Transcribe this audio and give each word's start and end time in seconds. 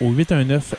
au 0.00 0.12
819 0.12 0.74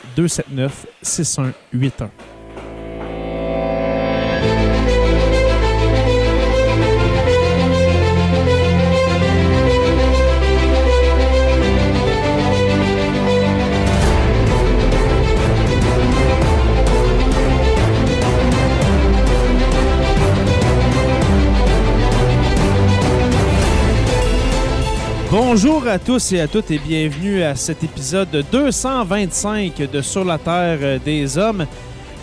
Bonjour 25.54 25.86
à 25.86 25.98
tous 25.98 26.32
et 26.32 26.40
à 26.40 26.48
toutes 26.48 26.70
et 26.70 26.78
bienvenue 26.78 27.42
à 27.42 27.54
cet 27.54 27.84
épisode 27.84 28.42
225 28.50 29.82
de 29.92 30.00
Sur 30.00 30.24
la 30.24 30.38
Terre 30.38 30.98
des 30.98 31.36
Hommes. 31.36 31.66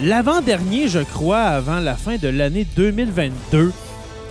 L'avant-dernier, 0.02 0.88
je 0.88 1.02
crois, 1.02 1.44
avant 1.44 1.80
la 1.80 1.94
fin 1.94 2.18
de 2.18 2.28
l'année 2.28 2.66
2022. 2.76 3.72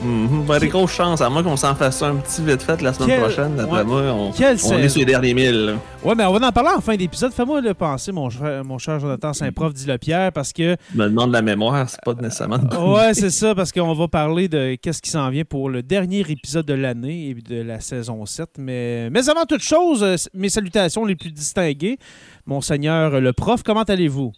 Mhm. 0.03 0.45
Ben, 0.47 0.59
des 0.59 0.69
grosses 0.69 0.93
chances, 0.93 1.21
à 1.21 1.29
moins 1.29 1.43
qu'on 1.43 1.57
s'en 1.57 1.75
fasse 1.75 2.03
un 2.03 2.17
petit 2.17 2.43
vite 2.43 2.63
fait 2.63 2.81
la 2.83 2.93
semaine 2.93 3.09
Quel- 3.09 3.21
prochaine. 3.21 3.57
D'après 3.57 3.79
ouais. 3.79 3.85
moi, 3.85 4.01
on, 4.13 4.31
Quelle 4.33 4.57
on 4.67 4.79
est 4.79 4.89
sur 4.89 5.01
les 5.01 5.07
derniers 5.07 5.35
mille. 5.35 5.67
là. 5.67 5.73
Ouais, 6.05 6.15
mais 6.15 6.25
on 6.25 6.33
va 6.33 6.47
en 6.47 6.53
parler 6.53 6.71
en 6.77 6.81
fin 6.81 6.95
d'épisode. 6.97 7.33
Fais-moi 7.33 7.61
le 7.61 7.75
penser, 7.75 8.13
mon 8.13 8.31
cher, 8.31 8.65
mon 8.65 8.79
cher 8.79 9.01
Jonathan 9.01 9.33
Saint-Prof, 9.33 9.75
dit 9.75 9.87
le 9.87 9.99
Pierre, 9.99 10.31
parce 10.33 10.53
que 10.53 10.77
Je 10.93 10.99
me 10.99 11.07
demande 11.09 11.33
la 11.33 11.43
mémoire, 11.43 11.89
c'est 11.89 12.01
pas 12.05 12.15
nécessairement. 12.15 12.59
Ouais, 12.95 13.13
c'est 13.15 13.31
ça, 13.31 13.55
parce 13.55 13.73
qu'on 13.73 13.93
va 13.95 14.07
parler 14.09 14.49
de 14.49 14.77
qu'est-ce 14.81 15.03
qui 15.03 15.11
s'en 15.11 15.29
vient 15.31 15.45
pour 15.45 15.69
le 15.71 15.83
dernier 15.83 16.21
épisode 16.21 16.67
de 16.67 16.75
l'année 16.75 17.31
et 17.31 17.35
de 17.35 17.61
la 17.63 17.81
saison 17.81 18.25
7. 18.25 18.51
Mais, 18.59 19.11
mais 19.11 19.29
avant 19.29 19.45
toute 19.45 19.63
chose, 19.63 20.03
euh, 20.05 20.15
mes 20.35 20.49
salutations 20.49 21.05
les 21.05 21.17
plus 21.17 21.33
distinguées. 21.33 21.99
Monseigneur 22.47 23.21
le 23.21 23.33
prof, 23.33 23.63
comment 23.63 23.83
allez-vous? 23.83 24.33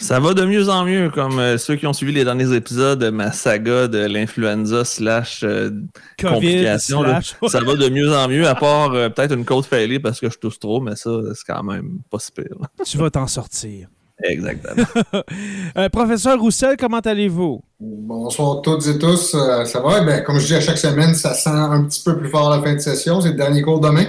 Ça 0.00 0.20
va 0.20 0.32
de 0.32 0.44
mieux 0.44 0.68
en 0.68 0.84
mieux, 0.84 1.10
comme 1.10 1.38
euh, 1.40 1.58
ceux 1.58 1.74
qui 1.74 1.86
ont 1.86 1.92
suivi 1.92 2.12
les 2.12 2.24
derniers 2.24 2.54
épisodes 2.54 2.98
de 3.00 3.10
ma 3.10 3.32
saga 3.32 3.88
de 3.88 3.98
l'influenza 3.98 4.84
slash 4.84 5.42
euh, 5.42 5.70
là. 6.62 6.78
slash- 7.20 7.34
Ça 7.48 7.60
va 7.60 7.74
de 7.74 7.88
mieux 7.88 8.14
en 8.14 8.28
mieux, 8.28 8.46
à 8.46 8.54
part 8.54 8.92
euh, 8.94 9.08
peut-être 9.08 9.34
une 9.34 9.44
côte 9.44 9.66
failée 9.66 9.98
parce 9.98 10.20
que 10.20 10.30
je 10.30 10.38
tousse 10.38 10.58
trop, 10.60 10.80
mais 10.80 10.94
ça, 10.94 11.10
c'est 11.34 11.52
quand 11.52 11.62
même 11.64 11.98
pas 12.10 12.18
si 12.20 12.30
pire. 12.32 12.44
Tu 12.84 12.96
vas 12.96 13.10
t'en 13.10 13.26
sortir. 13.26 13.88
Exactement. 14.22 14.84
Euh, 15.76 15.88
professeur 15.90 16.40
Roussel, 16.40 16.76
comment 16.78 16.98
allez-vous? 16.98 17.62
Bonsoir 17.78 18.62
toutes 18.62 18.84
et 18.88 18.98
tous. 18.98 19.34
Euh, 19.34 19.64
ça 19.64 19.80
va? 19.80 20.00
Ben, 20.00 20.22
comme 20.24 20.38
je 20.40 20.46
dis 20.46 20.54
à 20.54 20.60
chaque 20.60 20.78
semaine, 20.78 21.14
ça 21.14 21.34
sent 21.34 21.50
un 21.50 21.84
petit 21.84 22.02
peu 22.02 22.16
plus 22.18 22.28
fort 22.28 22.50
à 22.52 22.56
la 22.56 22.62
fin 22.62 22.74
de 22.74 22.78
session. 22.80 23.20
C'est 23.20 23.28
le 23.30 23.34
dernier 23.36 23.62
cours 23.62 23.78
demain. 23.80 24.06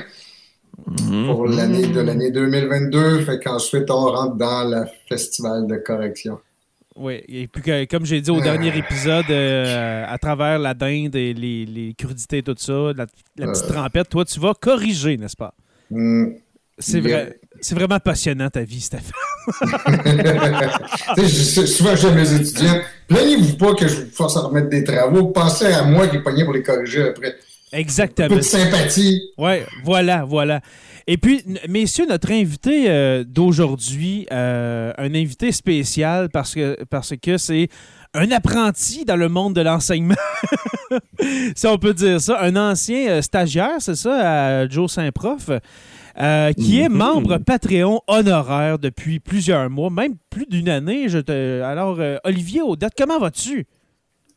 Pour 1.27 1.47
l'année 1.47 1.87
de 1.87 1.99
l'année 2.01 2.31
2022. 2.31 3.21
Fait 3.21 3.39
qu'ensuite, 3.39 3.89
on 3.91 4.05
rentre 4.11 4.35
dans 4.35 4.63
le 4.69 4.85
festival 5.07 5.67
de 5.67 5.75
correction. 5.77 6.39
Oui, 6.95 7.21
et 7.29 7.47
puis 7.47 7.61
que- 7.61 7.85
comme 7.85 8.05
j'ai 8.05 8.19
dit 8.19 8.29
au 8.31 8.41
dernier 8.41 8.75
épisode, 8.77 9.23
euh, 9.29 10.03
à 10.07 10.17
travers 10.17 10.59
la 10.59 10.73
dinde 10.73 11.15
et 11.15 11.33
les, 11.33 11.65
les 11.65 11.93
crudités 11.93 12.39
et 12.39 12.43
tout 12.43 12.55
ça, 12.57 12.73
la, 12.95 13.05
la 13.37 13.47
petite 13.47 13.65
Euh. 13.69 13.73
trempette, 13.73 14.09
toi, 14.09 14.25
tu 14.25 14.37
vas 14.39 14.53
corriger, 14.53 15.15
n'est-ce 15.15 15.37
pas? 15.37 15.53
Hmm. 15.89 16.31
C'est 16.77 16.99
Yeah. 16.99 17.23
vrai. 17.25 17.39
C'est 17.61 17.75
vraiment 17.75 17.99
passionnant 17.99 18.49
ta 18.49 18.61
vie, 18.63 18.81
Stéphane. 18.81 19.11
Je- 21.17 21.65
souvent, 21.65 21.95
je 21.95 22.01
dis 22.01 22.07
à 22.07 22.11
mes 22.11 22.33
étudiants, 22.33 22.81
plaignez-vous 23.07 23.57
pas 23.57 23.73
que 23.75 23.87
je 23.87 24.01
vous 24.01 24.11
force 24.11 24.37
à 24.37 24.41
remettre 24.41 24.69
des 24.69 24.83
travaux. 24.83 25.27
Pensez 25.27 25.65
à 25.67 25.83
moi 25.83 26.07
qui 26.07 26.17
est 26.17 26.21
pogné 26.21 26.43
pour 26.45 26.53
les 26.53 26.63
corriger 26.63 27.03
après. 27.09 27.35
Exactement. 27.71 28.29
Peu 28.29 28.35
de 28.37 28.41
sympathie. 28.41 29.21
Oui, 29.37 29.53
voilà, 29.83 30.25
voilà. 30.25 30.61
Et 31.07 31.17
puis, 31.17 31.43
messieurs, 31.67 32.05
notre 32.07 32.31
invité 32.31 32.85
euh, 32.89 33.23
d'aujourd'hui, 33.27 34.27
euh, 34.31 34.91
un 34.97 35.13
invité 35.15 35.51
spécial 35.51 36.29
parce 36.29 36.53
que 36.55 36.77
parce 36.89 37.13
que 37.21 37.37
c'est 37.37 37.67
un 38.13 38.31
apprenti 38.31 39.05
dans 39.05 39.15
le 39.15 39.29
monde 39.29 39.53
de 39.55 39.61
l'enseignement, 39.61 40.15
si 41.55 41.67
on 41.67 41.77
peut 41.77 41.93
dire 41.93 42.19
ça, 42.21 42.41
un 42.41 42.55
ancien 42.55 43.07
euh, 43.09 43.21
stagiaire, 43.21 43.75
c'est 43.79 43.95
ça, 43.95 44.61
à 44.61 44.67
Joe 44.67 44.91
Saint-Prof, 44.91 45.49
euh, 46.19 46.51
qui 46.53 46.79
est 46.79 46.89
Mhm. 46.89 46.97
membre 46.97 47.37
Patreon 47.37 48.01
honoraire 48.07 48.79
depuis 48.79 49.19
plusieurs 49.19 49.69
mois, 49.69 49.89
même 49.89 50.15
plus 50.29 50.45
d'une 50.47 50.69
année. 50.69 51.07
Je 51.07 51.19
te... 51.19 51.61
Alors, 51.61 51.97
euh, 51.99 52.17
Olivier 52.23 52.61
Audette, 52.61 52.93
comment 52.97 53.19
vas-tu? 53.19 53.67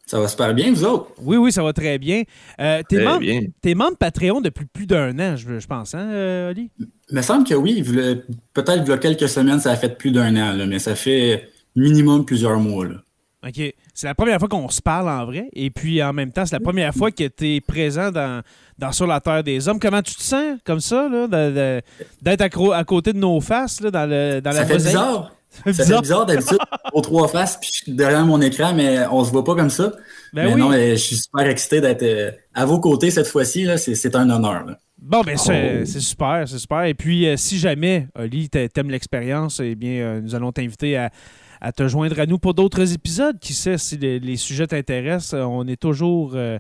Ça 0.07 0.19
va 0.21 0.29
super 0.29 0.53
bien, 0.53 0.71
vous 0.73 0.85
autres? 0.85 1.09
Oui, 1.23 1.37
oui, 1.37 1.53
ça 1.53 1.63
va 1.63 1.73
très 1.73 1.99
bien. 1.99 2.23
Euh, 2.61 2.83
T'es 2.89 2.97
Très 2.97 3.05
membre, 3.05 3.21
bien. 3.21 3.41
t'es 3.63 3.75
membre 3.75 3.97
Patreon 3.97 4.41
depuis 4.41 4.67
plus 4.67 4.87
d'un 4.87 5.17
an, 5.19 5.37
je, 5.37 5.59
je 5.59 5.67
pense, 5.67 5.95
hein, 5.95 6.07
euh, 6.11 6.51
Oli? 6.51 6.71
Il 6.79 7.17
me 7.17 7.23
semble 7.23 7.47
que 7.47 7.55
oui, 7.55 7.83
peut-être 8.53 8.83
il 8.85 8.89
y 8.89 8.93
a 8.93 8.99
quelques 8.99 9.29
semaines, 9.29 9.61
ça 9.61 9.71
a 9.71 9.77
fait 9.77 9.97
plus 9.97 10.11
d'un 10.11 10.35
an, 10.37 10.53
là, 10.55 10.67
mais 10.67 10.79
ça 10.81 10.95
fait 10.97 11.49
minimum 11.77 12.25
plusieurs 12.27 12.59
mois. 12.59 12.87
Là. 12.87 12.95
OK. 13.47 13.61
C'est 13.95 14.07
la 14.07 14.15
première 14.15 14.39
fois 14.39 14.49
qu'on 14.49 14.69
se 14.69 14.81
parle 14.83 15.09
en 15.09 15.25
vrai. 15.25 15.49
Et 15.53 15.71
puis, 15.71 16.03
en 16.03 16.13
même 16.13 16.31
temps, 16.33 16.47
c'est 16.47 16.55
la 16.57 16.61
première 16.61 16.95
fois 16.95 17.11
que 17.11 17.27
tu 17.29 17.57
es 17.57 17.61
présent 17.61 18.11
dans, 18.13 18.43
dans 18.79 18.93
Sur 18.93 19.07
la 19.07 19.21
Terre 19.21 19.43
des 19.43 19.69
Hommes. 19.69 19.81
Comment 19.81 20.01
tu 20.03 20.15
te 20.15 20.23
sens, 20.23 20.59
comme 20.65 20.81
ça, 20.81 21.09
là, 21.09 21.27
de- 21.27 21.55
de- 21.55 21.83
d'être 22.23 22.41
à, 22.43 22.85
côté 22.85 23.13
de 23.13 23.19
nos 23.19 23.41
faces, 23.41 23.81
là, 23.81 23.91
dans, 23.91 24.09
le, 24.09 24.41
dans 24.41 24.51
la 24.51 24.57
Ça 24.57 24.65
fait 24.67 24.75
mosaïque? 24.75 24.97
bizarre. 24.97 25.33
Ça 25.65 25.65
fait 25.65 25.73
Ça 25.73 25.73
fait 25.73 25.83
bizarre. 25.85 26.03
bizarre 26.03 26.27
d'habitude 26.27 26.59
aux 26.93 27.01
trois 27.03 27.29
faces 27.29 27.59
puis 27.61 27.71
je 27.73 27.77
suis 27.85 27.93
derrière 27.93 28.25
mon 28.25 28.41
écran, 28.41 28.73
mais 28.75 29.07
on 29.11 29.23
se 29.25 29.31
voit 29.31 29.45
pas 29.45 29.55
comme 29.55 29.71
ça. 29.71 29.93
Ben 30.33 30.47
mais 30.47 30.55
oui. 30.55 30.61
non, 30.61 30.69
mais 30.71 30.93
je 30.93 31.03
suis 31.03 31.17
super 31.17 31.47
excité 31.47 31.81
d'être 31.81 32.03
euh, 32.03 32.31
à 32.55 32.65
vos 32.65 32.81
côtés 32.81 33.11
cette 33.11 33.27
fois-ci. 33.27 33.65
là. 33.65 33.77
C'est 33.77 33.95
c'est 33.95 34.17
un 34.17 34.29
honneur. 34.31 34.65
là. 34.67 34.79
Bon, 35.01 35.21
ben, 35.23 35.37
c'est 35.37 35.81
Oh. 35.83 35.85
c'est 35.85 36.01
super, 36.01 36.45
c'est 36.47 36.59
super. 36.59 36.85
Et 36.85 36.95
puis, 36.95 37.27
euh, 37.27 37.37
si 37.37 37.59
jamais, 37.59 38.07
Oli, 38.17 38.49
t'a- 38.49 38.69
t'aimes 38.69 38.91
l'expérience, 38.91 39.61
eh 39.63 39.75
bien, 39.75 39.91
euh, 40.01 40.21
nous 40.21 40.35
allons 40.35 40.53
t'inviter 40.53 40.97
à, 40.97 41.11
à 41.61 41.73
te 41.73 41.87
joindre 41.89 42.19
à 42.21 42.25
nous 42.27 42.39
pour 42.39 42.55
d'autres 42.55 42.93
épisodes. 42.95 43.37
Qui 43.41 43.53
sait, 43.53 43.79
si 43.79 43.97
les, 43.99 44.21
les 44.21 44.37
sujets 44.37 44.69
t'intéressent, 44.69 45.35
on 45.35 45.67
est 45.67 45.81
toujours... 45.81 46.33
euh, 46.35 46.59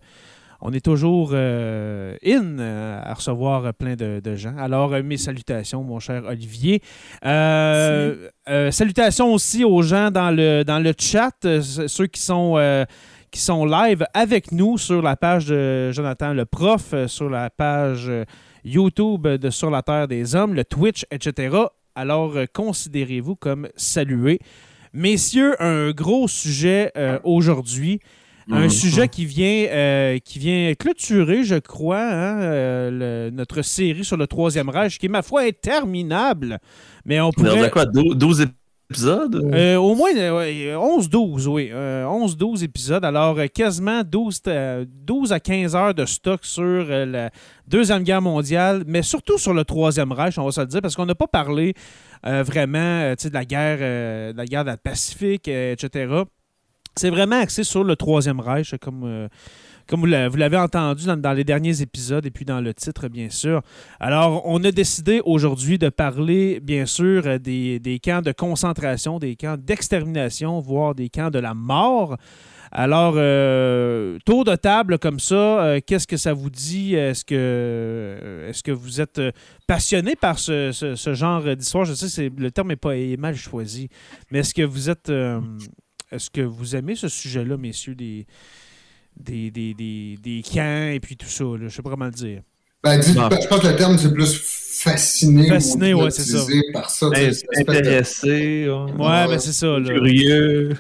on 0.64 0.72
est 0.72 0.80
toujours 0.80 1.30
euh, 1.32 2.16
in 2.24 2.58
euh, 2.60 3.00
à 3.04 3.14
recevoir 3.14 3.74
plein 3.74 3.96
de, 3.96 4.20
de 4.22 4.36
gens. 4.36 4.56
Alors, 4.56 4.94
euh, 4.94 5.02
mes 5.02 5.16
salutations, 5.16 5.82
mon 5.82 5.98
cher 5.98 6.22
Olivier. 6.24 6.80
Euh, 7.24 8.28
euh, 8.48 8.70
salutations 8.70 9.34
aussi 9.34 9.64
aux 9.64 9.82
gens 9.82 10.12
dans 10.12 10.30
le, 10.30 10.62
dans 10.62 10.78
le 10.78 10.94
chat, 10.96 11.34
ceux 11.42 12.06
qui 12.06 12.20
sont, 12.20 12.84
qui 13.32 13.40
sont 13.40 13.66
live 13.66 14.06
avec 14.14 14.52
nous 14.52 14.78
sur 14.78 15.02
la 15.02 15.16
page 15.16 15.46
de 15.46 15.90
Jonathan 15.90 16.32
le 16.32 16.44
prof, 16.44 16.94
sur 17.08 17.28
la 17.28 17.50
page 17.50 18.10
YouTube 18.64 19.26
de 19.26 19.50
Sur 19.50 19.70
la 19.70 19.82
Terre 19.82 20.06
des 20.06 20.36
Hommes, 20.36 20.54
le 20.54 20.64
Twitch, 20.64 21.04
etc. 21.10 21.56
Alors, 21.96 22.34
considérez-vous 22.54 23.34
comme 23.34 23.68
salués. 23.76 24.38
Messieurs, 24.94 25.54
un 25.62 25.90
gros 25.92 26.28
sujet 26.28 26.92
euh, 26.98 27.18
aujourd'hui. 27.24 28.00
Un 28.52 28.64
Mhm. 28.64 28.70
sujet 28.70 29.08
qui 29.08 29.25
vient, 29.25 29.66
euh, 29.70 30.19
qui 30.19 30.38
vient 30.38 30.75
clôturer, 30.75 31.43
je 31.43 31.54
crois, 31.56 32.02
hein, 32.02 32.40
euh, 32.43 32.90
le- 33.28 33.31
notre 33.34 33.62
série 33.62 34.04
sur 34.04 34.16
le 34.16 34.26
Troisième 34.26 34.69
Reich, 34.69 34.99
qui, 34.99 35.08
ma 35.08 35.22
foi, 35.22 35.46
est 35.46 35.66
interminable. 35.66 36.58
Mais 37.04 37.20
on 37.20 37.28
On 37.28 37.32
pourrait... 37.32 37.64
a 37.64 37.70
quoi, 37.70 37.87
12 37.87 38.46
épisodes? 38.90 39.43
Euh, 39.54 39.76
au 39.76 39.94
moins 39.94 40.10
euh, 40.14 40.37
ouais, 40.37 40.75
11-12, 40.76 41.46
oui. 41.49 41.70
Euh, 41.72 42.04
11-12 42.04 42.62
épisodes. 42.62 43.02
Alors, 43.06 43.38
euh, 43.38 43.46
quasiment 43.46 44.02
12, 44.04 44.40
euh, 44.46 44.84
12 45.06 45.32
à 45.32 45.40
15 45.40 45.75
heures 45.75 45.94
de 45.94 46.05
stock 46.05 46.40
sur 46.44 46.84
la 46.84 47.31
Deuxième 47.66 48.02
Guerre 48.02 48.20
mondiale, 48.20 48.84
mais 48.87 49.00
surtout 49.02 49.38
sur 49.38 49.55
le 49.55 49.64
Troisième 49.64 50.12
Reich, 50.12 50.37
on 50.38 50.44
va 50.44 50.52
se 50.52 50.60
le 50.60 50.66
dire, 50.66 50.82
parce 50.82 50.94
qu'on 50.94 51.06
n'a 51.06 51.14
pas 51.14 51.26
parlé 51.26 51.72
vraiment 52.22 53.14
de 53.14 53.32
la 53.32 53.44
guerre, 53.46 53.78
de 54.32 54.37
la 54.37 54.44
guerre 54.44 54.64
dans 54.66 54.72
le 54.72 54.76
Pacifique, 54.76 55.48
etc. 55.48 56.06
C'est 56.96 57.10
vraiment 57.10 57.40
axé 57.40 57.64
sur 57.64 57.84
le 57.84 57.96
Troisième 57.96 58.38
Reich, 58.38 58.74
comme, 58.80 59.02
euh, 59.04 59.28
comme 59.88 60.00
vous 60.00 60.06
l'a- 60.06 60.28
vous 60.28 60.36
l'avez 60.36 60.58
entendu 60.58 61.06
dans, 61.06 61.32
les 61.32 61.44
derniers 61.44 61.80
épisodes 61.80 62.24
et 62.26 62.30
puis 62.30 62.44
dans 62.44 62.60
le 62.60 62.74
titre, 62.74 63.08
bien 63.08 63.30
sûr. 63.30 63.62
Alors, 63.98 64.42
on 64.44 64.62
a 64.62 64.70
décidé 64.70 65.22
aujourd'hui 65.24 65.78
de 65.78 65.88
parler, 65.88 66.60
bien 66.60 66.84
sûr, 66.84 67.22
euh, 67.26 67.38
des, 67.38 68.00
camps 68.04 68.20
de 68.20 68.32
concentration, 68.32 69.18
des 69.18 69.36
camps 69.36 69.56
d'extermination, 69.58 70.60
voire 70.60 70.94
des 70.94 71.08
camps 71.08 71.30
de 71.30 71.38
la 71.38 71.54
mort. 71.54 72.16
Alors, 72.74 73.14
euh, 73.16 74.18
tour 74.24 74.44
de 74.44 74.54
table 74.54 74.98
comme 74.98 75.20
ça, 75.20 75.76
qu'est-ce 75.86 76.06
que 76.06 76.16
ça 76.16 76.32
vous 76.32 76.48
dit? 76.48 76.94
Est-ce 76.94 77.22
que, 77.24 78.46
est-ce 78.48 78.62
que 78.62 78.72
vous 78.72 79.00
êtes 79.00 79.20
passionné 79.66 80.14
par 80.16 80.38
ce, 80.38 80.72
ce- 80.72 81.14
genre 81.14 81.54
d'histoire? 81.54 81.84
Je 81.84 81.92
sais 81.92 82.30
que 82.30 82.40
le 82.40 82.50
terme 82.50 82.70
est, 82.70 82.76
pas, 82.76 82.94
mal 83.18 83.34
choisi, 83.34 83.88
mais 84.30 84.38
est-ce 84.40 84.54
que 84.54 84.62
vous 84.62 84.88
êtes... 84.88 85.10
est-ce 86.12 86.30
que 86.30 86.40
vous 86.42 86.76
aimez 86.76 86.94
ce 86.94 87.08
sujet-là, 87.08 87.56
messieurs, 87.56 87.94
des, 87.94 88.26
des, 89.18 89.50
des, 89.50 89.74
des, 89.74 90.18
des 90.22 90.42
camps 90.42 90.90
et 90.92 91.00
puis 91.00 91.16
tout 91.16 91.26
ça? 91.28 91.44
Là? 91.44 91.58
Je 91.62 91.68
sais 91.68 91.82
pas 91.82 91.90
comment 91.90 92.06
le 92.06 92.10
dire. 92.12 92.42
Ben, 92.84 92.98
dis- 92.98 93.12
je 93.12 93.48
pense 93.48 93.60
que 93.60 93.66
le 93.68 93.76
terme, 93.76 93.96
c'est 93.96 94.12
plus 94.12 94.36
fasciné. 94.82 95.48
Fasciné, 95.48 95.94
ou 95.94 96.02
ouais, 96.02 96.10
c'est 96.10 96.22
ça. 96.24 96.44
Par 96.72 96.90
de- 97.10 97.70
Intéressé, 97.70 98.68
ouais. 98.68 98.92
Ouais, 98.92 99.26
ben 99.28 99.38
c'est 99.38 99.52
ça. 99.52 99.78
Là. 99.78 99.88
curieux. 99.94 100.76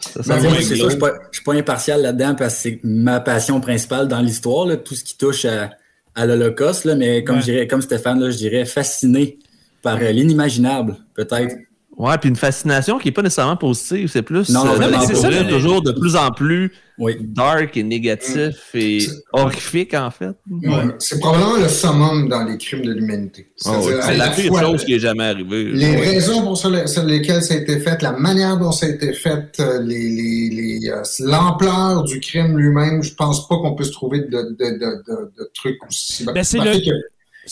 Ça, 0.00 0.22
ça 0.22 0.36
Ben, 0.36 0.54
je 0.54 0.60
suis 0.60 0.98
pas, 0.98 1.12
je 1.32 1.36
suis 1.38 1.44
pas 1.44 1.54
impartial 1.54 2.02
là-dedans 2.02 2.34
parce 2.36 2.54
que 2.56 2.60
c'est 2.60 2.80
ma 2.84 3.20
passion 3.20 3.60
principale 3.60 4.06
dans 4.06 4.20
l'histoire, 4.20 4.66
là, 4.66 4.76
tout 4.76 4.94
ce 4.94 5.02
qui 5.02 5.16
touche 5.16 5.44
à, 5.46 5.70
à 6.14 6.26
l'Holocauste, 6.26 6.84
là, 6.84 6.94
mais 6.94 7.24
comme, 7.24 7.36
Ouais. 7.36 7.42
je 7.42 7.50
dirais, 7.52 7.66
comme 7.66 7.80
Stéphane, 7.82 8.20
là, 8.20 8.30
je 8.30 8.36
dirais 8.36 8.64
fasciné 8.66 9.38
par 9.82 9.96
euh, 9.96 10.12
l'inimaginable, 10.12 10.96
peut-être. 11.14 11.56
Ouais, 11.98 12.16
puis 12.16 12.28
une 12.28 12.36
fascination 12.36 12.96
qui 12.98 13.08
n'est 13.08 13.12
pas 13.12 13.22
nécessairement 13.22 13.56
positive, 13.56 14.08
c'est 14.08 14.22
plus 14.22 14.48
Non, 14.50 14.64
non, 14.64 14.80
euh, 14.80 15.14
ça, 15.14 15.44
toujours 15.44 15.82
de 15.82 15.90
plus 15.90 16.14
en 16.14 16.30
plus 16.30 16.72
Oui. 16.96 17.16
dark 17.20 17.76
et 17.76 17.82
négatif 17.82 18.54
et 18.72 19.00
C'est- 19.00 19.10
horrifique 19.32 19.94
en 19.94 20.08
fait. 20.12 20.30
Ouais. 20.48 20.94
C'est 21.00 21.18
probablement 21.18 21.56
le 21.56 21.66
summum 21.66 22.28
dans 22.28 22.44
les 22.44 22.56
crimes 22.56 22.82
de 22.82 22.92
l'humanité. 22.92 23.50
Ah 23.64 23.80
c'est 23.82 24.16
la 24.16 24.26
la 24.26 24.30
pire 24.30 24.46
fois, 24.46 24.60
chose 24.60 24.84
qui 24.84 24.94
est 24.94 24.98
jamais 25.00 25.24
arrivée. 25.24 25.64
Les 25.72 25.90
Ouais. 25.90 25.96
raisons 26.10 26.42
pour 26.42 26.56
sur 26.56 26.70
les- 26.70 26.86
sur 26.86 27.02
lesquelles 27.02 27.42
ça 27.42 27.54
a 27.54 27.56
été 27.56 27.80
fait, 27.80 28.00
la 28.00 28.12
manière 28.12 28.56
dont 28.58 28.70
ça 28.70 28.86
a 28.86 28.90
été 28.90 29.12
fait, 29.12 29.58
euh, 29.58 29.82
les, 29.82 30.08
les, 30.08 30.50
les, 30.80 30.90
euh, 30.90 31.02
l'ampleur 31.20 32.04
du 32.04 32.20
crime 32.20 32.56
lui-même, 32.56 33.02
je 33.02 33.12
pense 33.14 33.48
pas 33.48 33.56
qu'on 33.56 33.74
puisse 33.74 33.90
trouver 33.90 34.20
de, 34.20 34.26
de, 34.26 34.56
de, 34.56 35.02
de, 35.04 35.32
de 35.36 35.50
trucs 35.52 35.78
aussi. 35.88 36.24
Ben, 36.26 36.44
c'est 36.44 36.58
le- 36.58 36.78
que 36.78 36.94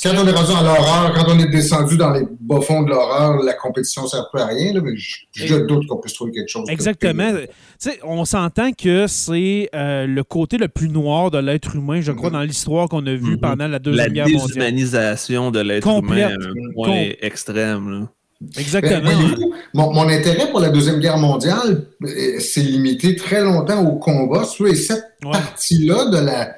Quand 0.02 0.10
on 0.16 0.26
est 0.26 0.32
rendu 0.32 0.52
dans 0.52 0.62
l'horreur, 0.62 1.12
quand 1.14 1.24
on 1.28 1.38
est 1.38 1.46
descendu 1.50 1.96
dans 1.96 2.10
les 2.12 2.22
bas-fonds 2.40 2.82
de 2.82 2.90
l'horreur, 2.90 3.42
la 3.42 3.54
compétition 3.54 4.02
ne 4.02 4.08
sert 4.08 4.28
plus 4.30 4.42
à 4.42 4.46
rien, 4.46 4.74
là, 4.74 4.80
mais 4.82 4.96
je, 4.96 5.16
je 5.32 5.56
doute 5.56 5.86
qu'on 5.86 5.96
puisse 5.98 6.14
trouver 6.14 6.32
quelque 6.32 6.48
chose. 6.48 6.66
de 6.66 6.72
Exactement. 6.72 7.32
Tu 7.32 7.46
sais, 7.78 7.98
on 8.04 8.24
s'entend 8.24 8.72
que 8.72 9.06
c'est 9.06 9.68
euh, 9.74 10.06
le 10.06 10.22
côté 10.24 10.58
le 10.58 10.68
plus 10.68 10.88
noir 10.88 11.30
de 11.30 11.38
l'être 11.38 11.74
humain, 11.76 12.00
je 12.00 12.12
crois, 12.12 12.28
Mhm. 12.30 12.34
dans 12.36 12.42
l'histoire 12.42 12.88
qu'on 12.88 13.06
a 13.06 13.14
vue 13.14 13.32
Mhm. 13.32 13.40
pendant 13.40 13.64
la 13.68 13.76
La 13.76 13.78
Deuxième 13.78 14.12
Guerre 14.12 14.28
mondiale. 14.28 14.46
déshumanisation 14.48 15.50
de 15.50 15.60
l'être 15.60 15.86
humain 15.88 16.22
à 16.22 16.32
un 16.32 16.72
point 16.74 16.86
Com- 16.88 17.12
extrême. 17.22 17.90
là. 18.00 18.08
Exactement. 18.58 19.00
Ben, 19.10 19.38
mon, 19.72 19.92
mon 19.94 20.08
intérêt 20.10 20.50
pour 20.50 20.60
la 20.60 20.68
Deuxième 20.68 21.00
Guerre 21.00 21.16
mondiale 21.16 21.86
euh, 22.04 22.38
s'est 22.38 22.60
limité 22.60 23.16
très 23.16 23.40
longtemps 23.42 23.82
au 23.86 23.96
combat. 23.98 24.44
sur- 24.44 24.66
Et 24.66 24.74
cette 24.74 25.04
Ouais. 25.24 25.32
partie-là 25.32 26.10
de 26.10 26.18
la, 26.18 26.54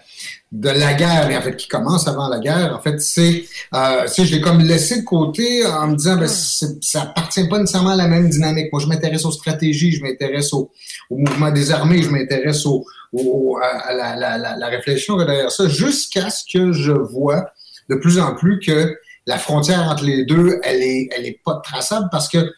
de 0.50 0.70
la 0.70 0.94
guerre, 0.94 1.30
et 1.30 1.36
en 1.36 1.42
fait, 1.42 1.56
qui 1.56 1.68
commence 1.68 2.08
avant 2.08 2.28
la 2.28 2.38
guerre, 2.38 2.74
en 2.74 2.80
fait, 2.80 2.98
c'est, 3.02 3.44
euh, 3.74 4.02
tu 4.06 4.08
sais, 4.14 4.24
je 4.24 4.34
l'ai 4.34 4.40
comme 4.40 4.60
laissé 4.60 5.00
de 5.00 5.04
côté 5.04 5.66
en 5.66 5.88
me 5.88 5.96
disant, 5.96 6.16
ben, 6.16 6.26
c'est- 6.26 6.82
ça 6.82 7.02
appartient 7.02 7.46
pas 7.48 7.58
nécessairement 7.58 7.90
à 7.90 7.96
la 7.96 8.08
même 8.08 8.30
dynamique. 8.30 8.72
Moi, 8.72 8.80
je 8.80 8.86
m'intéresse 8.86 9.26
aux 9.26 9.30
stratégies, 9.30 9.92
je 9.92 10.02
m'intéresse 10.02 10.54
au, 10.54 10.70
au 11.10 11.18
mouvement 11.18 11.50
des 11.50 11.70
armées, 11.70 12.02
je 12.02 12.08
m'intéresse 12.08 12.64
au, 12.64 12.84
au- 13.12 13.58
à, 13.62 13.66
à 13.88 13.92
la, 13.94 14.16
la, 14.16 14.38
la, 14.38 14.56
la 14.56 14.66
réflexion 14.68 15.18
derrière 15.18 15.50
ça, 15.50 15.68
jusqu'à 15.68 16.30
ce 16.30 16.44
que 16.50 16.72
je 16.72 16.92
vois 16.92 17.50
de 17.90 17.96
plus 17.96 18.18
en 18.18 18.34
plus 18.34 18.58
que 18.58 18.96
la 19.26 19.36
frontière 19.36 19.82
entre 19.82 20.04
les 20.04 20.24
deux, 20.24 20.58
elle 20.62 20.80
est, 20.82 21.08
elle 21.14 21.26
est 21.26 21.40
pas 21.44 21.60
traçable 21.62 22.08
parce 22.10 22.26
que, 22.28 22.50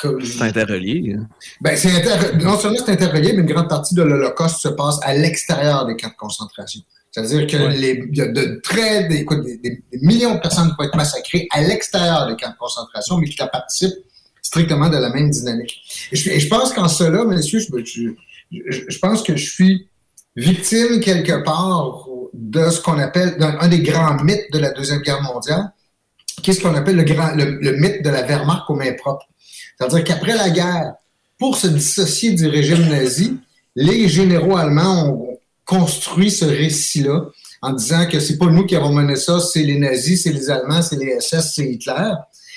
que 0.00 0.24
C'est 0.24 0.42
interrelié. 0.42 1.16
hein. 1.18 1.26
ben, 1.60 1.76
c'est 1.76 1.90
inter- 1.90 2.36
non 2.40 2.56
seulement 2.56 2.78
c'est 2.86 2.92
interrelié, 2.92 3.32
mais 3.32 3.40
une 3.40 3.46
grande 3.52 3.68
partie 3.68 3.96
de 3.96 4.02
l'Holocauste 4.02 4.58
se 4.58 4.68
passe 4.68 5.00
à 5.02 5.14
l'extérieur 5.14 5.84
des 5.86 5.96
camps 5.96 6.10
de 6.10 6.14
concentration. 6.16 6.80
C'est-à-dire 7.14 7.46
que 7.46 7.56
Ouais. 7.56 8.08
y 8.12 8.20
a 8.20 8.26
de 8.26 8.60
très, 8.64 9.06
des, 9.06 9.18
écoute, 9.18 9.44
des, 9.44 9.56
des- 9.58 9.82
des 9.92 9.98
millions 10.02 10.34
de 10.34 10.40
personnes 10.40 10.68
qui 10.70 10.74
vont 10.76 10.84
être 10.88 10.96
massacrées 10.96 11.46
à 11.52 11.62
l'extérieur 11.62 12.26
des 12.26 12.34
camps 12.34 12.50
de 12.50 12.56
concentration, 12.56 13.18
mais 13.18 13.28
qui 13.28 13.36
participent 13.36 13.94
strictement 14.42 14.88
de 14.88 14.96
la 14.96 15.10
même 15.10 15.30
dynamique. 15.30 15.80
Et 16.10 16.16
je, 16.16 16.30
et 16.30 16.40
je 16.40 16.48
pense 16.48 16.72
qu'en 16.72 16.88
cela, 16.88 17.24
messieurs, 17.24 17.60
je, 17.60 17.68
je, 17.84 18.08
je, 18.68 18.80
je 18.88 18.98
pense 18.98 19.22
que 19.22 19.36
je 19.36 19.48
suis 19.48 19.88
victime 20.34 20.98
quelque 21.00 21.44
part 21.44 22.04
de 22.32 22.68
ce 22.70 22.80
qu'on 22.80 22.98
appelle 22.98 23.36
un 23.60 23.68
des 23.68 23.80
grands 23.80 24.20
mythes 24.24 24.50
de 24.52 24.58
la 24.58 24.72
Deuxième 24.72 25.00
Guerre 25.02 25.22
mondiale, 25.22 25.72
qui 26.42 26.50
est 26.50 26.54
ce 26.54 26.60
qu'on 26.62 26.74
appelle 26.74 26.96
le, 26.96 27.04
grand, 27.04 27.32
le, 27.36 27.44
le 27.60 27.76
mythe 27.76 28.02
de 28.02 28.10
la 28.10 28.22
Wehrmacht 28.22 28.64
aux 28.68 28.74
mains 28.74 28.92
propres. 28.94 29.26
C'est-à-dire 29.78 30.02
qu'après 30.02 30.34
la 30.36 30.50
guerre, 30.50 30.94
pour 31.38 31.56
se 31.56 31.68
dissocier 31.68 32.32
du 32.32 32.48
régime 32.48 32.88
nazi, 32.88 33.38
les 33.76 34.08
généraux 34.08 34.56
allemands 34.56 35.08
ont 35.10 35.33
construit 35.64 36.30
ce 36.30 36.44
récit-là 36.44 37.26
en 37.62 37.72
disant 37.72 38.06
que 38.06 38.20
c'est 38.20 38.36
pas 38.38 38.46
nous 38.46 38.66
qui 38.66 38.76
avons 38.76 38.92
mené 38.92 39.16
ça, 39.16 39.40
c'est 39.40 39.62
les 39.62 39.78
nazis, 39.78 40.22
c'est 40.22 40.32
les 40.32 40.50
Allemands, 40.50 40.82
c'est 40.82 40.96
les 40.96 41.18
SS, 41.20 41.54
c'est 41.54 41.66
Hitler. 41.66 42.12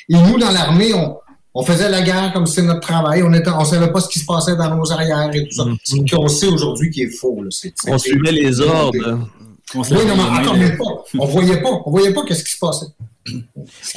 Et 0.10 0.14
nous, 0.16 0.38
dans 0.38 0.52
l'armée, 0.52 0.94
on, 0.94 1.18
on 1.54 1.64
faisait 1.64 1.90
la 1.90 2.02
guerre 2.02 2.34
comme 2.34 2.46
c'est 2.48 2.62
notre 2.62 2.82
travail, 2.82 3.24
on 3.24 3.34
était, 3.34 3.50
on 3.50 3.64
savait 3.66 3.92
pas 3.92 4.02
ce 4.02 4.10
qui 4.10 4.20
se 4.20 4.26
passait 4.26 4.56
dans 4.56 4.76
nos 4.76 4.92
arrières 4.92 5.30
et 5.34 5.46
tout 5.48 5.52
ça. 5.56 5.66
Mhm. 5.66 5.78
Ce 5.84 6.16
qu'on 6.16 6.28
sait 6.28 6.48
aujourd'hui 6.48 6.90
qui 6.90 7.04
est 7.04 7.10
faux. 7.10 7.42
Là. 7.42 7.50
C'est, 7.52 7.74
c'est- 7.76 7.92
On 7.92 7.98
suivait 7.98 8.32
les 8.34 8.60
ordres. 8.60 9.20
On 9.76 9.82
Oui, 9.82 9.88
non, 10.06 10.16
mais 10.16 10.46
là. 10.46 10.54
même 10.54 10.78
pas. 10.78 11.04
On 11.20 11.26
voyait 11.26 11.62
pas. 11.62 11.70
On 11.86 11.92
voyait 11.92 12.14
pas 12.14 12.24
qu'est-ce 12.26 12.44
qui 12.44 12.52
se 12.54 12.60
passait. 12.60 12.86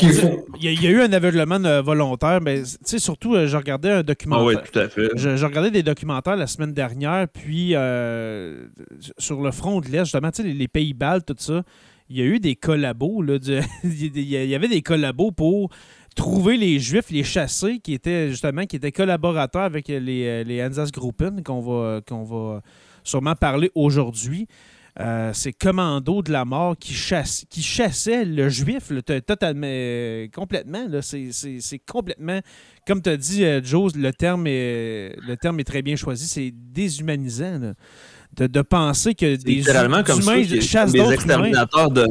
Il 0.02 0.62
y, 0.64 0.68
a, 0.68 0.72
il 0.72 0.82
y 0.82 0.86
a 0.86 0.90
eu 0.90 1.00
un 1.00 1.12
aveuglement 1.12 1.62
euh, 1.64 1.82
volontaire, 1.82 2.40
mais 2.40 2.62
tu 2.62 2.68
sais, 2.84 2.98
surtout, 2.98 3.34
euh, 3.34 3.46
je 3.46 3.56
regardais 3.56 3.90
un 3.90 3.98
Ah 3.98 4.02
documentaire. 4.02 4.46
oui, 4.46 4.70
tout 4.72 4.78
à 4.78 4.88
fait. 4.88 5.08
Je, 5.14 5.36
je 5.36 5.46
regardais 5.46 5.70
des 5.70 5.82
documentaires 5.82 6.36
la 6.36 6.46
semaine 6.46 6.72
dernière, 6.72 7.28
puis 7.28 7.74
euh, 7.74 8.66
sur 9.18 9.40
le 9.42 9.50
front 9.50 9.80
de 9.80 9.88
l'Est, 9.88 10.04
justement, 10.04 10.30
tu 10.30 10.42
sais, 10.42 10.48
les, 10.48 10.54
les 10.54 10.68
pays 10.68 10.94
baltes, 10.94 11.26
tout 11.26 11.34
ça, 11.38 11.62
il 12.08 12.18
y 12.18 12.22
a 12.22 12.24
eu 12.24 12.40
des 12.40 12.56
collabos. 12.56 13.22
Là, 13.22 13.38
du- 13.38 13.60
il 13.84 14.20
y 14.22 14.54
avait 14.54 14.68
des 14.68 14.82
collabos 14.82 15.30
pour 15.30 15.70
trouver 16.16 16.56
les 16.56 16.80
Juifs, 16.80 17.10
les 17.10 17.22
chasser, 17.22 17.78
qui 17.78 17.94
étaient 17.94 18.30
justement 18.30 18.66
qui 18.66 18.76
étaient 18.76 18.90
collaborateurs 18.92 19.62
avec 19.62 19.86
les, 19.88 20.42
les 20.44 20.56
Einsatzgruppen, 20.56 21.42
qu'on 21.44 21.60
va, 21.60 22.00
qu'on 22.06 22.24
va 22.24 22.62
sûrement 23.04 23.34
parler 23.36 23.70
aujourd'hui. 23.76 24.46
Euh, 24.98 25.30
c'est 25.32 25.52
Commando 25.52 26.20
de 26.22 26.32
la 26.32 26.44
mort 26.44 26.76
qui, 26.76 26.92
chasse, 26.94 27.44
qui 27.48 27.62
chassait 27.62 28.24
le 28.24 28.48
juif 28.48 28.90
là, 28.90 29.00
totalement, 29.20 29.66
euh, 29.66 30.26
complètement. 30.34 30.84
C'est, 31.00 31.78
complètement, 31.88 32.40
comme 32.86 33.00
tu 33.00 33.08
as 33.10 33.16
dit, 33.16 33.44
euh, 33.44 33.60
Joe, 33.62 33.94
le 33.94 34.12
terme, 34.12 34.46
est, 34.48 35.14
le 35.26 35.36
terme 35.36 35.60
est 35.60 35.64
très 35.64 35.82
bien 35.82 35.94
choisi, 35.96 36.26
c'est 36.26 36.52
déshumanisant. 36.52 37.58
là. 37.60 37.74
De, 38.36 38.46
de 38.46 38.62
penser 38.62 39.14
que 39.14 39.36
des 39.36 39.54
littéralement 39.56 40.02
comme 40.04 40.20
humains 40.20 40.44
chassent 40.60 40.92
des 40.92 40.98
d'autres 40.98 41.10
humains 41.10 41.14
exterminateurs 41.14 41.90
de, 41.90 42.06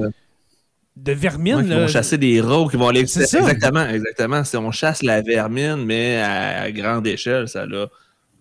de 0.97 1.11
vermine. 1.13 1.55
Ouais, 1.55 1.63
là. 1.63 1.79
vont 1.81 1.87
chasser 1.87 2.17
des 2.17 2.41
rats, 2.41 2.65
qui 2.69 2.75
vont 2.77 2.89
aller. 2.89 3.05
C'est. 3.07 3.21
Exactement, 3.37 3.85
exactement. 3.87 4.43
Si 4.43 4.57
on 4.57 4.71
chasse 4.71 5.01
la 5.03 5.21
vermine, 5.21 5.85
mais 5.85 6.17
à, 6.21 6.69
grande 6.71 7.07
échelle, 7.07 7.47
ça 7.47 7.65
n'a 7.65 7.87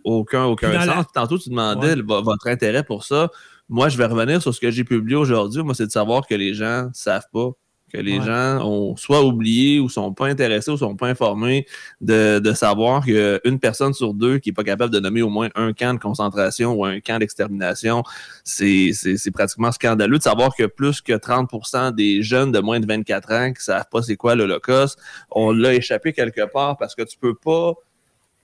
aucun, 0.04 0.44
aucun 0.44 0.72
sens. 0.72 0.86
la- 0.86 1.06
Tantôt, 1.14 1.38
tu 1.38 1.50
demandais 1.50 1.88
Ouais. 1.90 1.96
le- 1.96 2.02
vo- 2.04 2.22
votre 2.22 2.48
intérêt 2.48 2.82
pour 2.82 3.04
ça. 3.04 3.30
Moi, 3.68 3.88
je 3.88 3.98
vais 3.98 4.06
revenir 4.06 4.40
sur 4.40 4.54
ce 4.54 4.60
que 4.60 4.70
j'ai 4.70 4.84
publié 4.84 5.16
aujourd'hui. 5.16 5.62
Moi, 5.62 5.74
c'est 5.74 5.86
de 5.86 5.90
savoir 5.90 6.26
que 6.26 6.34
les 6.34 6.54
gens 6.54 6.84
ne 6.86 6.90
savent 6.94 7.26
pas, 7.32 7.50
que 7.92 7.98
les 7.98 8.18
Ouais. 8.18 8.24
gens 8.26 8.66
ont 8.66 8.96
soit 8.96 9.22
oublié 9.22 9.80
ou 9.80 9.88
sont 9.88 10.12
pas 10.12 10.26
intéressés 10.26 10.70
ou 10.70 10.76
sont 10.76 10.94
pas 10.96 11.08
informés 11.08 11.66
de, 12.02 12.38
de 12.38 12.52
savoir 12.52 13.02
qu'une 13.04 13.58
personne 13.60 13.94
sur 13.94 14.12
deux 14.14 14.38
qui 14.38 14.50
n'est 14.50 14.54
pas 14.54 14.64
capable 14.64 14.92
de 14.92 15.00
nommer 15.00 15.22
au 15.22 15.30
moins 15.30 15.48
un 15.54 15.72
camp 15.72 15.94
de 15.94 15.98
concentration 15.98 16.72
ou 16.74 16.84
un 16.84 17.00
camp 17.00 17.18
d'extermination, 17.18 18.02
c'est 18.44 18.90
c'est- 18.92 19.16
c'est 19.16 19.30
pratiquement 19.30 19.72
scandaleux 19.72 20.18
de 20.18 20.22
savoir 20.22 20.54
que 20.54 20.64
plus 20.64 21.00
que 21.00 21.14
30% 21.14 21.90
des 21.90 22.22
jeunes 22.22 22.52
de 22.52 22.58
moins 22.60 22.78
de 22.80 22.86
24 22.86 23.32
ans 23.32 23.52
qui 23.54 23.62
savent 23.64 23.88
pas 23.90 24.02
c'est 24.02 24.16
quoi 24.16 24.34
l'Holocauste, 24.34 24.98
on 25.30 25.52
l'a 25.52 25.72
échappé 25.74 26.12
quelque 26.12 26.44
part 26.50 26.76
parce 26.76 26.94
que 26.94 27.02
tu 27.02 27.16
peux 27.18 27.34
pas 27.34 27.72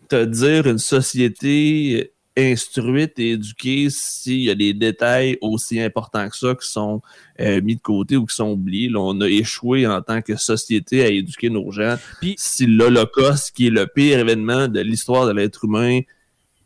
te 0.09 0.25
dire 0.25 0.66
une 0.66 0.78
société 0.78 2.12
instruite 2.37 3.19
et 3.19 3.33
éduquée 3.33 3.88
s'il 3.91 4.41
y 4.41 4.50
a 4.50 4.55
des 4.55 4.75
détails 4.75 5.38
aussi 5.41 5.81
importants 5.81 6.29
que 6.29 6.37
ça 6.37 6.55
qui 6.55 6.69
sont 6.69 7.00
euh, 7.41 7.61
mis 7.62 7.76
de 7.76 7.81
côté 7.81 8.17
ou 8.17 8.26
qui 8.26 8.35
sont 8.35 8.50
oubliés. 8.50 8.88
Là, 8.88 9.00
on 9.00 9.21
a 9.21 9.29
échoué 9.29 9.87
en 9.87 10.03
tant 10.03 10.21
que 10.21 10.37
société 10.37 11.03
à 11.03 11.09
éduquer 11.09 11.50
nos 11.50 11.71
gens. 11.71 11.97
Puis- 12.21 12.35
si 12.38 12.67
l'Holocauste, 12.67 13.53
qui 13.55 13.69
est 13.69 13.71
le 13.71 13.87
pire 13.87 14.19
événement 14.19 14.69
de 14.69 14.81
l'histoire 14.81 15.26
de 15.26 15.33
l'être 15.33 15.64
humain, 15.64 16.00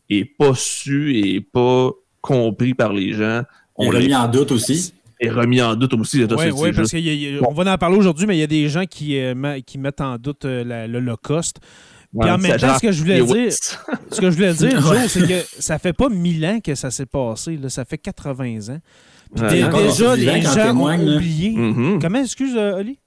est 0.09 0.25
pas 0.25 0.53
su 0.55 1.15
et 1.17 1.41
pas 1.41 1.91
compris 2.21 2.73
par 2.73 2.93
les 2.93 3.13
gens, 3.13 3.43
On 3.75 3.91
l'a 3.91 3.99
mis 3.99 4.15
en 4.15 4.27
doute 4.27 4.51
aussi. 4.51 4.93
est 5.19 5.29
remis 5.29 5.61
en 5.61 5.75
doute 5.75 5.93
aussi. 5.93 6.23
Oui, 6.23 6.71
parce 6.73 6.91
qu'on 6.91 7.53
va 7.53 7.73
en 7.73 7.77
parler 7.77 7.97
aujourd'hui, 7.97 8.25
mais 8.25 8.37
il 8.37 8.39
y 8.39 8.43
a 8.43 8.47
des 8.47 8.69
gens 8.69 8.85
qui, 8.85 9.19
euh, 9.19 9.59
qui 9.65 9.77
mettent 9.77 10.01
en 10.01 10.17
doute 10.17 10.45
euh, 10.45 10.87
l'Holocauste. 10.87 11.57
Puis 12.17 12.29
en 12.29 12.37
même 12.37 12.57
temps, 12.57 12.75
ce 12.75 12.79
que 12.81 12.91
je 12.91 12.99
voulais 13.01 13.23
dire, 13.23 13.53
ce 13.53 14.19
que 14.21 14.31
je 14.31 14.35
voulais 14.35 14.53
dire. 14.53 14.81
Joe, 14.81 14.97
c'est 15.07 15.27
que 15.27 15.45
ça 15.59 15.77
fait 15.77 15.93
pas 15.93 16.09
1000 16.09 16.45
ans 16.45 16.59
que 16.59 16.73
ça 16.75 16.89
s'est 16.89 17.05
passé, 17.05 17.57
là, 17.57 17.69
ça 17.69 17.85
fait 17.85 17.97
80 17.99 18.69
ans. 18.73 18.79
Puis 19.35 19.43
Ouais. 19.43 19.83
déjà, 19.83 20.15
les 20.15 20.41
gens 20.41 20.75
ont 20.75 21.15
oublié. 21.15 21.51
Mhm. 21.51 21.99
Comment, 22.01 22.19
excuse, 22.23 22.55
euh, 22.57 22.79
Oli? 22.79 22.97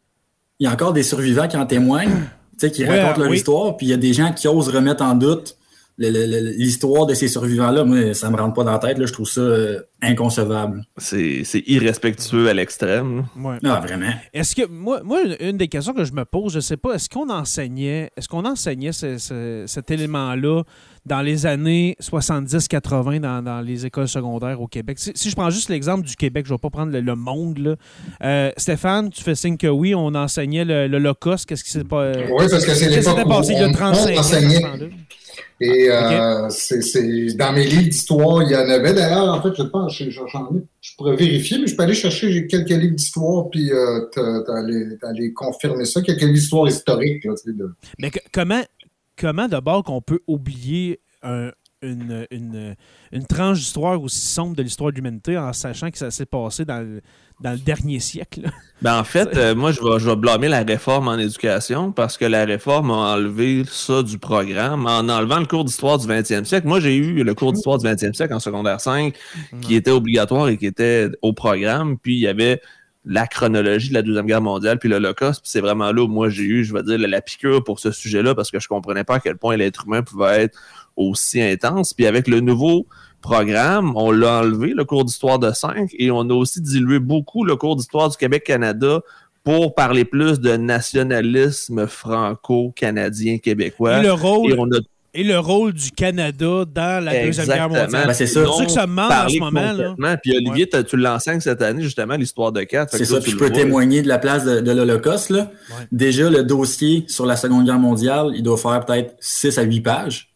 Il 0.61 0.65
y 0.65 0.67
a 0.69 0.73
encore 0.73 0.93
des 0.93 1.03
survivants 1.03 1.49
qui 1.49 1.57
en 1.57 1.67
témoignent, 1.67 2.29
qui 2.73 2.85
Ouais, 2.85 3.01
racontent 3.03 3.23
leur 3.23 3.31
oui. 3.31 3.39
histoire, 3.39 3.77
puis 3.77 3.87
il 3.87 3.91
y 3.91 3.93
a 3.93 3.97
des 3.97 4.13
gens 4.13 4.33
qui 4.33 4.47
osent 4.47 4.69
remettre 4.69 5.03
en 5.03 5.15
doute 5.15 5.57
l'histoire 6.11 7.07
de 7.07 7.15
ces 7.15 7.29
survivants-là. 7.29 7.85
Moi, 7.85 8.15
ça 8.15 8.31
me 8.31 8.37
rentre 8.37 8.55
pas 8.55 8.65
dans 8.65 8.73
la 8.73 8.79
tête. 8.79 8.99
Là. 8.99 9.07
Je 9.07 9.13
trouve 9.13 9.29
ça 9.29 9.41
euh, 9.41 9.81
inconcevable. 10.03 10.85
C'est 10.99 11.43
irrespectueux 11.67 12.49
à 12.49 12.55
l'extrême. 12.55 13.25
Ouais. 13.39 13.57
Ah, 13.65 13.81
vraiment. 13.81 14.13
Est-ce 14.33 14.55
que 14.57 14.67
moi, 14.67 15.01
moi, 15.05 15.21
une- 15.41 15.57
des 15.57 15.69
questions 15.69 15.93
que 15.93 16.05
je 16.05 16.13
me 16.13 16.25
pose, 16.25 16.53
je 16.55 16.61
sais 16.61 16.77
pas, 16.77 16.95
est-ce 16.95 17.09
qu'on 17.09 17.31
enseignait, 17.31 18.11
est-ce 18.17 18.29
qu'on 18.29 18.45
enseignait 18.45 18.93
ce- 18.93 19.19
ce- 19.19 19.65
cet 19.67 19.91
élément-là 19.91 20.63
dans 21.07 21.21
les 21.21 21.47
années 21.47 21.97
70-80 22.01 23.21
dans, 23.21 23.43
dans 23.43 23.61
les 23.61 23.87
écoles 23.87 24.09
secondaires 24.09 24.61
au 24.61 24.67
Québec? 24.67 24.99
Si, 24.99 25.13
si 25.15 25.31
je 25.31 25.37
prends 25.37 25.51
juste 25.51 25.69
l'exemple 25.69 26.07
du 26.07 26.17
Québec, 26.17 26.47
je 26.47 26.55
vais 26.55 26.59
pas 26.59 26.71
prendre 26.71 26.93
le, 26.93 27.01
le 27.01 27.15
monde. 27.15 27.59
Là. 27.59 27.77
Euh, 28.25 28.51
Stéphane, 28.57 29.11
tu 29.11 29.23
fais 29.23 29.35
signe 29.35 29.57
que 29.57 29.67
oui, 29.67 29.95
on 29.95 30.15
enseignait 30.15 30.65
le, 30.65 30.87
le. 30.89 31.13
Qu'est-ce 31.47 31.63
qui 31.65 31.71
s'est 31.71 31.85
pas. 31.85 32.13
Oui, 32.13 32.47
parce 32.51 32.53
que 32.53 32.59
c'est 32.61 32.67
Qu'est-ce 32.67 32.81
qui 32.85 32.89
l'époque 32.97 33.05
s'était 33.19 33.27
où 33.27 33.29
passé 33.29 33.53
il 33.53 33.59
y 33.59 33.63
a 33.63 33.69
on- 33.69 33.73
35 33.73 34.11
on 34.11 34.17
ans? 34.17 34.21
enseignait. 34.21 34.63
Et 35.65 35.91
euh, 35.91 36.49
c'est- 36.51 36.83
c'est 36.83 37.35
dans 37.35 37.53
mes 37.53 37.65
livres 37.65 37.83
d'histoire, 37.85 38.43
il 38.43 38.51
y 38.51 38.57
en 38.57 38.69
avait. 38.69 38.93
D'ailleurs, 38.95 39.33
en 39.35 39.41
fait, 39.43 39.55
je 39.57 39.63
pense, 39.63 39.97
je, 39.97 40.11
je- 40.11 40.21
j'en 40.33 40.47
ai- 40.55 40.63
je 40.81 40.91
pourrais 40.97 41.17
vérifier, 41.17 41.59
mais 41.59 41.67
je 41.67 41.77
peux 41.77 41.83
aller 41.85 41.95
chercher 41.95 42.47
quelques 42.47 42.71
livres 42.71 42.95
d'histoire 42.97 43.49
puis 43.51 43.71
euh, 43.73 44.01
t'aller 44.47 44.99
t'aller 45.01 45.33
confirmer 45.33 45.85
ça, 45.85 46.03
quelques 46.03 46.21
livres 46.23 46.33
d'histoire 46.35 46.67
historique. 46.69 47.25
Là, 47.25 47.35
de- 47.47 47.71
Mais 47.99 48.11
que- 48.11 48.19
comment, 48.33 48.63
comment 49.17 49.49
d'abord 49.49 49.85
qu'on 49.85 50.01
peut 50.01 50.21
oublier 50.27 51.01
un- 51.23 51.53
une, 51.83 52.27
une, 52.31 52.77
une 53.11 53.27
tranche 53.27 53.59
d'histoire 53.59 54.01
aussi 54.01 54.27
sombre 54.27 54.57
de 54.57 54.63
l'histoire 54.63 54.91
de 54.91 54.97
l'humanité 54.97 55.37
en 55.37 55.53
sachant 55.53 55.91
que 55.91 55.99
ça 55.99 56.11
s'est 56.11 56.27
passé 56.27 56.65
dans 56.65 56.81
le, 56.81 57.01
dans 57.41 57.53
le 57.53 57.59
dernier 57.59 58.01
siècle? 58.01 58.51
Ben, 58.81 58.99
en 58.99 59.05
fait, 59.05 59.29
euh, 59.37 59.55
moi, 59.55 59.73
je 59.73 59.81
vais, 59.81 59.99
je 59.99 60.09
vais 60.09 60.17
blâmer 60.17 60.49
la 60.49 60.63
réforme 60.63 61.09
en 61.09 61.19
éducation 61.19 61.93
parce 61.93 62.17
que 62.17 62.25
la 62.25 62.45
réforme 62.45 62.91
a 62.91 63.15
enlevé 63.15 63.65
ça 63.67 64.03
du 64.03 64.19
programme 64.19 64.87
en 64.87 65.09
enlevant 65.09 65.41
le 65.41 65.47
cours 65.47 65.65
d'histoire 65.65 65.99
du 65.99 66.07
20e 66.07 66.45
siècle. 66.45 66.67
Moi, 66.67 66.81
j'ai 66.81 66.97
eu 66.97 67.23
le 67.23 67.35
cours 67.35 67.53
d'histoire 67.53 67.79
du 67.79 67.87
20e 67.87 68.15
siècle 68.15 68.33
en 68.33 68.41
secondaire 68.41 68.81
5 68.81 69.15
qui 69.61 69.75
était 69.75 69.91
obligatoire 69.91 70.49
et 70.49 70.57
qui 70.57 70.67
était 70.67 71.09
au 71.21 71.33
programme. 71.33 71.99
Puis, 71.99 72.15
il 72.15 72.21
y 72.21 72.29
avait 72.29 72.61
la 73.05 73.27
chronologie 73.27 73.89
de 73.89 73.95
la 73.95 74.03
Deuxième 74.03 74.27
Guerre 74.27 74.43
mondiale 74.43 74.79
puis 74.79 74.89
l'Holocauste. 74.89 75.43
Puis, 75.43 75.51
c'est 75.51 75.61
vraiment 75.61 75.91
là 75.91 76.03
où 76.03 76.09
moi, 76.09 76.29
j'ai 76.29 76.45
eu, 76.45 76.65
je 76.65 76.73
vais 76.73 76.85
dire, 76.85 76.99
la, 76.99 77.09
la 77.09 77.21
piqûre 77.21 77.65
pour 77.65 77.81
ce 77.81 77.91
sujet-là 77.91 78.35
parce 78.35 78.51
que 78.51 78.61
je 78.61 78.69
comprenais 78.69 79.03
pas 79.03 79.17
à 79.17 79.21
quel 79.21 79.37
point 79.37 79.57
l'être 79.57 79.87
humain 79.87 80.03
pouvait 80.03 80.43
être 80.43 80.59
aussi 80.97 81.41
intense. 81.41 81.95
Puis, 81.95 82.07
avec 82.07 82.29
le 82.29 82.41
nouveau 82.41 82.87
programme, 83.21 83.93
on 83.97 84.11
l'a 84.11 84.41
enlevé, 84.41 84.73
le 84.75 84.85
cours 84.85 85.05
d'histoire 85.05 85.39
de 85.39 85.53
5, 85.53 85.91
et 85.99 86.11
on 86.11 86.23
a 86.23 86.35
aussi 86.35 86.61
dilué 86.61 86.99
beaucoup 86.99 87.45
le 87.45 87.57
cours 87.57 87.77
d'histoire 87.77 88.11
du 88.11 88.17
Québec-Canada 88.17 89.01
pour 89.45 89.75
parler 89.75 90.05
plus 90.05 90.41
de 90.41 90.57
nationalisme 90.57 91.87
franco-canadien 91.87 93.39
québécois. 93.39 93.99
Et 93.99 94.03
le 94.03 94.13
rôle, 94.13 94.53
Et 94.53 94.55
on 94.59 94.67
a 94.67 94.79
et 95.15 95.25
le 95.25 95.39
rôle 95.39 95.75
du 95.75 95.91
Canada 95.91 96.65
dans 96.65 97.05
la 97.05 97.25
Deuxième 97.25 97.47
Guerre 97.47 97.69
mondiale. 97.69 98.07
Ben, 98.07 98.15
c'est 98.15 98.27
ça. 98.27 98.45
C'est 98.57 98.65
que 98.65 98.73
ça 98.73 98.87
me 98.87 98.95
manque 98.95 99.13
en 99.13 99.29
ce 99.29 99.39
moment. 99.39 99.73
Là. 99.73 100.17
Puis 100.17 100.35
Olivier, 100.35 100.67
tu 100.69 100.97
l'enseignes 100.97 101.41
cette 101.41 101.61
année, 101.61 101.83
justement, 101.83 102.15
l'histoire 102.15 102.51
de 102.51 102.63
4. 102.63 102.97
C'est 102.97 103.05
ça. 103.05 103.21
Puis 103.21 103.33
je 103.33 103.37
peux 103.37 103.51
témoigner 103.51 104.01
de 104.01 104.09
la 104.09 104.19
place 104.19 104.45
de, 104.45 104.61
de 104.61 104.73
l'Holocauste. 104.73 105.31
Ouais. 105.31 105.45
Déjà, 105.91 106.31
le 106.31 106.43
dossier 106.45 107.05
sur 107.09 107.27
la 107.27 107.37
Seconde 107.37 107.67
Guerre 107.67 107.79
mondiale, 107.79 108.33
il 108.35 108.43
doit 108.43 108.57
faire 108.57 108.85
peut-être 108.87 109.15
6 109.21 109.59
à 109.59 109.63
8 109.63 109.81
pages, 109.83 110.32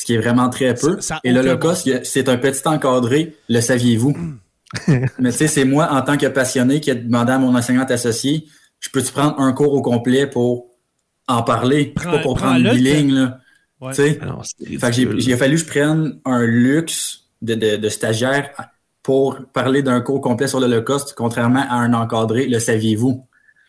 ce 0.00 0.04
qui 0.06 0.14
est 0.14 0.18
vraiment 0.18 0.48
très 0.48 0.72
peu. 0.74 0.94
Ça- 0.96 1.00
ça 1.02 1.14
a 1.16 1.20
Et 1.24 1.30
l'Holocauste, 1.32 2.04
c'est 2.04 2.28
un 2.30 2.38
petit 2.38 2.66
encadré, 2.66 3.36
le 3.50 3.60
saviez-vous? 3.60 4.16
Mais 5.18 5.30
tu 5.30 5.36
sais, 5.36 5.46
c'est 5.46 5.64
moi, 5.66 5.92
en 5.92 6.00
tant 6.00 6.16
que 6.16 6.26
passionné, 6.26 6.80
qui 6.80 6.90
ai 6.90 6.94
demandé 6.94 7.32
à 7.32 7.38
mon 7.38 7.54
enseignante 7.54 7.90
associée, 7.90 8.46
je 8.78 8.88
peux-tu 8.88 9.12
prendre 9.12 9.38
un 9.38 9.52
cours 9.52 9.74
au 9.74 9.82
complet 9.82 10.26
pour 10.26 10.68
en 11.28 11.42
parler? 11.42 11.92
Prends- 11.94 12.12
pas 12.12 12.18
pour 12.20 12.36
prendre 12.36 12.60
8 12.72 12.78
lignes, 12.80 13.14
là. 13.14 13.38
Ouais. 13.80 13.92
C'est 13.94 14.18
Fait 14.18 14.18
que 14.20 14.92
j'ai, 14.92 15.02
ridicule. 15.04 15.22
il 15.22 15.32
a 15.32 15.36
fallu 15.36 15.54
que 15.56 15.60
je 15.62 15.66
prenne 15.66 16.18
un 16.24 16.44
luxe 16.44 17.24
de, 17.42 17.54
de, 17.54 17.76
de 17.76 17.88
stagiaire 17.88 18.50
pour 19.02 19.38
parler 19.52 19.82
d'un 19.82 20.00
cours 20.00 20.20
complet 20.20 20.46
sur 20.48 20.60
l'Holocauste, 20.60 21.14
contrairement 21.16 21.64
à 21.68 21.74
un 21.76 21.92
encadré, 21.92 22.46
le 22.46 22.58
saviez-vous? 22.58 23.26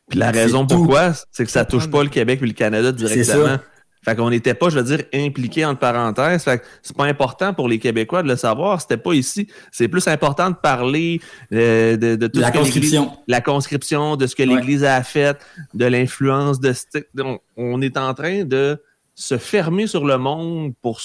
Puis 0.10 0.20
la 0.20 0.32
raison 0.32 0.68
pourquoi, 0.68 1.14
c'est 1.32 1.46
que 1.46 1.52
ça 1.52 1.64
touche 1.66 1.90
pas 1.90 2.04
le 2.04 2.10
Québec 2.10 2.40
et 2.42 2.46
le 2.46 2.52
Canada 2.54 2.92
directement. 2.92 3.58
Fait 4.04 4.16
qu'on 4.16 4.32
n'était 4.32 4.56
pas, 4.56 4.70
je 4.70 4.80
veux 4.80 4.84
dire, 4.98 5.06
impliqués 5.14 5.64
entre 5.64 5.80
parenthèses. 5.80 6.44
Fait 6.44 6.58
que 6.60 6.66
c'est 6.82 6.96
pas 6.98 7.06
important 7.06 7.54
pour 7.54 7.68
les 7.70 7.78
Québécois 7.78 8.24
de 8.24 8.28
le 8.30 8.36
savoir. 8.36 8.82
C'était 8.82 8.98
pas 8.98 9.14
ici. 9.14 9.48
C'est 9.72 9.88
plus 9.88 10.08
important 10.08 10.50
de 10.50 10.56
parler 10.56 11.22
euh, 11.54 11.98
de, 11.98 12.16
de 12.16 12.28
tout 12.28 12.40
La 12.40 12.48
ce 12.48 12.52
que 12.54 12.58
conscription. 12.58 13.12
la 13.28 13.42
conscription, 13.42 14.16
de 14.16 14.26
ce 14.26 14.36
que 14.36 14.42
Ouais. 14.42 14.56
l'Église 14.56 14.84
a 14.84 15.04
fait, 15.04 15.38
de 15.76 15.86
l'influence 15.86 16.60
de... 16.60 16.74
ce- 16.74 17.04
On, 17.20 17.38
on 17.58 17.82
est 17.82 17.96
en 17.98 18.14
train 18.16 18.44
de 18.44 18.82
se 19.14 19.38
fermer 19.38 19.86
sur 19.86 20.04
le 20.06 20.18
monde 20.18 20.74
pour 20.82 21.00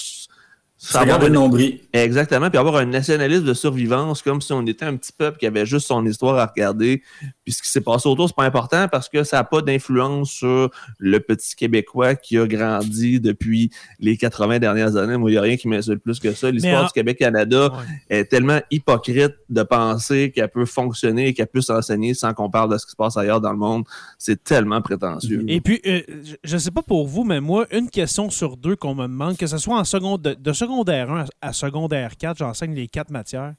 Ça 0.79 1.03
le 1.03 1.27
une- 1.27 1.33
nombril. 1.33 1.79
Exactement, 1.91 2.49
puis 2.51 2.59
avoir 2.59 2.75
un 2.75 2.85
nationalisme 2.85 3.43
de 3.45 3.53
survivance 3.55 4.21
comme 4.21 4.41
si 4.41 4.53
on 4.53 4.63
était 4.67 4.85
un 4.85 4.95
petit 4.95 5.11
peuple 5.11 5.39
qui 5.39 5.47
avait 5.47 5.65
juste 5.65 5.87
son 5.87 6.05
histoire 6.05 6.37
à 6.37 6.45
regarder. 6.45 7.01
Puis 7.43 7.53
ce 7.53 7.63
qui 7.63 7.69
s'est 7.71 7.81
passé 7.81 8.07
autour, 8.07 8.27
c'est 8.27 8.35
pas 8.35 8.43
important 8.43 8.87
parce 8.87 9.09
que 9.09 9.23
ça 9.23 9.37
n'a 9.37 9.43
pas 9.43 9.61
d'influence 9.61 10.29
sur 10.29 10.69
le 10.99 11.19
petit 11.19 11.55
Québécois 11.55 12.13
qui 12.13 12.37
a 12.37 12.45
grandi 12.45 13.19
depuis 13.19 13.71
les 13.99 14.17
80 14.17 14.59
dernières 14.59 14.95
années. 14.97 15.17
Moi, 15.17 15.31
il 15.31 15.33
n'y 15.33 15.37
a 15.39 15.41
rien 15.41 15.57
qui 15.57 15.67
m'insulte 15.67 16.03
plus 16.03 16.19
que 16.19 16.31
ça. 16.33 16.51
L'histoire 16.51 16.83
en- 16.83 16.85
du 16.85 16.91
Québec-Canada 16.93 17.71
Ouais. 17.71 18.19
est 18.19 18.25
tellement 18.25 18.59
hypocrite 18.69 19.33
de 19.49 19.63
penser 19.63 20.31
qu'elle 20.31 20.49
peut 20.49 20.65
fonctionner 20.65 21.29
et 21.29 21.33
qu'elle 21.33 21.47
peut 21.47 21.61
s'enseigner 21.61 22.13
sans 22.13 22.35
qu'on 22.35 22.51
parle 22.51 22.71
de 22.71 22.77
ce 22.77 22.85
qui 22.85 22.91
se 22.91 22.95
passe 22.97 23.17
ailleurs 23.17 23.41
dans 23.41 23.51
le 23.51 23.57
monde. 23.57 23.83
C'est 24.19 24.43
tellement 24.43 24.81
prétentieux. 24.83 25.43
Et 25.47 25.59
puis, 25.59 25.81
euh, 25.87 26.01
je- 26.23 26.35
je 26.43 26.57
sais 26.57 26.71
pas 26.71 26.83
pour 26.83 27.07
vous, 27.07 27.23
mais 27.23 27.41
moi, 27.41 27.65
une 27.71 27.89
question 27.89 28.29
sur 28.29 28.57
deux 28.57 28.75
qu'on 28.75 28.93
me 28.93 29.03
demande, 29.07 29.37
que 29.37 29.47
ce 29.47 29.57
soit 29.57 29.77
en 29.79 29.83
seconde, 29.83 30.21
de, 30.21 30.33
de 30.35 30.53
secondaire 30.71 31.11
1 31.11 31.25
à, 31.41 31.53
secondaire 31.53 32.17
4, 32.17 32.37
j'enseigne 32.37 32.73
les 32.75 32.87
quatre 32.87 33.09
matières. 33.11 33.53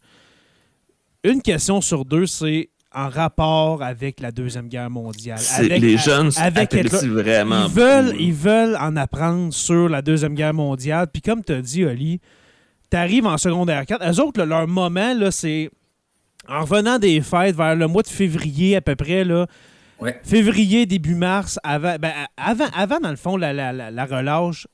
Une 1.25 1.43
question 1.43 1.81
sur 1.81 2.05
deux, 2.05 2.27
c'est 2.27 2.69
en 2.95 3.09
rapport 3.09 3.83
avec 3.83 4.21
la 4.21 4.31
Deuxième 4.31 4.69
Guerre 4.69 4.91
mondiale. 4.91 5.39
C'est- 5.39 5.65
Avec- 5.67 5.81
les 5.83 5.97
jeunes 5.99 6.31
avec 6.37 6.75
apprécient 6.75 7.09
vraiment. 7.11 7.65
Ils 7.67 7.73
veulent, 7.73 8.15
ils 8.19 8.33
veulent 8.33 8.77
en 8.81 8.97
apprendre 8.97 9.53
sur 9.53 9.89
la 9.89 10.01
Deuxième 10.03 10.35
Guerre 10.35 10.55
mondiale. 10.55 11.07
Puis 11.13 11.23
comme 11.23 11.43
tu 11.45 11.53
as 11.53 11.61
dit, 11.63 11.85
Oli, 11.85 12.21
tu 12.91 12.97
arrives 12.97 13.27
en 13.27 13.37
secondaire 13.37 13.85
4. 13.85 14.03
Eux 14.11 14.23
autres, 14.23 14.39
là, 14.41 14.47
leur 14.47 14.69
moment, 14.69 15.13
là, 15.15 15.31
c'est 15.31 15.71
en 16.49 16.63
revenant 16.63 16.99
des 16.99 17.21
fêtes 17.21 17.57
vers 17.57 17.77
le 17.77 17.87
mois 17.89 18.03
de 18.03 18.09
février 18.09 18.77
à 18.77 18.81
peu 18.81 18.97
près, 18.97 19.25
là, 19.25 19.47
Ouais. 20.01 20.19
février, 20.25 20.87
début 20.87 21.15
mars, 21.17 21.59
avant, 21.65 21.97
ben, 22.01 22.13
avant, 22.37 22.69
avant, 22.75 23.01
dans 23.01 23.11
le 23.11 23.17
fond, 23.17 23.37
la, 23.37 23.53
la, 23.53 23.73
la, 23.73 23.91
la 23.91 24.05
relâche, 24.07 24.67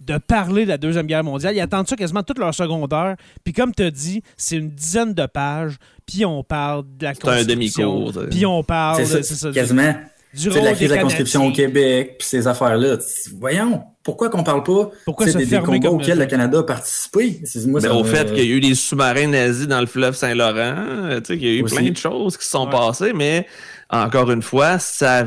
de 0.00 0.18
parler 0.18 0.64
de 0.64 0.68
la 0.70 0.76
Deuxième 0.78 1.06
Guerre 1.06 1.24
mondiale. 1.24 1.54
Ils 1.56 1.60
attendent 1.60 1.88
ça 1.88 1.96
quasiment 1.96 2.22
toute 2.22 2.38
leur 2.38 2.54
secondaire. 2.54 3.16
Puis 3.44 3.52
comme 3.54 3.74
tu 3.74 3.82
as 3.84 3.90
dit, 3.90 4.22
c'est 4.36 4.56
une 4.56 4.70
dizaine 4.70 5.14
de 5.14 5.26
pages. 5.26 5.76
Puis 6.06 6.24
on 6.26 6.42
parle 6.44 6.84
de 6.98 7.04
la 7.04 7.14
C'est 7.14 7.26
un 7.28 8.12
ça. 8.12 8.20
Puis 8.30 8.44
on 8.46 8.62
parle 8.62 9.04
C'est 9.06 9.22
ça, 9.22 9.50
quasiment. 9.52 9.94
du 10.34 10.50
rôle 10.50 10.62
la 10.64 10.72
crise 10.74 10.90
de 10.90 10.94
la 10.94 11.02
conscription 11.02 11.46
au. 11.46 11.52
Québec, 11.52 12.16
puis 12.18 12.28
ces 12.28 12.46
affaires-là. 12.46 12.98
Voyons, 13.38 13.82
pourquoi 14.02 14.28
qu'on 14.28 14.42
parle 14.42 14.62
pas 14.62 14.90
Pourquoi 15.06 15.24
des, 15.26 15.46
des 15.46 15.58
combats 15.60 15.88
auxquels 15.90 16.18
ça? 16.18 16.24
le 16.24 16.26
Canada 16.26 16.58
a 16.58 16.62
participé? 16.64 17.40
Moi, 17.66 17.80
au 17.88 18.02
me- 18.02 18.08
fait 18.08 18.26
qu'il 18.34 18.44
y 18.44 18.52
a 18.52 18.56
eu 18.56 18.60
des 18.60 18.74
sous-marins 18.74 19.28
nazis 19.28 19.66
dans 19.68 19.80
le 19.80 19.86
fleuve 19.86 20.14
Saint-Laurent, 20.14 20.54
euh, 20.76 21.20
tu 21.20 21.26
sais, 21.34 21.38
qu'il 21.38 21.48
y 21.48 21.50
a 21.56 21.60
eu 21.60 21.62
Aussi. 21.62 21.76
plein 21.76 21.90
de 21.90 21.96
choses 21.96 22.36
qui 22.36 22.44
se 22.44 22.50
sont 22.50 22.66
Ouais. 22.66 22.70
passées, 22.72 23.12
mais 23.14 23.46
encore 23.88 24.30
une 24.30 24.42
fois, 24.42 24.78
ça, 24.78 25.24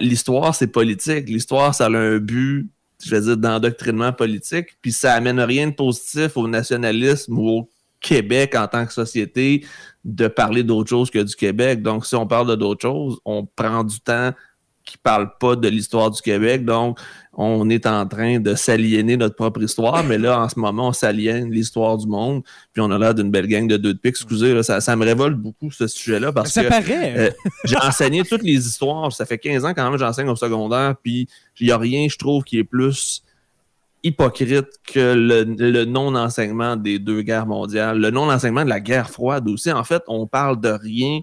l'histoire, 0.00 0.54
c'est 0.54 0.66
politique. 0.68 1.28
L'histoire, 1.28 1.74
ça 1.74 1.86
a 1.86 1.90
un 1.90 2.16
but, 2.18 2.70
je 3.04 3.10
vais 3.10 3.20
dire, 3.20 3.36
d'endoctrinement 3.36 4.12
politique, 4.12 4.76
puis 4.80 4.92
ça 4.92 5.14
amène 5.14 5.40
rien 5.40 5.68
de 5.68 5.74
positif 5.74 6.36
au 6.36 6.48
nationalisme 6.48 7.38
ou 7.38 7.48
au 7.48 7.70
Québec 8.00 8.54
en 8.54 8.66
tant 8.68 8.84
que 8.86 8.92
société 8.92 9.64
de 10.04 10.28
parler 10.28 10.62
d'autre 10.62 10.90
chose 10.90 11.10
que 11.10 11.18
du 11.18 11.34
Québec. 11.34 11.82
Donc, 11.82 12.04
si 12.06 12.14
on 12.14 12.26
parle 12.26 12.48
de 12.48 12.54
d'autres 12.54 12.82
choses, 12.82 13.18
on 13.24 13.46
prend 13.46 13.82
du 13.82 13.98
temps 14.00 14.32
qui 14.84 14.98
parle 14.98 15.30
pas 15.38 15.56
de 15.56 15.68
l'histoire 15.68 16.10
du 16.10 16.20
Québec. 16.20 16.64
Donc, 16.64 16.98
on 17.32 17.68
est 17.70 17.86
en 17.86 18.06
train 18.06 18.38
de 18.38 18.54
s'aliéner 18.54 19.16
notre 19.16 19.34
propre 19.34 19.62
histoire, 19.62 20.04
mais 20.04 20.18
là, 20.18 20.40
en 20.40 20.48
ce 20.48 20.58
moment, 20.58 20.88
on 20.88 20.92
s'aliène 20.92 21.50
l'histoire 21.50 21.96
du 21.96 22.06
monde, 22.06 22.42
puis 22.72 22.82
on 22.82 22.90
a 22.90 22.98
l'air 22.98 23.14
d'une 23.14 23.30
belle 23.30 23.46
gang 23.46 23.66
de 23.66 23.76
deux 23.76 23.94
de 23.94 23.98
piques. 23.98 24.16
Excusez, 24.16 24.62
ça, 24.62 24.80
ça, 24.80 24.94
me 24.94 25.04
révolte 25.04 25.36
beaucoup, 25.36 25.70
ce 25.70 25.86
sujet-là, 25.86 26.32
parce 26.32 26.50
ça 26.50 26.64
que 26.64 26.68
paraît. 26.68 27.14
Euh, 27.16 27.30
j'ai 27.64 27.76
enseigné 27.78 28.22
toutes 28.24 28.42
les 28.42 28.66
histoires. 28.66 29.12
Ça 29.12 29.24
fait 29.26 29.38
15 29.38 29.64
ans 29.64 29.74
quand 29.74 29.88
même 29.90 29.98
j'enseigne 29.98 30.28
au 30.28 30.36
secondaire, 30.36 30.94
puis 31.02 31.28
il 31.60 31.66
n'y 31.66 31.72
a 31.72 31.78
rien, 31.78 32.06
je 32.08 32.18
trouve, 32.18 32.44
qui 32.44 32.58
est 32.58 32.64
plus 32.64 33.22
hypocrite 34.02 34.68
que 34.86 35.14
le, 35.14 35.44
le 35.44 35.84
non-enseignement 35.86 36.76
des 36.76 36.98
deux 36.98 37.22
guerres 37.22 37.46
mondiales, 37.46 37.98
le 37.98 38.10
non-enseignement 38.10 38.64
de 38.64 38.68
la 38.68 38.80
guerre 38.80 39.08
froide 39.08 39.48
aussi. 39.48 39.72
En 39.72 39.82
fait, 39.82 40.02
on 40.08 40.26
parle 40.26 40.60
de 40.60 40.68
rien 40.68 41.20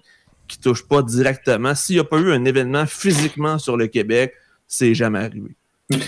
qui 0.48 0.58
touche 0.58 0.86
pas 0.86 1.02
directement. 1.02 1.74
S'il 1.74 1.96
n'y 1.96 2.00
a 2.00 2.04
pas 2.04 2.18
eu 2.18 2.32
un 2.32 2.44
événement 2.44 2.86
physiquement 2.86 3.58
sur 3.58 3.76
le 3.76 3.86
Québec, 3.86 4.34
c'est 4.68 4.94
jamais 4.94 5.18
arrivé. 5.20 5.56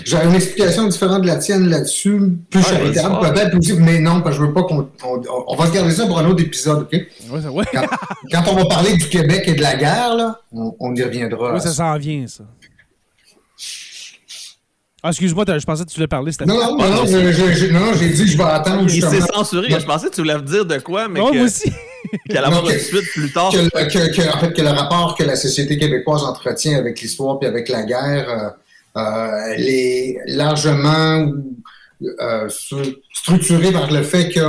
J'ai 0.05 0.17
une 0.25 0.35
explication 0.35 0.87
différente 0.89 1.23
de 1.23 1.27
la 1.27 1.37
tienne 1.37 1.69
là-dessus, 1.69 2.19
plus 2.49 2.63
charitable, 2.63 3.21
peut-être 3.21 3.59
aussi, 3.59 3.75
mais 3.75 4.01
non, 4.01 4.23
parce 4.23 4.37
que 4.37 4.43
je 4.43 4.47
veux 4.47 4.55
pas 4.55 4.63
qu'on. 4.63 4.89
On, 5.05 5.23
on 5.49 5.57
va 5.57 5.67
se 5.67 5.73
garder 5.73 5.93
ça 5.93 6.07
pour 6.07 6.19
un 6.19 6.27
autre 6.27 6.43
épisode, 6.43 6.83
OK? 6.85 6.93
Ouais, 6.93 7.43
ça- 7.43 7.51
ouais. 7.51 7.65
Quand, 7.71 7.85
quand 8.33 8.45
on 8.53 8.55
va 8.55 8.65
parler 8.67 8.97
du 8.97 9.07
Québec 9.09 9.43
et 9.47 9.53
de 9.55 9.61
la 9.61 9.77
guerre, 9.77 10.15
là, 10.15 10.41
on, 10.53 10.75
on 10.81 10.95
y 10.95 11.03
reviendra. 11.03 11.53
Oui, 11.55 11.61
ça 11.61 11.73
s'en 11.73 11.99
vient, 11.99 12.27
ça. 12.27 12.45
Ah, 15.03 15.11
excuse-moi, 15.11 15.45
je 15.59 15.67
pensais 15.67 15.85
que 15.85 15.91
tu 15.91 15.97
voulais 15.97 16.07
parler, 16.07 16.33
c'était 16.33 16.47
Non, 16.47 16.55
non, 16.57 16.79
non, 16.79 16.89
non, 16.89 17.05
j'ai 17.05 18.09
dit 18.09 18.25
que 18.25 18.31
je 18.31 18.37
vais 18.39 18.43
attendre 18.45 18.85
Il 18.91 19.03
s'est 19.03 19.21
censuré. 19.21 19.69
Je 19.69 19.85
pensais 19.85 20.09
que 20.09 20.15
tu 20.15 20.23
voulais 20.23 20.41
dire 20.41 20.65
de 20.65 20.79
quoi, 20.79 21.09
mais 21.09 21.21
que- 21.21 21.35
moi 21.35 21.45
aussi. 21.45 21.71
qu'elle 22.29 22.81
suite 22.81 23.11
plus 23.13 23.31
tard. 23.33 23.51
que, 23.53 23.69
que- 23.69 24.15
que- 24.17 24.37
en 24.37 24.39
fait, 24.41 24.53
que 24.53 24.63
le 24.63 24.69
rapport 24.69 25.17
que 25.19 25.25
la 25.25 25.37
société 25.37 25.79
québécoise 25.79 26.23
entretient 26.23 26.79
avec 26.79 27.01
l'histoire 27.01 27.39
puis 27.39 27.49
avec 27.49 27.69
la 27.69 27.83
guerre, 27.83 28.29
euh, 28.97 29.01
euh, 29.01 29.53
elle 29.55 29.69
est 29.69 30.19
largement 30.27 31.33
euh, 32.21 32.49
stru- 32.49 32.97
structurée 33.13 33.73
par 33.73 33.91
le 33.91 34.03
fait 34.03 34.29
que 34.29 34.41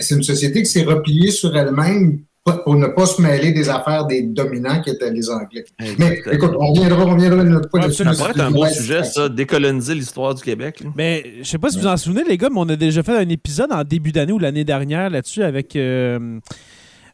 c'est 0.00 0.14
une 0.14 0.22
société 0.22 0.62
qui 0.62 0.70
s'est 0.70 0.84
repliée 0.84 1.30
sur 1.30 1.56
elle-même 1.56 2.20
pour 2.64 2.74
ne 2.74 2.88
pas 2.88 3.06
se 3.06 3.22
mêler 3.22 3.52
des 3.52 3.68
affaires 3.68 4.04
des 4.06 4.22
dominants 4.22 4.80
qui 4.82 4.90
étaient 4.90 5.12
les 5.12 5.30
Anglais. 5.30 5.64
Mais 5.98 6.20
écoute, 6.32 6.50
on 6.58 6.72
reviendra, 6.72 7.04
on 7.06 7.10
reviendra 7.14 7.42
une 7.44 7.54
autre 7.54 7.68
fois 7.70 7.78
Ouais, 7.82 7.86
dessus. 7.86 8.02
absolument. 8.02 8.14
Ça 8.14 8.32
pourrait 8.32 8.32
être 8.32 8.48
un 8.48 8.50
beau 8.50 8.66
sujet, 8.66 9.04
ça, 9.04 9.28
décoloniser 9.28 9.94
l'histoire 9.94 10.34
du 10.34 10.42
Québec. 10.42 10.80
là. 10.80 10.90
Mais 10.96 11.22
je 11.40 11.44
sais 11.48 11.58
pas 11.58 11.70
si 11.70 11.78
vous 11.78 11.86
en 11.86 11.96
souvenez, 11.96 12.24
les 12.28 12.36
gars, 12.36 12.48
mais 12.50 12.58
on 12.58 12.68
a 12.68 12.74
déjà 12.74 13.04
fait 13.04 13.16
un 13.16 13.28
épisode 13.28 13.70
en 13.70 13.84
début 13.84 14.10
d'année 14.10 14.32
ou 14.32 14.40
l'année 14.40 14.64
dernière 14.64 15.08
là-dessus 15.08 15.44
avec. 15.44 15.76
euh, 15.76 16.40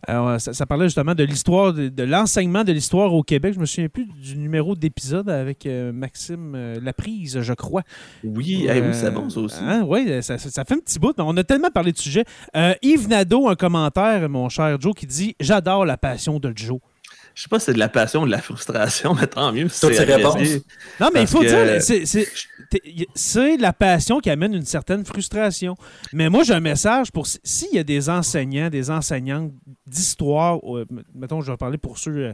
alors, 0.06 0.40
ça, 0.40 0.52
ça 0.52 0.66
parlait 0.66 0.86
justement 0.86 1.14
de 1.14 1.24
l'histoire, 1.24 1.72
de, 1.72 1.88
de 1.88 2.02
l'enseignement 2.02 2.64
de 2.64 2.72
l'histoire 2.72 3.12
au 3.12 3.22
Québec. 3.22 3.54
Je 3.54 3.60
me 3.60 3.66
souviens 3.66 3.88
plus 3.88 4.06
du 4.06 4.36
numéro 4.36 4.74
d'épisode 4.74 5.28
avec 5.28 5.66
euh, 5.66 5.92
Maxime 5.92 6.54
euh, 6.54 6.80
Laprise, 6.80 7.40
je 7.40 7.52
crois. 7.52 7.82
Oui, 8.24 8.66
eh 8.68 8.80
oui, 8.80 8.88
c'est 8.92 9.10
bon, 9.10 9.28
ça 9.28 9.40
aussi. 9.40 9.60
oui, 9.86 10.22
ça, 10.22 10.38
ça- 10.38 10.64
fait 10.64 10.74
un 10.74 10.78
petit 10.78 10.98
bout, 10.98 11.14
on 11.18 11.36
a 11.36 11.44
tellement 11.44 11.70
parlé 11.70 11.92
de 11.92 11.98
sujet. 11.98 12.24
Euh, 12.56 12.74
Yves 12.82 13.08
Nadeau, 13.08 13.48
un 13.48 13.54
commentaire, 13.54 14.28
mon 14.28 14.48
cher 14.48 14.80
Joe, 14.80 14.94
qui 14.94 15.06
dit 15.06 15.34
J'adore 15.40 15.84
la 15.84 15.96
passion 15.96 16.38
de 16.38 16.52
Joe. 16.54 16.78
Je 17.38 17.44
sais 17.44 17.48
pas 17.48 17.60
si 17.60 17.66
c'est 17.66 17.72
de 17.74 17.78
la 17.78 17.88
passion 17.88 18.22
ou 18.22 18.26
de 18.26 18.32
la 18.32 18.42
frustration, 18.42 19.14
mais 19.20 19.28
tant 19.28 19.52
mieux. 19.52 19.68
si 19.68 19.80
Toutes 19.80 19.94
c'est 19.94 20.04
ces 20.06 20.12
apprécié. 20.12 20.54
réponses. 20.54 20.64
Non, 21.00 21.10
mais 21.14 21.20
il 21.20 21.26
faut 21.28 21.38
que- 21.38 21.46
dire, 21.46 21.80
c'est- 23.14 23.56
la 23.58 23.72
passion 23.72 24.18
qui 24.18 24.28
amène 24.28 24.54
une 24.54 24.64
certaine 24.64 25.04
frustration. 25.04 25.76
Mais 26.12 26.28
moi, 26.30 26.42
j'ai 26.42 26.54
un 26.54 26.60
message 26.60 27.12
pour 27.12 27.28
si- 27.28 27.38
s'il 27.44 27.72
y 27.72 27.78
a 27.78 27.84
des 27.84 28.10
enseignants, 28.10 28.70
des 28.70 28.90
enseignantes 28.90 29.52
d'histoire, 29.86 30.58
euh, 30.64 30.84
mettons, 31.14 31.40
je 31.40 31.52
vais 31.52 31.56
parler 31.56 31.78
pour 31.78 31.96
ceux 31.98 32.10
euh, 32.16 32.32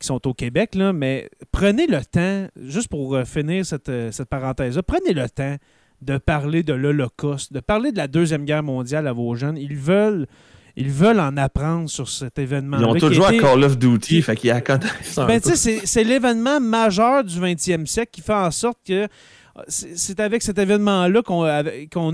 qui 0.00 0.08
sont 0.08 0.26
au 0.26 0.34
Québec, 0.34 0.74
là, 0.74 0.92
mais 0.92 1.30
prenez 1.52 1.86
le 1.86 2.04
temps, 2.04 2.48
juste 2.60 2.88
pour 2.88 3.14
euh, 3.14 3.24
finir 3.24 3.64
cette, 3.64 3.92
cette 4.10 4.28
parenthèse-là, 4.28 4.82
prenez 4.82 5.12
le 5.12 5.28
temps 5.30 5.54
de 6.00 6.18
parler 6.18 6.64
de 6.64 6.72
l'Holocauste, 6.72 7.52
de 7.52 7.60
parler 7.60 7.92
de 7.92 7.96
la 7.98 8.08
Deuxième 8.08 8.44
Guerre 8.44 8.64
mondiale 8.64 9.06
à 9.06 9.12
vos 9.12 9.36
jeunes. 9.36 9.56
Ils 9.56 9.76
veulent, 9.76 10.26
ils 10.76 10.90
veulent 10.90 11.20
en 11.20 11.36
apprendre 11.36 11.88
sur 11.88 12.08
cet 12.08 12.38
événement. 12.38 12.78
Ils 12.78 12.84
ont 12.84 12.94
tous 12.94 13.12
joué 13.12 13.26
à 13.26 13.32
Call 13.38 13.64
of 13.64 13.78
Duty, 13.78 14.22
fait 14.22 14.36
qu'ils 14.36 14.50
un 15.22 15.26
Ben, 15.26 15.40
peu. 15.40 15.50
tu 15.50 15.50
sais, 15.50 15.56
c'est- 15.56 15.86
c'est 15.86 16.04
l'événement 16.04 16.60
majeur 16.60 17.24
du 17.24 17.38
20e 17.38 17.86
siècle 17.86 18.10
qui 18.12 18.20
fait 18.22 18.32
en 18.34 18.50
sorte 18.50 18.78
que 18.86 19.06
c'est 19.68 20.18
avec 20.20 20.42
cet 20.42 20.58
événement-là 20.58 21.20
qu'on 21.22 21.42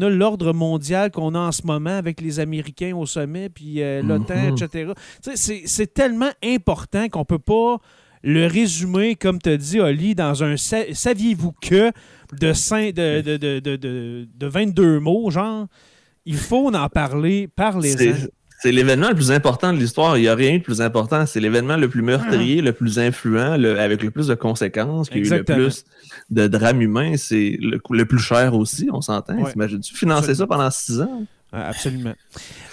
a 0.03 0.09
l'ordre 0.11 0.53
mondial 0.53 1.13
qu'on 1.13 1.37
a 1.37 1.39
en 1.39 1.53
ce 1.53 1.63
moment 1.65 1.97
avec 1.97 2.21
les 2.21 2.41
Américains 2.41 2.97
au 2.97 3.07
sommet, 3.07 3.49
puis 3.49 3.81
euh, 3.81 4.03
l'OTAN, 4.03 4.35
Mhm. 4.51 4.57
etc. 4.57 4.91
Tu 5.23 5.31
sais, 5.31 5.37
c'est- 5.37 5.63
C'est 5.67 5.95
tellement 5.95 6.31
important 6.45 7.09
qu'on 7.09 7.25
peut 7.25 7.39
pas 7.39 7.77
le 8.25 8.47
résumer, 8.49 9.15
comme 9.15 9.39
tu 9.41 9.57
dit, 9.57 9.79
Oli, 9.79 10.17
dans 10.17 10.43
un 10.43 10.57
sa- 10.57 10.93
saviez-vous 10.93 11.53
que 11.63 11.93
de, 12.41 12.53
cin- 12.53 12.93
de, 12.93 13.21
de, 13.21 13.37
de, 13.37 13.61
de, 13.61 13.77
de- 13.77 14.29
de 14.37 14.47
22 14.49 14.99
mots, 14.99 15.31
genre. 15.31 15.67
Il 16.27 16.37
faut 16.37 16.75
en 16.75 16.89
parler, 16.89 17.49
parlez-en. 17.55 17.97
C'est- 17.97 18.31
C'est 18.61 18.73
l'événement 18.73 19.09
le 19.11 19.15
plus 19.15 19.31
important 19.31 19.73
de 19.73 19.79
l'histoire. 19.79 20.17
Il 20.19 20.23
n'y 20.23 20.29
a 20.29 20.35
rien 20.35 20.59
de 20.59 20.63
plus 20.63 20.81
important. 20.81 21.27
C'est 21.27 21.39
l'événement 21.41 21.77
le 21.77 21.89
plus 21.89 22.03
meurtrier, 22.03 22.61
le 22.61 22.73
plus 22.73 22.99
influent, 22.99 23.57
le- 23.57 23.79
avec 23.79 24.03
le 24.03 24.11
plus 24.11 24.27
de 24.27 24.35
conséquences, 24.35 25.09
qui 25.09 25.15
a 25.19 25.19
eu 25.19 25.23
le 25.39 25.45
plus 25.57 25.85
de 26.31 26.47
drames 26.49 26.81
humains. 26.83 27.17
C'est 27.17 27.57
le, 27.61 27.81
le 27.91 28.05
plus 28.05 28.19
cher 28.19 28.55
aussi, 28.55 28.89
on 28.93 29.01
s'entend. 29.01 29.35
Ouais. 29.37 29.53
T'imagines-tu 29.53 29.95
financer 29.97 30.35
ça 30.35 30.47
pendant 30.47 30.71
six 30.71 31.01
ans? 31.01 31.25
Absolument. 31.53 32.13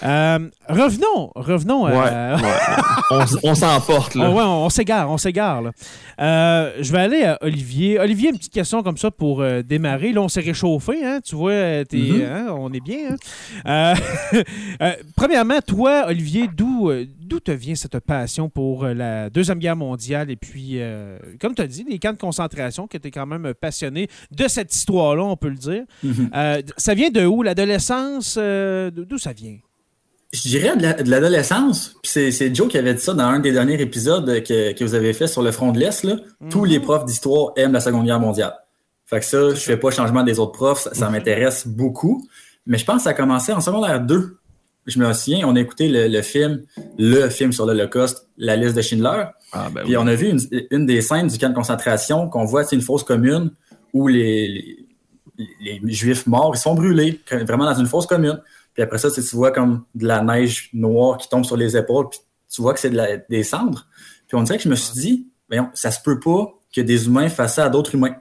Euh, 0.04 0.50
revenons, 0.68 1.32
revenons. 1.36 1.86
Ouais. 1.86 1.94
ouais. 1.94 3.18
on 3.44 3.56
s'emporte, 3.56 4.16
là. 4.16 4.30
Oh, 4.30 4.34
ouais, 4.34 4.44
on, 4.44 4.66
on 4.66 4.70
s'égare, 4.70 5.10
on 5.10 5.18
s'égare. 5.18 5.62
là. 5.62 5.72
Euh, 6.20 6.74
je 6.82 6.92
vais 6.92 7.00
aller 7.00 7.24
à 7.24 7.38
Olivier. 7.42 8.00
Olivier, 8.00 8.30
une 8.30 8.38
petite 8.38 8.52
question 8.54 8.84
comme 8.84 8.98
ça 8.98 9.12
pour 9.12 9.42
euh, 9.42 9.62
démarrer. 9.62 10.12
Là, 10.12 10.22
on 10.22 10.28
s'est 10.28 10.42
réchauffé, 10.42 11.06
hein? 11.06 11.20
Tu 11.24 11.36
vois, 11.36 11.52
euh, 11.52 11.84
t'es- 11.86 11.98
Mhm. 11.98 12.22
hein, 12.30 12.48
on 12.58 12.72
est 12.74 12.82
bien. 12.84 13.12
hein? 13.66 13.96
Euh, 14.34 14.42
euh, 14.82 14.92
premièrement, 15.16 15.60
toi, 15.66 16.06
Olivier, 16.08 16.50
d'où 16.54 16.90
euh, 16.90 17.06
d'où 17.26 17.40
te 17.40 17.52
vient 17.52 17.76
cette 17.76 18.00
passion 18.00 18.50
pour 18.50 18.84
euh, 18.86 18.94
la 18.94 19.30
Deuxième 19.30 19.60
Guerre 19.60 19.76
mondiale? 19.76 20.30
Et 20.32 20.36
puis, 20.36 20.82
euh, 20.82 21.18
comme 21.42 21.56
tu 21.56 21.62
as 21.62 21.68
dit, 21.68 21.86
les 21.90 22.00
camps 22.00 22.14
de 22.14 22.18
concentration, 22.18 22.88
que 22.88 22.98
tu 22.98 23.08
es 23.08 23.12
quand 23.12 23.26
même 23.26 23.54
passionné 23.54 24.08
de 24.32 24.48
cette 24.48 24.74
histoire-là, 24.74 25.24
on 25.24 25.36
peut 25.38 25.50
le 25.50 25.56
dire. 25.58 25.84
Mhm. 26.04 26.30
Euh, 26.36 26.62
ça 26.78 26.94
vient 26.94 27.10
de 27.10 27.26
où? 27.26 27.44
L'adolescence? 27.44 28.36
euh, 28.38 28.92
d'où 28.92 29.18
ça 29.18 29.34
vient? 29.34 29.58
Je 30.34 30.42
dirais 30.50 30.76
de 30.76 30.82
la- 30.82 30.94
de 30.94 31.10
l'adolescence. 31.10 31.96
C'est 32.04 32.54
Joe 32.54 32.68
qui 32.68 32.78
avait 32.78 32.94
dit 32.94 33.02
ça 33.02 33.14
dans 33.14 33.24
un 33.26 33.40
des 33.40 33.52
derniers 33.54 33.80
épisodes 33.82 34.44
que, 34.44 34.74
que 34.74 34.84
vous 34.84 34.94
avez 34.94 35.14
fait 35.14 35.28
sur 35.28 35.42
le 35.42 35.52
front 35.52 35.72
de 35.72 35.80
l'Est. 35.80 36.04
là. 36.04 36.18
Tous 36.50 36.66
les 36.66 36.80
profs 36.80 37.06
d'histoire 37.06 37.54
aiment 37.56 37.72
la 37.74 37.80
Seconde 37.80 38.06
Guerre 38.06 38.20
mondiale. 38.20 38.54
Fait 39.06 39.20
que 39.20 39.26
ça, 39.26 39.50
je 39.52 39.56
fais 39.60 39.78
pas 39.78 39.92
changement 39.92 40.24
des 40.24 40.40
autres 40.40 40.52
profs. 40.54 40.82
Ça, 40.82 40.94
ça 40.94 41.10
m'intéresse 41.10 41.68
beaucoup. 41.68 42.28
Mais 42.66 42.78
je 42.80 42.86
pense 42.86 42.98
que 42.98 43.02
ça 43.04 43.10
a 43.12 43.14
commencé 43.14 43.54
en 43.54 43.62
secondaire 43.62 44.02
2. 44.02 44.38
Je 44.86 45.00
me 45.00 45.12
souviens, 45.13 45.48
on 45.48 45.56
a 45.56 45.60
écouté 45.62 45.88
le, 45.89 46.08
le 46.08 46.21
film, 46.21 46.63
le 47.00 47.30
film 47.30 47.52
sur 47.52 47.65
l'Holocauste, 47.65 48.28
La 48.38 48.56
liste 48.56 48.76
de 48.76 48.82
Schindler. 48.82 49.24
Ah, 49.52 49.69
ben 49.74 49.82
Puis 49.84 49.91
oui. 49.91 49.98
on 49.98 50.06
a 50.08 50.13
vu 50.15 50.28
une, 50.30 50.39
une 50.71 50.86
des 50.86 51.02
scènes 51.02 51.28
du 51.28 51.38
camp 51.39 51.50
de 51.50 51.56
concentration 51.56 52.30
qu'on 52.30 52.45
voit, 52.45 52.63
c'est 52.63 52.76
une 52.76 52.82
fosse 52.82 53.04
commune 53.04 53.52
où 53.93 54.08
les, 54.08 54.86
les, 55.38 55.80
les 55.84 55.91
Juifs 55.93 56.28
morts, 56.28 56.52
ils 56.56 56.60
sont 56.60 56.76
brûlés, 56.76 57.19
vraiment 57.32 57.65
dans 57.65 57.74
une 57.80 57.88
fosse 57.88 58.06
commune. 58.06 58.39
Puis 58.74 58.84
après 58.84 58.98
ça, 58.98 59.10
tu 59.10 59.21
vois 59.36 59.52
comme 59.52 59.86
de 59.95 60.06
la 60.06 60.21
neige 60.21 60.69
noire 60.74 61.17
qui 61.17 61.30
tombe 61.30 61.45
sur 61.45 61.58
les 61.58 61.76
épaules, 61.78 62.10
puis 62.10 62.19
tu 62.54 62.62
vois 62.62 62.74
que 62.74 62.80
c'est 62.80 62.89
de 62.89 62.98
la- 62.98 63.17
des 63.17 63.43
cendres. 63.43 63.88
Puis 64.28 64.38
on 64.38 64.43
dirait 64.43 64.58
que 64.58 64.63
je 64.65 64.69
me 64.69 64.76
suis 64.76 65.00
dit, 65.00 65.28
voyons, 65.48 65.69
ça 65.74 65.91
se 65.91 66.02
peut 66.02 66.19
pas 66.19 66.54
que 66.76 66.82
des 66.82 67.08
humains 67.08 67.30
fassent 67.30 67.56
ça 67.56 67.65
à 67.65 67.69
d'autres 67.69 67.95
humains. 67.95 68.15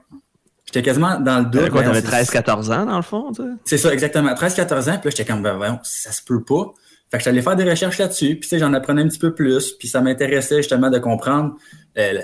J'étais 0.75 0.85
quasiment 0.85 1.19
dans 1.19 1.39
le 1.39 1.45
doute. 1.45 1.69
Quoi, 1.69 1.83
t'avais 1.83 2.01
c'est- 2.01 2.07
13-14 2.41 2.69
ans, 2.71 2.85
dans 2.85 2.97
le 2.97 3.01
fond, 3.01 3.31
tu 3.33 3.41
sais? 3.43 3.49
c'est 3.63 3.77
ça, 3.77 3.93
exactement. 3.93 4.33
13-14 4.33 4.89
ans, 4.89 4.97
puis 4.99 5.09
là, 5.09 5.11
j'étais 5.15 5.25
comme, 5.25 5.41
ben, 5.41 5.55
voyons, 5.55 5.79
ça 5.83 6.11
se 6.11 6.21
peut 6.21 6.43
pas. 6.43 6.73
Fait 7.11 7.17
que 7.19 7.23
j'allais 7.23 7.41
faire 7.41 7.55
des 7.55 7.69
recherches 7.69 7.97
là-dessus, 7.99 8.31
puis 8.31 8.41
tu 8.41 8.47
sais, 8.49 8.59
j'en 8.59 8.73
apprenais 8.73 9.03
un 9.03 9.07
petit 9.07 9.19
peu 9.19 9.33
plus, 9.33 9.71
puis 9.73 9.87
ça 9.87 10.01
m'intéressait 10.01 10.57
justement 10.57 10.89
de 10.89 10.97
comprendre 10.99 11.55
euh, 11.97 12.13
le, 12.13 12.21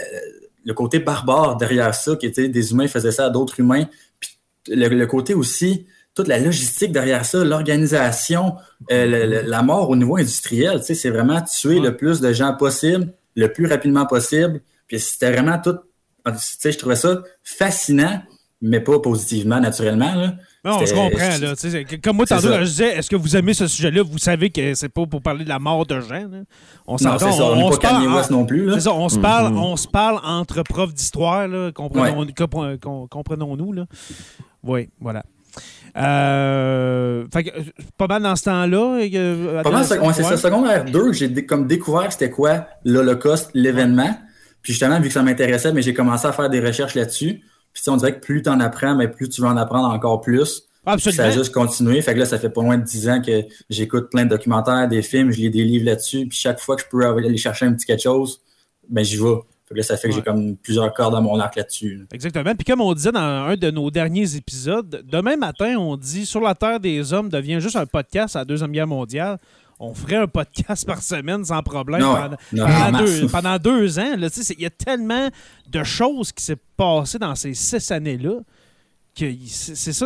le 0.66 0.74
côté 0.74 1.00
barbare 1.00 1.56
derrière 1.58 1.96
ça, 1.96 2.16
qui 2.16 2.26
était 2.26 2.50
des 2.50 2.72
humains 2.72 2.88
faisaient 2.88 3.12
ça 3.12 3.28
à 3.28 3.30
d'autres 3.30 3.60
humains, 3.60 3.86
puis 4.20 4.38
le, 4.68 4.88
le 4.90 5.08
côté 5.08 5.34
aussi, 5.34 5.86
toute 6.14 6.28
la 6.28 6.40
logistique 6.40 6.92
derrière 6.92 7.24
ça, 7.26 7.44
l'organisation, 7.46 8.56
euh, 8.92 9.28
le- 9.28 9.50
la 9.50 9.62
mort 9.62 9.90
au 9.90 9.96
niveau 9.96 10.18
industriel, 10.18 10.80
tu 10.80 10.88
sais, 10.88 10.94
c'est 10.96 11.10
vraiment 11.10 11.42
tuer 11.42 11.80
le 11.80 11.96
plus 11.96 12.20
de 12.20 12.34
gens 12.34 12.54
possible, 12.56 13.14
le 13.36 13.48
plus 13.54 13.68
rapidement 13.68 14.06
possible, 14.06 14.62
puis 14.88 15.00
c'était 15.00 15.32
vraiment 15.32 15.58
tout, 15.60 15.78
tu 16.26 16.32
sais, 16.36 16.72
je 16.72 16.78
trouvais 16.80 16.96
ça 16.96 17.22
fascinant, 17.44 18.22
mais 18.62 18.80
pas 18.80 19.00
positivement, 19.00 19.60
naturellement, 19.60 20.14
là. 20.16 20.36
Non, 20.64 20.86
je 20.86 20.94
comprends. 20.94 21.38
Là, 21.42 21.56
Tu 21.56 21.72
sais, 21.72 21.86
comme 22.04 22.18
moi, 22.18 22.26
tantôt, 22.28 22.54
je 22.60 22.64
disais, 22.66 22.96
est-ce 22.98 23.10
que 23.10 23.16
vous 23.16 23.36
aimez 23.36 23.56
ce 23.56 23.66
sujet-là? 23.66 24.04
Vous 24.04 24.20
savez 24.20 24.52
que 24.52 24.76
c'est 24.76 24.90
pas 24.90 25.08
pour 25.08 25.20
parler 25.22 25.44
de 25.44 25.50
la 25.50 25.58
mort 25.58 25.88
de 25.88 26.00
gens. 26.02 26.28
là. 26.30 26.44
On 26.86 27.00
s'entend. 27.00 27.26
on 27.52 27.56
n'est 27.56 27.64
se 27.74 27.80
pas 27.80 27.90
parle 27.90 28.08
en- 28.08 28.32
non 28.32 28.46
plus. 28.46 28.66
Là. 28.68 28.74
C'est 28.76 28.82
ça, 28.82 28.94
on 28.94 29.10
se 29.10 29.18
parle, 29.18 29.54
Mhm. 29.54 29.58
on 29.60 29.76
se 29.76 29.88
parle 29.88 30.20
entre 30.24 30.62
profs 30.62 30.94
d'histoire, 30.94 31.48
comprenons, 31.74 32.28
comprenons-nous. 33.10 33.74
Là. 33.74 33.86
Oui, 34.64 34.90
voilà. 35.00 35.24
Euh, 35.98 37.26
fait 37.34 37.44
que, 37.46 37.50
pas 37.98 38.08
mal 38.08 38.22
dans 38.24 38.36
ce 38.36 38.44
temps-là. 38.46 39.00
euh, 39.14 39.64
Pas 39.64 39.70
mal, 39.72 39.86
c'est 39.86 40.24
ça. 40.24 40.38
Secondaire 40.38 40.86
2, 40.86 41.12
j'ai 41.14 41.46
comme 41.46 41.68
découvert 41.68 42.12
c'était 42.12 42.30
quoi 42.30 42.68
l'Holocauste, 42.86 43.50
l'événement. 43.54 44.18
Puis 44.62 44.74
justement, 44.74 45.00
vu 45.00 45.08
que 45.08 45.14
ça 45.14 45.24
m'intéressait, 45.24 45.74
mais 45.74 45.82
j'ai 45.82 45.94
commencé 45.94 46.28
à 46.28 46.32
faire 46.32 46.50
des 46.50 46.60
recherches 46.60 46.96
là-dessus. 46.96 47.42
Puis 47.74 47.84
on 47.90 47.98
dirait 47.98 48.16
que 48.16 48.20
plus 48.20 48.42
tu 48.42 48.50
en 48.50 48.60
apprends, 48.60 48.96
mais 48.96 49.08
plus 49.08 49.30
tu 49.30 49.42
veux 49.42 49.48
en 49.48 49.58
apprendre 49.58 49.88
encore 49.90 50.22
plus. 50.22 50.64
Absolument. 50.86 51.24
Ça 51.24 51.30
a 51.30 51.32
juste 51.32 51.54
continué. 51.54 52.02
Fait 52.02 52.14
que 52.14 52.20
là, 52.20 52.26
ça 52.26 52.40
fait 52.40 52.50
pas 52.50 52.62
moins 52.62 52.78
de 52.78 52.84
10 52.84 53.10
ans 53.10 53.22
que 53.22 53.44
j'écoute 53.70 54.10
plein 54.10 54.26
de 54.26 54.30
documentaires, 54.30 54.88
des 54.88 55.02
films, 55.02 55.32
je 55.32 55.38
lis 55.38 55.50
des 55.52 55.64
livres 55.64 55.86
là-dessus. 55.86 56.28
Puis 56.28 56.38
chaque 56.38 56.60
fois 56.60 56.76
que 56.76 56.82
je 56.82 56.88
peux 56.88 57.06
aller 57.06 57.38
chercher 57.38 57.66
un 57.66 57.74
petit 57.74 57.86
quelque 57.86 58.02
chose, 58.02 58.42
ben 58.90 59.04
j'y 59.04 59.18
vais. 59.18 59.36
Fait 59.68 59.76
que 59.76 59.78
là, 59.78 59.84
ça 59.84 59.96
fait 59.96 60.10
que 60.10 60.16
j'ai 60.16 60.22
comme 60.22 60.58
plusieurs 60.58 60.94
cordes 60.94 61.16
à 61.16 61.22
mon 61.22 61.40
arc 61.40 61.56
là-dessus. 61.56 62.06
Exactement. 62.12 62.54
Puis 62.56 62.66
comme 62.66 62.82
on 62.82 62.94
disait 62.94 63.12
dans 63.12 63.20
un 63.20 63.56
de 63.56 63.70
nos 63.72 63.92
derniers 63.92 64.36
épisodes, 64.36 65.04
demain 65.06 65.38
matin, 65.38 65.78
on 65.78 65.96
dit 65.96 66.26
Sur 66.26 66.42
la 66.42 66.56
Terre 66.56 66.80
des 66.80 67.14
Hommes 67.14 67.30
devient 67.30 67.60
juste 67.62 67.76
un 67.76 67.86
podcast 67.86 68.36
à 68.36 68.40
la 68.40 68.46
Deuxième 68.46 68.72
Guerre 68.72 68.88
mondiale. 68.88 69.38
On 69.84 69.94
ferait 69.94 70.18
un 70.18 70.28
podcast 70.28 70.86
par 70.88 71.02
semaine 71.02 71.44
sans 71.44 71.64
problème 71.64 72.02
Non, 72.02 72.16
pendant, 72.16 72.38
non, 72.54 72.66
pendant 72.68 72.98
en 73.00 73.04
deux, 73.04 73.22
masse. 73.24 73.32
pendant 73.32 73.58
deux 73.58 74.00
ans. 74.00 74.14
Tu 74.34 74.54
Il 74.58 74.62
y 74.62 74.66
a 74.66 74.70
tellement 74.70 75.30
de 75.70 75.84
choses 75.84 76.32
qui 76.32 76.44
s'est 76.44 76.58
passé 76.78 77.18
dans 77.20 77.36
ces 77.36 77.54
six 77.54 77.92
années-là 77.92 78.40
que 79.14 79.26
c'est 79.46 79.92
ça. 79.92 80.06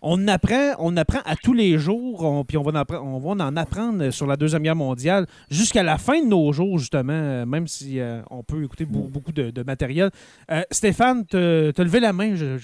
on 0.00 0.26
apprend, 0.26 0.72
on 0.78 0.96
apprend 0.96 1.18
à 1.26 1.36
tous 1.36 1.52
les 1.52 1.76
jours, 1.76 2.24
on- 2.24 2.44
puis 2.46 2.56
on 2.56 2.62
va, 2.62 2.70
en 2.70 2.82
appre- 2.82 2.98
on 2.98 3.18
va 3.18 3.44
en 3.44 3.56
apprendre 3.58 4.08
sur 4.10 4.26
la 4.26 4.36
Deuxième 4.36 4.62
Guerre 4.62 4.74
mondiale 4.74 5.26
jusqu'à 5.50 5.82
la 5.82 5.98
fin 5.98 6.22
de 6.22 6.28
nos 6.28 6.50
jours, 6.54 6.78
justement, 6.78 7.12
euh, 7.12 7.44
même 7.44 7.68
si 7.68 8.00
euh, 8.00 8.22
on 8.30 8.42
peut 8.42 8.64
écouter 8.64 8.86
beau- 8.86 9.06
beaucoup 9.12 9.32
de, 9.32 9.50
de 9.50 9.62
matériel. 9.64 10.10
Euh, 10.50 10.62
Stéphane, 10.70 11.26
te, 11.26 11.72
te 11.72 11.82
levé 11.82 12.00
la 12.00 12.14
main, 12.14 12.36
je, 12.36 12.56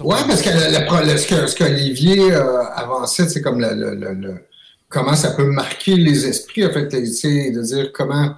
Ouais, 0.00 0.16
parce 0.26 0.42
que, 0.42 0.50
ce 0.50 1.26
que 1.28 1.46
ce 1.46 1.56
qu'Olivier 1.56 2.32
euh, 2.32 2.64
avançait, 2.74 3.28
c'est 3.28 3.40
comme 3.40 3.60
le, 3.60 3.74
le- 3.74 3.94
le- 3.94 4.14
le- 4.14 4.47
comment 4.88 5.14
ça 5.14 5.32
peut 5.32 5.44
marquer 5.50 5.96
les 5.96 6.26
esprits, 6.26 6.64
en 6.64 6.72
fait, 6.72 6.86
de 6.86 7.62
dire 7.62 7.92
comment 7.92 8.34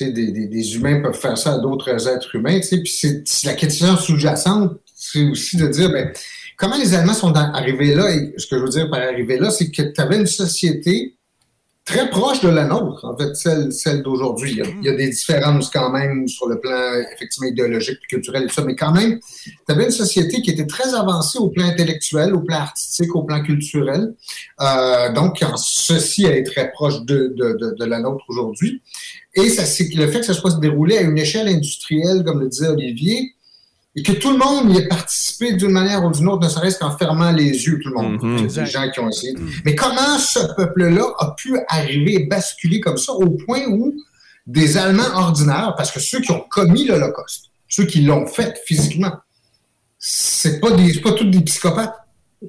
des, 0.00 0.10
des, 0.10 0.46
des 0.46 0.74
humains 0.76 1.00
peuvent 1.00 1.18
faire 1.18 1.36
ça 1.36 1.54
à 1.54 1.58
d'autres 1.58 2.08
êtres 2.08 2.34
humains, 2.34 2.60
puis 2.60 2.86
c'est 2.86 3.46
la 3.46 3.54
question 3.54 3.96
sous-jacente, 3.96 4.80
c'est 4.94 5.24
aussi 5.24 5.56
de 5.56 5.66
dire, 5.68 5.90
ben, 5.90 6.12
comment 6.56 6.76
les 6.76 6.94
Allemands 6.94 7.14
sont 7.14 7.34
arrivés 7.34 7.94
là, 7.94 8.10
et 8.10 8.34
ce 8.36 8.46
que 8.46 8.56
je 8.56 8.62
veux 8.62 8.68
dire 8.68 8.90
par 8.90 9.00
arriver 9.00 9.38
là, 9.38 9.50
c'est 9.50 9.70
que 9.70 9.82
tu 9.82 10.00
avais 10.00 10.16
une 10.16 10.26
société 10.26 11.16
très 11.84 12.08
proche 12.10 12.40
de 12.40 12.48
la 12.48 12.64
nôtre, 12.64 13.04
en 13.04 13.16
fait, 13.16 13.34
celle, 13.34 13.72
celle 13.72 14.02
d'aujourd'hui. 14.02 14.52
Il, 14.52 14.84
y 14.84 14.88
a- 14.88 14.94
des 14.94 15.08
différences 15.08 15.68
quand 15.68 15.90
même 15.90 16.28
sur 16.28 16.48
le 16.48 16.60
plan 16.60 16.70
effectivement 17.14 17.48
idéologique, 17.48 17.98
culturel 18.08 18.44
et 18.44 18.46
tout 18.46 18.54
ça, 18.54 18.62
mais 18.64 18.76
quand 18.76 18.92
même, 18.92 19.18
tu 19.44 19.52
avais 19.68 19.84
une 19.84 19.90
société 19.90 20.42
qui 20.42 20.50
était 20.50 20.66
très 20.66 20.94
avancée 20.94 21.38
au 21.38 21.48
plan 21.48 21.64
intellectuel, 21.64 22.34
au 22.34 22.40
plan 22.40 22.58
artistique, 22.58 23.14
au 23.16 23.24
plan 23.24 23.42
culturel. 23.42 24.14
Euh, 24.60 25.12
donc, 25.12 25.42
en 25.42 25.56
ceci, 25.56 26.24
est 26.24 26.44
très 26.44 26.70
proche 26.70 27.02
de, 27.02 27.34
de, 27.36 27.74
de, 27.76 27.84
la 27.84 27.98
nôtre 27.98 28.24
aujourd'hui. 28.28 28.82
Et 29.34 29.48
ça, 29.48 29.62
le 29.62 30.06
fait 30.06 30.20
que 30.20 30.26
ça 30.26 30.34
soit 30.34 30.58
déroulé 30.60 30.98
à 30.98 31.02
une 31.02 31.18
échelle 31.18 31.48
industrielle, 31.48 32.22
comme 32.24 32.40
le 32.40 32.48
disait 32.48 32.68
Olivier, 32.68 33.34
et 33.94 34.02
que 34.02 34.12
tout 34.12 34.30
le 34.30 34.38
monde 34.38 34.74
y 34.74 34.78
ait 34.78 34.88
participé 34.88 35.52
d'une 35.52 35.70
manière 35.70 36.02
ou 36.04 36.10
d'une 36.10 36.28
autre, 36.28 36.44
ne 36.44 36.48
serait-ce 36.48 36.78
qu'en 36.78 36.96
fermant 36.96 37.30
les 37.30 37.50
yeux, 37.50 37.78
tout 37.82 37.90
le 37.90 37.94
monde. 37.94 38.22
Mhm. 38.22 38.38
Exact. 38.38 38.64
des 38.64 38.70
gens 38.70 38.90
qui 38.90 39.00
ont 39.00 39.08
essayé. 39.08 39.34
Mais 39.64 39.74
comment 39.74 40.18
ce 40.18 40.54
peuple-là 40.54 41.12
a 41.18 41.34
pu 41.36 41.58
arriver 41.68 42.14
et 42.14 42.26
basculer 42.26 42.80
comme 42.80 42.96
ça 42.96 43.12
au 43.12 43.30
point 43.30 43.64
où 43.68 43.94
des 44.46 44.76
Allemands 44.76 45.14
ordinaires, 45.14 45.74
parce 45.76 45.90
que 45.90 46.00
ceux 46.00 46.20
qui 46.20 46.32
ont 46.32 46.44
commis 46.50 46.84
l'Holocauste, 46.86 47.50
ceux 47.68 47.84
qui 47.84 48.00
l'ont 48.02 48.26
fait 48.26 48.58
physiquement, 48.66 49.12
c'est 49.98 50.58
pas 50.58 50.72
des, 50.72 50.94
c'est 50.94 51.00
pas 51.00 51.12
tous 51.12 51.24
des 51.24 51.40
psychopathes. 51.42 51.94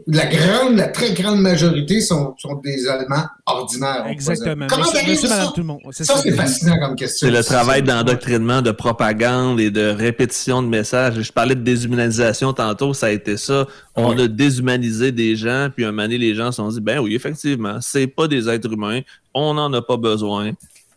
La 0.08 0.26
grande, 0.26 0.76
la 0.78 0.88
très 0.88 1.14
grande 1.14 1.40
majorité 1.40 2.02
sont, 2.02 2.34
sont 2.40 2.56
des 2.64 2.88
Allemands 2.88 3.26
ordinaires. 3.46 4.06
Exactement. 4.10 4.66
Comment 4.68 4.82
Monsieur, 4.82 4.94
t'arrives 4.94 5.10
monsieur, 5.12 5.28
à 5.28 5.30
ça? 5.30 5.38
madame, 5.38 5.54
tout 5.54 5.60
le 5.62 5.68
monde. 5.68 5.80
C'est 5.92 6.04
Ça, 6.04 6.16
ça. 6.16 6.22
c'est 6.22 6.32
fascinant 6.32 6.80
comme 6.80 6.96
question. 6.96 7.28
C'est 7.28 7.34
le 7.34 7.44
travail 7.44 7.84
d'endoctrinement, 7.84 8.62
de 8.62 8.72
propagande 8.72 9.60
et 9.60 9.70
de 9.70 9.86
répétition 9.90 10.64
de 10.64 10.68
messages. 10.68 11.22
Je 11.22 11.32
parlais 11.32 11.56
de 11.56 11.62
déshumanisation 11.62 12.54
tantôt, 12.54 12.94
ça 12.94 13.08
a 13.08 13.12
été 13.12 13.38
ça. 13.38 13.68
On 13.96 14.18
a 14.18 14.28
déshumanisé 14.28 15.12
des 15.12 15.36
gens, 15.36 15.70
puis 15.76 15.86
un 15.86 15.92
moment 15.92 16.04
donné, 16.04 16.18
les 16.18 16.34
gens 16.34 16.52
se 16.52 16.58
sont 16.58 16.70
dit, 16.70 16.82
ben 16.82 17.00
oui, 17.00 17.14
effectivement, 17.14 17.78
c'est 17.80 18.08
pas 18.08 18.28
des 18.28 18.50
êtres 18.50 18.72
humains, 18.74 19.02
on 19.36 19.54
n'en 19.54 19.72
a 19.74 19.82
pas 19.82 19.98
besoin. 19.98 20.52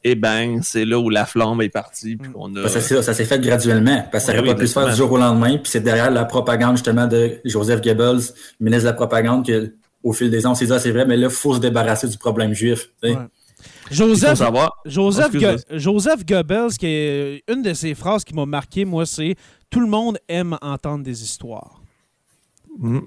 Et 0.08 0.14
bang, 0.14 0.60
c'est 0.62 0.84
là 0.84 1.00
où 1.00 1.10
la 1.10 1.26
flamme 1.26 1.60
est 1.62 1.68
partie. 1.68 2.16
Puis 2.16 2.30
on 2.36 2.54
a... 2.54 2.62
Parce 2.62 2.74
que 2.74 2.80
ça, 2.80 3.02
ça 3.02 3.12
s'est 3.12 3.24
fait 3.24 3.40
graduellement, 3.40 4.04
parce 4.12 4.24
que 4.24 4.32
ça 4.32 4.38
Oui, 4.38 4.44
n'aurait 4.44 4.54
pas 4.54 4.60
pu 4.60 4.68
se 4.68 4.72
faire 4.72 4.88
du 4.88 4.94
jour 4.94 5.10
au 5.10 5.18
lendemain, 5.18 5.58
puis 5.58 5.68
c'est 5.68 5.80
derrière 5.80 6.12
la 6.12 6.24
propagande 6.24 6.76
justement 6.76 7.08
de 7.08 7.40
Joseph 7.44 7.80
Goebbels, 7.80 8.20
ministre 8.60 8.82
de 8.84 8.88
la 8.90 8.92
propagande, 8.92 9.44
que 9.44 9.74
au 10.04 10.12
fil 10.12 10.30
des 10.30 10.46
ans, 10.46 10.52
on 10.52 10.54
s'est 10.54 10.66
dit, 10.66 10.72
ah, 10.72 10.78
c'est 10.78 10.92
vrai, 10.92 11.06
mais 11.06 11.16
là, 11.16 11.26
il 11.26 11.32
faut 11.32 11.54
se 11.56 11.58
débarrasser 11.58 12.06
du 12.06 12.18
problème 12.18 12.52
juif. 12.54 12.90
Ouais. 13.02 13.16
Joseph, 13.90 14.38
savoir. 14.38 14.70
Joseph. 14.84 15.32
Go- 15.32 15.60
Joseph 15.76 16.24
Goebbels, 16.24 16.72
qui 16.78 16.86
est 16.86 17.42
une 17.52 17.62
de 17.62 17.72
ses 17.74 17.94
phrases 17.96 18.22
qui 18.22 18.32
m'a 18.32 18.46
marqué, 18.46 18.84
moi, 18.84 19.06
c'est 19.06 19.34
Tout 19.70 19.80
le 19.80 19.88
monde 19.88 20.18
aime 20.28 20.56
entendre 20.62 21.02
des 21.02 21.24
histoires. 21.24 21.80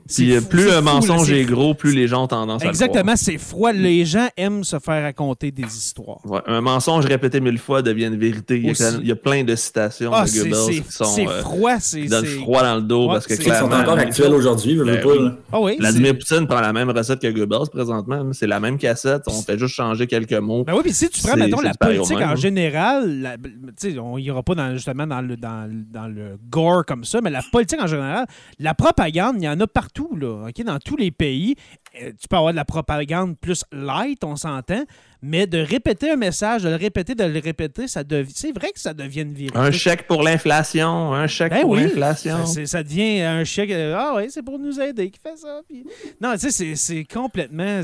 Puis 0.08 0.34
euh, 0.34 0.42
fou- 0.42 0.48
plus 0.48 0.64
un 0.64 0.66
fou, 0.66 0.72
là, 0.76 0.82
mensonge 0.82 1.32
est 1.32 1.44
gros, 1.46 1.74
plus 1.74 1.94
les 1.94 2.08
gens 2.08 2.24
ont 2.24 2.28
tendance 2.28 2.62
à 2.62 2.66
le 2.66 2.70
Exactement, 2.70 3.16
c'est 3.16 3.38
froid. 3.38 3.72
Les 3.72 4.04
gens 4.06 4.28
aiment 4.38 4.64
se 4.64 4.80
faire 4.80 5.04
raconter 5.04 5.52
des 5.52 5.64
histoires. 5.66 6.20
Ouais, 6.26 6.40
un 6.48 6.62
mensonge 6.62 7.06
répété 7.06 7.40
mille 7.40 7.58
fois 7.60 7.82
devient 7.82 8.06
une 8.08 8.18
vérité. 8.18 8.58
Il 8.58 8.66
y 8.66 8.84
a, 8.84 8.92
il 9.02 9.08
y 9.08 9.12
a 9.12 9.16
plein 9.16 9.44
de 9.44 9.56
citations 9.56 10.12
Ah, 10.14 10.26
de 10.26 10.30
Goebbels 10.32 10.84
qui 10.84 10.92
sont 10.92 11.04
c'est 11.06 11.28
euh, 11.28 11.42
froid, 11.42 11.76
c'est. 11.80 12.02
qui 12.02 12.08
donnent 12.08 12.26
c'est- 12.26 12.38
froid 12.40 12.64
dans 12.64 12.76
le 12.76 12.82
dos 12.82 13.08
Ouais, 13.08 13.14
parce 13.14 13.28
que 13.28 13.36
c'est- 13.36 13.44
Ils 13.44 13.54
sont 13.54 13.68
clairement. 13.68 13.76
encore 13.84 13.98
actuels 14.00 14.34
aujourd'hui, 14.34 14.74
je 14.76 14.80
veux 14.80 14.86
Ben 14.86 15.02
pas. 15.02 15.10
oui. 15.10 15.24
là. 15.24 15.36
Ah 15.52 15.60
oui, 15.62 15.76
Vladimir 15.80 16.14
Poutine 16.18 16.48
prend 16.48 16.62
la 16.62 16.74
même 16.74 16.90
recette 16.90 17.20
que 17.22 17.28
Goebbels 17.28 17.70
présentement. 17.72 18.32
C'est 18.34 18.48
la 18.48 18.60
même 18.60 18.78
cassette. 18.78 19.24
On 19.28 19.42
fait 19.42 19.58
juste 19.60 19.76
changer 19.76 20.08
quelques 20.08 20.34
mots. 20.34 20.64
Ben 20.64 20.74
oui, 20.74 20.82
puis 20.84 20.94
si 20.94 21.10
tu 21.10 21.22
prends, 21.22 21.36
mettons, 21.38 21.62
la 21.62 21.74
politique 21.74 22.18
en 22.18 22.30
hein. 22.32 22.36
général, 22.36 23.22
la- 23.22 23.36
sais, 23.78 23.98
on 24.00 24.18
ira 24.18 24.42
pas 24.44 24.56
dans, 24.56 24.74
justement 24.74 25.06
dans 25.08 25.22
le, 25.22 25.38
dans, 25.38 25.70
le- 25.70 25.84
dans 25.92 26.08
le 26.08 26.38
gore 26.50 26.86
comme 26.86 27.04
ça, 27.04 27.22
mais 27.22 27.30
la 27.30 27.42
politique 27.52 27.80
en 27.82 27.88
général, 27.88 28.26
la 28.60 28.74
propagande, 28.74 29.36
il 29.38 29.44
y 29.44 29.50
en 29.50 29.59
a 29.60 29.68
partout, 29.68 30.16
là, 30.16 30.48
OK, 30.48 30.64
dans 30.64 30.80
tous 30.80 30.96
les 30.98 31.12
pays. 31.12 31.56
Euh, 32.02 32.12
tu 32.20 32.28
peux 32.28 32.36
avoir 32.38 32.52
de 32.54 32.56
la 32.58 32.66
propagande 32.66 33.38
plus 33.40 33.64
light, 33.72 34.24
on 34.24 34.36
s'entend, 34.36 34.84
mais 35.22 35.48
de 35.48 35.58
répéter 35.58 36.12
un 36.12 36.16
message, 36.16 36.64
de 36.64 36.70
le 36.70 36.76
répéter, 36.76 37.16
de 37.16 37.24
le 37.24 37.40
répéter, 37.40 37.88
ça 37.88 38.04
devient, 38.04 38.32
c'est 38.36 38.52
vrai 38.52 38.72
que 38.72 38.80
ça 38.80 38.94
devient 38.94 39.22
une 39.22 39.34
vérité. 39.34 39.58
Un 39.58 39.72
chèque 39.72 40.06
pour 40.08 40.22
l'inflation. 40.24 41.14
Un 41.14 41.28
chèque 41.28 41.52
Ben 41.52 41.62
pour 41.62 41.72
oui, 41.72 41.84
l'inflation. 41.84 42.46
ça 42.46 42.84
devient 42.84 43.22
un 43.22 43.44
chèque. 43.44 43.72
euh, 43.72 43.96
Ah 43.98 44.14
oui, 44.18 44.26
c'est 44.30 44.44
pour 44.44 44.60
nous 44.60 44.80
aider 44.80 45.10
qui 45.10 45.20
fait 45.20 45.38
ça. 45.38 45.62
puis- 45.68 45.86
Non, 46.22 46.34
tu 46.38 46.52
sais, 46.52 46.76
c'est- 46.76 47.04
complètement. 47.12 47.82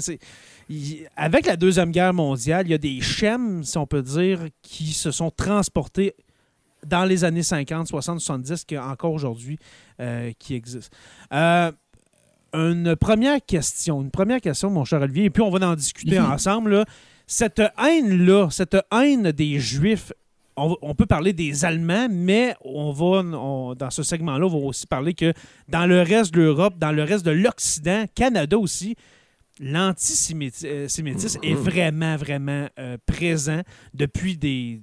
il- 0.70 1.08
Avec 1.16 1.46
la 1.46 1.56
Deuxième 1.56 1.92
Guerre 1.92 2.14
mondiale, 2.14 2.68
il 2.68 2.72
y 2.72 2.76
a 2.76 2.78
des 2.78 3.02
schèmes, 3.02 3.64
si 3.64 3.78
on 3.78 3.86
peut 3.88 4.02
dire, 4.04 4.40
qui 4.62 4.94
se 4.94 5.12
sont 5.12 5.32
transportés 5.32 6.14
dans 6.86 7.06
les 7.06 7.24
années 7.24 7.44
50, 7.44 7.88
60, 7.88 8.20
70, 8.20 8.66
qui 8.66 8.78
encore 8.78 9.12
aujourd'hui 9.14 9.58
euh, 10.00 10.32
qui 10.40 10.56
existent. 10.56 10.96
Euh, 11.34 11.72
une 12.54 12.96
première 12.96 13.44
question, 13.46 14.02
une 14.02 14.12
première 14.12 14.40
question, 14.40 14.70
mon 14.70 14.86
cher 14.86 15.02
Olivier, 15.02 15.26
et 15.26 15.30
puis 15.30 15.42
on 15.44 15.50
va 15.50 15.68
en 15.68 15.76
discuter 15.76 16.20
ensemble. 16.20 16.72
là. 16.78 16.86
Cette 17.28 17.60
haine-là, 17.60 18.50
cette 18.52 18.78
haine 18.94 19.32
des 19.32 19.60
Juifs, 19.60 20.14
on, 20.56 20.78
on 20.82 20.96
peut 20.96 21.06
parler 21.06 21.34
des 21.34 21.66
Allemands, 21.66 22.08
mais 22.10 22.56
on 22.64 22.94
va, 22.94 23.24
on- 23.38 23.76
dans 23.76 23.90
ce 23.90 24.04
segment-là, 24.04 24.46
on 24.46 24.50
va 24.50 24.58
aussi 24.68 24.88
parler 24.88 25.14
que 25.14 25.34
dans 25.68 25.86
le 25.86 26.02
reste 26.02 26.34
de 26.34 26.40
l'Europe, 26.42 26.78
dans 26.78 26.94
le 26.94 27.04
reste 27.04 27.26
de 27.26 27.32
l'Occident, 27.32 28.06
Canada 28.16 28.58
aussi, 28.58 28.96
l'antisémitisme 29.60 31.40
est 31.44 31.54
vraiment, 31.54 32.16
vraiment 32.16 32.68
euh, 32.80 32.98
présent 33.06 33.62
depuis 33.94 34.38
des, 34.38 34.82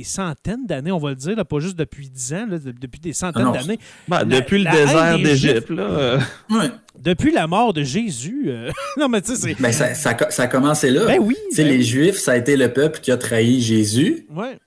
des- 0.00 0.04
centaines 0.04 0.66
d'années, 0.66 0.92
on 0.92 0.98
va 0.98 1.10
le 1.10 1.16
dire, 1.16 1.36
là, 1.36 1.44
pas 1.44 1.58
juste 1.60 1.76
depuis 1.76 2.08
dix 2.08 2.32
ans, 2.34 2.46
là, 2.48 2.58
depuis 2.58 3.00
des 3.00 3.12
centaines 3.12 3.44
non, 3.44 3.52
d'années. 3.52 3.78
Ben, 4.08 4.24
depuis 4.24 4.62
la 4.62 4.72
le 4.72 4.76
désert 4.86 5.18
d'Égypte, 5.18 5.70
là. 5.70 5.82
euh. 5.82 6.18
Depuis 6.98 7.32
la 7.32 7.46
mort 7.46 7.72
de 7.72 7.82
Jésus. 7.82 8.44
euh, 8.48 8.70
non, 8.98 9.08
mais 9.08 9.20
tu 9.22 9.34
sais, 9.34 9.54
c'est. 9.54 9.60
Ben, 9.62 9.72
ça, 9.72 9.94
ça, 9.94 10.10
a- 10.10 10.30
ça 10.30 10.42
a 10.44 10.46
commencé 10.48 10.90
là. 10.90 11.04
Ben 11.06 11.18
oui. 11.20 11.36
Tu 11.50 11.56
sais, 11.56 11.64
ben 11.64 11.70
les. 11.76 11.82
Juifs, 11.82 12.18
ça 12.18 12.32
a 12.32 12.36
été 12.36 12.56
le 12.56 12.72
peuple 12.72 13.00
qui 13.00 13.10
a 13.12 13.16
trahi 13.16 13.60
Jésus. 13.60 14.26
Ouais. 14.34 14.58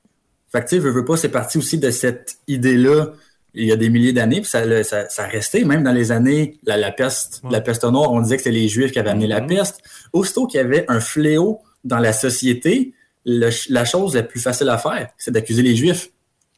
Fait 0.52 0.62
que, 0.62 0.70
tu 0.70 0.76
sais, 0.76 0.80
veux, 0.80 0.92
veux 0.92 1.06
pas, 1.06 1.18
c'est 1.18 1.30
parti 1.30 1.58
aussi 1.58 1.78
de 1.78 1.92
cette 1.92 2.38
idée-là 2.48 3.08
il 3.56 3.66
y 3.66 3.72
a 3.72 3.76
des 3.76 3.90
milliers 3.90 4.14
d'années, 4.14 4.42
puis 4.42 4.50
ça, 4.50 4.64
le- 4.64 4.84
ça, 4.84 5.10
ça 5.10 5.26
restait 5.26 5.64
même 5.66 5.82
dans 5.84 5.92
les 5.92 6.12
années, 6.12 6.58
la, 6.66 6.78
la 6.78 6.92
peste, 6.92 7.42
Ouais. 7.44 7.50
la 7.52 7.62
peste 7.62 7.84
noire, 7.84 8.12
on 8.12 8.22
disait 8.22 8.38
que 8.38 8.44
c'était 8.44 8.56
les 8.56 8.68
Juifs 8.70 8.92
qui 8.92 9.00
avaient 9.00 9.10
amené 9.10 9.26
la 9.28 9.42
Mhm. 9.42 9.48
peste. 9.48 9.82
Aussitôt 10.14 10.46
qu'il 10.46 10.60
y 10.60 10.64
avait 10.64 10.86
un 10.88 11.00
fléau 11.00 11.60
dans 11.84 11.98
la 11.98 12.14
société, 12.14 12.94
le- 13.26 13.50
la 13.74 13.86
chose 13.86 14.16
la 14.16 14.24
plus 14.24 14.40
facile 14.40 14.70
à 14.70 14.78
faire, 14.78 15.10
c'est 15.18 15.32
d'accuser 15.32 15.62
les 15.64 15.76
Juifs. 15.76 16.10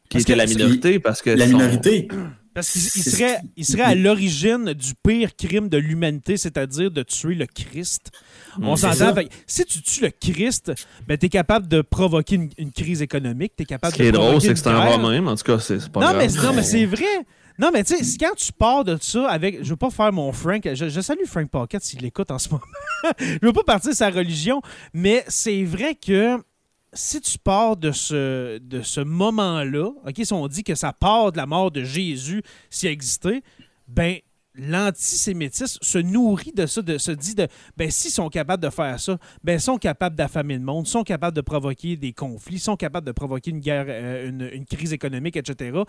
qui 0.10 0.17
Parce 0.17 0.24
était 0.24 0.34
que 0.34 0.38
la 0.38 0.45
minorité 0.45 1.00
parce 1.00 1.21
que 1.21 1.30
La 1.30 1.47
minorité. 1.47 2.08
Parce 2.54 2.69
qu'il 2.69 2.82
serait, 2.82 3.38
il 3.56 3.63
serait 3.63 3.84
à 3.84 3.95
l'origine 3.95 4.74
du 4.74 4.91
pire 5.02 5.38
crime 5.38 5.69
de 5.69 5.78
l'humanité, 5.78 6.36
c'est-à-dire 6.36 6.91
de 6.91 7.02
tuer 7.02 7.34
le 7.34 7.45
Christ. 7.45 8.12
On 8.62 8.74
Mm, 8.74 8.76
c'est 8.76 8.93
s'entend. 8.93 9.21
Si 9.47 9.63
tu 9.63 9.82
tues 9.82 10.02
le 10.02 10.10
Christ, 10.10 10.74
ben, 11.08 11.17
tu 11.17 11.28
es 11.28 11.30
capable 11.30 11.69
de 11.69 11.80
provoquer 11.80 12.36
une, 12.36 12.50
une 12.58 12.74
crise 12.74 13.02
économique. 13.02 13.54
Es 13.58 13.63
capable 13.63 13.93
Ce 13.93 13.95
qui 13.95 14.04
de 14.04 14.08
est 14.10 14.12
drôle, 14.12 14.41
c'est 14.41 14.50
que 14.52 14.60
c'est 14.60 14.67
un 14.67 14.82
romain, 14.82 15.26
en 15.28 15.36
tout 15.38 15.43
cas, 15.45 15.60
c'est 15.60 15.89
pas 15.89 16.02
Non 16.02 16.08
grave. 16.08 16.17
mais, 16.17 16.28
non, 16.43 16.54
mais 16.54 16.63
c'est 16.63 16.84
vrai. 16.86 17.06
Non, 17.58 17.69
mais 17.71 17.86
tu 17.86 17.95
sais, 17.95 18.17
quand 18.17 18.36
tu 18.36 18.52
pars 18.52 18.84
de 18.84 18.97
ça 19.00 19.30
avec. 19.30 19.63
Je 19.63 19.69
veux 19.69 19.78
pas 19.78 19.89
faire 19.89 20.12
mon 20.12 20.34
Frank. 20.34 20.67
Je, 20.74 20.89
je 20.89 21.00
salue 21.00 21.24
Frank 21.28 21.50
Pocket 21.50 21.82
s'il 21.82 22.02
l'écoute 22.02 22.32
en 22.32 22.38
ce 22.38 22.50
moment. 22.50 22.63
je 23.17 23.38
veux 23.45 23.54
pas 23.54 23.63
partir 23.63 23.91
de 23.91 23.95
sa 23.95 24.10
religion, 24.10 24.62
mais 24.93 25.24
c'est 25.30 25.63
vrai 25.63 25.95
que 25.95 26.38
si 26.94 27.22
tu 27.22 27.38
pars 27.38 27.78
de 27.78 27.92
ce, 27.92 28.58
de 28.58 28.82
ce 28.82 29.02
moment-là, 29.02 29.92
si 30.16 30.34
on 30.34 30.48
dit 30.48 30.64
que 30.64 30.76
ça 30.76 30.94
part 30.94 31.32
de 31.32 31.38
la 31.38 31.46
mort 31.46 31.72
de 31.72 31.84
Jésus, 31.84 32.44
s'il 32.70 32.90
existait, 32.90 33.42
ben 33.88 34.18
l'antisémitisme 34.56 35.80
se 35.82 35.98
nourrit 35.98 36.52
de 36.52 36.66
ça, 36.66 36.82
de 36.82 36.98
se 36.98 37.12
dit 37.12 37.36
de 37.36 37.48
ben 37.78 37.90
s'ils 37.90 38.12
sont 38.12 38.28
capables 38.30 38.62
de 38.62 38.70
faire 38.70 39.00
ça, 39.00 39.18
ben 39.44 39.58
sont 39.60 39.78
capables 39.78 40.18
d'affamer 40.18 40.56
le 40.56 40.64
monde, 40.64 40.88
sont 40.88 41.04
capables 41.04 41.36
de 41.36 41.42
provoquer 41.42 41.96
des 41.96 42.12
conflits, 42.12 42.60
sont 42.60 42.76
capables 42.76 43.08
de 43.08 43.14
provoquer 43.14 43.52
une 43.52 43.60
guerre, 43.60 43.86
euh, 43.88 44.28
une, 44.28 44.50
une 44.52 44.66
crise 44.66 44.92
économique, 44.92 45.38
etc. 45.38 45.80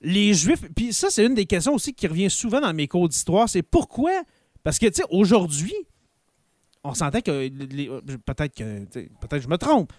Les 0.00 0.32
Juifs, 0.32 0.62
puis 0.74 0.94
ça 0.94 1.10
c'est 1.10 1.26
une 1.26 1.34
des 1.34 1.44
questions 1.44 1.74
aussi 1.74 1.92
qui 1.92 2.06
revient 2.06 2.30
souvent 2.30 2.60
dans 2.60 2.72
mes 2.72 2.88
cours 2.88 3.08
d'histoire, 3.08 3.48
c'est 3.48 3.62
pourquoi? 3.62 4.22
Parce 4.62 4.78
que 4.78 4.86
tu 4.86 4.94
sais 4.94 5.08
aujourd'hui, 5.10 5.74
on 6.84 6.94
s'entend 6.94 7.20
que 7.20 7.48
peut-être 8.24 8.54
que 8.54 8.84
peut-être 9.20 9.42
je 9.42 9.48
me 9.48 9.58
trompe, 9.58 9.92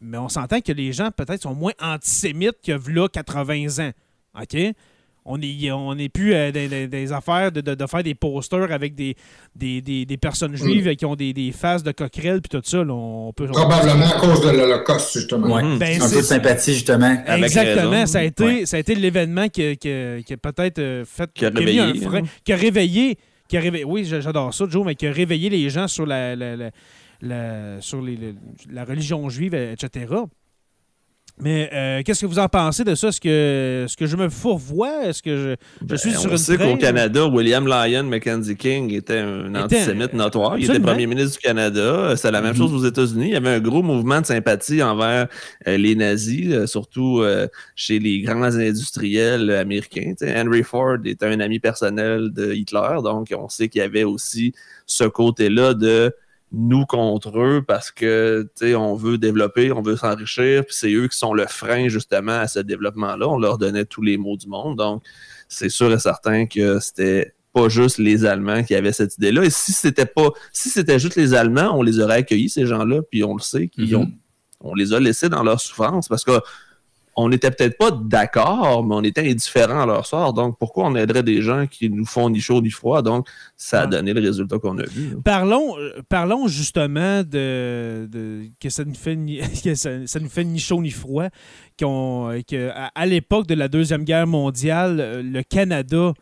mais 0.00 0.18
on 0.18 0.28
s'entend 0.28 0.60
que 0.60 0.72
les 0.72 0.92
gens 0.92 1.10
peut-être 1.10 1.42
sont 1.42 1.54
moins 1.54 1.72
antisémites 1.80 2.56
que 2.64 2.72
là 2.90 3.08
80 3.08 3.78
ans. 3.86 3.92
OK? 4.40 4.56
On 5.26 5.38
n'est 5.38 5.70
on 5.72 5.96
est 5.96 6.10
plus 6.10 6.34
euh, 6.34 6.52
des 6.52 7.10
affaires 7.12 7.50
de, 7.50 7.62
de- 7.62 7.74
de 7.74 7.86
faire 7.86 8.02
des 8.02 8.14
posters 8.14 8.70
avec 8.70 8.94
des, 8.94 9.16
des, 9.56 9.80
des- 9.80 10.04
des 10.04 10.16
personnes 10.18 10.54
juives 10.54 10.94
qui 10.96 11.06
ont 11.06 11.16
des, 11.16 11.32
des 11.32 11.50
faces 11.50 11.82
de 11.82 11.92
coquerelles 11.92 12.42
puis 12.42 12.50
tout 12.50 12.60
ça. 12.62 12.84
là, 12.84 12.92
on 12.92 13.32
peut, 13.32 13.44
on 13.44 13.46
peut- 13.46 13.52
Probablement 13.54 14.04
à 14.06 14.20
cause 14.20 14.42
de 14.42 14.50
l'Holocauste, 14.50 15.14
justement. 15.14 15.46
Ouais. 15.54 15.62
Ben, 15.78 16.02
un 16.02 16.10
peu 16.10 16.16
de 16.16 16.20
sympathie, 16.22 16.74
justement. 16.74 17.16
Avec 17.26 17.44
Exactement. 17.46 18.04
Ça 18.04 18.18
a 18.18 18.22
été, 18.24 18.44
Ouais. 18.44 18.66
ça 18.66 18.76
a 18.76 18.80
été 18.80 18.94
l'événement 18.94 19.48
qui, 19.48 19.78
qui- 19.78 20.24
qui 20.26 20.32
a 20.34 20.36
peut-être 20.36 20.78
euh, 20.78 21.04
fait. 21.06 21.30
Qui 21.32 21.46
a 21.46 21.50
mis 21.50 21.58
réveillé, 21.60 21.80
un 21.80 21.94
frein- 21.94 22.18
hein. 22.18 22.28
qui 22.44 22.52
a 22.52 22.56
réveillé. 22.56 23.16
Qui 23.48 23.56
a 23.56 23.60
réveillé 23.60 23.84
oui, 23.84 24.04
j'a- 24.04 24.20
j'adore 24.20 24.52
ça, 24.52 24.66
Joe, 24.68 24.84
mais 24.84 24.94
qui 24.94 25.06
a 25.06 25.12
réveillé 25.12 25.48
les 25.48 25.70
gens 25.70 25.88
sur 25.88 26.04
la, 26.04 26.36
la- 26.36 26.56
la- 26.56 26.70
la- 27.22 27.80
sur 27.80 28.00
les- 28.02 28.16
le- 28.16 28.34
la 28.70 28.84
religion 28.84 29.28
juive, 29.28 29.54
etc. 29.54 30.06
Mais 31.40 31.68
euh, 31.72 32.02
qu'est-ce 32.04 32.20
que 32.20 32.26
vous 32.26 32.38
en 32.38 32.46
pensez 32.48 32.84
de 32.84 32.94
ça? 32.94 33.08
Est-ce 33.08 33.20
que, 33.20 33.86
que 33.98 34.06
je 34.06 34.16
me 34.16 34.28
fourvoie? 34.28 35.04
Est-ce 35.06 35.20
que 35.20 35.36
je, 35.36 35.56
je 35.90 35.96
suis 35.96 36.10
Ben, 36.12 36.16
sur 36.20 36.28
on 36.30 36.34
une 36.34 36.38
sait 36.38 36.56
qu'au 36.56 36.76
Canada, 36.76 37.26
William 37.26 37.66
Lyon 37.66 38.04
Mackenzie 38.04 38.54
King 38.56 38.92
était 38.92 39.18
un 39.18 39.48
Était- 39.48 39.58
antisémite 39.78 40.12
notoire. 40.12 40.56
Il 40.60 40.64
était 40.70 40.78
premier 40.78 41.08
ministre 41.08 41.32
du 41.40 41.44
Canada. 41.44 42.14
C'est 42.16 42.30
la 42.30 42.40
même 42.40 42.52
Mhm. 42.52 42.56
chose 42.58 42.72
aux 42.74 42.86
États-Unis. 42.88 43.30
Il 43.30 43.32
y 43.32 43.36
avait 43.36 43.48
un 43.50 43.58
gros 43.58 43.82
mouvement 43.82 44.20
de 44.20 44.26
sympathie 44.26 44.80
envers 44.80 45.26
euh, 45.66 45.76
les 45.76 45.96
nazis, 45.96 46.52
euh, 46.52 46.66
surtout 46.68 47.24
chez 47.74 47.98
les 47.98 48.20
grands 48.20 48.54
industriels 48.54 49.50
américains. 49.50 50.14
Henry 50.22 50.62
Ford 50.62 50.98
était 51.04 51.26
un 51.26 51.40
ami 51.40 51.58
personnel 51.58 52.30
de 52.32 52.52
Hitler, 52.52 52.98
donc 53.02 53.34
on 53.36 53.48
sait 53.48 53.68
qu'il 53.68 53.80
y 53.80 53.84
avait 53.84 54.04
aussi 54.04 54.52
ce 54.86 55.02
côté-là 55.02 55.74
de 55.74 56.14
nous 56.56 56.86
contre 56.86 57.38
eux 57.38 57.62
parce 57.66 57.90
que 57.90 58.48
tu 58.56 58.66
sais, 58.66 58.74
on 58.74 58.94
veut 58.94 59.18
développer, 59.18 59.72
on 59.72 59.82
veut 59.82 59.96
s'enrichir, 59.96 60.64
puis 60.64 60.74
c'est 60.74 60.92
eux 60.92 61.08
qui 61.08 61.18
sont 61.18 61.34
le 61.34 61.46
frein 61.46 61.88
justement 61.88 62.32
à 62.40 62.48
ce 62.48 62.60
développement-là. 62.60 63.28
On 63.28 63.38
leur 63.38 63.58
donnait 63.58 63.84
tous 63.84 64.02
les 64.02 64.16
mots 64.16 64.36
du 64.36 64.46
monde. 64.48 64.76
Donc, 64.76 65.02
c'est 65.48 65.68
sûr 65.68 65.92
et 65.92 65.98
certain 65.98 66.46
que 66.46 66.78
c'était 66.80 67.34
pas 67.52 67.68
juste 67.68 67.98
les 67.98 68.24
Allemands 68.24 68.64
qui 68.64 68.74
avaient 68.74 68.92
cette 68.92 69.16
idée-là. 69.16 69.44
Et 69.44 69.50
si 69.50 69.72
c'était 69.72 70.06
pas, 70.06 70.30
si 70.52 70.70
c'était 70.70 70.98
juste 70.98 71.16
les 71.16 71.34
Allemands, 71.34 71.76
on 71.78 71.82
les 71.82 72.00
aurait 72.00 72.16
accueillis, 72.16 72.48
ces 72.50 72.66
gens-là, 72.66 73.02
puis 73.02 73.22
on 73.24 73.34
le 73.34 73.42
sait, 73.42 73.68
qu'ils 73.68 73.90
Mhm. 73.96 74.00
ont, 74.02 74.12
on 74.60 74.74
les 74.74 74.92
a 74.92 74.98
laissés 75.00 75.28
dans 75.28 75.42
leur 75.42 75.60
souffrance 75.60 76.08
parce 76.08 76.24
que 76.24 76.32
on 77.16 77.28
n'était 77.28 77.50
peut-être 77.50 77.78
pas 77.78 77.90
d'accord, 77.90 78.84
mais 78.84 78.94
on 78.94 79.02
était 79.02 79.28
indifférents 79.30 79.82
à 79.82 79.86
leur 79.86 80.04
sort. 80.06 80.32
Donc, 80.32 80.58
pourquoi 80.58 80.86
on 80.86 80.94
aiderait 80.96 81.22
des 81.22 81.42
gens 81.42 81.66
qui 81.66 81.88
nous 81.90 82.04
font 82.04 82.28
ni 82.30 82.40
chaud 82.40 82.60
ni 82.60 82.70
froid? 82.70 83.02
Donc, 83.02 83.28
ça 83.56 83.82
a 83.82 83.86
donné 83.86 84.12
le 84.12 84.20
résultat 84.20 84.58
qu'on 84.58 84.76
a 84.78 84.84
vu. 84.84 85.10
là. 85.10 85.16
Parlons, 85.24 85.78
euh, 85.78 86.00
parlons 86.08 86.48
justement 86.48 87.22
de, 87.22 88.08
de- 88.10 88.42
que 88.60 88.68
ça 88.68 88.84
ne 88.84 88.94
fait 88.94 89.16
ni, 89.16 89.38
que 89.64 89.74
ça, 89.74 90.06
ça 90.06 90.18
ne 90.20 90.28
fait 90.28 90.44
ni 90.44 90.58
chaud 90.58 90.82
ni 90.82 90.90
froid. 90.90 91.28
Qu'on, 91.78 92.30
euh, 92.30 92.40
que 92.48 92.70
à, 92.70 92.90
à 92.94 93.06
l'époque 93.06 93.46
de 93.46 93.54
la 93.54 93.68
Deuxième 93.68 94.04
Guerre 94.04 94.26
mondiale, 94.26 94.98
euh, 95.00 95.22
le 95.22 95.42
Canada 95.42 96.12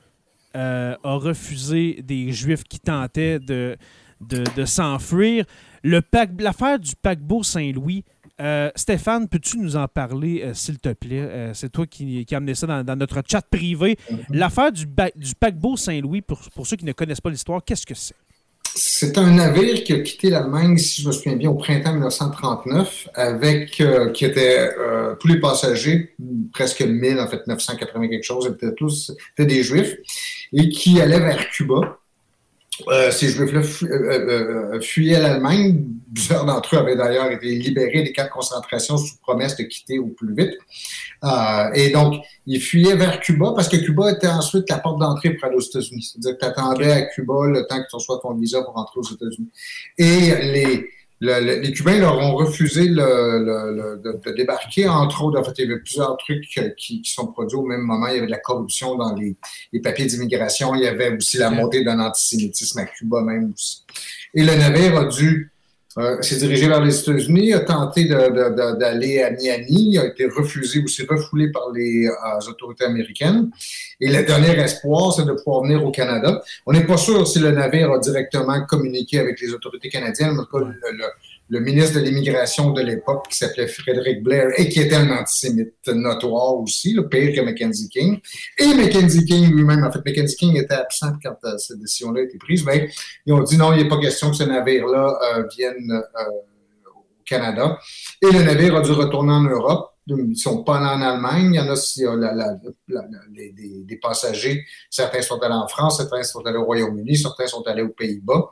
euh, 0.56 0.94
a 1.02 1.14
refusé 1.14 2.00
des 2.02 2.32
Juifs 2.32 2.64
qui 2.64 2.78
tentaient 2.78 3.38
de, 3.38 3.76
de, 4.20 4.44
de 4.56 4.64
s'enfuir. 4.66 5.44
L'affaire 5.84 6.78
du 6.78 6.92
paquebot 7.00 7.42
Saint-Louis, 7.42 8.04
euh, 8.42 8.70
Stéphane, 8.76 9.28
peux-tu 9.28 9.58
nous 9.58 9.76
en 9.76 9.86
parler, 9.88 10.42
euh, 10.44 10.52
s'il 10.54 10.78
te 10.78 10.92
plaît? 10.92 11.20
Euh, 11.20 11.54
c'est 11.54 11.70
toi 11.70 11.86
qui, 11.86 12.24
qui 12.26 12.34
as 12.34 12.38
amené 12.38 12.54
ça 12.54 12.66
dans, 12.66 12.84
dans 12.84 12.96
notre 12.96 13.22
chat 13.26 13.42
privé. 13.42 13.96
L'affaire 14.30 14.72
du, 14.72 14.84
ba- 14.86 15.10
du 15.16 15.34
paquebot 15.34 15.76
Saint-Louis, 15.76 16.22
pour, 16.22 16.40
pour 16.54 16.66
ceux 16.66 16.76
qui 16.76 16.84
ne 16.84 16.92
connaissent 16.92 17.20
pas 17.20 17.30
l'histoire, 17.30 17.62
qu'est-ce 17.64 17.86
que 17.86 17.94
c'est? 17.94 18.14
C'est 18.74 19.18
un 19.18 19.30
navire 19.32 19.84
qui 19.84 19.92
a 19.92 20.00
quitté 20.00 20.30
l'Allemagne, 20.30 20.78
si 20.78 21.02
je 21.02 21.08
me 21.08 21.12
souviens 21.12 21.36
bien, 21.36 21.50
au 21.50 21.54
printemps 21.54 21.92
1939, 21.92 23.08
avec 23.14 23.70
qui 24.14 24.24
était 24.24 24.70
tous 25.20 25.28
les 25.28 25.38
passagers, 25.40 26.14
presque 26.54 26.80
1000, 26.80 27.20
en 27.20 27.28
fait 27.28 27.46
980 27.46 28.08
quelque 28.08 28.22
chose, 28.22 28.46
étaient 28.46 28.74
tous 28.74 29.12
étaient 29.36 29.46
des 29.46 29.62
Juifs, 29.62 29.96
et 30.54 30.70
qui 30.70 31.00
allaient 31.02 31.20
vers 31.20 31.50
Cuba. 31.50 31.98
Ces 33.10 33.28
Juifs-là 33.28 33.62
fu- 33.62 33.86
fuyaient 34.80 35.20
l'Allemagne. 35.20 35.84
Plusieurs 36.14 36.44
d'entre 36.44 36.74
eux 36.74 36.78
avaient 36.78 36.96
d'ailleurs 36.96 37.30
été 37.30 37.46
libérés 37.54 38.02
des 38.02 38.12
camps 38.12 38.24
de 38.24 38.30
concentration 38.30 38.96
sous 38.96 39.16
promesse 39.18 39.56
de 39.56 39.62
quitter 39.64 39.98
au 39.98 40.08
plus 40.08 40.34
vite. 40.34 40.54
Euh, 41.24 41.70
et 41.74 41.90
donc, 41.90 42.14
ils 42.46 42.60
fuyaient 42.60 42.96
vers 42.96 43.20
Cuba 43.20 43.52
parce 43.54 43.68
que 43.68 43.76
Cuba 43.76 44.10
était 44.12 44.26
ensuite 44.26 44.68
la 44.68 44.78
porte 44.78 44.98
d'entrée 45.00 45.30
pour 45.34 45.44
aller 45.48 45.56
aux 45.56 45.60
États-Unis. 45.60 46.02
C'est-à-dire 46.12 46.38
que 46.38 46.44
tu 46.44 46.46
attendais 46.50 46.90
à 46.92 47.02
Cuba 47.02 47.34
le 47.46 47.66
temps 47.66 47.76
que 47.82 47.88
tu 47.88 47.96
reçois 47.96 48.18
ton 48.22 48.34
visa 48.34 48.62
pour 48.62 48.74
rentrer 48.74 49.00
aux 49.00 49.14
États-Unis. 49.14 49.48
Et 49.98 50.34
les, 50.52 50.90
le- 51.24 51.40
le- 51.46 51.60
les 51.60 51.72
Cubains 51.72 51.98
leur 52.00 52.18
ont 52.18 52.34
refusé 52.34 52.88
le, 52.88 53.98
de, 54.04 54.20
de 54.24 54.36
débarquer, 54.36 54.88
entre 54.88 55.22
autres. 55.22 55.38
En 55.38 55.44
fait, 55.44 55.52
il 55.58 55.68
y 55.68 55.70
avait 55.72 55.80
plusieurs 55.80 56.16
trucs 56.16 56.44
qui, 56.76 57.00
qui 57.00 57.12
sont 57.12 57.28
produits 57.28 57.56
au 57.56 57.64
même 57.64 57.82
moment. 57.82 58.08
Il 58.08 58.14
y 58.14 58.18
avait 58.18 58.26
de 58.26 58.30
la 58.32 58.40
corruption 58.40 58.96
dans 58.96 59.14
les, 59.14 59.36
les 59.72 59.80
papiers 59.80 60.06
d'immigration. 60.06 60.74
Il 60.74 60.82
y 60.82 60.86
avait 60.88 61.16
aussi 61.16 61.38
la 61.38 61.50
montée 61.50 61.84
d'un 61.84 62.00
antisémitisme 62.00 62.80
à 62.80 62.86
Cuba 62.86 63.22
même 63.22 63.52
aussi. 63.54 63.84
Et 64.34 64.42
le 64.42 64.54
navire 64.56 64.96
a 64.98 65.04
dû 65.04 65.51
euh, 65.98 66.22
s'est 66.22 66.36
dirigé 66.36 66.68
vers 66.68 66.82
les 66.82 66.98
États-Unis, 66.98 67.52
a 67.52 67.60
tenté 67.60 68.04
d'aller 68.04 69.22
à 69.22 69.30
Miami, 69.30 69.98
a 69.98 70.06
été 70.06 70.26
refusé 70.26 70.80
ou 70.80 70.88
s'est 70.88 71.06
refoulé 71.08 71.50
par 71.50 71.70
les 71.72 72.06
euh, 72.06 72.50
autorités 72.50 72.84
américaines. 72.84 73.50
Et 74.00 74.08
le 74.08 74.24
dernier 74.24 74.58
espoir, 74.58 75.12
c'est 75.12 75.24
de 75.24 75.32
pouvoir 75.32 75.64
venir 75.64 75.84
au 75.84 75.90
Canada. 75.90 76.42
On 76.66 76.72
n'est 76.72 76.86
pas 76.86 76.96
sûr 76.96 77.26
si 77.26 77.40
le 77.40 77.50
navire 77.50 77.92
a 77.92 77.98
directement 77.98 78.64
communiqué 78.66 79.18
avec 79.18 79.40
les 79.40 79.52
autorités 79.52 79.90
canadiennes, 79.90 80.34
mais 80.34 80.60
le 81.48 81.60
ministre 81.60 81.98
de 82.00 82.04
l'immigration 82.04 82.70
de 82.70 82.80
l'époque, 82.80 83.26
qui 83.28 83.36
s'appelait 83.36 83.66
Frédéric 83.68 84.22
Blair, 84.22 84.46
et 84.56 84.68
qui 84.70 84.80
était 84.80 84.94
un 84.94 85.10
antisémite 85.10 85.74
notoire 85.88 86.56
aussi, 86.56 86.94
le 86.94 87.08
pire 87.08 87.34
que 87.34 87.40
Mackenzie 87.42 87.88
King. 87.90 88.20
Et 88.58 88.72
Mackenzie 88.74 89.24
King 89.26 89.50
lui-même, 89.54 89.84
en 89.84 89.92
fait, 89.92 90.00
Mackenzie 90.04 90.36
King 90.36 90.56
était 90.56 90.74
absent 90.74 91.12
quand 91.22 91.36
euh, 91.44 91.58
cette 91.58 91.78
décision-là 91.78 92.20
a 92.20 92.24
été 92.24 92.38
prise, 92.38 92.64
mais 92.64 92.88
ils 93.26 93.32
ont 93.34 93.42
dit 93.42 93.56
non, 93.58 93.72
il 93.74 93.82
n'est 93.82 93.88
pas 93.88 93.98
question 93.98 94.30
que 94.30 94.36
ce 94.36 94.44
navire-là 94.44 95.18
euh, 95.36 95.44
vienne 95.56 95.92
euh, 95.92 96.88
au 96.96 97.04
Canada. 97.24 97.78
Et 98.22 98.30
le 98.32 98.42
navire 98.42 98.76
a 98.76 98.80
dû 98.80 98.92
retourner 98.92 99.32
en 99.32 99.42
Europe. 99.42 99.90
Ils 100.08 100.36
sont 100.36 100.64
pas 100.64 100.78
allés 100.78 100.86
en 100.86 101.06
Allemagne. 101.06 101.52
Il 101.52 102.02
y 102.02 102.06
en 102.08 102.20
a, 102.22 102.32
la- 102.34 102.56
les- 103.32 103.52
des 103.84 103.96
passagers. 103.98 104.64
Certains 104.90 105.22
sont 105.22 105.38
allés 105.40 105.54
en 105.54 105.68
France, 105.68 105.98
certains 105.98 106.22
sont 106.24 106.40
allés 106.44 106.58
au 106.58 106.64
Royaume-Uni, 106.64 107.16
certains 107.16 107.46
sont 107.46 107.62
allés 107.68 107.82
aux 107.82 107.90
Pays-Bas. 107.90 108.50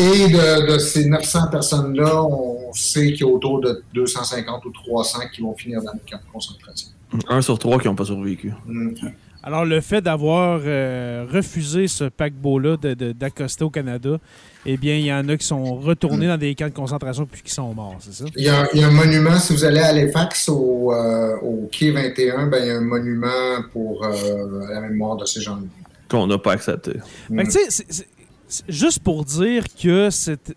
Et 0.00 0.28
de, 0.28 0.72
de 0.72 0.78
ces 0.78 1.04
900 1.06 1.48
personnes-là, 1.50 2.24
on 2.24 2.72
sait 2.72 3.12
qu'il 3.12 3.26
y 3.26 3.30
a 3.30 3.32
autour 3.32 3.60
de 3.60 3.82
250 3.94 4.64
ou 4.64 4.70
300 4.70 5.18
qui 5.34 5.42
vont 5.42 5.54
finir 5.54 5.82
dans 5.82 5.92
les 5.92 6.00
camps 6.10 6.16
de 6.26 6.32
concentration. 6.32 6.88
Un 7.28 7.42
sur 7.42 7.58
trois 7.58 7.78
qui 7.78 7.86
n'ont 7.88 7.94
pas 7.94 8.04
survécu. 8.04 8.52
Mm. 8.66 8.90
Alors, 9.42 9.64
le 9.64 9.80
fait 9.80 10.00
d'avoir 10.02 10.60
euh, 10.64 11.24
refusé 11.30 11.88
ce 11.88 12.04
paquebot-là 12.04 12.76
de- 12.76 12.92
de- 12.94 13.12
d'accoster 13.12 13.64
au 13.64 13.70
Canada, 13.70 14.18
eh 14.66 14.76
bien, 14.76 14.96
il 14.96 15.06
y 15.06 15.12
en 15.12 15.26
a 15.30 15.36
qui 15.38 15.46
sont 15.46 15.76
retournés 15.76 16.26
dans 16.26 16.36
des 16.36 16.54
camps 16.54 16.68
de 16.68 16.74
concentration 16.74 17.24
puis 17.26 17.40
qui 17.42 17.52
sont 17.52 17.72
morts, 17.74 17.96
c'est 18.00 18.12
ça? 18.12 18.24
Il 18.36 18.44
y, 18.44 18.48
a, 18.50 18.68
il 18.74 18.80
y 18.80 18.84
a 18.84 18.88
un 18.88 18.90
monument, 18.90 19.38
si 19.38 19.54
vous 19.54 19.64
allez 19.64 19.80
à 19.80 19.86
Halifax, 19.88 20.48
au, 20.50 20.92
euh, 20.92 21.36
au 21.42 21.68
quai 21.72 21.90
21, 21.90 22.48
ben, 22.48 22.58
il 22.62 22.66
y 22.66 22.70
a 22.70 22.76
un 22.76 22.80
monument 22.82 23.62
pour 23.72 24.04
euh, 24.04 24.68
la 24.72 24.80
mémoire 24.82 25.16
de 25.16 25.24
ces 25.24 25.40
gens-là. 25.40 25.62
Qu'on 26.08 26.26
n'a 26.26 26.36
pas 26.38 26.52
accepté. 26.52 26.92
Fait 27.34 27.44
que, 27.44 27.50
juste 28.68 29.00
pour 29.00 29.24
dire 29.24 29.64
que 29.80 30.08
cet, 30.10 30.54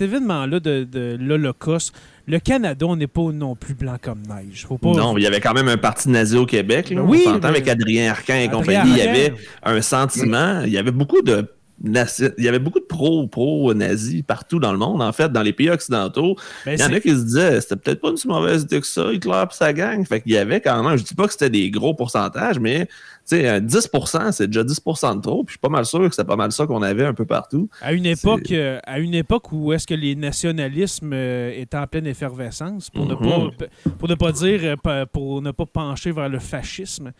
événement-là 0.00 0.60
de, 0.60 0.84
de 0.84 1.16
l'Holocauste, 1.20 1.94
le 2.26 2.38
Canada, 2.38 2.86
on 2.86 2.96
n'est 2.96 3.06
pas 3.06 3.30
non 3.32 3.56
plus 3.56 3.74
blanc 3.74 3.96
comme 4.00 4.22
neige. 4.22 4.66
Faut 4.66 4.78
pas, 4.78 4.92
Non, 4.92 5.16
il 5.16 5.22
y 5.22 5.26
avait 5.26 5.40
quand 5.40 5.54
même 5.54 5.68
un 5.68 5.76
parti 5.76 6.08
nazi 6.08 6.36
au 6.36 6.46
Québec. 6.46 6.90
Là, 6.90 7.02
Oui, 7.02 7.22
on 7.26 7.32
s'entend 7.32 7.48
mais- 7.48 7.58
avec 7.58 7.68
Adrien 7.68 8.10
Arcan 8.10 8.34
et 8.34 8.44
Adrien 8.44 8.58
compagnie. 8.58 8.90
Il 8.92 8.98
y 8.98 9.02
avait 9.02 9.34
un 9.64 9.80
sentiment, 9.80 10.62
il 10.62 10.72
y 10.72 10.78
avait 10.78 10.92
beaucoup 10.92 11.22
de 11.22 11.46
il 11.82 12.44
y 12.44 12.48
avait 12.48 12.58
beaucoup 12.58 12.80
de 12.80 12.84
pro 12.84 13.26
pro 13.26 13.72
nazis 13.74 14.22
partout 14.22 14.58
dans 14.58 14.72
le 14.72 14.78
monde 14.78 15.00
en 15.00 15.12
fait 15.12 15.30
dans 15.32 15.42
les 15.42 15.52
pays 15.52 15.70
occidentaux 15.70 16.36
Ben, 16.66 16.74
il 16.74 16.80
y 16.80 16.84
en 16.84 16.92
a 16.92 17.00
qui 17.00 17.10
se 17.10 17.22
disaient 17.24 17.60
c'était 17.60 17.76
peut-être 17.76 18.00
pas 18.00 18.10
une 18.10 18.16
si 18.16 18.28
mauvaise 18.28 18.62
idée 18.62 18.80
que 18.80 18.86
ça 18.86 19.12
Hitler 19.12 19.44
et 19.50 19.54
sa 19.54 19.72
gang 19.72 20.04
fait 20.06 20.20
qu'il 20.20 20.32
y 20.32 20.36
avait 20.36 20.60
quand 20.60 20.82
même 20.82 20.98
je 20.98 21.04
dis 21.04 21.14
pas 21.14 21.26
que 21.26 21.32
c'était 21.32 21.50
des 21.50 21.70
gros 21.70 21.94
pourcentages 21.94 22.58
mais 22.58 22.86
tu 23.28 23.36
sais, 23.36 23.60
10% 23.60 24.32
c'est 24.32 24.46
déjà 24.48 24.64
10% 24.64 25.16
de 25.16 25.20
trop. 25.20 25.44
Puis 25.44 25.52
je 25.52 25.52
suis 25.52 25.58
pas 25.60 25.68
mal 25.68 25.84
sûr 25.84 26.08
que 26.08 26.14
c'est 26.14 26.24
pas 26.24 26.36
mal 26.36 26.50
ça 26.50 26.66
qu'on 26.66 26.82
avait 26.82 27.04
un 27.04 27.14
peu 27.14 27.26
partout. 27.26 27.68
À 27.80 27.92
une 27.92 28.06
époque, 28.06 28.50
euh, 28.50 28.80
à 28.84 28.98
une 28.98 29.14
époque 29.14 29.52
où 29.52 29.72
est-ce 29.72 29.86
que 29.86 29.94
les 29.94 30.16
nationalismes 30.16 31.12
euh, 31.12 31.52
étaient 31.54 31.76
en 31.76 31.86
pleine 31.86 32.06
effervescence, 32.06 32.90
pour, 32.90 33.06
ne, 33.06 33.14
Mhm. 33.14 33.50
pas, 33.56 33.66
pour 33.98 34.08
ne 34.08 34.14
pas 34.14 34.32
dire, 34.32 34.76
euh, 34.86 35.04
pour 35.06 35.42
ne 35.42 35.50
pas 35.52 35.66
pencher 35.66 36.10
vers 36.12 36.28
le 36.28 36.38
fascisme, 36.40 37.12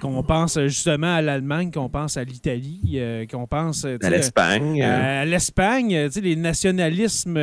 qu'on 0.00 0.22
pense 0.22 0.58
justement 0.66 1.14
à 1.14 1.22
l'Allemagne, 1.22 1.70
qu'on 1.70 1.88
pense 1.88 2.16
à 2.18 2.24
l'Italie, 2.24 2.80
euh, 2.96 3.24
qu'on 3.26 3.46
pense 3.46 3.84
euh, 3.84 3.96
À 4.02 4.10
l'Espagne. 4.10 4.82
euh, 4.82 5.22
à 5.22 5.24
l'Espagne, 5.24 6.08
les 6.22 6.36
nationalismes 6.36 7.38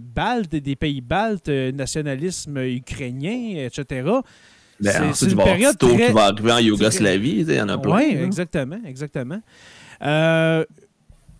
baltes, 0.00 0.56
des 0.56 0.76
pays 0.76 1.00
baltes, 1.00 1.48
nationalisme 1.48 2.58
ukrainien, 2.58 3.64
etc. 3.66 4.08
ben, 4.80 5.12
c'est- 5.14 5.26
une 5.30 5.36
période 5.36 5.76
très- 5.78 6.06
qui 6.06 6.12
va 6.12 6.24
arriver 6.26 6.52
en 6.52 6.58
Yougoslavie. 6.58 7.44
Il 7.46 7.52
y 7.54 7.60
en 7.60 7.68
a 7.68 7.78
plein. 7.78 7.96
Oui, 7.96 8.16
exactement, 8.24 8.78
exactement. 8.86 9.40
Euh, 10.02 10.64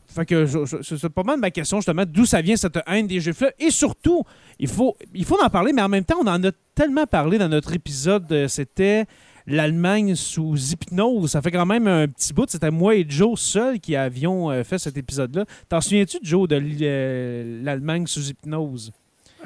fait 0.08 0.24
que 0.24 0.46
c'est 0.82 1.08
pas 1.10 1.22
mal 1.22 1.38
ma 1.38 1.50
question, 1.50 1.78
justement, 1.78 2.04
d'où 2.06 2.24
ça 2.24 2.40
vient 2.40 2.56
cette 2.56 2.78
haine 2.86 3.06
des 3.06 3.20
Juifs-là. 3.20 3.50
Et 3.58 3.70
surtout, 3.70 4.22
il 4.58 4.68
faut, 4.68 4.96
il 5.14 5.24
faut 5.26 5.38
en 5.42 5.50
parler, 5.50 5.72
mais 5.74 5.82
en 5.82 5.88
même 5.90 6.04
temps, 6.04 6.16
on 6.22 6.26
en 6.26 6.42
a 6.42 6.50
tellement 6.74 7.04
parlé 7.06 7.36
dans 7.36 7.48
notre 7.50 7.74
épisode. 7.74 8.46
C'était 8.48 9.04
l'Allemagne 9.46 10.14
sous 10.14 10.56
hypnose. 10.72 11.30
Ça 11.30 11.42
fait 11.42 11.50
quand 11.50 11.66
même 11.66 11.86
un 11.86 12.08
petit 12.08 12.32
bout. 12.32 12.46
C'était 12.48 12.70
moi 12.70 12.94
et 12.96 13.06
Joe 13.08 13.38
seuls 13.40 13.78
qui 13.80 13.94
avions 13.96 14.50
euh, 14.50 14.64
fait 14.64 14.78
cet 14.78 14.96
épisode-là. 14.96 15.44
T'en 15.68 15.80
souviens-tu, 15.80 16.18
Joe, 16.22 16.48
de 16.48 16.60
euh, 16.82 17.60
l'Allemagne 17.62 18.06
sous 18.06 18.28
hypnose? 18.28 18.92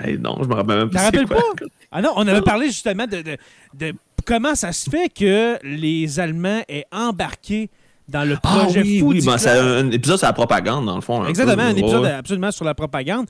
Hey, 0.02 0.18
non, 0.18 0.38
je 0.42 0.48
me 0.48 0.54
rappelle 0.54 0.78
même 0.78 0.90
pas. 0.90 1.10
quoi. 1.10 1.24
pas? 1.26 1.66
Ah 1.92 2.00
non, 2.00 2.10
on 2.16 2.26
avait 2.26 2.40
parlé 2.42 2.66
justement 2.68 3.06
de, 3.06 3.20
de- 3.22 3.36
de 3.74 3.92
comment 4.24 4.54
ça 4.54 4.72
se 4.72 4.88
fait 4.88 5.08
que 5.12 5.58
les 5.62 6.18
Allemands 6.20 6.62
aient 6.68 6.86
embarqué 6.92 7.68
dans 8.08 8.24
le 8.26 8.36
Ah 8.42 8.48
projet 8.60 8.82
oui, 8.82 8.98
fou 9.00 9.08
oui, 9.08 9.22
ben, 9.24 9.36
c'est 9.38 9.50
un 9.50 9.90
épisode 9.90 10.16
sur 10.18 10.26
la 10.26 10.32
propagande, 10.32 10.86
dans 10.86 10.96
le 10.96 11.00
fond. 11.00 11.26
Exactement, 11.26 11.56
peu. 11.64 11.68
un 11.70 11.76
épisode 11.76 12.02
Ouais. 12.02 12.10
absolument 12.12 12.50
sur 12.50 12.64
la 12.64 12.74
propagande. 12.74 13.26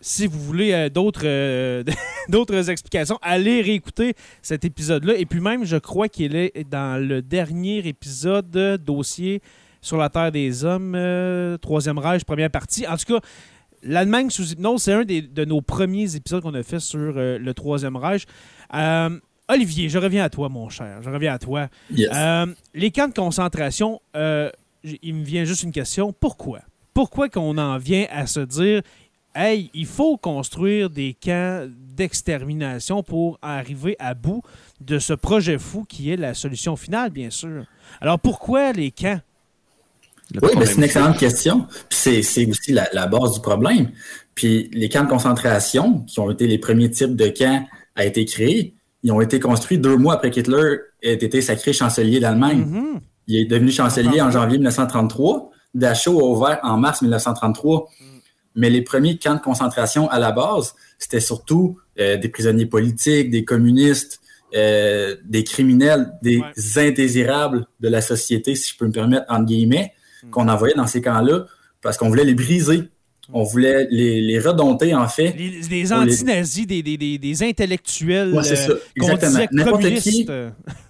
Si 0.00 0.26
vous 0.28 0.38
voulez 0.38 0.72
euh, 0.72 0.88
d'autres 0.88 1.22
euh, 1.24 1.82
d'autres 2.28 2.70
explications, 2.70 3.18
allez 3.22 3.62
réécouter 3.62 4.14
cet 4.42 4.64
épisode-là. 4.64 5.14
Et 5.16 5.26
puis 5.26 5.40
même, 5.40 5.64
je 5.64 5.76
crois 5.76 6.08
qu'il 6.08 6.36
est 6.36 6.64
dans 6.70 7.02
le 7.02 7.20
dernier 7.22 7.78
épisode 7.86 8.56
euh, 8.56 8.76
dossier 8.78 9.40
sur 9.80 9.96
la 9.96 10.08
Terre 10.08 10.30
des 10.32 10.64
Hommes, 10.64 10.96
Troisième 11.60 11.98
Reich, 11.98 12.24
première 12.24 12.50
partie. 12.50 12.86
En 12.86 12.96
tout 12.96 13.14
cas, 13.14 13.20
l'Allemagne 13.82 14.28
sous 14.30 14.50
hypnose, 14.52 14.82
c'est 14.82 14.92
un 14.92 15.04
des- 15.04 15.22
de 15.22 15.44
nos 15.44 15.60
premiers 15.60 16.16
épisodes 16.16 16.42
qu'on 16.42 16.54
a 16.54 16.62
fait 16.64 16.80
sur 16.80 17.12
le 17.14 17.52
Troisième 17.54 17.96
Reich. 17.96 18.24
Olivier, 19.48 19.88
je 19.88 19.98
reviens 19.98 20.24
à 20.24 20.30
toi, 20.30 20.48
mon 20.48 20.68
cher. 20.68 21.00
Je 21.02 21.08
reviens 21.10 21.32
à 21.34 21.38
toi. 21.38 21.68
Yes. 21.94 22.10
Les 22.74 22.90
camps 22.90 23.08
de 23.08 23.14
concentration, 23.14 24.00
il 24.14 25.14
me 25.14 25.24
vient 25.24 25.44
juste 25.44 25.62
une 25.62 25.72
question. 25.72 26.12
Pourquoi? 26.12 26.60
Pourquoi 26.92 27.28
qu'on 27.28 27.56
en 27.56 27.78
vient 27.78 28.06
à 28.10 28.26
se 28.26 28.40
dire, 28.40 28.82
hey, 29.34 29.70
il 29.74 29.86
faut 29.86 30.16
construire 30.16 30.90
des 30.90 31.14
camps 31.14 31.66
d'extermination 31.96 33.02
pour 33.02 33.38
arriver 33.42 33.96
à 33.98 34.14
bout 34.14 34.42
de 34.80 34.98
ce 34.98 35.12
projet 35.12 35.58
fou 35.58 35.84
qui 35.88 36.10
est 36.10 36.16
la 36.16 36.34
solution 36.34 36.76
finale, 36.76 37.10
bien 37.10 37.30
sûr. 37.30 37.64
Alors 38.00 38.18
pourquoi 38.18 38.72
les 38.72 38.90
camps? 38.90 39.20
Le 40.34 40.40
Oui, 40.44 40.50
ben, 40.54 40.66
c'est 40.66 40.76
une 40.76 40.84
excellente 40.84 41.18
question. 41.18 41.66
Puis 41.88 42.22
c'est, 42.22 42.46
aussi 42.46 42.72
la, 42.72 42.88
la 42.92 43.06
base 43.06 43.34
du 43.34 43.40
problème. 43.40 43.90
Puis 44.34 44.68
les 44.72 44.88
camps 44.88 45.04
de 45.04 45.08
concentration, 45.08 46.00
qui 46.00 46.20
ont 46.20 46.30
été 46.30 46.46
les 46.46 46.58
premiers 46.58 46.90
types 46.90 47.16
de 47.16 47.28
camps 47.28 47.66
à 47.96 48.04
être 48.04 48.22
créés, 48.24 48.74
ils 49.02 49.12
ont 49.12 49.20
été 49.20 49.40
construits 49.40 49.78
deux 49.78 49.96
mois 49.96 50.14
après 50.14 50.30
qu'Hitler 50.30 50.76
ait 51.02 51.14
été 51.14 51.40
sacré 51.40 51.72
chancelier 51.72 52.20
d'Allemagne. 52.20 52.64
Mhm. 52.66 53.00
Il 53.26 53.36
est 53.36 53.44
devenu 53.44 53.70
chancelier 53.70 54.20
en 54.20 54.30
janvier 54.30 54.58
1933. 54.58 55.50
Dachau 55.74 56.18
a 56.18 56.24
ouvert 56.24 56.60
en 56.62 56.78
mars 56.78 57.02
1933. 57.02 57.88
Mais 58.58 58.70
les 58.70 58.82
premiers 58.82 59.16
camps 59.18 59.34
de 59.36 59.40
concentration 59.40 60.08
à 60.10 60.18
la 60.18 60.32
base, 60.32 60.74
c'était 60.98 61.20
surtout 61.20 61.78
euh, 62.00 62.16
des 62.16 62.28
prisonniers 62.28 62.66
politiques, 62.66 63.30
des 63.30 63.44
communistes, 63.44 64.20
euh, 64.54 65.16
des 65.24 65.44
criminels, 65.44 66.12
des 66.22 66.40
indésirables 66.76 67.66
de 67.80 67.88
la 67.88 68.00
société, 68.00 68.54
si 68.54 68.72
je 68.72 68.76
peux 68.78 68.86
me 68.86 68.92
permettre, 68.92 69.26
entre 69.28 69.46
guillemets, 69.46 69.92
Mm. 70.24 70.30
qu'on 70.30 70.48
envoyait 70.48 70.74
dans 70.74 70.88
ces 70.88 71.00
camps-là 71.00 71.46
parce 71.80 71.96
qu'on 71.96 72.08
voulait 72.08 72.24
les 72.24 72.34
briser. 72.34 72.82
On 73.32 73.42
voulait 73.44 73.86
les, 73.90 74.20
les 74.22 74.40
redonter, 74.40 74.94
en 74.94 75.06
fait. 75.06 75.32
Les, 75.38 75.50
les 75.70 75.92
On 75.92 76.00
les- 76.02 76.12
anti-nazis, 76.14 76.66
des, 76.66 76.82
des- 76.82 76.96
des- 76.96 77.18
des 77.18 77.42
intellectuels 77.44 78.32
Ouais, 78.32 78.42
c'est 78.42 78.56
ça. 78.56 78.70
euh, 78.72 78.80
qu'on 78.98 79.10
Exactement. 79.12 79.46
N'importe 79.52 79.82
qui 80.00 80.26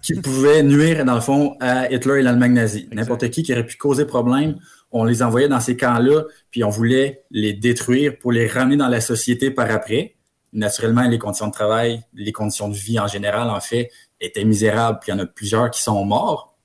qui 0.02 0.14
pouvait 0.14 0.62
nuire, 0.62 1.04
dans 1.04 1.16
le 1.16 1.20
fond, 1.20 1.57
à 1.61 1.92
Hitler 1.92 2.20
et 2.20 2.22
l'Allemagne 2.22 2.52
nazie. 2.54 2.88
N'importe 2.92 3.28
qui 3.31 3.42
qui 3.42 3.52
aurait 3.52 3.66
pu 3.66 3.76
causer 3.76 4.04
problème, 4.07 4.57
on 4.90 5.05
les 5.05 5.22
envoyait 5.22 5.48
dans 5.48 5.61
ces 5.61 5.77
camps-là, 5.77 6.24
puis 6.51 6.64
on 6.64 6.70
voulait 6.70 7.24
les 7.31 7.53
détruire 7.53 8.18
pour 8.18 8.33
les 8.33 8.46
ramener 8.46 8.77
dans 8.77 8.88
la 8.88 9.01
société 9.01 9.51
par 9.51 9.70
après. 9.70 10.16
Naturellement, 10.53 11.03
les 11.03 11.18
conditions 11.18 11.48
de 11.48 11.53
travail, 11.53 12.03
les 12.14 12.33
conditions 12.33 12.68
de 12.68 12.74
vie 12.74 12.98
en 12.98 13.07
général, 13.07 13.51
en 13.51 13.61
fait, 13.61 13.90
étaient 14.20 14.44
misérables, 14.44 14.98
puis 15.01 15.12
il 15.12 15.16
y 15.16 15.20
en 15.20 15.22
a 15.22 15.27
plusieurs 15.27 15.70
qui 15.70 15.83
sont 15.83 16.05
morts. 16.05 16.57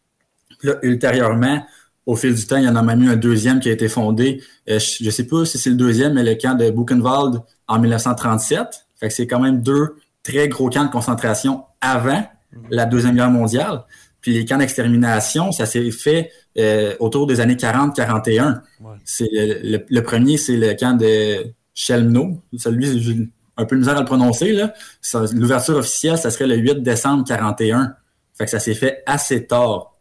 Puis 0.59 0.69
là, 0.69 0.75
ultérieurement, 0.83 1.65
au 2.05 2.15
fil 2.15 2.33
du 2.33 2.45
temps, 2.45 2.57
il 2.57 2.63
y 2.63 2.67
en 2.67 2.75
a 2.75 2.81
même 2.81 3.03
eu 3.03 3.09
un 3.09 3.15
deuxième 3.15 3.59
qui 3.59 3.69
a 3.69 3.71
été 3.71 3.87
fondé. 3.87 4.41
euh, 4.69 4.79
je 4.79 5.05
ne 5.05 5.09
sais 5.09 5.27
pas 5.27 5.45
si 5.45 5.57
c'est 5.57 5.69
le 5.69 5.75
deuxième, 5.75 6.13
mais 6.13 6.23
le 6.23 6.35
camp 6.35 6.55
de 6.55 6.69
Buchenwald 6.69 7.41
en 7.67 7.79
1937. 7.79 8.85
Fait 8.95 9.07
que 9.07 9.13
c'est 9.13 9.27
quand 9.27 9.39
même 9.39 9.61
deux 9.61 9.95
très 10.23 10.47
gros 10.47 10.69
camps 10.69 10.85
de 10.85 10.91
concentration 10.91 11.65
avant 11.81 12.23
la 12.69 12.85
Deuxième 12.85 13.15
Guerre 13.15 13.31
mondiale. 13.31 13.83
Puis 14.21 14.33
les 14.33 14.45
camps 14.45 14.57
d'extermination, 14.57 15.51
ça 15.51 15.65
s'est 15.65 15.91
fait 15.91 16.31
euh, 16.57 16.95
autour 16.99 17.27
des 17.27 17.39
années 17.39 17.55
40-41. 17.55 18.61
Ouais. 18.81 18.91
C'est 19.05 19.29
le, 19.31 19.59
le- 19.77 19.85
le 19.89 20.03
premier, 20.03 20.37
c'est 20.37 20.57
le 20.57 20.73
camp 20.73 20.97
de 20.97 21.51
Chelmno. 21.73 22.41
Celui, 22.57 23.01
j'ai 23.01 23.17
un 23.57 23.65
peu 23.65 23.75
de 23.75 23.81
misère 23.81 23.97
à 23.97 23.99
le 24.01 24.05
prononcer. 24.05 24.51
là. 24.53 24.73
Ça- 25.01 25.25
L'ouverture 25.33 25.77
officielle, 25.77 26.17
ça 26.17 26.29
serait 26.31 26.47
le 26.47 26.55
8 26.57 26.81
décembre 26.83 27.23
41. 27.27 27.95
Fait 28.37 28.45
que 28.45 28.51
ça 28.51 28.59
s'est 28.59 28.73
fait 28.75 29.03
assez 29.05 29.45
tard. 29.45 29.91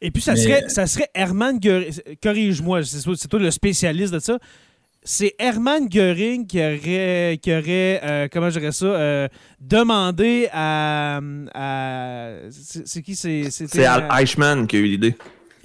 Et 0.00 0.10
puis, 0.10 0.22
ça, 0.22 0.32
Mais- 0.34 0.38
serait, 0.40 0.68
ça 0.68 0.86
serait 0.86 1.08
Hermann 1.14 1.58
Göring. 1.60 1.92
Corrige-moi, 2.22 2.82
c'est 2.84 3.00
toi, 3.02 3.14
c'est 3.16 3.28
toi 3.28 3.38
le 3.40 3.50
spécialiste 3.50 4.12
de 4.12 4.18
ça. 4.18 4.38
C'est 5.04 5.34
Hermann 5.38 5.88
Göring 5.88 6.46
qui 6.46 6.58
aurait, 6.58 7.38
qui 7.40 7.52
aurait 7.52 8.00
euh, 8.04 8.28
comment 8.30 8.50
je 8.50 8.58
dirais 8.58 8.72
ça, 8.72 8.86
euh, 8.86 9.28
demandé 9.60 10.48
à. 10.52 11.20
à- 11.54 12.32
c'est 12.50 12.86
c'est 12.86 13.02
qui 13.02 13.14
C'est 13.14 13.50
c'était, 13.50 13.78
C'est 13.78 13.84
Al 13.86 14.08
Eichmann 14.20 14.66
qui 14.66 14.76
a 14.76 14.80
eu 14.80 14.84
l'idée. 14.86 15.16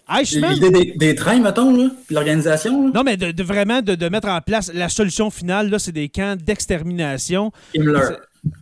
Eichmann? 0.10 0.54
L'idée 0.54 0.70
des, 0.70 0.94
des 0.98 1.16
trains, 1.16 1.40
mettons, 1.40 1.76
là, 1.76 1.90
puis 2.06 2.14
l'organisation. 2.16 2.92
Non, 2.94 3.04
mais 3.04 3.18
de, 3.18 3.32
de 3.32 3.44
vraiment 3.44 3.82
de, 3.82 3.96
de 3.96 4.10
mettre 4.10 4.28
en 4.28 4.42
place 4.42 4.72
la 4.74 4.90
solution 4.90 5.30
finale, 5.30 5.70
là, 5.70 5.80
c'est 5.80 5.92
des 5.92 6.10
camps 6.10 6.36
d'extermination. 6.36 7.52
Himmler. 7.76 8.16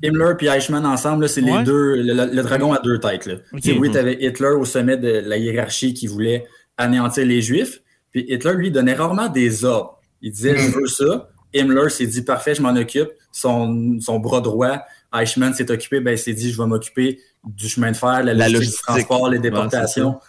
Himmler 0.04 0.34
puis 0.38 0.48
Eichmann 0.48 0.86
ensemble, 0.86 1.28
c'est 1.28 1.42
Ouais. 1.42 1.60
les 1.60 1.64
deux, 1.64 1.96
le, 1.96 2.14
le- 2.14 2.36
le 2.36 2.44
dragon 2.44 2.74
à 2.74 2.80
deux 2.80 3.00
têtes. 3.00 3.26
Là. 3.26 3.36
Oui, 3.54 3.62
tu 3.92 3.98
avais 3.98 4.18
Hitler 4.24 4.50
au 4.50 4.66
sommet 4.66 4.98
de 4.98 5.22
la 5.26 5.38
hiérarchie 5.38 5.94
qui 5.94 6.08
voulait 6.08 6.46
anéantir 6.78 7.26
les 7.26 7.42
Juifs. 7.42 7.82
Puis 8.12 8.26
Hitler, 8.30 8.54
lui, 8.54 8.70
donnait 8.72 8.94
rarement 8.94 9.28
des 9.28 9.66
ordres. 9.66 10.00
Il 10.22 10.32
disait, 10.32 10.56
je 10.58 10.72
veux 10.72 10.86
ça. 10.88 11.30
Himmler 11.56 11.90
s'est 11.90 12.06
dit, 12.06 12.22
parfait, 12.22 12.54
je 12.54 12.62
m'en 12.62 12.76
occupe. 12.76 13.10
Son, 13.32 13.98
son 14.00 14.20
bras 14.20 14.42
droit, 14.42 14.82
Eichmann 15.14 15.54
s'est 15.54 15.70
occupé, 15.72 16.00
ben, 16.00 16.12
il 16.12 16.18
s'est 16.18 16.34
dit, 16.34 16.52
je 16.52 16.62
vais 16.62 16.68
m'occuper 16.68 17.20
du 17.44 17.68
chemin 17.68 17.92
de 17.92 17.98
fer, 17.98 18.24
la, 18.24 18.34
La 18.34 18.50
logistique, 18.50 18.54
logistique. 18.54 18.78
du 18.78 18.84
transport, 19.08 19.30
les 19.30 19.40
déportations. 19.40 20.20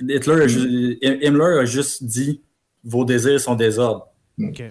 Hitler 0.00 0.42
a 0.42 0.46
ju- 0.46 0.98
Himmler 1.02 1.58
a 1.60 1.64
juste 1.64 2.04
dit, 2.04 2.42
vos 2.84 3.04
désirs 3.04 3.40
sont 3.40 3.54
des 3.54 3.78
ordres. 3.78 4.08
OK. 4.42 4.60
Euh, 4.60 4.70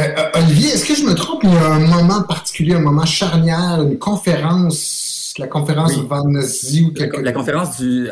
euh, 0.00 0.30
Olivier, 0.34 0.70
est-ce 0.70 0.84
que 0.86 0.94
je 0.94 1.04
me 1.04 1.14
trompe? 1.14 1.42
Il 1.44 1.52
y 1.52 1.56
a 1.56 1.72
un 1.72 1.78
moment 1.86 2.22
particulier, 2.24 2.74
un 2.74 2.80
moment 2.80 3.04
charnière, 3.06 3.80
une 3.82 3.98
conférence, 3.98 5.34
la 5.38 5.46
conférence 5.46 5.92
Oui. 5.96 6.02
de 6.02 6.06
Van 6.08 6.24
Nazi 6.28 6.82
ou 6.82 6.92
quelque 6.92 7.18
La 7.18 7.32
conférence 7.32 7.80
du 7.80 8.10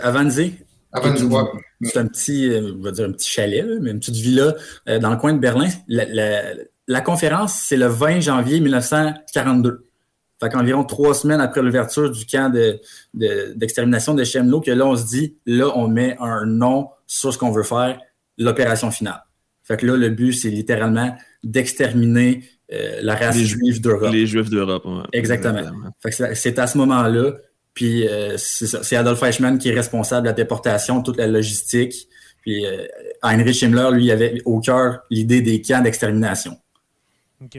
de 1.24 1.24
voir. 1.28 1.48
C'est 1.82 1.96
un 1.98 2.06
petit, 2.06 2.48
euh, 2.50 2.74
on 2.78 2.82
va 2.82 2.92
dire 2.92 3.06
un 3.06 3.12
petit 3.12 3.28
chalet, 3.30 3.64
mais 3.80 3.90
une 3.90 3.98
petite 3.98 4.16
villa 4.16 4.54
dans 5.00 5.10
le 5.10 5.16
coin 5.16 5.32
de 5.32 5.38
Berlin. 5.38 5.68
La, 5.88 6.04
la- 6.04 6.54
la 6.88 7.00
conférence, 7.00 7.54
c'est 7.66 7.76
le 7.76 7.86
20 7.86 8.20
janvier 8.20 8.60
1942. 8.60 9.86
Fait 10.42 10.48
qu'environ 10.50 10.82
trois 10.84 11.14
semaines 11.14 11.40
après 11.40 11.62
l'ouverture 11.62 12.10
du 12.10 12.26
camp 12.26 12.52
de- 12.52 12.80
de- 13.14 13.52
d'extermination 13.54 14.12
de, 14.14 14.24
Chemlo, 14.24 14.60
que 14.60 14.72
là, 14.72 14.84
on 14.86 14.96
se 14.96 15.06
dit, 15.06 15.36
là, 15.46 15.70
on 15.76 15.86
met 15.86 16.16
un 16.20 16.44
nom 16.46 16.88
sur 17.06 17.32
ce 17.32 17.38
qu'on 17.38 17.52
veut 17.52 17.62
faire, 17.62 18.00
l'opération 18.38 18.90
finale. 18.90 19.22
Fait 19.62 19.76
que 19.76 19.86
là, 19.86 19.96
le 19.96 20.08
but, 20.08 20.32
c'est 20.32 20.50
littéralement 20.50 21.14
d'exterminer 21.44 22.42
euh, 22.72 23.00
la 23.02 23.14
race 23.14 23.36
Les- 23.36 23.44
juive 23.44 23.80
d'Europe. 23.82 24.12
Les 24.12 24.26
Juifs 24.26 24.48
d'Europe. 24.50 24.84
ouais. 24.86 25.02
Exactement. 25.12 25.60
Fait 26.02 26.10
que 26.10 26.34
c'est- 26.34 26.58
à 26.58 26.66
ce 26.66 26.78
moment-là, 26.78 27.32
puis 27.74 28.08
euh, 28.08 28.36
c'est 28.38 28.96
Adolf 28.96 29.22
Eichmann 29.22 29.58
qui 29.58 29.68
est 29.68 29.74
responsable 29.74 30.22
de 30.24 30.28
la 30.30 30.32
déportation, 30.34 31.02
toute 31.02 31.18
la 31.18 31.26
logistique. 31.26 32.08
Puis 32.40 32.66
euh, 32.66 32.86
Heinrich 33.22 33.62
Himmler, 33.62 33.90
lui, 33.92 34.10
avait 34.10 34.40
au 34.46 34.58
cœur 34.60 35.00
l'idée 35.10 35.40
des 35.42 35.60
camps 35.62 35.82
d'extermination. 35.82 36.56
OK. 37.44 37.58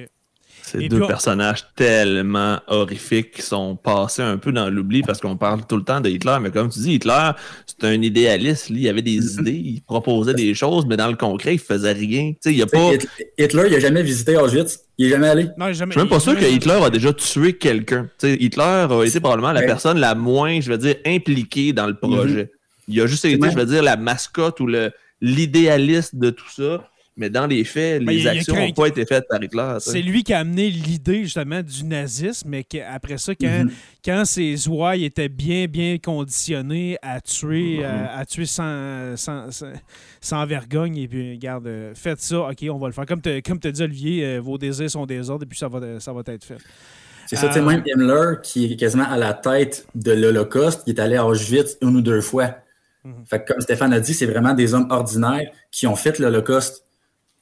C'est 0.65 0.87
deux 0.87 1.05
personnages 1.05 1.65
tellement 1.75 2.59
horrifiques 2.67 3.31
qui 3.31 3.41
sont 3.41 3.75
passés 3.75 4.21
un 4.21 4.37
peu 4.37 4.51
dans 4.51 4.69
l'oubli 4.69 5.01
parce 5.01 5.19
qu'on 5.19 5.35
parle 5.35 5.65
tout 5.67 5.75
le 5.75 5.83
temps 5.83 5.99
de 5.99 6.09
Hitler, 6.09 6.37
mais 6.41 6.51
comme 6.51 6.69
tu 6.69 6.79
dis, 6.79 6.93
Hitler, 6.95 7.31
c'est 7.65 7.85
un 7.85 8.01
idéaliste. 8.01 8.69
il 8.69 8.87
avait 8.87 9.01
des 9.01 9.19
mm-hmm. 9.19 9.41
idées, 9.41 9.51
il 9.51 9.81
proposait 9.81 10.33
des 10.33 10.53
choses, 10.53 10.85
mais 10.85 10.95
dans 10.95 11.09
le 11.09 11.15
concret, 11.15 11.55
il 11.55 11.59
faisait 11.59 11.91
rien. 11.91 12.33
il 12.45 12.61
a 12.61 12.65
pas... 12.65 12.91
Hitler, 13.37 13.63
il 13.67 13.75
a 13.75 13.79
jamais 13.79 14.03
visité 14.03 14.37
Auschwitz. 14.37 14.79
Il 14.97 15.07
est 15.07 15.09
jamais 15.09 15.27
allé. 15.27 15.47
Non, 15.57 15.73
jamais, 15.73 15.91
je 15.93 15.99
suis 15.99 16.01
même 16.01 16.09
pas 16.09 16.19
sûr 16.19 16.35
que 16.37 16.45
Hitler 16.45 16.79
a 16.83 16.89
déjà 16.89 17.11
tué 17.13 17.53
quelqu'un. 17.53 18.09
Hitler 18.23 18.87
a 18.89 19.03
été 19.03 19.19
probablement 19.19 19.51
la 19.51 19.63
personne 19.63 19.99
la 19.99 20.15
moins, 20.15 20.61
je 20.61 20.71
veux 20.71 20.77
dire, 20.77 20.95
impliquée 21.05 21.73
dans 21.73 21.87
le 21.87 21.95
projet. 21.95 22.43
Mm-hmm. 22.43 22.49
Il 22.87 23.01
a 23.01 23.07
juste 23.07 23.25
été, 23.25 23.51
je 23.51 23.55
veux 23.55 23.65
dire, 23.65 23.83
la 23.83 23.97
mascotte 23.97 24.59
ou 24.59 24.69
l'idéaliste 25.21 26.15
de 26.15 26.29
tout 26.29 26.49
ça. 26.49 26.89
Mais 27.15 27.29
dans 27.29 27.45
les 27.45 27.63
faits, 27.63 28.01
les 28.01 28.25
actions 28.25 28.55
n'ont 28.55 28.71
pas 28.71 28.87
été 28.87 29.05
faites 29.05 29.25
par 29.29 29.41
Hitler. 29.41 29.75
C'est 29.79 30.01
lui 30.01 30.23
qui 30.23 30.33
a 30.33 30.39
amené 30.39 30.71
l'idée 30.71 31.23
justement 31.23 31.61
du 31.61 31.83
nazisme, 31.83 32.49
mais 32.49 32.65
après 32.89 33.19
ça, 33.19 33.35
quand, 33.35 33.65
mhm. 33.65 33.71
quand 34.03 34.25
ses 34.25 34.67
ouailles 34.67 35.05
étaient 35.05 35.29
bien, 35.29 35.67
bien 35.67 35.99
conditionnées 35.99 36.97
à 37.03 37.21
tuer, 37.21 37.77
mhm. 37.77 37.83
euh, 37.83 38.17
à, 38.17 38.25
tuer 38.25 38.47
sans, 38.47 39.15
sans, 40.21 40.45
vergogne, 40.47 40.97
et 40.97 41.07
puis, 41.07 41.33
regarde, 41.33 41.67
euh, 41.67 41.93
faites 41.93 42.19
ça, 42.19 42.49
ok, 42.49 42.65
on 42.71 42.79
va 42.79 42.87
le 42.87 42.93
faire. 42.93 43.05
Comme 43.05 43.21
tu 43.21 43.41
comme 43.43 43.59
as 43.63 43.71
dit, 43.71 43.83
Olivier, 43.83 44.25
euh, 44.25 44.39
vos 44.39 44.57
désirs 44.57 44.89
sont 44.89 45.05
des 45.05 45.29
ordres, 45.29 45.43
et 45.43 45.47
puis 45.47 45.57
ça 45.57 45.67
va, 45.67 45.99
ça 45.99 46.11
va 46.13 46.21
être 46.25 46.43
fait. 46.43 46.57
C'est 47.27 47.35
ça, 47.35 47.51
c'est 47.51 47.61
même 47.61 47.83
Himmler, 47.85 48.37
qui 48.41 48.73
est 48.73 48.75
quasiment 48.75 49.09
à 49.09 49.17
la 49.17 49.33
tête 49.33 49.85
de 49.93 50.11
l'Holocauste, 50.11 50.83
qui 50.83 50.91
est 50.91 50.99
allé 50.99 51.15
à 51.15 51.25
Auschwitz 51.25 51.77
une 51.81 51.97
ou 51.97 52.01
deux 52.01 52.21
fois. 52.21 52.57
Mhm. 53.03 53.25
Fait 53.25 53.45
comme 53.45 53.61
Stéphane 53.61 53.93
a 53.93 53.99
dit, 53.99 54.13
c'est 54.13 54.25
vraiment 54.25 54.53
des 54.53 54.73
hommes 54.73 54.87
ordinaires 54.89 55.51
qui 55.71 55.87
ont 55.87 55.95
fait 55.95 56.19
l'Holocauste 56.19 56.83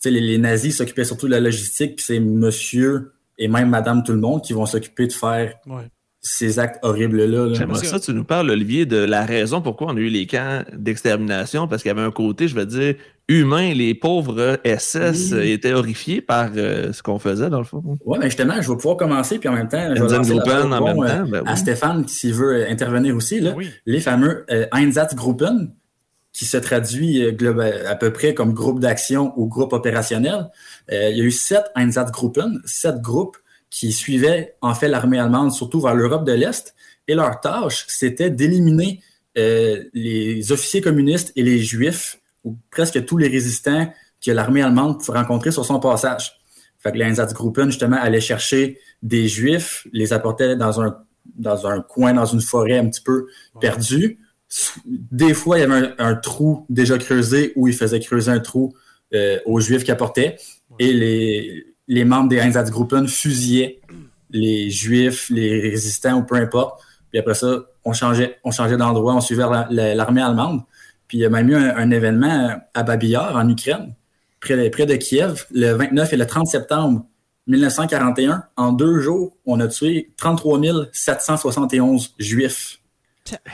les, 0.09 0.37
nazis 0.37 0.77
s'occupaient 0.77 1.05
surtout 1.05 1.27
de 1.27 1.31
la 1.31 1.39
logistique, 1.39 1.97
puis 1.97 2.05
c'est 2.05 2.19
monsieur 2.19 3.13
et 3.37 3.47
même 3.47 3.69
madame 3.69 4.03
tout 4.03 4.11
le 4.11 4.19
monde 4.19 4.43
qui 4.43 4.53
vont 4.53 4.65
s'occuper 4.65 5.07
de 5.07 5.13
faire 5.13 5.53
ces 6.21 6.59
actes 6.59 6.77
horribles-là. 6.83 7.53
J'aimerais 7.53 7.83
ça, 7.83 7.99
tu 7.99 8.13
nous 8.13 8.23
parles, 8.23 8.51
Olivier, 8.51 8.85
de 8.85 8.97
la 8.97 9.25
raison 9.25 9.61
pourquoi 9.61 9.87
on 9.87 9.97
a 9.97 9.99
eu 9.99 10.09
les 10.09 10.27
camps 10.27 10.63
d'extermination, 10.71 11.67
parce 11.67 11.81
qu'il 11.81 11.89
y 11.89 11.91
avait 11.91 12.05
un 12.05 12.11
côté, 12.11 12.47
je 12.47 12.55
veux 12.55 12.65
dire, 12.65 12.95
humain. 13.27 13.73
Les 13.73 13.95
pauvres 13.95 14.59
SS 14.63 15.33
étaient 15.33 15.73
horrifiés 15.73 16.21
par 16.21 16.51
euh, 16.55 16.93
ce 16.93 17.01
qu'on 17.01 17.17
faisait, 17.17 17.49
dans 17.49 17.57
le 17.57 17.65
fond. 17.65 17.81
Oui, 18.05 18.19
mais 18.19 18.27
justement, 18.27 18.61
je 18.61 18.69
vais 18.69 18.75
pouvoir 18.75 18.97
commencer, 18.97 19.39
puis 19.39 19.49
en 19.49 19.53
même 19.53 19.67
temps, 19.67 19.83
je 19.95 20.03
vais 20.03 20.17
lancer 20.17 20.33
la 20.35 20.65
en 20.65 20.85
même 20.85 20.97
temps, 20.97 21.03
euh, 21.03 21.23
ben 21.25 21.43
à 21.47 21.55
Stéphane, 21.55 22.07
s'il 22.07 22.35
veut 22.35 22.69
intervenir 22.69 23.15
aussi, 23.15 23.39
là, 23.39 23.55
les 23.87 23.99
fameux 23.99 24.45
euh, 24.51 24.67
Einsatzgruppen, 24.73 25.73
qui 26.33 26.45
se 26.45 26.57
traduit 26.57 27.23
euh, 27.23 27.89
à 27.89 27.95
peu 27.95 28.13
près 28.13 28.33
comme 28.33 28.53
groupe 28.53 28.79
d'action 28.79 29.33
ou 29.35 29.47
groupe 29.47 29.73
opérationnel. 29.73 30.49
Euh, 30.91 31.09
il 31.09 31.17
y 31.17 31.21
a 31.21 31.23
eu 31.23 31.31
sept 31.31 31.65
Einsatzgruppen, 31.75 32.61
sept 32.65 33.01
groupes 33.01 33.37
qui 33.69 33.91
suivaient 33.91 34.55
en 34.61 34.73
fait 34.73 34.87
l'armée 34.87 35.19
allemande, 35.19 35.51
surtout 35.51 35.81
vers 35.81 35.95
l'Europe 35.95 36.25
de 36.25 36.33
l'Est. 36.33 36.75
Et 37.07 37.15
leur 37.15 37.39
tâche, 37.41 37.85
c'était 37.87 38.29
d'éliminer 38.29 39.01
euh, 39.37 39.83
les 39.93 40.51
officiers 40.51 40.81
communistes 40.81 41.31
et 41.35 41.43
les 41.43 41.59
juifs, 41.59 42.19
ou 42.43 42.57
presque 42.69 43.05
tous 43.05 43.17
les 43.17 43.27
résistants 43.27 43.91
que 44.23 44.31
l'armée 44.31 44.61
allemande 44.61 45.03
pouvait 45.03 45.19
rencontrer 45.19 45.51
sur 45.51 45.65
son 45.65 45.79
passage. 45.79 46.39
Fait 46.79 46.91
que 46.91 46.97
les 46.97 47.05
Einsatzgruppen, 47.05 47.67
justement, 47.67 47.97
allaient 47.97 48.21
chercher 48.21 48.79
des 49.03 49.27
juifs, 49.27 49.87
les 49.93 50.13
apportaient 50.13 50.55
dans 50.55 50.81
un, 50.81 50.97
dans 51.35 51.67
un 51.67 51.81
coin, 51.81 52.13
dans 52.13 52.25
une 52.25 52.41
forêt 52.41 52.77
un 52.77 52.89
petit 52.89 53.01
peu 53.01 53.27
perdue, 53.59 54.19
des 54.85 55.33
fois, 55.33 55.57
il 55.57 55.61
y 55.61 55.63
avait 55.63 55.93
un, 55.97 56.15
trou 56.15 56.65
déjà 56.69 56.97
creusé 56.97 57.53
où 57.55 57.67
il 57.67 57.73
faisait 57.73 57.99
creuser 57.99 58.31
un 58.31 58.39
trou 58.39 58.73
euh, 59.13 59.39
aux 59.45 59.59
Juifs 59.59 59.83
qui 59.83 59.91
apportaient. 59.91 60.37
Et 60.79 60.93
les, 60.93 61.65
les 61.87 62.05
membres 62.05 62.29
des 62.29 62.37
Einsatzgruppen 62.37 63.07
fusillaient 63.07 63.79
les 64.29 64.69
Juifs, 64.69 65.29
les 65.29 65.59
résistants 65.59 66.19
ou 66.19 66.23
peu 66.23 66.35
importe. 66.35 66.81
Puis 67.09 67.19
après 67.19 67.33
ça, 67.33 67.65
on 67.83 67.93
changeait, 67.93 68.39
on 68.43 68.51
changeait 68.51 68.77
d'endroit, 68.77 69.15
on 69.15 69.21
suivait 69.21 69.43
l'armée 69.69 70.21
allemande. 70.21 70.61
Puis 71.07 71.17
il 71.17 71.21
y 71.21 71.25
a 71.25 71.29
même 71.29 71.49
eu 71.49 71.55
un, 71.55 71.91
événement 71.91 72.61
à 72.73 72.83
Babillard, 72.83 73.35
en 73.35 73.47
Ukraine, 73.49 73.93
près 74.39 74.55
de, 74.55 74.69
près 74.69 74.85
de 74.85 74.95
Kiev, 74.95 75.45
le 75.51 75.73
29 75.73 76.13
et 76.13 76.17
le 76.17 76.25
30 76.25 76.47
septembre 76.47 77.05
1941. 77.47 78.45
En 78.55 78.71
deux 78.71 79.01
jours, 79.01 79.35
on 79.45 79.59
a 79.59 79.67
tué 79.67 80.13
33 80.17 80.61
771 80.93 82.15
Juifs. 82.17 82.79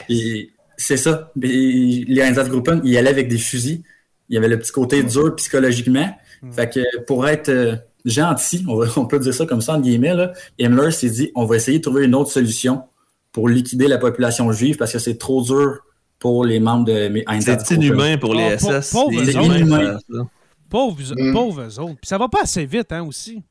Et 0.10 0.52
c'est 0.78 0.98
ça. 0.98 1.32
Les 1.36 2.22
Einsatzgruppen, 2.22 2.82
ils 2.84 2.98
allaient 2.98 3.10
avec 3.10 3.28
des 3.28 3.38
fusils. 3.38 3.82
Il 4.30 4.36
y 4.36 4.38
avait 4.38 4.48
le 4.48 4.60
petit 4.60 4.72
côté 4.72 5.04
dur 5.04 5.36
psychologiquement. 5.36 6.16
Mm. 6.42 6.52
Fait 6.52 6.70
que 6.70 7.04
pour 7.06 7.28
être 7.28 7.50
euh, 7.50 7.76
gentil, 8.06 8.64
on, 8.68 9.06
peut 9.08 9.20
dire 9.20 9.34
ça 9.34 9.46
comme 9.46 9.62
ça 9.62 9.74
en 9.74 9.80
guillemets, 9.80 10.14
là, 10.14 10.34
Himmler 10.60 10.92
s'est 10.92 11.10
dit 11.10 11.32
on 11.36 11.46
va 11.46 11.56
essayer 11.56 11.80
de 11.80 11.84
trouver 11.84 12.06
une 12.06 12.16
autre 12.16 12.32
solution 12.32 12.84
pour 13.32 13.50
liquider 13.50 13.88
la 13.88 13.98
population 13.98 14.52
juive 14.52 14.78
parce 14.78 14.94
que 14.94 15.00
c'est 15.00 15.18
trop 15.18 15.42
dur 15.42 15.80
pour 16.20 16.46
les 16.46 16.60
membres 16.60 16.86
de 16.86 17.24
Einsatzgruppen. 17.28 17.66
C'est 17.66 17.76
inhumain 17.76 18.18
pour 18.18 18.34
les 18.34 18.58
SS. 18.58 18.92
Pauvres 18.92 19.30
inhumains. 19.30 19.98
Pauvres 20.70 21.80
autres. 21.80 22.00
Puis 22.00 22.08
ça 22.08 22.18
va 22.18 22.28
pas 22.28 22.42
assez 22.44 22.66
vite, 22.66 22.92
hein, 22.92 23.04
aussi. 23.04 23.42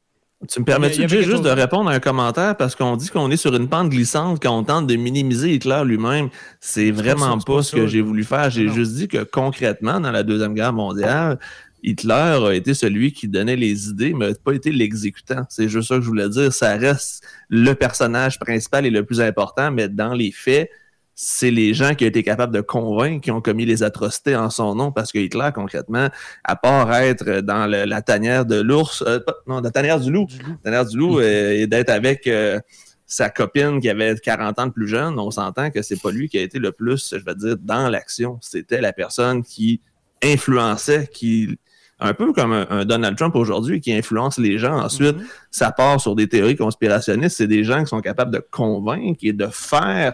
Tu 0.49 0.61
me 0.61 0.67
permets-tu 0.67 1.09
juste 1.09 1.43
de 1.43 1.49
répondre 1.49 1.89
à 1.89 1.95
un 1.95 1.99
commentaire? 1.99 2.57
Parce 2.57 2.77
qu'on 2.77 2.97
dit 2.97 3.09
qu'on 3.09 3.31
est 3.31 3.39
sur 3.39 3.55
une 3.55 3.69
pente 3.69 3.89
glissante 3.89 4.41
quand 4.41 4.57
on 4.57 4.65
tente 4.65 4.87
de 4.87 4.95
minimiser 4.95 5.55
Hitler 5.55 5.83
lui-même. 5.85 6.29
C'est 6.61 6.91
vraiment 6.91 7.39
pas, 7.39 7.63
ce 7.63 7.75
que 7.75 7.87
j'ai 7.87 8.03
voulu 8.03 8.23
faire. 8.23 8.51
J'ai 8.51 8.69
juste 8.69 8.93
dit 8.93 9.09
que 9.09 9.25
concrètement, 9.25 9.99
dans 9.99 10.11
la 10.11 10.23
Deuxième 10.23 10.53
Guerre 10.53 10.75
mondiale, 10.75 11.39
Hitler 11.83 12.39
a 12.45 12.51
été 12.53 12.75
celui 12.75 13.13
qui 13.13 13.29
donnait 13.29 13.57
les 13.57 13.89
idées, 13.89 14.13
mais 14.13 14.29
n'a 14.29 14.35
pas 14.35 14.53
été 14.53 14.73
l'exécutant. 14.73 15.45
C'est 15.49 15.69
juste 15.69 15.89
ça 15.89 15.97
que 15.97 16.03
je 16.03 16.09
voulais 16.09 16.29
dire. 16.29 16.53
Ça 16.53 16.77
reste 16.77 17.25
le 17.49 17.73
personnage 17.73 18.39
principal 18.39 18.85
et 18.85 18.91
le 18.91 19.05
plus 19.05 19.23
important, 19.23 19.71
mais 19.71 19.89
dans 19.89 20.13
les 20.13 20.33
faits, 20.33 20.71
c'est 21.19 21.51
les 21.51 21.73
gens 21.73 21.95
qui 21.95 22.05
ont 22.05 22.09
été 22.09 22.23
capables 22.23 22.55
de 22.55 22.61
convaincre 22.61 23.23
qui 23.23 23.31
ont 23.31 23.41
commis 23.41 23.65
les 23.65 23.83
atrocités 23.83 24.37
en 24.37 24.51
son 24.51 24.75
nom, 24.75 24.93
parce 24.93 25.11
que 25.11 25.19
Hitler, 25.19 25.49
concrètement, 25.55 26.11
à 26.45 26.57
part 26.57 26.93
être 26.95 27.41
dans 27.41 27.67
la 27.67 28.03
tanière 28.03 28.45
de 28.45 28.61
l'ours, 28.61 29.03
euh, 29.07 29.19
non, 29.47 29.63
la 29.63 29.71
tanière 29.71 29.99
du 29.99 30.13
loup, 30.13 30.27
la 30.63 30.71
tanière 30.71 30.85
du 30.85 30.99
loup, 30.99 31.19
euh, 31.19 31.53
et 31.53 31.67
d'être 31.67 31.89
avec 31.89 32.27
euh, 32.27 32.61
sa 33.07 33.31
copine 33.31 33.81
qui 33.81 33.89
avait 33.89 34.15
40 34.15 34.59
ans 34.59 34.67
de 34.67 34.73
plus 34.73 34.89
jeune, 34.89 35.19
on 35.19 35.31
s'entend 35.31 35.71
que 35.71 35.81
c'est 35.81 36.01
pas 36.01 36.11
lui 36.11 36.29
qui 36.29 36.37
a 36.37 36.43
été 36.43 36.59
le 36.59 36.71
plus, 36.71 37.15
je 37.17 37.25
vais 37.25 37.35
dire, 37.35 37.57
dans 37.63 37.89
l'action. 37.89 38.39
C'était 38.43 38.83
la 38.83 38.93
personne 38.93 39.43
qui 39.43 39.81
influençait, 40.23 41.09
qui 41.11 41.59
un 41.99 42.13
peu 42.13 42.35
comme 42.35 42.53
un, 42.53 42.85
Donald 42.85 43.17
Trump 43.17 43.35
aujourd'hui 43.37 43.81
qui 43.81 43.91
influence 43.91 44.37
les 44.37 44.59
gens. 44.59 44.79
Ensuite, 44.79 45.17
mm-hmm. 45.17 45.27
ça 45.51 45.73
part 45.73 45.99
sur 45.99 46.15
des 46.15 46.29
théories 46.29 46.57
conspirationnistes. 46.57 47.39
C'est 47.39 47.47
des 47.47 47.65
gens 47.65 47.81
qui 47.81 47.87
sont 47.87 48.03
capables 48.03 48.33
de 48.33 48.45
convaincre 48.51 49.21
et 49.23 49.33
de 49.33 49.47
faire 49.47 50.13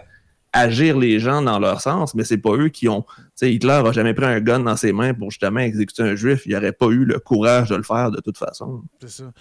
agir 0.53 0.97
les 0.97 1.19
gens 1.19 1.41
dans 1.41 1.59
leur 1.59 1.81
sens, 1.81 2.13
mais 2.13 2.23
c'est 2.23 2.37
pas 2.37 2.55
eux 2.55 2.69
qui 2.69 2.87
ont. 2.87 3.05
Hitler 3.41 3.81
a 3.85 3.91
jamais 3.91 4.13
pris 4.13 4.25
un 4.25 4.39
gun 4.39 4.59
dans 4.59 4.77
ses 4.77 4.93
mains 4.93 5.13
pour 5.13 5.31
justement 5.31 5.59
exécuter 5.59 6.03
un 6.03 6.15
juif. 6.15 6.43
Il 6.45 6.53
n'aurait 6.53 6.71
pas 6.71 6.87
eu 6.87 7.03
le 7.03 7.19
courage 7.19 7.69
de 7.69 7.75
le 7.75 7.83
faire 7.83 8.11
de 8.11 8.21
toute 8.21 8.37
façon. 8.37 8.83
C'est 9.01 9.09
ça. 9.09 9.31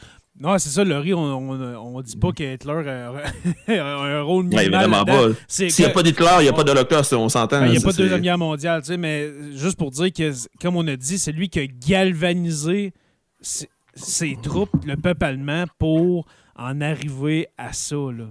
Non, 0.40 0.58
c'est 0.58 0.70
ça, 0.70 0.82
Laurie, 0.82 1.12
on, 1.12 1.54
ne 1.54 2.02
dit 2.02 2.16
pas 2.16 2.32
qu'Hitler 2.32 2.72
a, 3.68 3.72
un 3.82 4.22
rôle 4.22 4.44
minimal. 4.44 4.64
évidemment 4.64 5.04
pas. 5.04 5.28
S'il 5.46 5.68
n'y 5.78 5.84
a 5.84 5.90
pas 5.90 6.02
d'Hitler, 6.02 6.26
il 6.40 6.42
n'y 6.44 6.48
a 6.48 6.52
pas 6.52 6.64
d'Holocauste, 6.64 7.12
on 7.12 7.28
s'entend. 7.28 7.60
Ben, 7.60 7.66
il 7.66 7.72
n'y 7.72 7.76
a 7.76 7.80
pas 7.80 7.92
de 7.92 7.96
Deuxième 7.98 8.20
Guerre 8.22 8.38
mondiale, 8.38 8.80
tu 8.80 8.88
sais, 8.88 8.96
mais 8.96 9.30
juste 9.54 9.76
pour 9.76 9.90
dire 9.90 10.10
que, 10.12 10.32
comme 10.60 10.76
on 10.76 10.86
a 10.88 10.96
dit, 10.96 11.18
c'est 11.18 11.32
lui 11.32 11.50
qui 11.50 11.60
a 11.60 11.66
galvanisé 11.66 12.94
ses, 13.40 14.38
troupes, 14.42 14.70
le 14.86 14.96
peuple 14.96 15.24
allemand, 15.24 15.64
pour 15.78 16.26
en 16.56 16.80
arriver 16.80 17.48
à 17.58 17.72
ça, 17.74 17.96
là. 17.96 18.24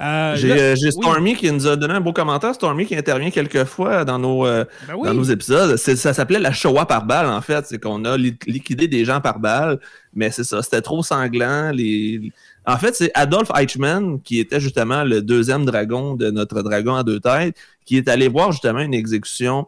Euh, 0.00 0.36
euh, 0.44 0.76
j'ai 0.76 0.90
Stormy 0.92 1.34
qui 1.34 1.50
nous 1.50 1.66
a 1.66 1.76
donné 1.76 1.94
un 1.94 2.00
beau 2.00 2.12
commentaire. 2.12 2.54
Stormy 2.54 2.86
qui 2.86 2.94
intervient 2.94 3.30
quelques 3.30 3.64
fois 3.64 4.04
dans 4.04 4.18
nos, 4.18 4.46
euh, 4.46 4.64
ben 4.86 4.96
dans 5.02 5.14
nos 5.14 5.24
épisodes. 5.24 5.76
Ça 5.76 6.14
s'appelait 6.14 6.38
la 6.38 6.52
Shoah 6.52 6.86
par 6.86 7.04
balle, 7.04 7.26
en 7.26 7.40
fait. 7.40 7.66
C'est 7.66 7.82
qu'on 7.82 8.04
a 8.04 8.16
liquidé 8.16 8.86
des 8.86 9.04
gens 9.04 9.20
par 9.20 9.40
balle, 9.40 9.80
mais 10.14 10.30
c'est 10.30 10.44
ça, 10.44 10.62
c'était 10.62 10.82
trop 10.82 11.02
sanglant. 11.02 11.72
Les... 11.72 12.32
En 12.64 12.76
fait, 12.76 12.94
c'est 12.94 13.10
Adolf 13.14 13.50
Eichmann, 13.56 14.20
qui 14.22 14.38
était 14.38 14.60
justement 14.60 15.02
le 15.02 15.20
deuxième 15.20 15.64
dragon 15.64 16.14
de 16.14 16.30
notre 16.30 16.62
dragon 16.62 16.94
à 16.94 17.02
deux 17.02 17.18
têtes, 17.18 17.56
qui 17.84 17.96
est 17.96 18.08
allé 18.08 18.28
voir 18.28 18.52
justement 18.52 18.80
une 18.80 18.94
exécution 18.94 19.66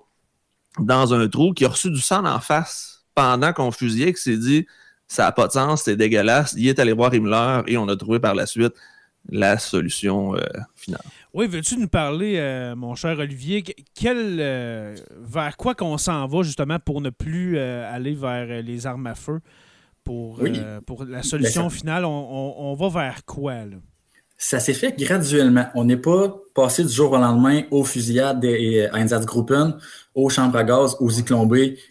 dans 0.78 1.12
un 1.12 1.26
trou, 1.28 1.52
qui 1.52 1.64
a 1.64 1.68
reçu 1.68 1.90
du 1.90 2.00
sang 2.00 2.24
en 2.24 2.38
face 2.38 3.04
pendant 3.16 3.52
qu'on 3.52 3.72
fusillait, 3.72 4.12
qui 4.12 4.22
s'est 4.22 4.36
dit 4.36 4.66
ça 5.08 5.24
n'a 5.24 5.32
pas 5.32 5.48
de 5.48 5.52
sens, 5.52 5.82
c'est 5.82 5.96
dégueulasse. 5.96 6.54
Il 6.56 6.68
est 6.68 6.78
allé 6.78 6.92
voir 6.92 7.12
Himmler 7.12 7.62
et 7.66 7.76
on 7.76 7.88
a 7.88 7.96
trouvé 7.96 8.20
par 8.20 8.36
la 8.36 8.46
suite 8.46 8.74
la 9.28 9.58
solution 9.58 10.34
euh, 10.34 10.40
finale. 10.74 11.02
Oui, 11.34 11.46
veux-tu 11.46 11.76
nous 11.76 11.88
parler, 11.88 12.36
euh, 12.38 12.74
mon 12.74 12.94
cher 12.94 13.18
Olivier, 13.18 13.62
quel, 13.94 14.38
euh, 14.40 14.96
vers 15.20 15.56
quoi 15.56 15.74
qu'on 15.74 15.98
s'en 15.98 16.26
va 16.26 16.42
justement 16.42 16.78
pour 16.78 17.00
ne 17.00 17.10
plus 17.10 17.58
aller 17.58 18.14
vers 18.14 18.62
les 18.62 18.86
armes 18.86 19.06
à 19.06 19.14
feu? 19.14 19.40
Pour, 20.02 20.40
pour 20.86 21.04
la 21.04 21.22
solution 21.22 21.70
finale, 21.70 22.04
on, 22.04 22.74
va 22.74 22.88
vers 22.88 23.24
quoi? 23.24 23.54
Là? 23.66 23.76
Ça 24.38 24.58
s'est 24.58 24.72
fait 24.72 24.98
graduellement. 24.98 25.66
On 25.74 25.84
n'est 25.84 25.98
pas 25.98 26.34
passé 26.54 26.82
du 26.82 26.92
jour 26.92 27.12
au 27.12 27.18
lendemain 27.18 27.62
aux 27.70 27.84
fusillades 27.84 28.40
des 28.40 28.88
Einsatzgruppen, 28.92 29.76
aux 30.14 30.28
chambres 30.30 30.56
à 30.56 30.64
gaz, 30.64 30.96
aux 30.98 31.10
Zyklon 31.10 31.48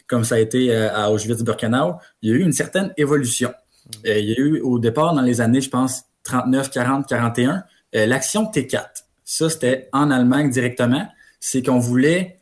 comme 0.07 0.23
ça 0.23 0.35
a 0.35 0.39
été 0.39 0.75
à 0.75 1.11
Auschwitz-Birkenau. 1.11 1.97
Il 2.21 2.29
y 2.29 2.33
a 2.33 2.35
eu 2.35 2.41
une 2.41 2.51
certaine 2.51 2.91
évolution. 2.97 3.53
il 4.03 4.25
y 4.25 4.33
a 4.33 4.39
eu 4.39 4.59
au 4.61 4.79
départ, 4.79 5.13
dans 5.13 5.21
les 5.21 5.39
années, 5.39 5.61
je 5.61 5.69
pense, 5.69 6.03
39, 6.23 6.69
40, 6.69 7.07
41, 7.07 7.63
l'action 7.93 8.45
T4. 8.45 8.85
Ça, 9.23 9.49
c'était 9.49 9.89
en 9.93 10.11
Allemagne 10.11 10.49
directement. 10.49 11.07
C'est 11.39 11.63
qu'on 11.63 11.79
voulait 11.79 12.39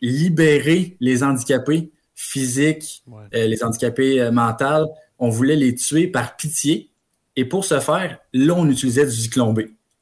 libérer 0.00 0.96
les 1.00 1.22
handicapés 1.22 1.90
physiques, 2.14 3.04
les 3.32 3.64
handicapés 3.64 4.30
mentaux. 4.30 4.92
On 5.18 5.28
voulait 5.28 5.56
les 5.56 5.74
tuer 5.74 6.06
par 6.06 6.36
pitié. 6.36 6.90
Et 7.36 7.44
pour 7.44 7.64
ce 7.64 7.80
faire, 7.80 8.18
là, 8.32 8.54
on 8.56 8.68
utilisait 8.68 9.06
du 9.06 9.12
zyklon 9.12 9.52
B. 9.52 9.60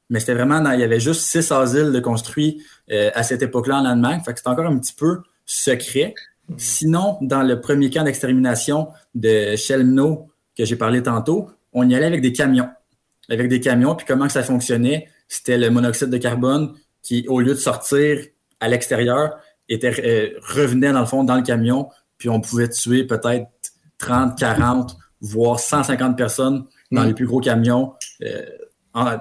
Mais 0.09 0.19
c'était 0.19 0.35
vraiment, 0.35 0.69
il 0.73 0.81
y 0.81 0.83
avait 0.83 0.99
juste 1.01 1.21
six 1.21 1.53
asiles 1.53 1.93
de 1.93 2.01
construits 2.01 2.65
à 2.91 3.23
cette 3.23 3.43
époque-là 3.43 3.77
en 3.77 3.85
Allemagne. 3.85 4.21
Fait 4.25 4.33
que 4.33 4.39
c'était 4.39 4.51
encore 4.51 4.67
un 4.67 4.79
petit 4.79 4.95
peu 4.95 5.23
secret. 5.47 6.15
Sinon, 6.57 7.19
dans 7.21 7.43
le 7.43 7.61
premier 7.61 7.91
camp 7.91 8.03
d'extermination 8.03 8.89
de 9.15 9.55
Chelmno 9.55 10.29
que 10.59 10.65
j'ai 10.65 10.77
parlé 10.77 11.03
tantôt, 11.03 11.51
on 11.73 11.89
y 11.89 11.95
allait 11.95 12.07
avec 12.07 12.21
des 12.21 12.33
camions. 12.33 12.69
Avec 13.29 13.49
des 13.49 13.61
camions, 13.61 13.95
puis 13.95 14.07
comment 14.07 14.29
ça 14.29 14.43
fonctionnait? 14.43 15.09
C'était 15.29 15.59
le 15.59 15.71
monoxyde 15.71 16.11
de 16.11 16.19
carbone 16.19 16.75
qui, 17.03 17.25
au 17.29 17.41
lieu 17.41 17.55
de 17.55 17.59
sortir 17.59 18.19
à 18.59 18.69
l'extérieur, 18.69 19.39
était 19.69 19.95
euh, 20.05 20.39
revenait 20.41 20.93
dans 20.93 21.01
le 21.01 21.07
fond 21.07 21.23
dans 21.23 21.37
le 21.37 21.43
camion, 21.43 21.89
puis 22.19 22.29
on 22.29 22.41
pouvait 22.41 22.69
tuer 22.69 23.05
peut-être 23.05 23.47
30, 23.99 24.37
40, 24.37 24.97
voire 25.21 25.61
150 25.61 26.17
personnes 26.17 26.67
dans 26.91 27.05
mm. 27.05 27.07
les 27.07 27.15
plus 27.15 27.27
gros 27.27 27.41
camions 27.41 27.95
euh, 28.23 28.45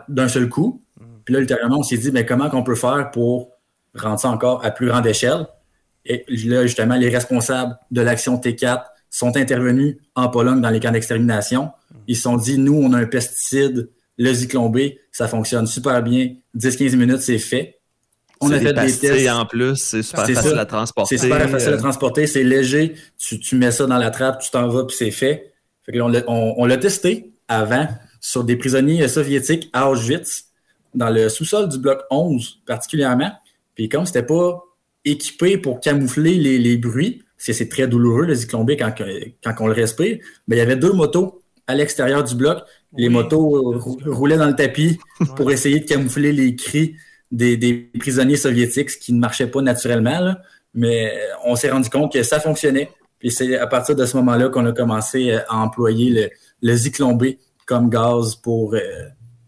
d'un 0.08 0.28
seul 0.28 0.50
coup. 0.50 0.84
Puis 1.26 1.34
là, 1.36 1.42
ultérieurement, 1.42 1.80
on 1.80 1.84
s'est 1.84 1.98
dit, 1.98 2.12
mais 2.12 2.26
comment 2.26 2.50
qu'on 2.50 2.64
peut 2.64 2.76
faire 2.76 3.12
pour 3.12 3.52
rendre 3.94 4.20
ça 4.20 4.30
encore 4.30 4.66
à 4.66 4.72
plus 4.72 4.88
grande 4.88 5.06
échelle? 5.06 5.46
Et 6.06 6.26
là, 6.46 6.64
justement, 6.64 6.96
les 6.96 7.10
responsables 7.10 7.78
de 7.92 8.02
l'action 8.02 8.38
T4 8.38 8.84
sont 9.12 9.38
intervenus 9.38 9.98
en 10.16 10.30
Pologne 10.30 10.62
dans 10.62 10.70
les 10.70 10.80
camps 10.80 10.92
d'extermination. 10.92 11.70
Ils 12.10 12.16
se 12.16 12.24
sont 12.24 12.38
dit, 12.38 12.58
nous, 12.58 12.74
on 12.74 12.92
a 12.94 12.98
un 12.98 13.06
pesticide, 13.06 13.88
le 14.18 14.34
Zyklon 14.34 14.70
B, 14.70 14.80
ça 15.12 15.28
fonctionne 15.28 15.68
super 15.68 16.02
bien. 16.02 16.34
10-15 16.58 16.96
minutes, 16.96 17.22
c'est 17.22 17.38
fait. 17.38 17.80
On 18.42 18.52
a 18.52 18.60
fait 18.60 18.74
des 18.74 18.98
tests. 18.98 19.30
en 19.30 19.46
plus, 19.46 19.76
c'est 19.76 20.02
super 20.02 20.26
facile 20.26 20.58
à 20.58 20.66
transporter. 20.66 21.18
C'est 21.18 21.24
super 21.24 21.48
facile 21.48 21.74
à 21.74 21.78
transporter, 21.78 22.26
c'est 22.26 22.44
léger. 22.44 22.96
Tu, 23.20 23.56
mets 23.56 23.70
ça 23.70 23.86
dans 23.86 24.00
la 24.00 24.10
trappe, 24.10 24.42
tu 24.42 24.50
t'en 24.50 24.68
vas, 24.70 24.86
puis 24.86 24.96
c'est 24.98 25.12
fait. 25.12 25.54
fait 25.84 26.02
on 26.02 26.66
l'a 26.66 26.78
testé 26.78 27.32
avant 27.48 27.88
sur 28.20 28.44
des 28.44 28.56
prisonniers 28.56 29.08
soviétiques 29.08 29.70
à 29.72 29.88
Auschwitz, 29.92 30.46
dans 30.96 31.12
le 31.12 31.30
sous-sol 31.30 31.70
du 31.70 31.78
bloc 31.78 32.02
11 32.10 32.62
particulièrement. 32.66 33.32
Puis 33.76 33.88
comme 33.88 34.08
c'était 34.08 34.24
pas 34.24 34.64
équipé 35.06 35.60
pour 35.60 35.80
camoufler 35.80 36.38
les, 36.38 36.78
bruits, 36.78 37.22
parce 37.38 37.56
c'est 37.56 37.70
très 37.70 37.88
douloureux 37.88 38.26
le 38.26 38.34
zyklon 38.34 38.66
quand, 38.66 38.96
quand 39.44 39.56
on 39.60 39.68
le 39.68 39.74
respire, 39.74 40.18
mais 40.48 40.56
il 40.56 40.60
y 40.60 40.62
avait 40.62 40.76
deux 40.76 40.94
motos 40.94 41.39
à 41.70 41.76
l'extérieur 41.76 42.24
du 42.24 42.34
bloc. 42.34 42.64
Les 42.98 43.10
motos 43.10 43.80
roulaient 44.08 44.38
dans 44.38 44.48
le 44.48 44.56
tapis 44.56 45.00
pour 45.36 45.52
essayer 45.52 45.80
de 45.80 45.86
camoufler 45.86 46.34
les 46.34 46.56
cris 46.56 46.96
des, 47.32 47.92
prisonniers 48.00 48.38
soviétiques, 48.38 48.90
ce 48.90 48.98
qui 48.98 49.14
ne 49.14 49.20
marchait 49.20 49.46
pas 49.46 49.62
naturellement. 49.62 50.34
Mais 50.74 51.14
on 51.46 51.56
s'est 51.56 51.70
rendu 51.70 51.90
compte 51.90 52.12
que 52.12 52.24
ça 52.24 52.40
fonctionnait. 52.40 52.90
Puis 53.20 53.30
c'est 53.30 53.56
à 53.60 53.68
partir 53.68 53.96
de 53.96 54.04
ce 54.08 54.18
moment-là 54.18 54.50
qu'on 54.50 54.66
a 54.66 54.72
commencé 54.72 55.38
à 55.48 55.58
employer 55.58 56.10
le, 56.10 56.30
le 56.64 56.76
Zyklon 56.76 57.14
B 57.14 57.26
comme 57.68 57.88
gaz 57.92 58.36
pour 58.36 58.74
euh, 58.74 58.80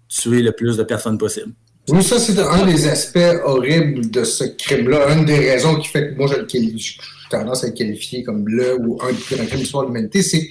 tuer 0.08 0.44
le 0.44 0.52
plus 0.52 0.78
de 0.78 0.84
personnes 0.84 1.18
possible. 1.18 1.54
Oui, 1.90 2.04
ça, 2.04 2.20
c'est 2.20 2.38
un 2.38 2.66
des 2.68 2.88
aspects 2.88 3.18
horribles 3.44 4.12
de 4.12 4.24
ce 4.24 4.44
crime-là. 4.44 5.12
Une 5.16 5.26
des 5.26 5.40
raisons 5.50 5.76
qui 5.78 5.88
fait 5.88 6.10
que 6.12 6.18
moi, 6.18 6.28
je 6.28 6.36
j'ai 6.48 6.98
tendance 7.32 7.64
à 7.64 7.68
le 7.68 7.74
qualifier 7.74 8.22
comme 8.22 8.48
le 8.48 8.80
ou 8.80 9.00
un 9.02 9.12
des 9.12 9.18
crimes 9.18 9.46
de 9.46 9.56
l'histoire 9.56 9.84
de 9.86 9.88
l'humanité, 9.88 10.22
c'est 10.22 10.48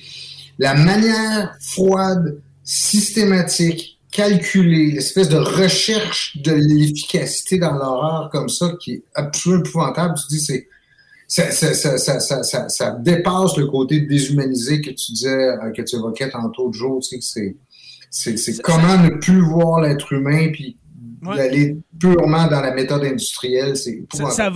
la 0.60 0.74
manière 0.74 1.56
froide, 1.60 2.40
systématique, 2.62 3.98
calculée, 4.12 4.92
l'espèce 4.92 5.28
de 5.28 5.38
recherche 5.38 6.36
de 6.36 6.52
l'efficacité 6.52 7.58
dans 7.58 7.72
l'horreur 7.72 8.28
comme 8.30 8.48
ça 8.48 8.72
qui 8.78 8.92
est 8.92 9.02
absolument 9.14 9.64
épouvantable. 9.64 10.14
Tu 10.14 10.36
dis, 10.36 10.40
c'est 10.40 10.68
ça, 11.26 11.50
ça, 11.50 11.96
ça, 11.96 12.42
ça, 12.42 12.68
ça, 12.68 12.90
dépasse 13.00 13.56
le 13.56 13.66
côté 13.66 14.00
déshumanisé 14.00 14.80
que 14.80 14.90
tu 14.90 15.12
disais, 15.12 15.30
euh, 15.30 15.70
que 15.70 15.80
tu 15.82 15.96
évoquais 15.96 16.28
tantôt, 16.28 16.72
Joe. 16.72 17.08
Tu 17.08 17.20
sais, 17.22 17.56
c'est, 18.10 18.60
comment 18.62 18.98
ne 18.98 19.10
plus 19.10 19.40
voir 19.40 19.80
l'être 19.80 20.12
humain 20.12 20.48
puis 20.52 20.76
d'aller 21.22 21.76
purement 21.98 22.48
dans 22.48 22.60
la 22.60 22.74
méthode 22.74 23.04
industrielle. 23.04 23.76
C'est 23.76 24.04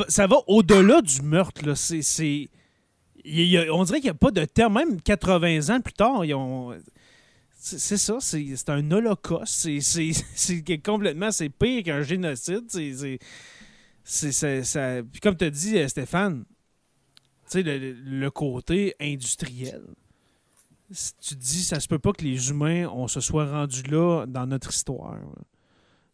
ça, 0.08 0.26
va, 0.26 0.36
au-delà 0.48 1.00
du 1.00 1.22
meurtre. 1.22 1.64
Là. 1.64 1.74
C'est, 1.76 2.50
on 3.26 3.84
dirait 3.84 4.00
qu'il 4.00 4.10
n'y 4.10 4.10
a 4.10 4.14
pas 4.14 4.30
de 4.30 4.44
terme. 4.44 4.74
Même 4.74 5.00
80 5.00 5.74
ans 5.74 5.80
plus 5.80 5.94
tard, 5.94 6.24
ils 6.24 6.34
ont... 6.34 6.74
C'est 7.56 7.96
ça, 7.96 8.18
c'est 8.20 8.68
un 8.68 8.90
holocauste. 8.90 9.68
C'est 9.80 10.78
complètement, 10.84 11.30
c'est 11.30 11.48
pire 11.48 11.82
qu'un 11.82 12.02
génocide. 12.02 12.64
C'est 12.68 13.18
comme 15.22 15.36
tu 15.36 15.44
as 15.44 15.50
dit, 15.50 15.78
euh, 15.78 15.88
Stéphane, 15.88 16.44
le, 17.54 17.92
le 17.92 18.30
côté 18.30 18.94
industriel. 19.00 19.82
Tu 21.22 21.34
dis, 21.34 21.64
ça 21.64 21.80
se 21.80 21.88
peut 21.88 21.98
pas 21.98 22.12
que 22.12 22.22
les 22.22 22.50
humains, 22.50 22.86
on 22.88 23.08
se 23.08 23.20
soit 23.20 23.50
rendus 23.50 23.82
là 23.84 24.26
dans 24.26 24.46
notre 24.46 24.70
histoire. 24.70 25.18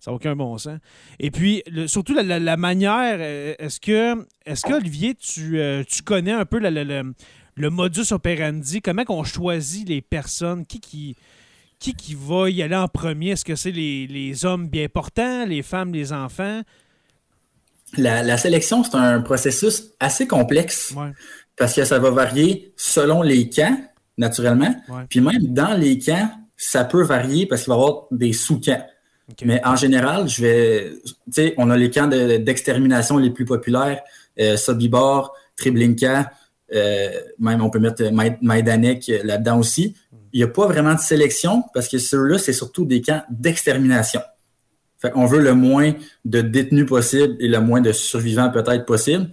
Ça 0.01 0.11
n'a 0.11 0.15
aucun 0.15 0.35
bon 0.35 0.57
sens. 0.57 0.79
Et 1.19 1.31
puis, 1.31 1.63
surtout 1.87 2.15
la, 2.15 2.57
manière, 2.57 3.19
euh, 3.21 3.55
est-ce 3.59 3.79
que, 3.79 4.27
est-ce 4.47 4.65
que 4.65 4.73
Olivier, 4.73 5.15
tu, 5.15 5.61
euh, 5.61 5.85
tu 5.87 6.03
connais 6.03 6.33
un 6.33 6.47
peu 6.47 6.59
le, 6.59 7.71
modus 7.71 8.13
operandi, 8.13 8.81
comment 8.81 9.05
on 9.11 9.25
choisit 9.25 9.87
les 9.87 10.01
personnes, 10.01 10.65
qui 10.65 10.81
qui, 10.81 11.17
qui 11.79 11.93
qui 11.93 12.17
va 12.19 12.49
y 12.49 12.63
aller 12.63 12.77
en 12.77 12.89
premier? 12.89 13.33
Est-ce 13.33 13.45
que 13.45 13.57
c'est 13.57 13.73
les, 13.73 14.45
hommes 14.47 14.69
bien 14.69 14.89
portants, 14.89 15.45
les 15.45 15.61
femmes, 15.61 15.93
les 15.93 16.15
enfants? 16.15 16.63
La, 17.99 18.39
sélection, 18.39 18.83
c'est 18.83 18.95
un 18.95 19.21
processus 19.21 19.91
assez 20.01 20.27
complexe 20.27 20.95
parce 21.59 21.75
que 21.75 21.85
ça 21.85 21.99
va 21.99 22.11
varier 22.11 22.73
selon 22.75 23.21
les 23.21 23.51
camps, 23.51 23.79
naturellement. 24.17 24.75
Puis 25.11 25.21
même 25.21 25.49
dans 25.49 25.75
les 25.75 25.99
camps, 25.99 26.31
ça 26.57 26.85
peut 26.85 27.03
varier 27.03 27.45
parce 27.45 27.65
qu'il 27.65 27.71
va 27.71 27.79
y 27.79 27.83
avoir 27.83 28.07
des 28.11 28.33
sous-camps. 28.33 28.87
Mais 29.45 29.61
en 29.65 29.77
général, 29.77 30.29
je 30.29 30.43
vais. 30.43 30.93
Tu 31.05 31.33
sais, 31.33 31.55
on 31.57 31.71
a 31.71 31.77
les 31.77 31.91
camps 31.91 32.09
d'extermination 32.09 33.19
les 33.19 33.31
plus 33.31 33.45
populaires, 33.45 34.01
euh, 34.39 34.57
Sobibor, 34.57 35.35
Treblinka, 35.57 36.33
euh, 36.75 37.11
même 37.39 37.63
on 37.63 37.71
peut 37.71 37.79
mettre 37.79 38.03
Majdanek 38.43 39.11
là-dedans 39.25 39.59
aussi. 39.59 39.97
Il 40.33 40.39
n'y 40.39 40.45
a 40.45 40.49
pas 40.49 40.67
vraiment 40.67 40.95
de 40.95 41.01
sélection 41.01 41.65
parce 41.75 41.89
que 41.89 41.99
ceux-là, 41.99 42.39
c'est 42.39 42.53
surtout 42.53 42.85
des 42.85 43.03
camps 43.03 43.23
d'extermination. 43.31 44.21
Fait 44.99 45.11
qu'on 45.11 45.27
veut 45.27 45.41
le 45.41 45.55
moins 45.55 45.93
de 46.25 46.41
détenus 46.41 46.87
possible 46.87 47.37
et 47.41 47.49
le 47.49 47.61
moins 47.61 47.81
de 47.81 47.91
survivants 47.91 48.51
peut-être 48.51 48.85
possible. 48.85 49.31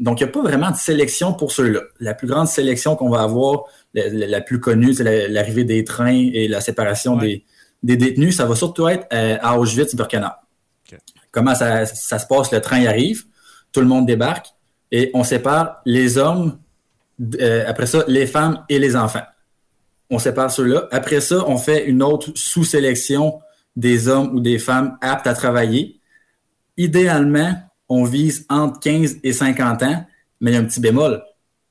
Donc, 0.00 0.20
il 0.20 0.24
n'y 0.24 0.30
a 0.30 0.32
pas 0.32 0.42
vraiment 0.42 0.70
de 0.70 0.76
sélection 0.76 1.32
pour 1.32 1.50
ceux-là. 1.50 1.80
La 1.98 2.14
plus 2.14 2.28
grande 2.28 2.46
sélection 2.46 2.94
qu'on 2.94 3.10
va 3.10 3.22
avoir, 3.22 3.64
la, 3.94 4.40
plus 4.40 4.60
connue, 4.60 4.94
c'est 4.94 5.28
l'arrivée 5.28 5.64
des 5.64 5.82
trains 5.82 6.30
et 6.32 6.46
la 6.46 6.60
séparation 6.60 7.16
des, 7.16 7.44
des 7.82 7.96
détenus, 7.96 8.36
ça 8.36 8.44
va 8.44 8.54
surtout 8.54 8.88
être 8.88 9.06
euh, 9.12 9.36
à 9.40 9.58
Auschwitz-Birkenau. 9.58 10.30
Comment 11.30 11.54
ça, 11.54 11.86
se 11.86 12.26
passe? 12.26 12.52
Le 12.52 12.60
train 12.60 12.84
arrive, 12.86 13.24
tout 13.72 13.80
le 13.80 13.86
monde 13.86 14.06
débarque 14.06 14.48
et 14.90 15.10
on 15.14 15.24
sépare 15.24 15.82
les 15.84 16.18
hommes, 16.18 16.58
euh, 17.40 17.64
après 17.66 17.86
ça, 17.86 18.04
les 18.08 18.26
femmes 18.26 18.64
et 18.68 18.78
les 18.78 18.96
enfants. 18.96 19.24
On 20.10 20.18
sépare 20.18 20.50
ceux-là. 20.50 20.88
Après 20.90 21.20
ça, 21.20 21.44
on 21.46 21.58
fait 21.58 21.84
une 21.86 22.02
autre 22.02 22.30
sous-sélection 22.34 23.40
des 23.76 24.08
hommes 24.08 24.34
ou 24.34 24.40
des 24.40 24.58
femmes 24.58 24.96
aptes 25.00 25.26
à 25.26 25.34
travailler. 25.34 26.00
Idéalement, 26.78 27.52
on 27.88 28.04
vise 28.04 28.46
entre 28.48 28.80
15 28.80 29.18
et 29.22 29.32
50 29.32 29.82
ans, 29.82 30.06
mais 30.40 30.52
il 30.52 30.54
y 30.54 30.56
a 30.56 30.60
un 30.60 30.64
petit 30.64 30.80
bémol. 30.80 31.22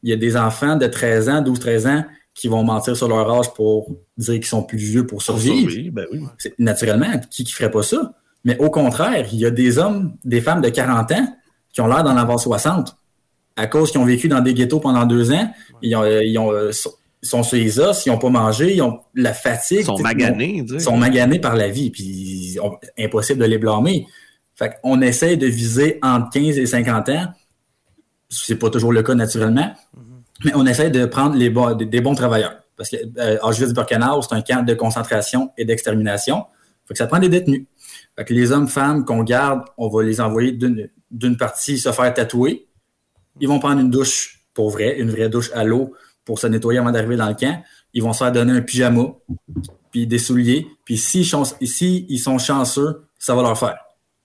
Il 0.03 0.09
y 0.09 0.13
a 0.13 0.17
des 0.17 0.37
enfants 0.37 0.75
de 0.75 0.85
13 0.85 1.29
ans, 1.29 1.41
12-13 1.41 1.87
ans 1.87 2.05
qui 2.37 2.47
vont 2.47 2.63
mentir 2.63 2.95
sur 2.95 3.07
leur 3.07 3.29
âge 3.31 3.51
pour 3.55 3.89
dire 4.15 4.35
qu'ils 4.35 4.45
sont 4.45 4.61
plus 4.61 4.77
vieux 4.77 5.07
pour 5.07 5.23
survivre. 5.23 5.71
Ben 5.91 6.05
naturellement, 6.59 7.19
qui 7.31 7.43
ne 7.43 7.49
ferait 7.49 7.71
pas 7.71 7.81
ça? 7.81 8.13
Mais 8.45 8.57
au 8.59 8.69
contraire, 8.69 9.27
il 9.33 9.39
y 9.39 9.45
a 9.45 9.49
des 9.49 9.79
hommes, 9.79 10.15
des 10.23 10.39
femmes 10.39 10.61
de 10.61 10.69
40 10.69 11.11
ans 11.13 11.27
qui 11.73 11.81
ont 11.81 11.87
l'air 11.87 12.03
d'en 12.03 12.15
avoir 12.15 12.39
60 12.39 12.95
à 13.55 13.65
cause 13.65 13.91
qu'ils 13.91 13.99
ont 13.99 14.05
vécu 14.05 14.27
dans 14.27 14.41
des 14.41 14.53
ghettos 14.53 14.79
pendant 14.79 15.05
deux 15.07 15.31
ans. 15.31 15.51
Ils, 15.81 15.95
ont, 15.95 16.05
ils, 16.05 16.37
ont, 16.37 16.51
euh, 16.51 16.71
sont 17.23 17.41
sur 17.41 17.57
les 17.57 17.79
os, 17.79 18.05
ils 18.05 18.09
n'ont 18.09 18.19
pas 18.19 18.29
mangé, 18.29 18.75
ils 18.75 18.83
ont 18.83 18.99
la 19.15 19.33
fatigue. 19.33 19.79
Ils 19.79 19.85
sont 19.85 19.97
maganés. 19.97 20.63
Ils 20.69 20.79
sont 20.79 20.95
maganés 20.95 21.39
par 21.39 21.55
la 21.55 21.69
vie, 21.69 21.89
puis 21.89 22.59
impossible 22.99 23.39
de 23.39 23.45
les 23.45 23.57
blâmer. 23.57 24.05
Fait 24.53 24.77
qu'on 24.81 25.01
essaie 25.01 25.37
de 25.37 25.47
viser 25.47 25.97
entre 26.03 26.29
15 26.29 26.59
et 26.59 26.67
50 26.67 27.09
ans. 27.09 27.25
C'est 28.29 28.57
pas 28.57 28.69
toujours 28.69 28.93
le 28.93 29.01
cas 29.01 29.15
naturellement. 29.15 29.71
Mm-hmm. 29.95 30.16
Mais 30.43 30.51
on 30.55 30.65
essaie 30.65 30.89
de 30.89 31.05
prendre 31.05 31.35
les 31.35 31.53
des 31.85 32.01
bons 32.01 32.15
travailleurs. 32.15 32.55
Parce 32.75 32.89
que 32.89 32.97
euh, 33.17 33.37
Auschwitz-Birkenau, 33.41 34.21
c'est 34.21 34.35
un 34.35 34.41
camp 34.41 34.63
de 34.63 34.73
concentration 34.73 35.51
et 35.57 35.65
d'extermination. 35.65 36.45
Fait 36.85 36.93
que 36.93 36.97
ça 36.99 37.07
prend 37.07 37.19
des 37.19 37.29
détenus. 37.29 37.65
Fait 38.15 38.23
que 38.23 38.33
les 38.33 38.51
hommes, 38.51 38.67
femmes 38.67 39.03
qu'on 39.03 39.23
garde, 39.23 39.63
on 39.77 39.89
va 39.89 40.03
les 40.03 40.21
envoyer 40.21 40.51
d'une 40.51 41.37
partie 41.37 41.77
se 41.77 41.91
faire 41.91 42.13
tatouer. 42.13 42.67
Ils 43.39 43.47
vont 43.47 43.59
prendre 43.59 43.81
une 43.81 43.89
douche 43.89 44.45
pour 44.53 44.69
vrai, 44.69 44.97
une 44.97 45.11
vraie 45.11 45.29
douche 45.29 45.51
à 45.53 45.63
l'eau 45.63 45.93
pour 46.25 46.39
se 46.39 46.47
nettoyer 46.47 46.79
avant 46.79 46.91
d'arriver 46.91 47.15
dans 47.15 47.29
le 47.29 47.35
camp. 47.35 47.61
ils 47.93 48.03
vont 48.03 48.11
se 48.11 48.23
faire 48.23 48.31
donner 48.31 48.53
un 48.53 48.61
pyjama, 48.61 49.05
puis 49.91 50.07
des 50.07 50.19
souliers, 50.19 50.67
puis 50.83 50.97
s'ils 50.97 51.25
sont, 51.25 51.43
si 51.45 52.05
ils 52.09 52.19
sont 52.19 52.37
chanceux, 52.37 53.07
ça 53.17 53.33
va 53.35 53.41
leur 53.43 53.57
faire. 53.57 53.77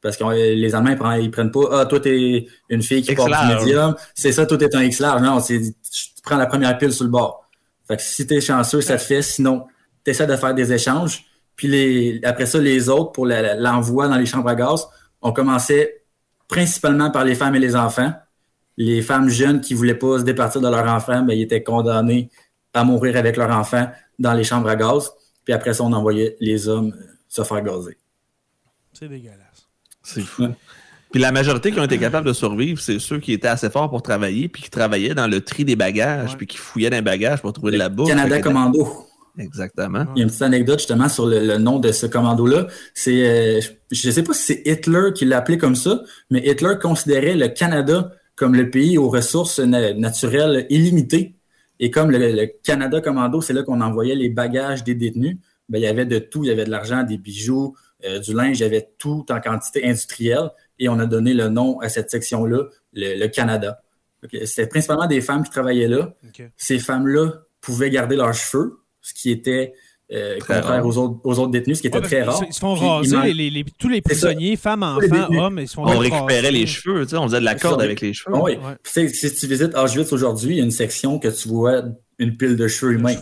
Parce 0.03 0.17
que 0.17 0.25
les 0.25 0.75
Allemands, 0.75 0.91
ils 0.91 0.99
prennent, 0.99 1.23
ils 1.23 1.31
prennent 1.31 1.51
pas, 1.53 1.81
ah, 1.81 1.87
toi, 1.87 2.01
t'es 2.01 2.47
une 2.69 2.83
fille 2.83 3.03
qui 3.03 3.15
porte 3.15 3.31
du 3.31 3.55
médium, 3.55 3.95
c'est 4.15 4.33
ça, 4.33 4.45
toi, 4.45 4.59
t'es 4.59 4.75
un 4.75 4.83
X-large. 4.83 5.23
Non, 5.23 5.39
c'est, 5.39 5.61
tu 5.61 6.23
prends 6.25 6.37
la 6.37 6.47
première 6.47 6.77
pile 6.77 6.93
sur 6.93 7.05
le 7.05 7.11
bord. 7.11 7.49
Fait 7.87 7.97
que 7.97 8.03
si 8.03 8.27
t'es 8.27 8.41
chanceux, 8.41 8.81
ça 8.81 8.97
te 8.97 9.03
fait. 9.03 9.23
Sinon, 9.23 9.65
t'essaies 10.05 10.27
de 10.27 10.37
faire 10.37 10.55
des 10.55 10.73
échanges. 10.73 11.25
Puis 11.55 11.69
les, 11.69 12.21
après 12.25 12.47
ça, 12.47 12.59
les 12.59 12.89
autres, 12.89 13.13
pour 13.13 13.27
l'envoi 13.27 14.09
dans 14.09 14.17
les 14.17 14.27
chambres 14.27 14.49
à 14.49 14.55
gaz, 14.55 14.87
on 15.21 15.33
commençait 15.33 16.03
principalement 16.49 17.11
par 17.11 17.25
les 17.25 17.35
femmes 17.35 17.55
et 17.55 17.61
les 17.61 17.77
enfants. 17.77 18.13
Les 18.77 19.03
femmes 19.03 19.29
jeunes 19.29 19.61
qui 19.61 19.75
voulaient 19.75 19.95
pas 19.95 20.19
se 20.19 20.25
départir 20.25 20.61
de 20.61 20.69
leur 20.69 20.87
enfant, 20.89 21.23
ben, 21.23 21.35
ils 21.35 21.43
étaient 21.43 21.63
condamnés 21.63 22.31
à 22.75 22.85
mourir 22.85 23.17
avec 23.17 23.37
leur 23.37 23.51
enfant 23.51 23.89
dans 24.19 24.33
les 24.33 24.45
chambres 24.45 24.69
à 24.69 24.77
gaz. 24.77 25.13
Puis 25.45 25.53
après 25.53 25.75
ça, 25.75 25.85
on 25.85 25.93
envoyait 25.93 26.37
les 26.41 26.69
hommes 26.69 26.95
se 27.29 27.43
faire 27.43 27.63
gazer. 27.63 27.99
C'est 28.93 29.09
dégueulasse. 29.09 29.52
C'est 30.03 30.23
fou. 30.23 30.49
Puis 31.13 31.21
la 31.21 31.31
majorité 31.31 31.71
qui 31.73 31.79
ont 31.79 31.85
été 31.85 31.99
capables 31.99 32.27
de 32.27 32.33
survivre, 32.33 32.81
c'est 32.81 32.99
ceux 32.99 33.19
qui 33.19 33.33
étaient 33.33 33.49
assez 33.49 33.69
forts 33.69 33.91
pour 33.91 34.03
travailler, 34.03 34.49
puis 34.49 34.63
qui 34.63 34.71
travaillaient 34.71 35.15
dans 35.15 35.27
le 35.27 35.43
tri 35.43 35.65
des 35.65 35.77
bagages, 35.77 36.39
puis 36.39 36.47
qui 36.47 36.57
fouillaient 36.57 36.89
dans 36.89 36.97
les 36.97 37.03
bagages 37.03 37.43
pour 37.43 37.53
trouver 37.53 37.73
de 37.73 37.77
la 37.77 37.91
bouffe. 37.91 38.09
Canada 38.09 38.41
Commando. 38.41 39.07
Exactement. 39.39 40.05
Il 40.15 40.19
y 40.19 40.23
a 40.23 40.25
une 40.25 40.29
petite 40.29 40.43
anecdote 40.43 40.79
justement 40.79 41.09
sur 41.09 41.27
le, 41.27 41.57
nom 41.59 41.79
de 41.79 41.93
ce 41.93 42.07
commando-là. 42.07 42.67
C'est, 42.95 43.27
euh, 43.27 43.61
je 43.91 44.09
ne 44.09 44.13
sais 44.13 44.23
pas 44.23 44.35
si 44.35 44.43
c'est 44.43 44.63
Hitler 44.67 45.11
qui 45.15 45.25
l'a 45.25 45.39
appelé 45.39 45.59
comme 45.59 45.75
ça, 45.75 46.03
mais 46.31 46.47
Hitler 46.47 46.75
considérait 46.81 47.35
le 47.35 47.49
Canada 47.49 48.13
comme 48.37 48.55
le 48.55 48.71
pays 48.71 48.99
aux 48.99 49.09
ressources 49.09 49.59
naturelles 49.59 50.67
illimitées. 50.71 51.37
Et 51.81 51.91
comme 51.91 52.11
le, 52.11 52.47
Canada 52.63 53.01
Commando, 53.01 53.41
c'est 53.41 53.53
là 53.53 53.63
qu'on 53.63 53.81
envoyait 53.81 54.15
les 54.15 54.29
bagages 54.29 54.85
des 54.85 54.95
détenus, 54.95 55.39
ben, 55.73 55.79
il 55.79 55.85
y 55.85 55.87
avait 55.87 56.05
de 56.05 56.19
tout. 56.19 56.45
Il 56.45 56.49
y 56.49 56.51
avait 56.51 56.65
de 56.65 56.71
l'argent, 56.71 57.03
des 57.03 57.17
bijoux, 57.17 57.75
euh, 58.05 58.19
du 58.19 58.35
linge, 58.35 58.61
il 58.61 58.63
y 58.63 58.67
avait 58.67 58.91
tout 58.99 59.25
en 59.31 59.41
quantité 59.41 59.85
industrielle. 59.85 60.51
Et 60.79 60.89
on 60.89 60.99
a 60.99 61.07
donné 61.07 61.33
le 61.33 61.49
nom 61.49 61.81
à 61.81 61.89
cette 61.89 62.11
section-là, 62.11 62.65
le, 62.93 63.27
Canada. 63.29 63.81
C'était 64.45 64.67
principalement 64.67 65.07
des 65.07 65.21
femmes 65.21 65.43
qui 65.43 65.51
travaillaient 65.51 65.89
là. 65.89 66.15
Ces 66.57 66.79
femmes-là 66.79 67.33
pouvaient 67.61 67.91
garder 67.91 68.17
leurs 68.17 68.35
cheveux 68.35 68.81
ce 69.01 69.15
qui 69.15 69.31
était 69.31 69.73
euh, 70.13 70.39
contraire 70.39 70.85
aux 70.87 70.99
autres, 70.99 71.21
aux 71.25 71.39
autres, 71.39 71.51
détenus, 71.51 71.79
ce 71.79 71.83
qui 71.83 71.89
était 71.89 72.01
très 72.01 72.23
rare. 72.23 72.41
Ils 72.47 72.53
se 72.53 72.61
font 72.61 72.75
raser, 72.75 73.33
les, 73.33 73.65
tous 73.79 73.89
les 73.89 74.03
prisonniers, 74.03 74.57
femmes, 74.57 74.83
enfants, 74.83 75.35
hommes, 75.35 75.59
ils 75.59 75.69
se 75.69 75.75
font 75.75 75.87
On 75.87 75.99
récupérait 75.99 76.53
les 76.53 76.67
cheveux, 76.67 77.05
tu 77.05 77.11
sais, 77.11 77.17
on 77.17 77.25
faisait 77.25 77.41
de 77.41 77.45
la 77.45 77.55
corde 77.55 77.81
avec 77.81 78.01
les 78.01 78.13
cheveux. 78.13 78.37
Oui. 78.37 78.59
Si 78.85 79.35
tu 79.35 79.47
visites 79.47 79.75
Auschwitz 79.75 80.13
aujourd'hui, 80.13 80.57
il 80.57 80.59
y 80.59 80.61
a 80.61 80.65
une 80.65 80.71
section 80.71 81.19
que 81.19 81.29
tu 81.29 81.49
vois 81.49 81.83
une 82.19 82.37
pile 82.37 82.57
de 82.57 82.69
cheveux 82.69 82.93
humains. 82.93 83.17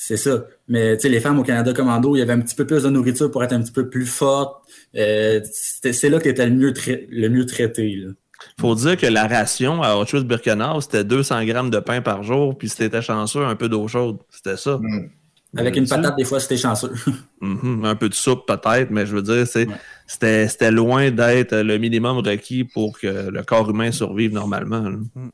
C'est 0.00 0.16
ça. 0.16 0.44
Mais 0.68 0.96
tu 0.96 1.02
sais, 1.02 1.08
les 1.08 1.18
femmes 1.18 1.40
au 1.40 1.42
Canada 1.42 1.72
Commando, 1.72 2.14
il 2.14 2.20
y 2.20 2.22
avait 2.22 2.32
un 2.32 2.40
petit 2.40 2.54
peu 2.54 2.64
plus 2.64 2.84
de 2.84 2.88
nourriture 2.88 3.30
pour 3.32 3.42
être 3.42 3.52
un 3.52 3.60
petit 3.60 3.72
peu 3.72 3.90
plus 3.90 4.06
forte. 4.06 4.62
Euh, 4.96 5.40
c'est 5.42 6.08
là 6.08 6.20
que 6.20 6.28
était 6.28 6.46
le 6.46 6.54
mieux, 6.54 6.72
le 7.10 7.28
mieux 7.28 7.46
traité. 7.46 7.96
Là 7.96 8.12
faut 8.60 8.74
dire 8.74 8.96
que 8.96 9.06
la 9.06 9.26
ration 9.26 9.82
à 9.82 9.96
Auschwitz-Birkenau, 9.96 10.80
c'était 10.80 11.04
200 11.04 11.44
grammes 11.44 11.70
de 11.70 11.78
pain 11.78 12.00
par 12.00 12.22
jour, 12.22 12.56
puis 12.56 12.68
si 12.68 12.76
t'étais 12.76 13.02
chanceux, 13.02 13.44
un 13.44 13.56
peu 13.56 13.68
d'eau 13.68 13.88
chaude. 13.88 14.18
C'était 14.30 14.56
ça. 14.56 14.78
Mm. 14.80 15.10
Avec 15.56 15.76
une 15.76 15.88
patate, 15.88 16.16
des 16.16 16.24
fois, 16.24 16.40
c'était 16.40 16.56
chanceux. 16.56 16.92
Mm-hmm. 17.40 17.86
Un 17.86 17.94
peu 17.94 18.08
de 18.08 18.14
soupe, 18.14 18.48
peut-être, 18.48 18.90
mais 18.90 19.06
je 19.06 19.14
veux 19.14 19.22
dire, 19.22 19.46
c'était 19.46 20.70
loin 20.72 21.12
d'être 21.12 21.54
le 21.54 21.78
minimum 21.78 22.18
requis 22.18 22.64
pour 22.64 22.98
que 22.98 23.30
le 23.30 23.44
corps 23.44 23.70
humain 23.70 23.92
survive 23.92 24.32
normalement. 24.32 24.80
Mm. 24.80 25.28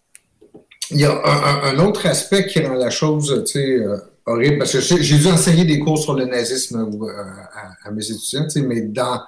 Il 0.91 1.01
y 1.01 1.07
a 1.07 1.19
un, 1.65 1.79
autre 1.79 2.05
aspect 2.05 2.45
qui 2.45 2.61
rend 2.61 2.75
la 2.75 2.91
chose 2.91 3.33
euh, 3.57 3.97
horrible, 4.27 4.59
parce 4.59 4.73
que 4.73 4.81
j'ai 4.81 5.19
dû 5.19 5.27
enseigner 5.29 5.65
des 5.65 5.79
cours 5.79 5.99
sur 5.99 6.15
le 6.15 6.25
nazisme 6.25 6.81
euh, 6.81 7.09
à, 7.55 7.89
à, 7.89 7.91
mes 7.91 8.11
étudiants, 8.11 8.47
mais 8.67 8.83
dans 8.83 9.21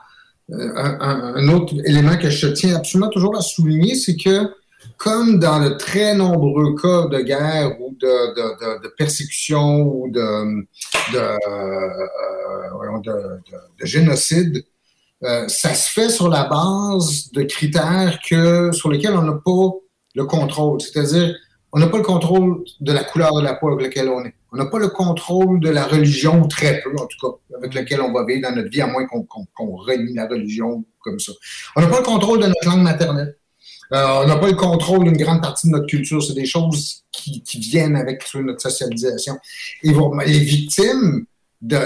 euh, 0.52 0.72
un, 0.76 1.48
autre 1.48 1.74
élément 1.84 2.16
que 2.16 2.30
je 2.30 2.46
tiens 2.46 2.76
absolument 2.76 3.10
toujours 3.10 3.36
à 3.36 3.40
souligner, 3.40 3.96
c'est 3.96 4.16
que 4.16 4.48
comme 4.96 5.40
dans 5.40 5.60
de 5.60 5.70
très 5.70 6.14
nombreux 6.14 6.76
cas 6.76 7.08
de 7.08 7.20
guerre 7.22 7.80
ou 7.80 7.96
de, 8.00 8.82
de, 8.82 8.88
persécution 8.96 9.82
ou 9.82 10.08
de, 10.10 10.64
de, 11.12 11.18
euh, 11.48 13.38
génocide, 13.82 14.64
euh, 15.24 15.48
ça 15.48 15.74
se 15.74 15.90
fait 15.90 16.10
sur 16.10 16.28
la 16.28 16.44
base 16.44 17.30
de 17.32 17.42
critères 17.42 18.20
que, 18.28 18.70
sur 18.72 18.88
lesquels 18.90 19.14
on 19.14 19.22
n'a 19.22 19.32
pas 19.32 19.70
le 20.14 20.24
contrôle. 20.24 20.80
C'est-à-dire, 20.80 21.34
on 21.72 21.80
n'a 21.80 21.88
pas 21.88 21.98
le 21.98 22.04
contrôle 22.04 22.62
de 22.80 22.92
la 22.92 23.02
couleur 23.02 23.34
de 23.34 23.42
la 23.42 23.54
peau 23.54 23.68
avec 23.68 23.82
laquelle 23.82 24.08
on 24.08 24.24
est. 24.24 24.35
On 24.52 24.56
n'a 24.56 24.66
pas 24.66 24.78
le 24.78 24.88
contrôle 24.88 25.60
de 25.60 25.68
la 25.68 25.84
religion, 25.84 26.46
très 26.46 26.80
peu 26.82 26.90
en 26.96 27.06
tout 27.06 27.18
cas, 27.20 27.56
avec 27.56 27.74
laquelle 27.74 28.00
on 28.00 28.12
va 28.12 28.24
vivre 28.24 28.42
dans 28.48 28.54
notre 28.54 28.70
vie, 28.70 28.80
à 28.80 28.86
moins 28.86 29.06
qu'on 29.06 29.22
qu 29.22 29.38
renie 29.58 30.14
la 30.14 30.26
religion 30.26 30.84
comme 31.00 31.18
ça. 31.18 31.32
On 31.74 31.80
n'a 31.80 31.88
pas 31.88 31.98
le 31.98 32.04
contrôle 32.04 32.40
de 32.40 32.46
notre 32.46 32.66
langue 32.66 32.82
maternelle. 32.82 33.36
Euh, 33.92 34.22
on 34.22 34.26
n'a 34.26 34.36
pas 34.36 34.48
le 34.48 34.56
contrôle 34.56 35.04
d'une 35.04 35.16
grande 35.16 35.42
partie 35.42 35.68
de 35.68 35.72
notre 35.72 35.86
culture. 35.86 36.22
C'est 36.22 36.34
des 36.34 36.46
choses 36.46 37.04
qui, 37.12 37.42
viennent 37.58 37.96
avec 37.96 38.22
notre 38.34 38.60
socialisation. 38.60 39.36
Et 39.82 39.90
les 40.26 40.38
victimes 40.38 41.26
de, 41.62 41.78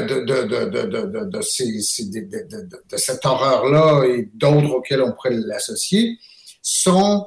cette 2.97 3.25
horreur-là 3.25 4.05
et 4.07 4.29
d'autres 4.35 4.71
auxquelles 4.71 5.03
on 5.03 5.13
pourrait 5.13 5.35
l'associer 5.35 6.17
sont 6.63 7.27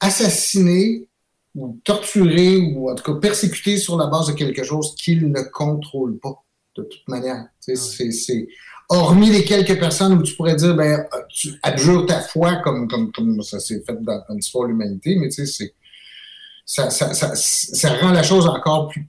assassinées 0.00 1.07
ou 1.58 1.80
torturés 1.84 2.56
ou 2.56 2.90
en 2.90 2.94
tout 2.94 3.12
cas 3.12 3.18
persécutés 3.18 3.78
sur 3.78 3.96
la 3.96 4.06
base 4.06 4.28
de 4.28 4.32
quelque 4.32 4.62
chose 4.62 4.94
qu'ils 4.96 5.30
ne 5.30 5.42
contrôlent 5.42 6.18
pas 6.18 6.44
de 6.76 6.84
toute 6.84 7.08
manière. 7.08 7.46
C'est, 7.58 8.48
hormis 8.90 9.30
les 9.30 9.44
quelques 9.44 9.78
personnes 9.78 10.14
où 10.14 10.22
tu 10.22 10.34
pourrais 10.34 10.56
dire, 10.56 10.74
ben, 10.74 11.04
tu 11.28 11.50
abjures 11.62 12.06
ta 12.06 12.20
foi 12.20 12.56
comme, 12.64 12.88
comme, 12.88 13.12
comme 13.12 13.42
ça 13.42 13.60
s'est 13.60 13.82
fait 13.84 14.02
dans, 14.02 14.22
l'histoire 14.30 14.64
de 14.64 14.72
l'humanité, 14.72 15.16
mais 15.16 15.28
tu 15.28 15.46
sais, 15.46 15.74
ça, 16.64 16.88
ça, 16.88 17.12
ça, 17.12 17.34
ça, 17.34 17.92
rend 17.94 18.12
la 18.12 18.22
chose 18.22 18.46
encore 18.46 18.88
plus, 18.88 19.06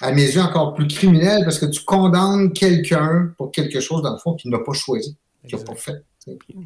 à 0.00 0.12
mes 0.12 0.24
yeux, 0.24 0.40
encore 0.40 0.74
plus 0.74 0.86
criminelle 0.86 1.44
parce 1.44 1.58
que 1.58 1.66
tu 1.66 1.84
condamnes 1.84 2.52
quelqu'un 2.52 3.34
pour 3.36 3.50
quelque 3.50 3.80
chose, 3.80 4.02
dans 4.02 4.12
le 4.12 4.18
fond, 4.18 4.34
qu'il 4.34 4.50
n'a 4.50 4.60
pas 4.60 4.72
choisi, 4.72 5.16
qu'il 5.46 5.58
n'a 5.58 5.64
pas 5.64 5.74
fait. 5.74 6.04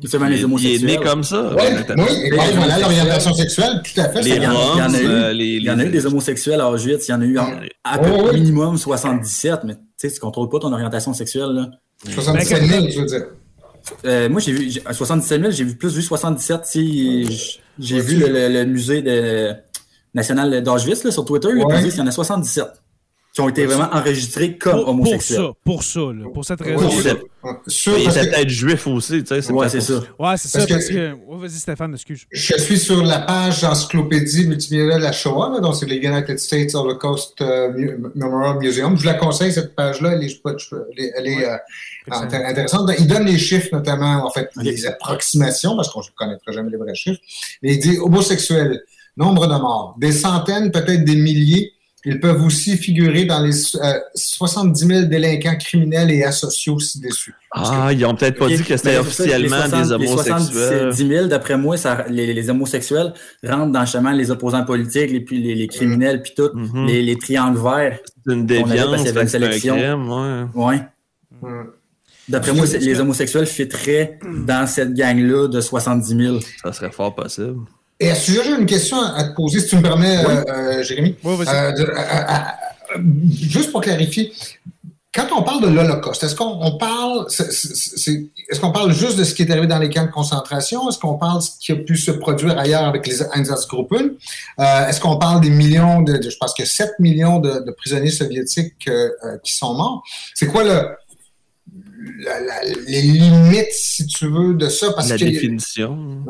Justement, 0.02 0.26
les 0.26 0.44
homosexuels. 0.44 0.80
Il 0.82 0.90
est 0.90 0.98
né 0.98 1.04
comme 1.04 1.24
ça. 1.24 1.54
oui, 1.57 2.30
voilà 2.57 2.78
l'orientation 2.78 3.32
sexuelle, 3.32 3.80
tout 3.82 4.00
à 4.00 4.09
fait. 4.11 4.20
il, 4.20 4.42
y 4.42 4.46
en 4.46 4.92
a, 4.92 5.00
eu, 5.00 5.07
euh, 5.07 5.32
il 5.32 5.62
y 5.62 5.70
en 5.70 5.78
a 5.78 5.84
eu 5.84 5.88
des 5.88 6.04
homosexuels 6.04 6.61
à 6.61 6.70
Auschwitz, 6.70 7.09
il 7.09 7.11
y 7.12 7.14
en 7.14 7.22
a 7.22 7.24
eu 7.24 7.38
à 7.84 7.98
peu 7.98 8.32
minimum 8.32 8.76
77, 8.76 9.61
mais 9.64 9.74
tu 9.74 9.80
sais, 9.96 10.12
tu 10.12 10.20
contrôles 10.20 10.50
pas 10.50 10.59
ton 10.59 10.72
orientation 10.72 11.14
sexuelle. 11.14 11.50
Là. 11.50 11.70
77 12.12 12.62
000, 12.64 12.86
je 12.90 13.00
veux 13.00 13.07
dire. 13.07 13.26
Euh, 14.04 14.28
moi, 14.28 14.40
j'ai 14.40 14.52
vu, 14.52 14.80
à 14.84 14.92
77 14.92 15.40
000, 15.40 15.52
j'ai 15.52 15.64
vu 15.64 15.76
plus 15.76 15.94
vu 15.94 16.02
77. 16.02 16.62
J'ai 17.78 18.00
vu 18.00 18.16
le, 18.18 18.64
musée 18.64 19.00
de, 19.00 19.54
national 20.12 20.62
d'Auschwitz 20.62 21.09
sur 21.09 21.24
Twitter, 21.24 21.48
il 21.52 21.61
y 21.61 22.00
en 22.00 22.07
a 22.07 22.11
77 22.11 22.64
qui 23.37 23.43
ont 23.43 23.51
été 23.51 23.66
vraiment 23.66 23.91
enregistrés 23.93 24.57
comme 24.57 24.78
homosexuels. 24.78 25.51
Pour 25.62 25.82
ça, 25.82 26.01
pour 26.01 26.14
ça, 26.14 26.22
pour 26.32 26.45
cette 26.47 26.61
raison. 26.62 26.89
il 27.99 28.09
était 28.09 28.30
peut-être 28.30 28.49
juif 28.49 28.87
aussi, 28.87 29.22
tu 29.22 29.26
sais. 29.26 29.43
C'est 29.43 29.53
ouais, 29.53 29.68
c'est 29.68 29.82
ça. 29.82 30.01
Ouais, 30.18 30.39
c'est 30.39 30.49
ça. 30.49 30.66
Parce 30.66 30.89
que... 30.89 31.12
vas-y, 31.39 31.51
Stéphane, 31.51 31.93
excuse. 31.93 32.24
Je 32.30 32.57
suis 32.57 32.78
sur 32.78 33.05
la 33.05 33.18
page 33.18 33.62
encyclopédie 33.62 34.47
multimédia 34.47 34.97
de 34.97 35.03
la 35.03 35.12
Shoah, 35.12 35.61
donc 35.61 35.76
c'est 35.76 35.84
le 35.84 35.97
United 35.97 36.39
States 36.39 36.74
Holocaust 36.74 37.39
euh, 37.43 37.99
Memorial 38.14 38.57
Museum. 38.59 38.97
Je 38.97 39.03
vous 39.03 39.07
la 39.07 39.14
conseille, 39.14 39.53
cette 39.53 39.74
page-là, 39.74 40.12
elle 40.14 40.24
est, 40.24 41.12
elle 41.18 41.26
est, 41.26 41.45
euh, 41.45 41.57
intéressante. 42.11 42.91
Il 42.99 43.07
donne 43.07 43.26
les 43.26 43.37
chiffres, 43.37 43.68
notamment, 43.70 44.26
en 44.26 44.30
fait, 44.30 44.49
les 44.62 44.87
approximations, 44.87 45.76
parce 45.76 45.91
qu'on 45.91 46.01
ne 46.01 46.07
connaîtra 46.16 46.53
jamais 46.53 46.70
les 46.70 46.78
vrais 46.78 46.95
chiffres. 46.95 47.20
Mais 47.62 47.74
il 47.74 47.80
dit 47.80 47.99
homosexuels, 47.99 48.80
nombre 49.18 49.47
de 49.47 49.61
morts, 49.61 49.95
des 50.01 50.12
centaines, 50.12 50.70
peut-être 50.70 51.05
des 51.05 51.16
milliers 51.16 51.74
ils 52.09 52.20
peuvent 52.20 52.40
aussi 52.44 52.76
figurer 52.76 53.24
dans 53.24 53.40
les 53.40 53.50
70 53.52 54.84
euh, 54.84 54.86
000 54.86 55.07
délinquants 55.07 55.57
criminels 55.57 56.12
et 56.12 56.22
asociaux 56.22 56.78
ci-dessus. 56.78 57.34
Ah, 57.50 57.88
ils 57.92 57.98
n'ont 57.98 58.14
peut-être 58.14 58.38
pas 58.38 58.46
dit 58.46 58.62
que 58.62 58.76
c'était 58.76 58.98
officiellement 58.98 59.68
des 59.68 59.90
homosexuels. 59.90 60.92
70 60.92 61.09
000, 61.09 61.26
d'après 61.26 61.59
moi, 61.59 61.76
ça, 61.76 62.07
les, 62.09 62.48
homosexuels 62.48 63.12
rentrent 63.44 63.72
dans 63.72 63.84
chemin 63.86 64.12
les 64.12 64.30
opposants 64.30 64.64
politiques, 64.64 65.11
les, 65.11 65.54
les, 65.57 65.66
criminels, 65.66 66.22
puis 66.22 66.32
tout, 66.36 66.44
mm-hmm. 66.54 66.86
les, 66.86 67.18
triangles 67.18 67.59
verts. 67.59 67.98
C'est 68.24 68.32
une 68.32 68.46
déviance, 68.46 69.02
c'est 69.02 69.20
une 69.20 69.28
sélection. 69.28 69.74
ouais. 70.54 70.80
D'après 72.28 72.52
moi, 72.52 72.66
les 72.66 73.00
homosexuels 73.00 73.46
fitteraient 73.46 74.20
dans 74.46 74.68
cette 74.68 74.94
gang-là 74.94 75.48
de 75.48 75.61
70 75.61 76.16
000. 76.16 76.38
Ça 76.62 76.72
serait 76.72 76.92
fort 76.92 77.16
possible. 77.16 77.59
Et 77.99 78.11
à 78.11 78.14
ce 78.14 78.26
sujet, 78.26 78.42
j'ai 78.44 78.55
une 78.55 78.66
question 78.66 79.01
à 79.01 79.24
te 79.24 79.34
poser, 79.34 79.61
si 79.61 79.68
tu 79.68 79.76
me 79.76 79.82
permets, 79.82 80.18
euh, 80.18 80.44
euh, 80.49 80.82
Jérémy. 80.82 81.16
Oui, 81.24 81.44
euh, 81.49 81.72
juste 83.51 83.72
pour 83.72 83.80
clarifier, 83.80 84.32
quand 85.16 85.28
on 85.34 85.42
parle 85.42 85.62
de 85.62 85.68
l'Holocauste, 85.68 86.24
est-ce 86.24 86.34
qu'on 86.34 86.76
parle, 86.76 87.26
est-ce 87.30 88.61
qu'on 88.61 88.70
parle 88.70 88.92
juste 88.92 89.16
de 89.16 89.24
ce 89.24 89.34
qui 89.34 89.42
est 89.44 89.51
arrivé 89.51 89.66
dans 89.66 89.78
les 89.78 89.88
camps 89.88 90.05
de 90.05 90.11
concentration? 90.11 90.90
Est-ce 90.90 90.99
qu'on 90.99 91.16
parle 91.16 91.38
de 91.38 91.42
ce 91.42 91.51
qui 91.59 91.72
a 91.72 91.76
pu 91.76 91.97
se 91.97 92.11
produire 92.11 92.59
ailleurs 92.59 92.84
avec 92.84 93.07
les 93.07 93.22
Einsatzgruppen? 93.22 94.11
Euh, 94.61 94.86
est-ce 94.86 95.01
qu'on 95.01 95.16
parle 95.16 95.40
des 95.40 95.49
millions 95.49 96.03
de, 96.03 96.20
je 96.20 96.36
pense 96.38 96.53
que 96.53 96.66
7 96.66 96.99
millions 96.99 97.38
de, 97.38 97.70
prisonniers 97.70 98.11
soviétiques 98.11 98.88
euh, 98.88 99.09
euh, 99.24 99.38
qui 99.42 99.55
sont 99.55 99.72
morts? 99.72 100.03
C'est 100.34 100.49
quoi 100.49 100.64
le, 100.64 100.86
les 102.86 103.02
limites, 103.02 103.72
si 103.72 104.07
tu 104.07 104.26
veux, 104.26 104.54
de 104.54 104.68
ça? 104.68 104.92
Parce 104.92 105.09
la 105.09 105.16
définition. 105.16 106.24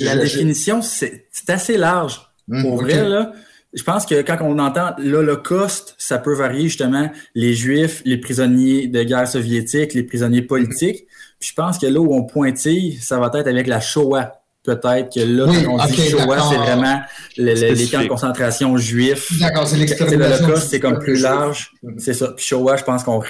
la 0.00 0.16
définition, 0.16 0.80
c'est 0.82 1.26
assez 1.48 1.76
large. 1.76 2.20
Hum, 2.50 2.62
Pour 2.62 2.82
vrai, 2.82 3.08
là, 3.08 3.32
je 3.72 3.82
pense 3.82 4.04
que 4.04 4.20
quand 4.22 4.38
on 4.42 4.58
entend 4.58 4.90
l'Holocauste, 4.98 5.94
ça 5.96 6.18
peut 6.18 6.34
varier 6.34 6.64
justement 6.64 7.10
les 7.34 7.54
Juifs, 7.54 8.02
les 8.04 8.18
prisonniers 8.18 8.86
de 8.86 9.02
guerre 9.02 9.26
soviétique, 9.28 9.94
les 9.94 10.02
prisonniers 10.02 10.42
politiques. 10.42 11.06
je 11.40 11.52
pense 11.54 11.78
que 11.78 11.86
là 11.86 11.98
où 12.00 12.12
on 12.14 12.24
pointille, 12.24 12.98
ça 13.00 13.18
va 13.18 13.30
être 13.34 13.48
avec 13.48 13.66
la 13.66 13.80
Shoah 13.80 14.41
peut-être 14.64 15.12
que 15.12 15.20
là, 15.20 15.46
quand 15.46 15.72
on 15.72 15.86
dit 15.86 16.10
Shoah, 16.10 16.38
c'est 16.50 16.56
vraiment 16.56 17.00
les 17.36 17.88
camps 17.88 18.02
de 18.02 18.08
concentration 18.08 18.76
juifs. 18.76 19.38
D'accord, 19.40 19.66
c'est 19.66 19.76
L'Holocauste, 20.12 20.68
c'est 20.68 20.80
comme 20.80 20.98
plus 20.98 21.20
large. 21.20 21.72
C'est 21.98 22.14
ça. 22.14 22.28
Puis 22.36 22.46
Shoah, 22.46 22.76
je 22.76 22.84
pense 22.84 23.02
qu'on 23.02 23.22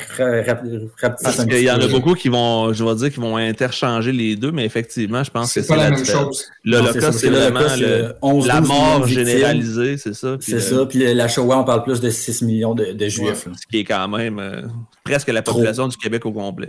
Parce 1.00 1.44
qu'il 1.44 1.62
y 1.62 1.70
en 1.70 1.80
a 1.80 1.86
beaucoup 1.88 2.14
qui 2.14 2.28
vont, 2.28 2.72
je 2.72 2.84
vais 2.84 2.94
dire, 2.96 3.12
qui 3.12 3.20
vont 3.20 3.36
interchanger 3.36 4.12
les 4.12 4.36
deux, 4.36 4.52
mais 4.52 4.64
effectivement, 4.64 5.24
je 5.24 5.30
pense 5.30 5.52
que 5.52 5.62
c'est 5.62 5.76
la, 5.76 5.90
même 5.90 6.04
chose. 6.04 6.46
L'Holocauste, 6.64 7.12
c'est 7.12 7.30
vraiment 7.30 8.44
la 8.44 8.60
mort 8.60 9.06
généralisée, 9.06 9.96
c'est 9.96 10.14
ça. 10.14 10.36
C'est 10.40 10.60
ça. 10.60 10.86
Puis 10.86 11.14
la 11.14 11.28
Shoah, 11.28 11.58
on 11.58 11.64
parle 11.64 11.82
plus 11.82 12.00
de 12.00 12.10
6 12.10 12.42
millions 12.42 12.74
de, 12.74 13.08
juifs. 13.08 13.48
Ce 13.60 13.66
qui 13.70 13.80
est 13.80 13.84
quand 13.84 14.08
même 14.08 14.38
euh, 14.38 14.62
presque 15.04 15.28
la 15.28 15.42
population 15.42 15.88
du 15.88 15.96
Québec 15.96 16.24
au 16.26 16.32
complet. 16.32 16.68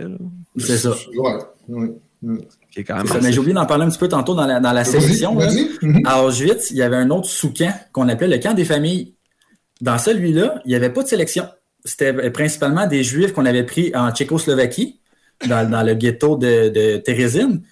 C'est 0.56 0.78
ça. 0.78 0.94
Ouais 1.16 1.38
mais 2.24 3.32
j'ai 3.32 3.38
oublié 3.38 3.54
d'en 3.54 3.66
parler 3.66 3.84
un 3.84 3.88
petit 3.88 3.98
peu 3.98 4.08
tantôt 4.08 4.34
dans 4.34 4.46
la, 4.46 4.60
dans 4.60 4.72
la 4.72 4.84
sélection. 4.84 5.34
Mhm. 5.82 6.02
À 6.04 6.22
Auschwitz, 6.22 6.70
il 6.70 6.76
y 6.76 6.82
avait 6.82 6.96
un 6.96 7.10
autre 7.10 7.28
sous-camp 7.28 7.74
qu'on 7.92 8.08
appelait 8.08 8.28
le 8.28 8.38
camp 8.38 8.54
des 8.54 8.64
familles. 8.64 9.14
Dans 9.80 9.98
celui-là, 9.98 10.60
il 10.64 10.68
n'y 10.68 10.74
avait 10.74 10.90
pas 10.90 11.02
de 11.02 11.08
sélection. 11.08 11.46
C'était 11.84 12.30
principalement 12.30 12.86
des 12.86 13.04
Juifs 13.04 13.32
qu'on 13.32 13.44
avait 13.44 13.64
pris 13.64 13.92
en 13.94 14.10
Tchécoslovaquie, 14.10 15.00
dans, 15.46 15.84
le 15.84 15.94
ghetto 15.94 16.36
de, 16.36 16.68
de 16.68 16.96
Térésine. 16.96 17.62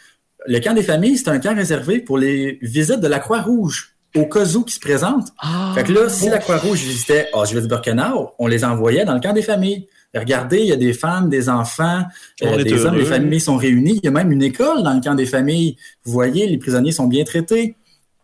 Le 0.46 0.58
camp 0.58 0.74
des 0.74 0.82
familles, 0.82 1.16
c'est 1.16 1.30
un 1.30 1.38
camp 1.38 1.54
réservé 1.54 2.00
pour 2.00 2.18
les 2.18 2.58
visites 2.60 3.00
de 3.00 3.08
la 3.08 3.20
Croix-Rouge 3.20 3.92
au 4.14 4.26
cas 4.26 4.44
où 4.44 4.64
qui 4.64 4.74
se 4.74 4.80
présente. 4.80 5.28
Ah. 5.38 5.72
fait 5.74 5.84
que 5.84 5.92
là, 5.92 6.08
si 6.08 6.28
la 6.28 6.38
Croix-Rouge 6.38 6.82
visitait 6.82 7.28
Auschwitz-Birkenau, 7.32 8.32
on 8.38 8.46
les 8.46 8.64
envoyait 8.64 9.04
dans 9.04 9.14
le 9.14 9.20
camp 9.20 9.32
des 9.32 9.42
familles. 9.42 9.86
Regardez, 10.14 10.60
il 10.60 10.66
y 10.66 10.72
a 10.72 10.76
des 10.76 10.92
femmes, 10.92 11.30
des 11.30 11.48
enfants, 11.48 12.02
euh, 12.42 12.62
des 12.62 12.84
hommes, 12.84 12.96
les 12.96 13.04
familles 13.04 13.40
sont 13.40 13.56
réunies. 13.56 13.98
Il 14.02 14.04
y 14.04 14.08
a 14.08 14.10
même 14.10 14.30
une 14.30 14.42
école 14.42 14.82
dans 14.82 14.92
le 14.92 15.00
camp 15.00 15.14
des 15.14 15.26
familles. 15.26 15.76
Vous 16.04 16.12
voyez, 16.12 16.46
les 16.46 16.58
prisonniers 16.58 16.92
sont 16.92 17.06
bien 17.06 17.24
traités. 17.24 17.76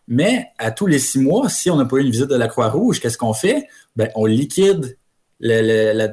Mais 0.07 0.47
à 0.57 0.71
tous 0.71 0.87
les 0.87 0.99
six 0.99 1.19
mois, 1.19 1.49
si 1.49 1.69
on 1.69 1.77
n'a 1.77 1.85
pas 1.85 1.97
eu 1.97 2.01
une 2.01 2.11
visite 2.11 2.27
de 2.27 2.35
la 2.35 2.47
Croix-Rouge, 2.47 2.99
qu'est-ce 2.99 3.17
qu'on 3.17 3.33
fait? 3.33 3.67
Ben, 3.95 4.09
on 4.15 4.25
liquide 4.25 4.97
le, 5.39 5.93
la, 5.93 6.07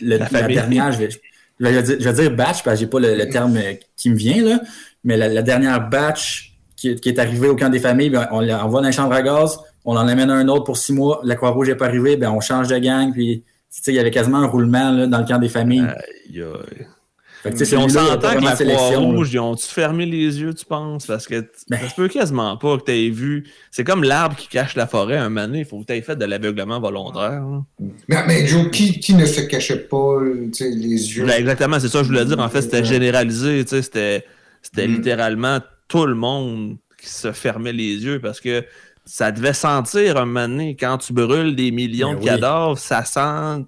la, 0.00 0.42
dernière, 0.42 0.92
je 0.92 0.98
vais, 0.98 1.08
je, 1.60 2.08
vais 2.08 2.12
dire, 2.12 2.30
batch, 2.30 2.62
parce 2.62 2.76
que 2.76 2.80
j'ai 2.80 2.86
pas 2.86 3.00
le, 3.00 3.28
terme 3.28 3.58
qui 3.96 4.10
me 4.10 4.16
vient, 4.16 4.42
là, 4.42 4.60
mais 5.04 5.16
la, 5.16 5.42
dernière 5.42 5.88
batch 5.88 6.56
qui, 6.76 6.88
est 6.90 7.18
arrivée 7.18 7.48
au 7.48 7.56
camp 7.56 7.68
des 7.68 7.80
familles, 7.80 8.10
ben, 8.10 8.28
on 8.30 8.40
l'envoie 8.40 8.80
dans 8.80 8.86
la 8.86 8.92
chambre 8.92 9.12
à 9.12 9.22
gaz, 9.22 9.58
on 9.84 9.96
en 9.96 10.06
amène 10.08 10.30
un 10.30 10.48
autre 10.48 10.64
pour 10.64 10.76
six 10.76 10.92
mois, 10.92 11.20
la 11.24 11.34
Croix-Rouge 11.34 11.68
n'est 11.68 11.74
pas 11.76 11.86
arrivée, 11.86 12.16
ben, 12.16 12.30
on 12.30 12.40
change 12.40 12.68
de 12.68 12.78
gang, 12.78 13.12
puis 13.12 13.42
il 13.86 13.94
y 13.94 13.98
avait 13.98 14.10
quasiment 14.10 14.38
un 14.38 14.46
roulement 14.46 14.90
là, 14.90 15.06
dans 15.06 15.18
le 15.18 15.24
camp 15.24 15.38
des 15.38 15.48
familles. 15.48 15.86
Aïe, 15.86 16.42
aïe. 16.42 17.56
on 17.76 17.88
s'entend 17.88 18.34
que 18.34 18.64
la 18.64 18.74
Croix-Rouge, 18.74 19.32
ils 19.32 19.38
ont-tu 19.38 19.66
fermé 19.66 20.06
les 20.06 20.40
yeux, 20.40 20.54
tu 20.54 20.64
penses? 20.64 21.06
Parce 21.06 21.26
que 21.26 21.48
ben. 21.68 21.78
ça 21.80 21.88
se 21.88 21.94
peut 21.94 22.08
quasiment 22.08 22.56
pas 22.56 22.78
que 22.78 22.84
tu 22.84 22.92
aies 22.92 23.10
vu. 23.10 23.46
C'est 23.70 23.84
comme 23.84 24.02
l'arbre 24.02 24.36
qui 24.36 24.48
cache 24.48 24.74
la 24.76 24.86
forêt 24.86 25.16
un 25.16 25.28
moment 25.28 25.54
Il 25.54 25.64
faut 25.64 25.80
que 25.80 25.86
tu 25.86 25.92
aies 25.92 26.02
fait 26.02 26.16
de 26.16 26.24
l'aveuglement 26.24 26.80
volontaire. 26.80 27.42
Mais, 28.08 28.26
mais, 28.26 28.46
Joe, 28.46 28.70
qui, 28.70 28.98
qui, 29.00 29.14
ne 29.14 29.26
se 29.26 29.42
cachait 29.42 29.84
pas 29.88 30.16
les 30.60 31.16
yeux? 31.16 31.24
Ben, 31.24 31.38
exactement, 31.38 31.78
c'est 31.78 31.88
ça 31.88 31.98
que 31.98 32.04
je 32.04 32.10
voulais 32.10 32.24
dire. 32.24 32.38
En 32.38 32.48
fait, 32.48 32.62
c'était 32.62 32.84
généralisé. 32.84 33.64
C'était 33.66 34.24
mm. 34.76 34.80
littéralement 34.80 35.60
tout 35.88 36.06
le 36.06 36.14
monde 36.14 36.76
qui 37.00 37.08
se 37.08 37.32
fermait 37.32 37.72
les 37.72 38.04
yeux 38.04 38.20
parce 38.20 38.40
que 38.40 38.64
ça 39.08 39.32
devait 39.32 39.54
sentir 39.54 40.18
un 40.18 40.26
moment 40.26 40.46
donné, 40.46 40.76
quand 40.76 40.98
tu 40.98 41.14
brûles 41.14 41.56
des 41.56 41.70
millions 41.70 42.12
ben 42.12 42.20
de 42.20 42.24
cadavres, 42.26 42.78
ça 42.78 43.04
sent. 43.04 43.64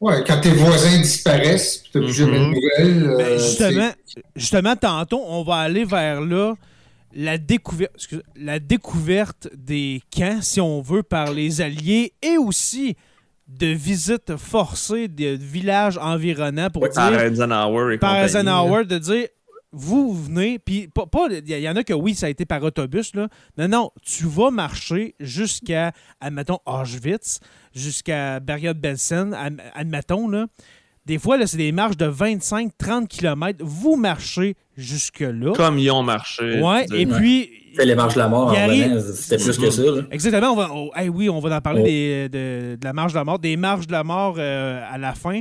Oui, 0.00 0.14
quand 0.26 0.40
tes 0.40 0.52
voisins 0.52 0.98
disparaissent, 1.02 1.82
tu 1.82 1.98
n'as 1.98 2.04
plus 2.06 2.14
jamais 2.14 2.38
de 2.38 2.44
mhm. 2.44 2.54
nouvelles. 2.54 3.10
Euh, 3.10 3.16
ben, 3.18 3.38
justement, 3.38 3.90
justement, 4.34 4.76
tantôt, 4.76 5.22
on 5.26 5.42
va 5.42 5.56
aller 5.56 5.84
vers 5.84 6.22
là. 6.22 6.54
La 7.12 7.36
découverte, 7.36 7.92
la 8.36 8.58
découverte 8.58 9.48
des 9.54 10.00
camps, 10.16 10.40
si 10.40 10.60
on 10.60 10.80
veut, 10.80 11.02
par 11.02 11.32
les 11.32 11.60
Alliés 11.60 12.14
et 12.22 12.38
aussi 12.38 12.96
de 13.48 13.66
visites 13.66 14.36
forcées 14.36 15.08
de 15.08 15.36
villages 15.38 15.98
environnants 15.98 16.70
pour 16.70 16.84
dire. 16.84 16.92
Par 16.94 17.20
Eisenhower 17.20 17.94
et 17.94 17.98
Par 17.98 18.16
Eisenhower, 18.16 18.84
de 18.84 18.96
dire 18.96 19.26
vous 19.72 20.12
venez, 20.14 20.58
puis 20.58 20.88
pas, 20.88 21.26
il 21.30 21.48
y, 21.48 21.68
en 21.68 21.76
a 21.76 21.84
que 21.84 21.92
oui, 21.92 22.14
ça 22.14 22.26
a 22.26 22.28
été 22.28 22.44
par 22.44 22.62
autobus, 22.62 23.14
là. 23.14 23.28
Non, 23.56 23.68
non, 23.68 23.90
tu 24.02 24.24
vas 24.24 24.50
marcher 24.50 25.14
jusqu'à, 25.20 25.92
admettons, 26.20 26.58
Auschwitz, 26.66 27.38
jusqu'à 27.72 28.40
Bergen-Belsen, 28.40 29.36
admettons, 29.74 30.28
là. 30.28 30.46
Des 31.06 31.18
fois, 31.18 31.38
là, 31.38 31.46
c'est 31.46 31.56
des 31.56 31.72
marches 31.72 31.96
de 31.96 32.06
25-30 32.06 33.06
km. 33.08 33.58
Vous 33.64 33.96
marchez 33.96 34.54
jusque-là. 34.76 35.54
Comme 35.54 35.78
ils 35.78 35.90
ont 35.90 36.02
marché. 36.02 36.60
Ouais, 36.60 36.86
et 36.94 37.06
puis. 37.06 37.50
C'est 37.74 37.86
les 37.86 37.94
marches 37.94 38.14
de 38.14 38.18
la 38.18 38.28
mort, 38.28 38.54
c'était 39.14 39.42
plus 39.42 39.56
que 39.56 39.70
ça. 39.70 39.82
Exactement. 40.10 40.52
On 40.52 40.56
va, 40.56 40.70
oh, 40.72 40.90
oui, 41.12 41.28
on 41.30 41.38
va 41.38 41.56
en 41.56 41.60
parler 41.60 42.28
de, 42.28 42.76
la 42.82 42.92
marche 42.92 43.12
de 43.12 43.18
la 43.18 43.24
mort, 43.24 43.38
des 43.38 43.56
marches 43.56 43.86
de 43.86 43.92
la 43.92 44.04
mort 44.04 44.36
euh, 44.38 44.82
à 44.90 44.98
la 44.98 45.14
fin. 45.14 45.40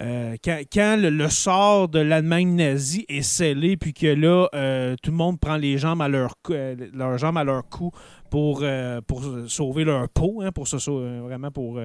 Euh, 0.00 0.36
quand, 0.42 0.96
le, 0.98 1.28
sort 1.28 1.88
de 1.88 2.00
l'Allemagne 2.00 2.54
nazie 2.54 3.04
est 3.08 3.22
scellé, 3.22 3.76
puis 3.76 3.92
que 3.92 4.06
là, 4.06 4.48
euh, 4.54 4.96
tout 5.02 5.10
le 5.10 5.16
monde 5.16 5.38
prend 5.38 5.56
les 5.56 5.78
jambes 5.78 6.02
à 6.02 6.08
leur, 6.08 6.34
euh, 6.50 6.74
leurs 6.92 7.18
jambes 7.18 7.38
à 7.38 7.44
leur 7.44 7.68
cou 7.68 7.92
pour, 8.30 8.64
pour 9.06 9.24
sauver 9.46 9.84
leur 9.84 10.08
peau, 10.08 10.42
hein, 10.42 10.50
pour 10.50 10.66
se, 10.66 10.76
vraiment 11.20 11.52
pour 11.52 11.80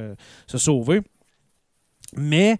se 0.47 0.57
sauver. 0.57 1.01
Mais 2.15 2.57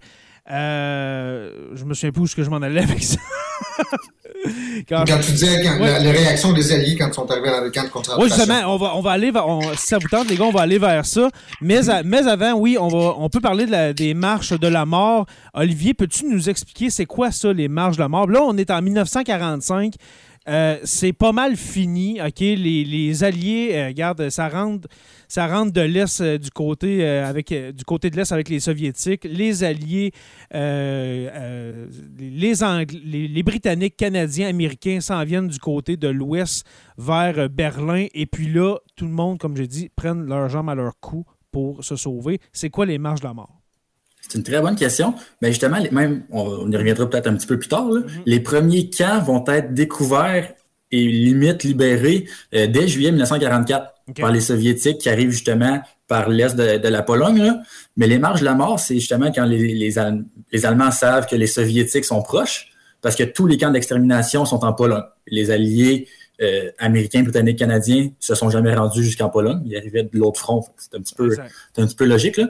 je 0.48 1.84
me 1.84 1.94
souviens 1.94 2.12
plus 2.12 2.22
où 2.22 2.26
ce 2.26 2.36
que 2.36 2.42
je 2.42 2.50
m'en 2.50 2.58
allais 2.58 2.82
avec 2.82 3.02
ça. 3.02 3.18
quand, 4.88 5.04
tu 5.04 5.32
disais 5.32 5.62
les 5.62 6.10
réactions 6.10 6.52
des 6.52 6.72
Alliés 6.72 6.96
quand 6.96 7.08
ils 7.08 7.14
sont 7.14 7.30
arrivés 7.30 7.50
dans 7.50 7.60
le 7.60 7.70
camp 7.70 7.84
de 7.84 7.88
concentration. 7.88 8.22
Oui, 8.22 8.28
justement, 8.28 8.74
on 8.74 8.76
va, 8.78 8.96
on 8.96 9.00
va 9.00 9.12
aller 9.12 9.30
vers, 9.30 9.44
si 9.76 9.86
ça 9.86 9.98
vous 9.98 10.08
tente, 10.08 10.28
les 10.28 10.36
gars, 10.36 10.44
on 10.44 10.50
va 10.50 10.62
aller 10.62 10.78
vers 10.78 11.04
ça. 11.04 11.28
Mais, 11.60 11.80
mais 12.04 12.26
avant, 12.26 12.54
oui, 12.54 12.76
on, 12.78 12.88
va, 12.88 13.14
on 13.18 13.28
peut 13.28 13.40
parler 13.40 13.66
de 13.66 13.92
des 13.92 14.14
marches 14.14 14.52
de 14.52 14.68
la 14.68 14.86
mort. 14.86 15.26
Olivier, 15.54 15.94
peux-tu 15.94 16.26
nous 16.26 16.48
expliquer 16.48 16.90
c'est 16.90 17.06
quoi 17.06 17.30
ça, 17.30 17.52
les 17.52 17.68
marches 17.68 17.96
de 17.96 18.02
la 18.02 18.08
mort? 18.08 18.28
Là, 18.28 18.40
on 18.42 18.56
est 18.56 18.70
en 18.70 18.80
1945. 18.82 19.94
Euh, 20.48 20.78
c'est 20.84 21.12
pas 21.12 21.32
mal 21.32 21.56
fini. 21.56 22.20
OK? 22.20 22.40
Les, 22.40 23.24
Alliés, 23.24 23.72
euh, 23.74 23.88
regarde, 23.88 24.30
ça 24.30 24.48
rentre, 24.48 24.88
de 25.72 25.80
l'Est 25.80 26.20
euh, 26.20 26.38
du 26.38 26.50
côté 26.50 27.22
du 27.72 27.84
côté 27.84 28.10
de 28.10 28.16
l'Est 28.16 28.32
avec 28.32 28.48
les 28.48 28.60
Soviétiques. 28.60 29.24
Les 29.24 29.62
Alliés, 29.64 30.12
les, 30.52 31.30
les, 32.18 33.42
Britanniques, 33.42 33.96
Canadiens, 33.96 34.48
Américains 34.48 35.00
s'en 35.00 35.22
viennent 35.24 35.48
du 35.48 35.58
côté 35.58 35.96
de 35.96 36.08
l'Ouest 36.08 36.66
vers 36.96 37.48
Berlin. 37.50 38.06
Et 38.14 38.26
puis 38.26 38.48
là, 38.48 38.78
tout 38.96 39.06
le 39.06 39.12
monde, 39.12 39.38
comme 39.38 39.56
je 39.56 39.64
dis, 39.64 39.90
prennent 39.94 40.26
leurs 40.26 40.48
jambes 40.48 40.70
à 40.70 40.74
leur 40.74 40.98
cou 41.00 41.24
pour 41.52 41.84
se 41.84 41.96
sauver. 41.96 42.40
C'est 42.52 42.70
quoi 42.70 42.86
les 42.86 42.98
marches 42.98 43.20
de 43.20 43.26
la 43.26 43.34
mort? 43.34 43.59
C'est 44.30 44.38
une 44.38 44.44
très 44.44 44.60
bonne 44.60 44.76
question. 44.76 45.14
Mais 45.42 45.48
justement, 45.48 45.78
même, 45.90 46.22
on, 46.30 46.70
y 46.70 46.76
reviendra 46.76 47.10
peut-être 47.10 47.26
un 47.26 47.34
petit 47.34 47.48
peu 47.48 47.58
plus 47.58 47.68
tard, 47.68 47.88
mm-hmm. 47.88 48.22
les 48.26 48.40
premiers 48.40 48.88
camps 48.88 49.20
vont 49.20 49.44
être 49.48 49.74
découverts 49.74 50.54
et 50.92 51.04
limite 51.04 51.64
libérés 51.64 52.26
euh, 52.54 52.66
dès 52.66 52.88
juillet 52.88 53.10
1944 53.10 53.94
par 54.20 54.32
les 54.32 54.40
Soviétiques 54.40 54.98
qui 54.98 55.08
arrivent 55.08 55.30
justement 55.30 55.80
par 56.08 56.28
l'est 56.28 56.56
de, 56.56 56.88
la 56.88 57.02
Pologne. 57.02 57.54
Mais 57.96 58.06
les 58.06 58.18
marches 58.18 58.40
de 58.40 58.44
la 58.44 58.54
mort, 58.54 58.80
c'est 58.80 58.96
justement 58.96 59.30
quand 59.32 59.44
les, 59.44 59.74
les, 59.74 60.64
Allemands 60.66 60.90
savent 60.90 61.26
que 61.26 61.36
les 61.36 61.46
Soviétiques 61.46 62.04
sont 62.04 62.22
proches, 62.22 62.68
parce 63.00 63.14
que 63.14 63.22
tous 63.22 63.46
les 63.46 63.56
camps 63.56 63.70
d'extermination 63.70 64.44
sont 64.44 64.64
en 64.64 64.72
Pologne. 64.72 65.04
Les 65.28 65.52
Alliés 65.52 66.08
euh, 66.42 66.70
américains, 66.78 67.22
britanniques, 67.22 67.58
canadiens 67.58 68.10
se 68.18 68.34
sont 68.34 68.50
jamais 68.50 68.74
rendus 68.74 69.04
jusqu'en 69.04 69.28
Pologne. 69.28 69.62
Ils 69.66 69.76
arrivaient 69.76 70.02
de 70.02 70.18
l'autre 70.18 70.40
front. 70.40 70.64
C'est 70.76 70.96
un 70.96 71.00
petit 71.00 71.14
peu, 71.14 71.36
un 71.76 71.86
petit 71.86 71.96
peu 71.96 72.06
logique. 72.06 72.38
Là. 72.38 72.48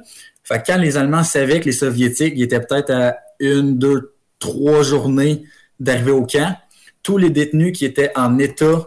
Quand 0.59 0.78
les 0.78 0.96
Allemands 0.96 1.22
savaient 1.22 1.61
que 1.61 1.66
les 1.66 1.72
Soviétiques 1.72 2.38
étaient 2.38 2.61
peut-être 2.61 2.90
à 2.90 3.16
une, 3.38 3.78
deux, 3.78 4.14
trois 4.38 4.82
journées 4.82 5.44
d'arriver 5.78 6.11
au 6.11 6.26
camp, 6.26 6.57
tous 7.03 7.18
les 7.18 7.30
détenus 7.30 7.76
qui 7.76 7.84
étaient 7.84 8.12
en 8.16 8.38
état 8.38 8.84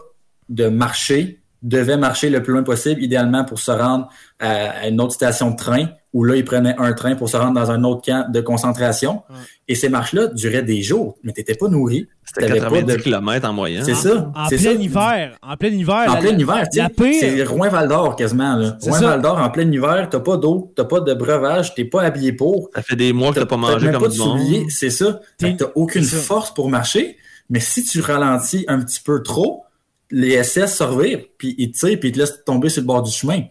de 0.48 0.68
marcher 0.68 1.40
devaient 1.62 1.96
marcher 1.96 2.28
le 2.28 2.42
plus 2.42 2.52
loin 2.52 2.62
possible, 2.62 3.02
idéalement 3.02 3.44
pour 3.44 3.58
se 3.58 3.70
rendre 3.70 4.08
à 4.38 4.86
une 4.86 5.00
autre 5.00 5.14
station 5.14 5.50
de 5.50 5.56
train 5.56 5.88
où 6.14 6.24
là, 6.24 6.36
ils 6.36 6.44
prenaient 6.44 6.74
un 6.78 6.92
train 6.94 7.14
pour 7.16 7.28
se 7.28 7.36
rendre 7.36 7.52
dans 7.60 7.70
un 7.70 7.84
autre 7.84 8.00
camp 8.06 8.30
de 8.32 8.40
concentration. 8.40 9.22
Ouais. 9.28 9.36
Et 9.68 9.74
ces 9.74 9.88
marches-là 9.90 10.28
duraient 10.28 10.62
des 10.62 10.80
jours, 10.80 11.18
mais 11.22 11.32
tu 11.32 11.40
n'étais 11.40 11.54
pas 11.56 11.68
nourri. 11.68 12.06
C'était 12.24 12.46
T'avais 12.46 12.60
pas 12.60 12.66
90 12.70 12.96
de- 12.96 13.02
km 13.02 13.48
en 13.48 13.52
moyenne. 13.52 13.84
C'est 13.84 13.94
ça. 13.94 14.32
En 14.34 14.48
c'est 14.48 14.56
plein 14.56 14.74
ça. 14.74 14.80
hiver. 14.80 15.36
En 15.42 15.56
plein 15.56 15.68
hiver. 15.68 16.04
En 16.08 16.14
la- 16.14 16.20
plein 16.20 16.38
hiver, 16.38 16.64
la 16.74 16.88
pire- 16.88 17.14
c'est 17.20 17.42
Rouen-Val 17.44 17.88
d'Or 17.88 18.16
quasiment. 18.16 18.56
Rouen-Val 18.80 19.20
d'Or, 19.22 19.38
en 19.38 19.50
plein 19.50 19.70
hiver, 19.70 20.08
t'as 20.10 20.20
pas 20.20 20.36
d'eau, 20.38 20.72
t'as 20.76 20.84
pas 20.84 21.00
de 21.00 21.12
breuvage, 21.14 21.74
t'es 21.74 21.84
pas 21.84 22.02
habillé 22.02 22.32
pour. 22.32 22.70
Ça 22.74 22.82
fait 22.82 22.96
des 22.96 23.12
mois 23.12 23.32
que 23.32 23.40
t'as 23.40 23.46
pas 23.46 23.56
mangé 23.56 23.86
même 23.86 23.94
comme 23.94 24.04
pas 24.04 24.08
du 24.08 24.18
de 24.18 24.22
monde. 24.22 24.38
souliers, 24.40 24.66
c'est 24.70 24.90
ça. 24.90 25.20
T'as 25.38 25.48
aucune 25.74 26.04
force 26.04 26.54
pour 26.54 26.70
marcher, 26.70 27.16
mais 27.50 27.60
si 27.60 27.84
tu 27.84 28.00
ralentis 28.00 28.64
un 28.68 28.80
petit 28.80 29.00
peu 29.04 29.22
trop, 29.22 29.64
les 30.10 30.32
SS 30.44 30.76
se 30.76 30.84
revirent, 30.84 31.24
puis 31.38 31.54
ils 31.58 31.72
te 31.72 31.78
tirent, 31.78 31.98
puis 31.98 32.10
ils 32.10 32.12
te 32.12 32.18
laissent 32.20 32.44
tomber 32.44 32.68
sur 32.68 32.82
le 32.82 32.86
bord 32.86 33.02
du 33.02 33.10
chemin. 33.10 33.42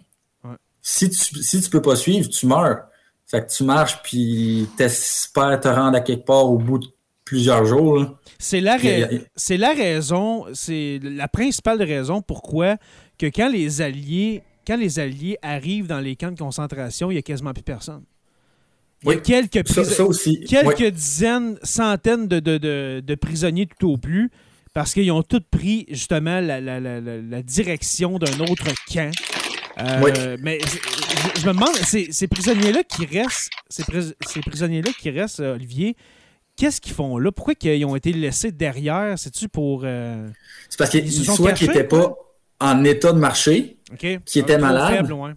Si 0.85 1.09
tu 1.09 1.41
si 1.41 1.61
tu 1.61 1.69
peux 1.69 1.81
pas 1.81 1.95
suivre, 1.95 2.27
tu 2.29 2.45
meurs. 2.45 2.83
Fait 3.25 3.41
que 3.47 3.51
tu 3.51 3.63
marches, 3.63 3.99
puis 4.03 4.67
t'espères 4.77 5.59
te 5.59 5.67
rendre 5.69 5.97
à 5.97 6.01
quelque 6.01 6.25
part 6.25 6.45
au 6.45 6.57
bout 6.59 6.77
de 6.77 6.85
plusieurs 7.25 7.65
jours. 7.65 8.17
C'est 8.37 8.59
la, 8.59 8.77
euh, 8.83 9.19
c'est 9.35 9.57
la 9.57 9.73
raison, 9.73 10.45
c'est 10.53 10.99
la 11.01 11.27
principale 11.29 11.81
raison 11.81 12.21
pourquoi 12.21 12.75
que 13.17 13.25
quand 13.27 13.49
les 13.49 13.81
alliés, 13.81 14.43
quand 14.67 14.75
les 14.75 14.99
alliés 14.99 15.37
arrivent 15.41 15.87
dans 15.87 15.99
les 16.01 16.15
camps 16.17 16.31
de 16.31 16.37
concentration, 16.37 17.09
il 17.11 17.15
y 17.15 17.17
a 17.17 17.21
quasiment 17.21 17.53
plus 17.53 17.63
personne. 17.63 18.03
Il 19.03 19.09
y 19.09 19.11
a 19.13 19.15
Oui. 19.15 19.21
quelques, 19.21 19.67
Ça, 19.67 19.81
pris- 19.81 19.91
ça 19.95 20.03
aussi. 20.05 20.41
quelques 20.47 20.91
dizaines, 20.93 21.57
centaines 21.63 22.27
de, 22.27 22.39
de- 22.39 22.57
de- 22.57 23.01
de 23.05 23.15
prisonniers 23.15 23.67
tout 23.79 23.91
au 23.93 23.97
plus, 23.97 24.29
parce 24.73 24.93
qu'ils 24.93 25.11
ont 25.11 25.23
tous 25.23 25.41
pris 25.49 25.85
justement 25.89 26.39
la- 26.41 26.59
la- 26.61 26.79
la- 26.79 26.99
la 27.01 27.41
direction 27.41 28.19
d'un 28.19 28.39
autre 28.41 28.65
camp. 28.93 29.11
Euh, 29.79 30.01
Oui. 30.03 30.11
Mais 30.41 30.59
je, 31.39 31.47
me 31.47 31.53
demande, 31.53 31.75
ces, 31.75 32.11
ces 32.11 32.27
prisonniers-là 32.27 32.83
qui 32.83 33.05
restent, 33.05 33.49
ces, 33.69 33.83
pris- 33.83 34.13
ces 34.27 34.39
prisonniers-là 34.41 34.91
qui 34.99 35.09
restent, 35.09 35.39
euh, 35.39 35.55
Olivier, 35.55 35.95
qu'est-ce 36.55 36.79
qu'ils 36.79 36.93
font 36.93 37.17
là? 37.17 37.31
Pourquoi 37.31 37.53
ils 37.63 37.85
ont 37.85 37.95
été 37.95 38.13
laissés 38.13 38.51
derrière? 38.51 39.17
C'est-tu 39.17 39.49
pour. 39.49 39.81
euh, 39.83 40.27
C'est 40.69 40.77
parce 40.77 40.89
qu'ils 40.91 41.11
sont 41.11 41.35
soit 41.35 41.53
qu'ils 41.53 41.67
cachés, 41.67 41.79
n'étaient 41.79 41.87
pas 41.97 42.15
en 42.59 42.83
état 42.83 43.11
de 43.11 43.19
marcher, 43.19 43.77
OK? 43.91 44.19
Qui 44.25 44.39
étaient 44.39 44.53
trop 44.57 44.65
malades? 44.67 44.95
faible, 44.97 45.13
ouais. 45.13 45.31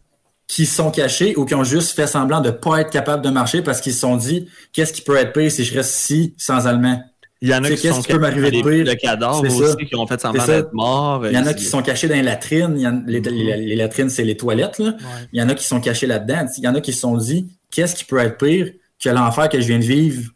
qui 0.47 0.65
se 0.67 0.77
sont 0.77 0.91
cachés 0.91 1.35
ou 1.37 1.45
qui 1.45 1.55
ont 1.55 1.65
juste 1.65 1.97
fait 1.97 2.07
semblant 2.07 2.41
de 2.41 2.51
pas 2.51 2.81
être 2.83 2.91
capables 2.91 3.23
de 3.25 3.31
marcher 3.31 3.63
parce 3.63 3.81
qu'ils 3.81 3.95
se 3.95 4.01
sont 4.01 4.17
dit 4.17 4.49
qu'est-ce 4.73 4.93
qui 4.93 5.03
peut 5.03 5.17
être 5.17 5.33
pire 5.33 5.51
si 5.51 5.65
je 5.65 5.75
reste 5.75 5.99
ici 5.99 6.35
sans 6.37 6.67
allemand. 6.67 7.03
Il 7.43 7.49
y 7.51 7.55
en 7.55 7.63
a 7.65 7.71
qui 7.71 7.77
sont 7.89 8.01
qui 8.01 8.13
peut 8.13 8.19
m'arriver 8.19 8.51
de 8.51 8.57
des- 8.57 8.63
pire? 8.63 8.85
de 8.87 8.95
cadavres 8.95 9.43
C'est 9.47 9.51
ça. 9.51 9.77
qui 9.77 9.95
ont 9.95 10.07
fait 10.07 10.21
semblant 10.21 10.47
d'être 10.47 10.73
morts. 10.73 11.27
Il 11.27 11.35
y 11.35 11.39
en 11.39 11.45
a 11.47 11.51
Euh, 11.51 11.53
qui 11.53 11.65
sont 11.65 11.83
cachés 11.83 12.09
dans 12.09 12.15
les 12.15 12.23
latrines. 12.23 12.75
Il 12.77 12.83
y 12.83 12.87
en- 12.87 13.03
les, 13.07 13.21
les- 13.21 13.57
les 13.59 13.77
latrines, 13.77 14.09
c'est 14.09 14.25
les 14.25 14.37
toilettes. 14.39 14.79
Là. 14.79 14.87
Ouais. 14.87 14.95
Il 15.35 15.39
y 15.39 15.43
en 15.43 15.49
a 15.51 15.55
qui 15.55 15.65
sont 15.65 15.81
cachés 15.81 16.07
là-dedans. 16.07 16.47
Il 16.57 16.65
y 16.65 16.69
en 16.69 16.75
a 16.75 16.81
qui 16.81 16.93
se 16.95 17.01
sont 17.01 17.17
dit 17.17 17.49
qu'est-ce 17.71 17.95
qui 17.95 18.05
peut 18.05 18.19
être 18.19 18.39
pire 18.39 18.71
que 19.03 19.11
l'enfer 19.11 19.49
que 19.51 19.61
je 19.61 19.67
viens 19.67 19.79
de 19.79 19.85
vivre 19.85 20.31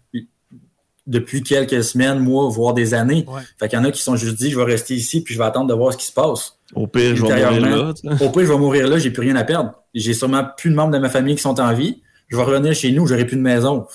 depuis 1.07 1.42
quelques 1.42 1.82
semaines, 1.82 2.18
mois, 2.18 2.48
voire 2.51 2.74
des 2.74 2.92
années? 2.94 3.24
Ouais. 3.26 3.40
Fait 3.59 3.68
qu'il 3.68 3.78
y 3.78 3.82
en 3.82 3.84
a 3.84 3.90
qui 3.90 3.98
se 3.98 4.05
sont 4.05 4.16
juste 4.16 4.36
dit 4.36 4.51
je 4.51 4.57
vais 4.59 4.64
rester 4.64 4.94
ici 4.94 5.22
puis 5.22 5.34
je 5.34 5.38
vais 5.38 5.46
attendre 5.46 5.68
de 5.68 5.74
voir 5.74 5.92
ce 5.92 5.98
qui 5.98 6.07
se 6.07 6.12
passe. 6.12 6.59
Au 6.74 6.86
pire, 6.86 7.16
je 7.16 7.24
vais 7.24 7.44
mourir 7.44 7.61
là. 7.61 7.92
Au 8.20 8.30
pire, 8.30 8.42
je 8.44 8.53
vais 8.53 8.59
mourir 8.59 8.86
là, 8.88 8.98
j'ai 8.98 9.11
plus 9.11 9.22
rien 9.22 9.36
à 9.36 9.44
perdre. 9.44 9.72
J'ai 9.94 10.12
sûrement 10.14 10.44
plus 10.57 10.70
de 10.70 10.74
membres 10.76 10.92
de 10.92 10.98
ma 10.98 11.09
famille 11.09 11.34
qui 11.34 11.42
sont 11.42 11.59
en 11.61 11.72
vie. 11.72 12.03
Je 12.28 12.36
vais 12.36 12.42
revenir 12.44 12.74
chez 12.74 12.92
nous, 12.92 13.07
j'aurai 13.07 13.24
plus 13.26 13.36
de 13.36 13.42
maison. 13.42 13.86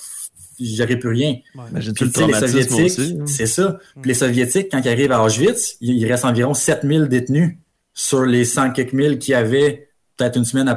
J'aurai 0.60 0.96
plus 0.96 1.10
rien. 1.10 1.36
Ouais. 1.54 1.80
Puis, 1.94 2.04
le 2.06 2.26
les 2.26 2.32
Soviétiques, 2.34 3.16
hein. 3.20 3.24
c'est 3.26 3.46
ça. 3.46 3.78
Puis 4.00 4.08
les 4.08 4.14
Soviétiques, 4.14 4.68
quand 4.70 4.80
ils 4.84 4.88
arrivent 4.88 5.12
à 5.12 5.22
Auschwitz, 5.22 5.76
il 5.80 5.96
il 5.96 6.06
reste 6.10 6.24
environ 6.24 6.54
7000 6.54 7.08
détenus 7.08 7.56
sur 7.92 8.24
les 8.24 8.44
100 8.44 8.72
quelques 8.72 8.92
mille 8.92 9.18
qu'il 9.18 9.32
y 9.32 9.34
avait 9.34 9.88
peut-être 10.16 10.36
une 10.36 10.44
semaine 10.44 10.68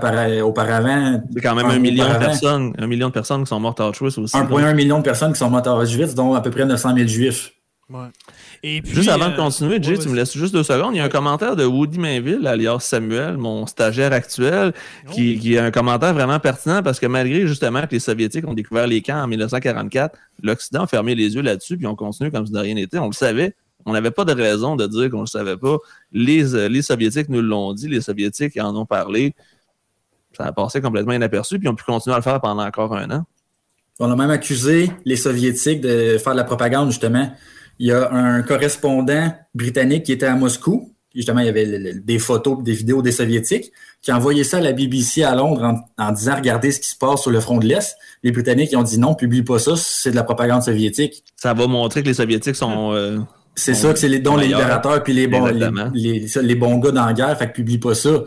auparavant. 0.44 1.22
C'est 1.34 1.42
quand 1.42 1.56
même 1.56 1.66
Un 1.66 1.70
un 1.72 1.80
million 1.80 2.08
de 2.08 2.18
personnes, 2.18 2.74
un 2.78 2.88
million 2.88 3.08
de 3.08 3.14
personnes 3.14 3.44
qui 3.44 3.50
sont 3.50 3.60
mortes 3.60 3.80
à 3.80 3.90
Auschwitz 3.90 4.18
aussi. 4.18 4.36
là. 4.36 4.44
1,1 4.44 4.76
million 4.76 4.98
de 4.98 5.04
personnes 5.04 5.34
qui 5.34 5.40
sont 5.40 5.50
mortes 5.50 5.68
à 5.68 5.76
Auschwitz, 5.76 6.14
dont 6.14 6.34
à 6.34 6.42
peu 6.42 6.52
près 6.52 6.66
900 6.66 6.96
000 6.96 7.08
juifs. 7.08 7.54
Ouais. 7.90 8.08
Et 8.64 8.82
puis, 8.82 8.94
Juste 8.94 9.10
avant 9.10 9.26
euh, 9.26 9.30
de 9.30 9.36
continuer, 9.38 9.82
Jay, 9.82 9.94
ouais, 9.94 10.04
tu 10.04 10.10
me 10.10 10.16
laisses 10.16 10.38
juste 10.38 10.54
deux 10.54 10.64
secondes. 10.64 10.94
Il 10.94 10.98
y 10.98 11.00
a 11.00 11.06
un 11.06 11.10
commentaire 11.10 11.56
de 11.56 11.64
Woody 11.64 11.98
Mainville, 11.98 12.46
alias 12.46 12.80
Samuel, 12.82 13.38
mon 13.38 13.66
stagiaire 13.68 14.12
actuel, 14.12 14.74
qui, 15.12 15.36
Oh. 15.38 15.42
qui 15.42 15.58
a 15.58 15.64
un 15.66 15.72
commentaire 15.72 16.14
vraiment 16.14 16.40
pertinent 16.40 16.84
parce 16.84 17.00
que 17.00 17.06
malgré 17.06 17.48
justement 17.48 17.82
que 17.84 17.92
les 17.92 18.00
Soviétiques 18.00 18.48
ont 18.48 18.54
découvert 18.54 18.88
les 18.88 19.02
camps 19.02 19.24
en 19.24 19.28
1944, 19.28 20.18
l'Occident 20.44 20.84
a 20.84 20.88
fermé 20.88 21.16
les 21.16 21.36
yeux 21.36 21.42
là-dessus, 21.42 21.78
puis 21.78 21.88
on 21.88 21.96
continue 21.96 22.32
comme 22.32 22.46
si 22.46 22.52
de 22.52 22.60
rien 22.60 22.76
n'était. 22.76 23.00
On 23.00 23.08
le 23.08 23.14
savait. 23.14 23.56
On 23.86 23.94
n'avait 23.94 24.12
pas 24.12 24.26
de 24.26 24.34
raison 24.34 24.76
de 24.76 24.86
dire 24.88 25.10
qu'on 25.10 25.20
ne 25.20 25.24
le 25.24 25.28
savait 25.28 25.58
pas. 25.58 25.78
Les, 26.12 26.54
euh, 26.54 26.68
les 26.68 26.82
Soviétiques 26.82 27.30
nous 27.30 27.42
l'ont 27.42 27.74
dit, 27.74 27.88
les 27.88 28.02
Soviétiques 28.02 28.58
en 28.60 28.76
ont 28.76 28.86
parlé. 28.86 29.34
Ça 30.38 30.46
a 30.46 30.52
passé 30.52 30.82
complètement 30.82 31.14
inaperçu, 31.14 31.60
puis 31.60 31.68
ils 31.68 31.72
ont 31.72 31.76
pu 31.76 31.86
continuer 31.86 32.14
à 32.14 32.20
le 32.20 32.24
faire 32.24 32.42
pendant 32.42 32.66
encore 32.66 32.94
un 32.96 33.10
an. 33.10 33.26
On 34.00 34.12
a 34.12 34.16
même 34.16 34.30
accusé 34.30 34.92
les 35.06 35.16
Soviétiques 35.16 35.82
de 35.82 36.18
faire 36.18 36.34
de 36.34 36.38
la 36.38 36.44
propagande, 36.44 36.90
justement. 36.90 37.32
Il 37.80 37.88
y 37.88 37.92
a 37.92 38.12
un 38.12 38.42
correspondant 38.44 39.34
britannique 39.56 40.04
qui 40.04 40.12
était 40.12 40.26
à 40.26 40.36
Moscou. 40.36 40.94
Justement, 41.16 41.40
il 41.40 41.48
y 41.48 41.50
avait 41.50 41.66
le- 41.66 41.78
le- 41.78 42.00
des 42.02 42.20
photos, 42.20 42.62
des 42.62 42.74
vidéos 42.74 43.02
des 43.02 43.12
Soviétiques, 43.12 43.72
qui 44.02 44.12
a 44.12 44.18
envoyé 44.18 44.44
ça 44.44 44.58
à 44.58 44.62
la 44.62 44.74
BBC 44.74 45.24
à 45.24 45.34
Londres 45.34 45.64
en, 45.98 46.04
en 46.06 46.12
disant 46.12 46.36
Regardez 46.36 46.72
ce 46.72 46.80
qui 46.80 46.90
se 46.90 46.96
passe 46.98 47.22
sur 47.22 47.32
le 47.32 47.40
front 47.40 47.58
de 47.58 47.66
l'Est. 47.66 47.96
Les 48.22 48.32
Britanniques 48.32 48.72
ils 48.74 48.78
ont 48.78 48.84
dit 48.84 49.00
non, 49.00 49.16
publie 49.16 49.42
pas 49.42 49.58
ça, 49.60 49.74
c'est 49.76 50.12
de 50.12 50.16
la 50.16 50.24
propagande 50.24 50.62
soviétique. 50.62 51.24
Ça 51.36 51.54
va 51.54 51.66
montrer 51.68 52.04
que 52.04 52.08
les 52.10 52.14
Soviétiques 52.14 52.56
sont. 52.56 52.92
euh, 52.94 53.18
C'est 53.56 53.74
ça 53.74 53.92
que 53.92 53.98
c'est 54.00 54.08
les 54.08 54.20
dons 54.20 54.36
les 54.38 54.48
libérateurs 54.62 55.04
puis 55.04 55.14
les 55.14 55.28
bons 55.28 55.46
les, 55.94 56.28
les, 56.44 56.56
bons 56.56 56.78
gars 56.78 56.92
dans 56.92 57.06
la 57.06 57.14
guerre, 57.14 57.38
fait 57.38 57.48
que 57.48 57.54
publie 57.54 57.78
pas 57.80 57.96
ça. 57.96 58.24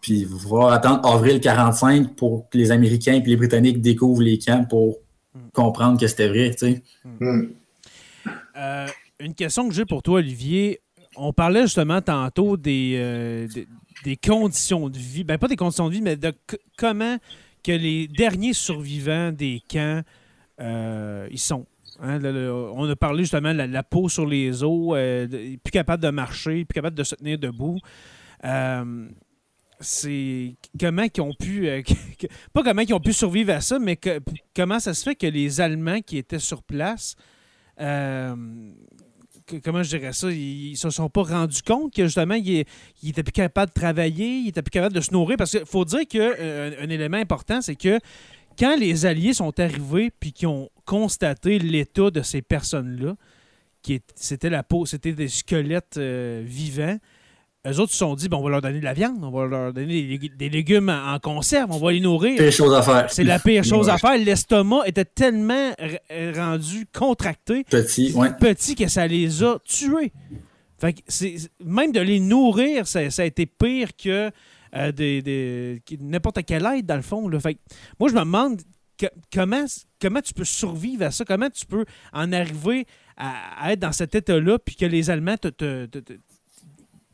Puis 0.00 0.26
va 0.28 0.74
attendre 0.74 1.06
avril 1.08 1.40
45 1.40 2.16
pour 2.16 2.48
que 2.50 2.58
les 2.58 2.70
Américains 2.72 3.14
et 3.14 3.20
les 3.26 3.36
Britanniques 3.36 3.80
découvrent 3.80 4.22
les 4.22 4.38
camps 4.38 4.64
pour 4.68 4.98
comprendre 5.52 5.98
que 6.00 6.06
c'était 6.06 6.28
vrai, 6.28 6.50
tu 6.50 6.66
sais. 6.66 6.82
Hmm. 7.20 7.44
Euh, 8.56 8.86
une 9.20 9.34
question 9.34 9.68
que 9.68 9.74
j'ai 9.74 9.84
pour 9.84 10.02
toi, 10.02 10.18
Olivier. 10.18 10.80
On 11.16 11.32
parlait 11.32 11.62
justement 11.62 12.00
tantôt 12.00 12.56
des, 12.56 12.94
euh, 12.96 13.46
des, 13.46 13.68
des 14.04 14.16
conditions 14.16 14.88
de 14.88 14.98
vie. 14.98 15.24
Ben, 15.24 15.38
pas 15.38 15.48
des 15.48 15.56
conditions 15.56 15.88
de 15.88 15.94
vie, 15.94 16.02
mais 16.02 16.16
de 16.16 16.32
comment 16.76 17.18
que 17.62 17.72
les 17.72 18.08
derniers 18.08 18.52
survivants 18.52 19.32
des 19.32 19.62
camps, 19.68 20.02
euh, 20.60 21.28
sont. 21.36 21.66
Hein, 22.00 22.20
on 22.22 22.88
a 22.88 22.96
parlé 22.96 23.22
justement 23.22 23.54
de 23.54 23.62
la, 23.62 23.82
peau 23.82 24.08
sur 24.08 24.26
les 24.26 24.62
os, 24.62 24.94
euh, 24.96 25.26
plus 25.62 25.70
capable 25.70 26.02
de 26.02 26.10
marcher, 26.10 26.64
plus 26.64 26.74
capable 26.74 26.96
de 26.96 27.04
se 27.04 27.14
tenir 27.14 27.38
debout. 27.38 27.78
C'est 29.80 30.56
comment 30.78 31.08
qu'ils 31.08 31.22
ont 31.22 31.34
pu 31.34 31.68
pas 32.52 32.62
comment 32.62 32.82
ils 32.82 32.94
ont 32.94 33.00
pu 33.00 33.12
survivre 33.12 33.52
à 33.52 33.60
ça 33.60 33.78
mais 33.78 33.98
comment 34.54 34.78
ça 34.78 34.94
se 34.94 35.02
fait 35.02 35.14
que 35.14 35.26
les 35.26 35.60
Allemands 35.60 36.00
qui 36.00 36.16
étaient 36.16 36.38
sur 36.38 36.62
place 36.62 37.16
que- 37.76 39.56
comment 39.62 39.82
je 39.82 39.96
dirais 39.96 40.12
ça? 40.12 40.30
Ils, 40.30 40.72
ils 40.72 40.76
se 40.76 40.90
sont 40.90 41.08
pas 41.08 41.22
rendus 41.22 41.62
compte 41.62 41.94
que 41.94 42.04
justement 42.04 42.34
ils, 42.34 42.64
étaient 43.02 43.22
plus 43.22 43.32
capables 43.32 43.70
de 43.70 43.80
travailler 43.80 44.38
ils 44.38 44.48
étaient 44.48 44.62
plus 44.62 44.70
capables 44.70 44.94
de 44.94 45.00
se 45.00 45.12
nourrir. 45.12 45.36
Parce 45.36 45.50
qu'il 45.52 45.66
faut 45.66 45.84
dire 45.84 46.06
que 46.08 46.18
euh, 46.18 46.82
un, 46.82 46.88
élément 46.88 47.16
important 47.18 47.60
c'est 47.60 47.76
que 47.76 47.98
quand 48.58 48.76
les 48.76 49.06
Alliés 49.06 49.34
sont 49.34 49.58
arrivés 49.58 50.10
puis 50.18 50.32
qu'ils 50.32 50.48
ont 50.48 50.70
constaté 50.84 51.58
l'état 51.58 52.10
de 52.10 52.22
ces 52.22 52.40
personnes-là, 52.40 53.16
qui 53.82 54.00
c'était 54.14 54.50
la 54.50 54.62
peau, 54.62 54.86
c'était 54.86 55.12
des 55.12 55.28
squelettes 55.28 55.96
euh, 55.98 56.42
vivants, 56.44 56.98
eux 57.66 57.80
autres 57.80 57.92
se 57.92 57.98
sont 57.98 58.14
dit, 58.14 58.28
bon, 58.28 58.38
on 58.38 58.42
va 58.44 58.50
leur 58.50 58.60
donner 58.62 58.78
de 58.80 58.84
la 58.84 58.92
viande, 58.92 59.18
on 59.22 59.30
va 59.30 59.46
leur 59.46 59.72
donner 59.72 59.86
des, 60.02 60.18
lég- 60.18 60.36
des 60.36 60.48
légumes 60.50 60.88
en, 60.90 61.18
conserve, 61.18 61.70
on 61.70 61.78
va 61.78 61.92
les 61.92 62.00
nourrir. 62.00 62.36
Pire 62.38 62.52
chose 62.52 62.74
à 62.74 62.82
faire. 62.82 63.10
C'est 63.10 63.24
la 63.24 63.38
pire 63.38 63.64
chose 63.64 63.88
à 63.88 63.96
faire. 63.98 64.18
L'estomac 64.18 64.82
était 64.86 65.04
tellement 65.04 65.70
r- 65.72 66.36
rendu 66.36 66.86
contracté, 66.92 67.64
Petit, 67.64 68.12
ouais. 68.14 68.30
petit, 68.38 68.74
que 68.74 68.86
ça 68.88 69.06
les 69.06 69.42
a 69.42 69.58
tués. 69.64 70.12
Fait 70.78 70.92
que 70.92 71.00
c'est- 71.08 71.38
c'est- 71.38 71.50
même 71.64 71.92
de 71.92 72.00
les 72.00 72.20
nourrir, 72.20 72.86
ça, 72.86 73.08
ça 73.10 73.22
a 73.22 73.24
été 73.24 73.46
pire 73.46 73.90
que 73.96 74.30
euh, 74.76 74.90
des- 74.90 75.22
des- 75.22 75.80
n'importe 76.00 76.44
quelle 76.44 76.66
aide, 76.66 76.84
dans 76.84 76.96
le 76.96 77.02
fond. 77.02 77.28
Là. 77.28 77.38
Fait 77.38 77.54
que 77.54 77.60
moi, 78.00 78.08
je 78.08 78.14
me 78.14 78.20
demande 78.20 78.60
que- 78.98 79.06
comment, 79.32 79.64
comment 80.02 80.20
tu 80.20 80.34
peux 80.34 80.44
survivre 80.44 81.04
à 81.04 81.12
ça, 81.12 81.24
comment 81.24 81.48
tu 81.48 81.64
peux 81.64 81.84
en 82.12 82.32
arriver 82.32 82.84
à, 83.16 83.64
à 83.66 83.72
être 83.72 83.78
dans 83.78 83.92
cet 83.92 84.16
état-là, 84.16 84.58
puis 84.58 84.74
que 84.74 84.84
les 84.84 85.10
Allemands 85.10 85.36
te, 85.36 85.46
te- 85.46 85.86
te- 85.86 85.98
te- 86.00 86.12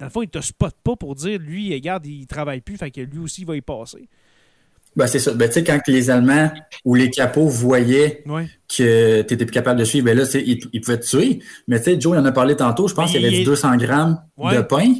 dans 0.00 0.06
le 0.06 0.10
fond, 0.10 0.22
ils 0.22 0.28
te 0.28 0.40
spotent 0.40 0.74
pas 0.82 0.96
pour 0.96 1.14
dire, 1.14 1.38
lui, 1.38 1.72
regarde, 1.72 2.04
il 2.06 2.26
travaille 2.26 2.60
plus, 2.62 2.76
fait 2.76 2.90
que 2.90 3.00
lui 3.02 3.18
aussi, 3.18 3.42
il 3.42 3.46
va 3.46 3.54
y 3.54 3.60
passer. 3.60 4.08
Ben, 4.96 5.06
c'est 5.06 5.20
ça. 5.20 5.32
Ben, 5.34 5.46
tu 5.48 5.54
sais, 5.54 5.62
quand 5.64 5.78
les 5.86 6.10
Allemands 6.10 6.50
ou 6.84 6.96
les 6.96 7.10
capots 7.10 7.46
voyaient 7.46 8.24
Ouais. 8.26 8.46
que 8.68 9.22
tu 9.22 9.32
n'étais 9.34 9.44
plus 9.46 9.52
capable 9.52 9.78
de 9.78 9.84
suivre, 9.84 10.06
ben 10.06 10.18
là, 10.18 10.24
ils, 10.34 10.58
ils 10.72 10.80
pouvaient 10.80 10.98
te 10.98 11.06
tuer. 11.06 11.38
Mais 11.68 11.78
tu 11.78 11.84
sais, 11.92 12.00
Joe, 12.00 12.16
il 12.16 12.20
en 12.20 12.24
a 12.24 12.32
parlé 12.32 12.56
tantôt, 12.56 12.88
je 12.88 12.94
pense 12.94 13.12
qu'il 13.12 13.20
y 13.20 13.24
avait 13.24 13.32
il- 13.34 13.38
dit 13.40 13.44
200 13.44 13.76
grammes 13.76 14.20
Ouais. 14.36 14.56
de 14.56 14.62
pain. 14.62 14.92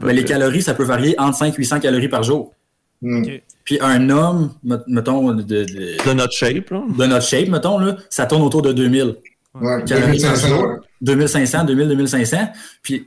Ben, 0.00 0.12
les 0.12 0.24
calories, 0.24 0.62
ça 0.62 0.74
peut 0.74 0.82
varier 0.84 1.14
entre 1.18 1.38
5 1.38 1.54
et 1.54 1.56
800 1.58 1.78
calories 1.78 2.08
par 2.08 2.24
jour. 2.24 2.54
Hmm. 3.02 3.22
Puis 3.62 3.78
un 3.80 4.10
homme, 4.10 4.52
met- 4.64 4.76
mettons, 4.88 5.32
de, 5.32 5.42
de, 5.42 5.64
de 5.64 6.12
notre 6.12 6.32
shape. 6.32 6.70
Là. 6.70 6.82
de 6.98 7.04
notre 7.06 7.24
shape, 7.26 7.48
mettons, 7.48 7.78
là, 7.78 7.96
ça 8.10 8.26
tourne 8.26 8.42
autour 8.42 8.62
de 8.62 8.72
2000. 8.72 9.16
Ouais, 9.54 9.82
Calories 9.86 10.20
par 10.22 10.32
2500, 10.32 10.48
jour. 10.48 10.62
ouais. 10.66 10.76
2500, 11.02 11.64
2000, 11.64 11.88
2500. 11.88 12.48
Puis 12.82 13.06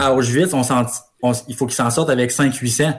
à 0.00 0.14
Auschwitz, 0.14 0.52
on 0.54 0.62
s'en- 0.62 0.86
on- 1.22 1.32
il 1.48 1.54
faut 1.54 1.66
qu'ils 1.66 1.74
s'en 1.76 1.90
sortent 1.90 2.10
avec 2.10 2.30
5 2.30 2.54
800. 2.54 2.92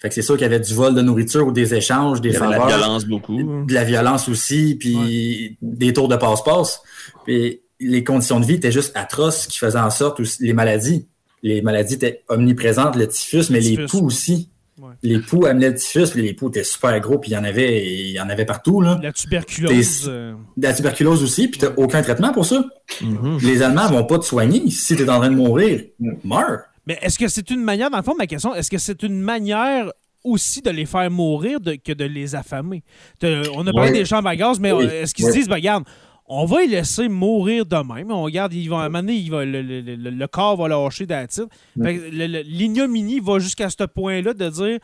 Fait 0.00 0.08
que 0.08 0.14
c'est 0.14 0.22
sûr 0.22 0.36
qu'il 0.36 0.42
y 0.42 0.46
avait 0.46 0.60
du 0.60 0.72
vol 0.74 0.94
de 0.94 1.02
nourriture 1.02 1.46
ou 1.46 1.50
des 1.52 1.74
échanges, 1.74 2.20
des 2.20 2.28
Il 2.28 2.34
y 2.34 2.36
avait 2.36 2.46
de 2.46 2.50
la 2.52 2.58
faveurs. 2.60 2.78
violence 2.78 3.04
beaucoup. 3.04 3.64
De 3.66 3.74
la 3.74 3.82
violence 3.84 4.28
aussi, 4.28 4.76
puis 4.78 5.56
des 5.60 5.92
tours 5.92 6.06
de 6.08 6.14
passe-passe. 6.16 6.80
Puis 7.24 7.60
les 7.80 8.04
conditions 8.04 8.38
de 8.38 8.46
vie 8.46 8.54
étaient 8.54 8.70
juste 8.72 8.92
atroces, 8.96 9.42
ce 9.42 9.48
qui 9.48 9.58
faisait 9.58 9.78
en 9.78 9.90
sorte 9.90 10.20
aussi 10.20 10.44
les 10.44 10.52
maladies. 10.52 11.08
Les 11.42 11.62
maladies 11.62 11.94
étaient 11.94 12.22
omniprésentes, 12.28 12.94
le 12.96 13.08
typhus, 13.08 13.50
mais 13.50 13.60
les 13.60 13.70
Typhus. 13.70 13.86
poux 13.86 14.06
aussi. 14.06 14.50
Ouais. 14.80 14.94
Les 15.02 15.18
poux 15.18 15.44
amenaient 15.46 15.70
le 15.70 15.74
typhus, 15.74 16.10
puis 16.12 16.22
les 16.22 16.34
poux 16.34 16.48
étaient 16.48 16.62
super 16.64 16.98
gros, 17.00 17.18
puis 17.18 17.30
il 17.30 17.34
y 17.34 17.36
en 17.36 17.44
avait, 17.44 17.84
il 17.84 18.10
y 18.12 18.20
en 18.20 18.28
avait 18.28 18.44
partout, 18.44 18.80
là. 18.80 18.98
La 19.02 19.12
tuberculose. 19.12 19.70
Des- 20.04 20.08
euh, 20.08 20.34
De 20.56 20.62
la 20.62 20.72
tuberculose 20.74 21.22
aussi, 21.22 21.48
puis 21.48 21.58
t'as 21.60 21.70
aucun 21.76 22.00
traitement 22.02 22.32
pour 22.32 22.46
ça. 22.46 22.64
Mhm. 23.00 23.38
Les 23.42 23.62
Allemands 23.62 23.88
vont 23.88 24.04
pas 24.04 24.18
te 24.18 24.24
soigner. 24.24 24.68
Si 24.70 24.96
t'es 24.96 25.08
en 25.08 25.18
train 25.18 25.30
de 25.30 25.36
mourir, 25.36 25.82
meurs. 26.24 26.60
Mais 26.86 26.98
est-ce 27.02 27.18
que 27.18 27.28
c'est 27.28 27.50
une 27.50 27.62
manière, 27.62 27.90
dans 27.90 27.98
le 27.98 28.02
fond, 28.02 28.14
ma 28.16 28.26
question, 28.26 28.54
est-ce 28.54 28.70
que 28.70 28.78
c'est 28.78 29.02
une 29.02 29.20
manière 29.20 29.90
aussi 30.24 30.62
de 30.62 30.70
les 30.70 30.86
faire 30.86 31.10
mourir 31.10 31.60
de- 31.60 31.74
que 31.74 31.92
de 31.92 32.04
les 32.04 32.34
affamer? 32.34 32.82
De- 33.20 33.42
on 33.54 33.66
a 33.66 33.72
parlé 33.72 33.90
Oui. 33.92 33.98
des 33.98 34.04
chambres 34.04 34.28
à 34.28 34.36
gaz, 34.36 34.58
mais 34.58 34.72
Oui. 34.72 34.84
est-ce 34.84 35.14
qu'ils 35.14 35.24
Oui. 35.26 35.32
se 35.32 35.36
disent, 35.36 35.48
ben, 35.48 35.56
regarde, 35.56 35.84
on 36.28 36.44
va 36.44 36.60
les 36.60 36.68
laisser 36.68 37.08
mourir 37.08 37.64
de 37.66 37.76
même. 37.76 38.10
On 38.10 38.22
regarde, 38.22 38.52
ils 38.52 38.68
vont, 38.68 38.78
à 38.78 38.82
un 38.84 38.88
moment 38.88 39.00
donné, 39.00 39.14
il 39.14 39.30
va- 39.30 39.44
le, 39.44 39.62
le- 39.62 39.80
le- 39.80 40.10
le 40.10 40.26
corps 40.26 40.56
va 40.56 40.68
lâcher 40.68 41.06
d'attitude. 41.06 41.48
L'ignominie 41.76 43.20
va 43.20 43.38
jusqu'à 43.38 43.70
ce 43.70 43.84
point-là 43.84 44.34
de 44.34 44.48
dire, 44.48 44.78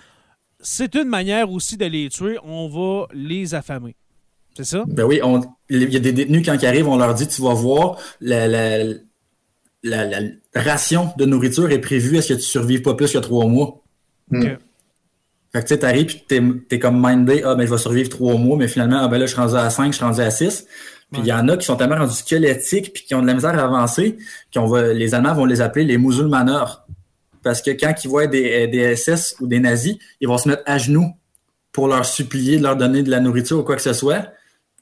c'est 0.61 0.95
une 0.95 1.09
manière 1.09 1.51
aussi 1.51 1.77
de 1.77 1.85
les 1.85 2.09
tuer, 2.09 2.39
on 2.43 2.69
va 2.69 3.07
les 3.13 3.55
affamer. 3.55 3.97
C'est 4.57 4.65
ça? 4.65 4.85
Ben 4.87 5.05
oui, 5.05 5.21
on- 5.23 5.41
il 5.69 5.93
y 5.93 5.97
a 5.97 6.01
des 6.01 6.13
détenus, 6.13 6.45
quand 6.47 6.55
ils 6.55 6.67
arrivent, 6.67 6.89
on 6.89 6.97
leur 6.97 7.15
dit, 7.15 7.27
tu 7.27 7.43
vas 7.43 7.55
voir, 7.55 7.99
la, 8.21 8.47
la- 8.49 8.85
la- 9.83 10.07
la 10.07 10.63
ration 10.63 11.11
de 11.19 11.25
nourriture 11.27 11.71
est 11.71 11.81
prévue 11.81 12.17
à 12.19 12.23
ce 12.23 12.33
que 12.35 12.39
tu 12.39 12.45
survives 12.47 12.83
pas 12.83 12.95
plus 12.95 13.13
que 13.13 13.19
trois 13.19 13.47
mois? 13.47 13.83
Hmm. 14.31 14.41
Ok. 14.43 14.59
Fait 15.53 15.61
que 15.63 15.69
tu 15.69 15.75
sais, 15.75 15.79
t'arrives 15.79 16.07
puis 16.07 16.25
t'es, 16.27 16.41
t'es 16.69 16.79
comme 16.81 17.01
mindé, 17.01 17.43
ah 17.45 17.55
ben 17.55 17.65
je 17.67 17.71
vais 17.71 17.79
survivre 17.79 18.09
trois 18.09 18.35
mois, 18.35 18.57
mais 18.57 18.67
finalement, 18.67 18.99
ah 19.03 19.07
ben 19.09 19.19
là, 19.19 19.27
je 19.27 19.33
suis 19.33 19.41
rendu 19.41 19.55
à 19.55 19.71
cinq, 19.71 19.93
je 19.93 19.97
suis 19.97 20.05
rendu 20.05 20.21
à 20.21 20.31
six. 20.31 20.67
Puis 21.15 21.23
il 21.23 21.29
y 21.29 21.33
en 21.33 21.49
a 21.49 21.57
qui 21.57 21.65
sont 21.67 21.77
tellement 21.77 21.97
rendus 21.97 22.15
squelettiques 22.15 22.93
puis 22.93 23.05
qui 23.05 23.15
ont 23.15 23.23
de 23.23 23.27
la 23.27 23.35
misère 23.35 23.59
à 23.59 23.63
avancer, 23.65 24.17
qu'on 24.53 24.67
va, 24.67 24.93
les 24.93 25.15
Allemands 25.15 25.35
vont 25.35 25.45
les 25.47 25.61
appeler 25.61 25.85
les 25.85 25.99
musulmaneurs. 25.99 26.87
Parce 27.43 27.61
que 27.63 27.71
quand 27.73 27.93
ils 28.05 28.09
voient 28.09 28.27
des, 28.27 28.67
des 28.69 28.97
SS 28.97 29.37
ou 29.41 29.47
des 29.47 29.61
nazis, 29.61 29.97
ils 30.21 30.29
vont 30.29 30.39
se 30.39 30.49
mettre 30.49 30.63
à 30.67 30.79
genoux 30.79 31.13
pour 31.73 31.89
leur 31.89 32.05
supplier 32.05 32.59
de 32.59 32.63
leur 32.63 32.77
donner 32.77 33.03
de 33.03 33.11
la 33.11 33.21
nourriture 33.21 33.59
ou 33.59 33.63
quoi 33.63 33.77
que 33.77 33.83
ce 33.83 33.93
soit. 33.93 34.29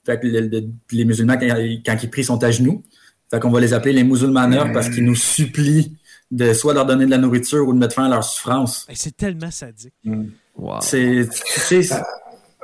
Fait 0.05 0.18
que 0.20 0.26
le- 0.26 0.41
le- 0.49 0.64
les 0.93 1.05
musulmans, 1.05 1.37
quand, 1.39 1.47
quand 1.87 1.97
ils 2.03 2.11
prient, 2.11 2.24
sont 2.24 2.43
à 2.43 2.51
genoux. 2.51 2.83
Fait 3.30 3.41
qu'on 3.41 3.51
va 3.51 3.61
les 3.61 3.72
appeler 3.72 3.95
les 3.95 4.05
musulmaneurs 4.05 4.70
parce 4.72 4.91
qu'ils 4.91 5.05
nous 5.05 5.14
supplient 5.14 5.97
de 6.30 6.53
soit 6.53 6.74
leur 6.74 6.87
donner 6.87 7.07
de 7.07 7.11
la 7.11 7.18
nourriture 7.18 7.66
ou 7.66 7.72
de 7.72 7.78
mettre 7.78 7.95
fin 7.95 8.05
à 8.05 8.09
leur 8.09 8.24
souffrance. 8.24 8.87
Hey, 8.89 8.97
c'est 8.97 9.16
tellement 9.16 9.51
sadique. 9.51 9.93
Wow. 10.57 10.78
C'est, 10.83 11.28
tu 11.30 11.61
sais, 11.61 11.83
c'est- 11.83 12.03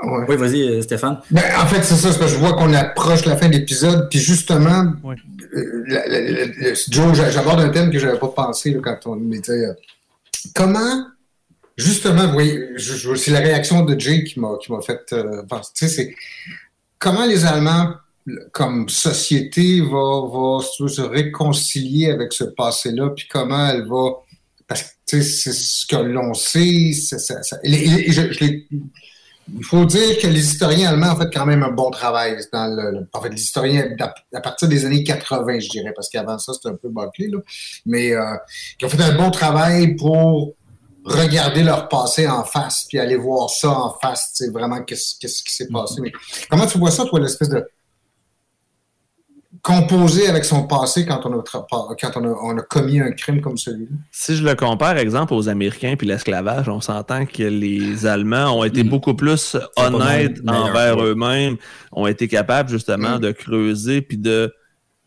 Ouais. 0.02 0.24
oui, 0.28 0.36
vas-y, 0.36 0.62
euh, 0.62 0.82
Stéphane. 0.82 1.20
Ben, 1.30 1.42
en 1.60 1.66
fait, 1.66 1.82
c'est 1.82 1.94
ça, 1.96 2.12
c'est 2.12 2.18
parce 2.18 2.30
que 2.32 2.38
je 2.38 2.40
vois 2.40 2.52
qu'on 2.54 2.72
approche 2.72 3.24
la 3.24 3.36
fin 3.36 3.48
de 3.48 3.54
l'épisode, 3.54 4.08
puis 4.08 4.20
justement, 4.20 4.92
Ouais. 5.02 5.16
euh, 5.56 5.84
la- 5.88 6.06
la- 6.06 6.20
la- 6.20 6.44
la- 6.46 6.74
Joe, 6.88 7.14
j'a- 7.16 7.30
j'aborde 7.30 7.60
un 7.60 7.68
thème 7.70 7.90
que 7.90 7.98
j'avais 7.98 8.18
pas 8.18 8.28
pensé 8.28 8.70
là, 8.72 8.80
quand 8.82 8.98
on 9.06 9.32
était. 9.32 9.52
euh, 9.52 9.72
comment, 10.54 11.06
justement, 11.76 12.26
vous 12.26 12.32
voyez, 12.32 12.68
je- 12.76 12.94
je- 12.94 13.14
c'est 13.16 13.32
la 13.32 13.40
réaction 13.40 13.84
de 13.84 13.98
Jay 13.98 14.22
qui 14.24 14.38
m'a 14.40 14.56
qui 14.62 14.70
m'a 14.72 14.80
fait 14.82 15.00
euh, 15.12 15.42
penser. 15.48 15.70
Tu 15.74 15.88
sais, 15.88 15.94
c'est 15.94 16.14
comment 17.00 17.26
les 17.26 17.44
Allemands, 17.44 17.94
comme 18.52 18.88
société, 18.88 19.78
tu 19.78 19.82
veux, 19.82 20.88
se 20.88 21.00
réconcilier 21.02 22.10
avec 22.10 22.32
ce 22.32 22.44
passé-là, 22.44 23.10
puis 23.16 23.26
comment 23.28 23.68
elle 23.68 23.86
va. 23.88 24.10
Parce 24.66 24.82
que 24.82 24.88
tu 25.06 25.22
sais, 25.22 25.22
c'est 25.22 25.52
ce 25.52 25.86
que 25.86 25.96
l'on 25.96 26.34
sait. 26.34 26.92
ça- 26.92 27.18
ça- 27.18 27.42
ça- 27.42 27.58
et- 27.64 27.72
et- 27.72 28.08
et 28.10 28.12
je- 28.12 28.30
je 28.32 28.40
l'ai- 28.44 28.68
il 29.56 29.64
faut 29.64 29.84
dire 29.84 30.18
que 30.18 30.26
les 30.26 30.40
historiens 30.40 30.90
allemands 30.90 31.14
ont 31.14 31.16
fait 31.16 31.30
quand 31.32 31.46
même 31.46 31.62
un 31.62 31.70
bon 31.70 31.90
travail. 31.90 32.36
Dans 32.52 32.66
le, 32.66 33.08
en 33.12 33.20
fait, 33.20 33.30
les 33.30 33.40
historiens 33.40 33.88
à 34.34 34.40
partir 34.40 34.68
des 34.68 34.84
années 34.84 35.02
80, 35.02 35.60
je 35.60 35.68
dirais, 35.68 35.92
parce 35.94 36.08
qu'avant 36.08 36.38
ça, 36.38 36.52
c'était 36.52 36.68
un 36.68 36.76
peu 36.76 36.88
bâclé, 36.88 37.28
là. 37.28 37.38
Mais 37.86 38.12
euh, 38.12 38.34
qui 38.78 38.84
ont 38.84 38.88
fait 38.88 39.02
un 39.02 39.16
bon 39.16 39.30
travail 39.30 39.96
pour 39.96 40.54
regarder 41.04 41.62
leur 41.62 41.88
passé 41.88 42.28
en 42.28 42.44
face, 42.44 42.84
puis 42.88 42.98
aller 42.98 43.16
voir 43.16 43.48
ça 43.48 43.70
en 43.70 43.96
face, 44.00 44.32
tu 44.36 44.44
sais, 44.44 44.50
vraiment 44.50 44.82
qu'est-ce 44.82 45.14
qu'est-ce 45.18 45.42
qui 45.42 45.54
s'est 45.54 45.68
passé. 45.68 46.00
Mais 46.02 46.12
comment 46.50 46.66
tu 46.66 46.78
vois 46.78 46.90
ça, 46.90 47.04
toi, 47.04 47.20
l'espèce 47.20 47.48
de 47.48 47.66
composer 49.68 50.26
avec 50.28 50.46
son 50.46 50.66
passé 50.66 51.04
quand 51.04 51.20
on 51.26 51.38
a, 51.38 51.42
tra- 51.42 51.66
quand 52.00 52.16
on 52.16 52.24
a, 52.24 52.28
on 52.42 52.56
a 52.56 52.62
commis 52.62 53.00
un 53.00 53.12
crime 53.12 53.42
comme 53.42 53.58
celui-là? 53.58 53.90
Si 54.10 54.34
je 54.34 54.42
le 54.42 54.54
compare, 54.54 54.96
exemple, 54.96 55.34
aux 55.34 55.48
Américains 55.50 55.94
puis 55.96 56.06
l'esclavage, 56.06 56.70
on 56.70 56.80
s'entend 56.80 57.26
que 57.26 57.42
les 57.42 58.06
Allemands 58.06 58.58
ont 58.58 58.64
été 58.64 58.82
Mm. 58.82 58.88
beaucoup 58.88 59.14
plus 59.14 59.56
honnêtes 59.76 60.40
envers 60.46 61.02
eux-mêmes, 61.04 61.56
ont 61.92 62.06
été 62.06 62.28
capables 62.28 62.70
justement 62.70 63.16
Mm. 63.16 63.20
de 63.20 63.32
creuser 63.32 64.00
puis 64.00 64.16
de, 64.16 64.50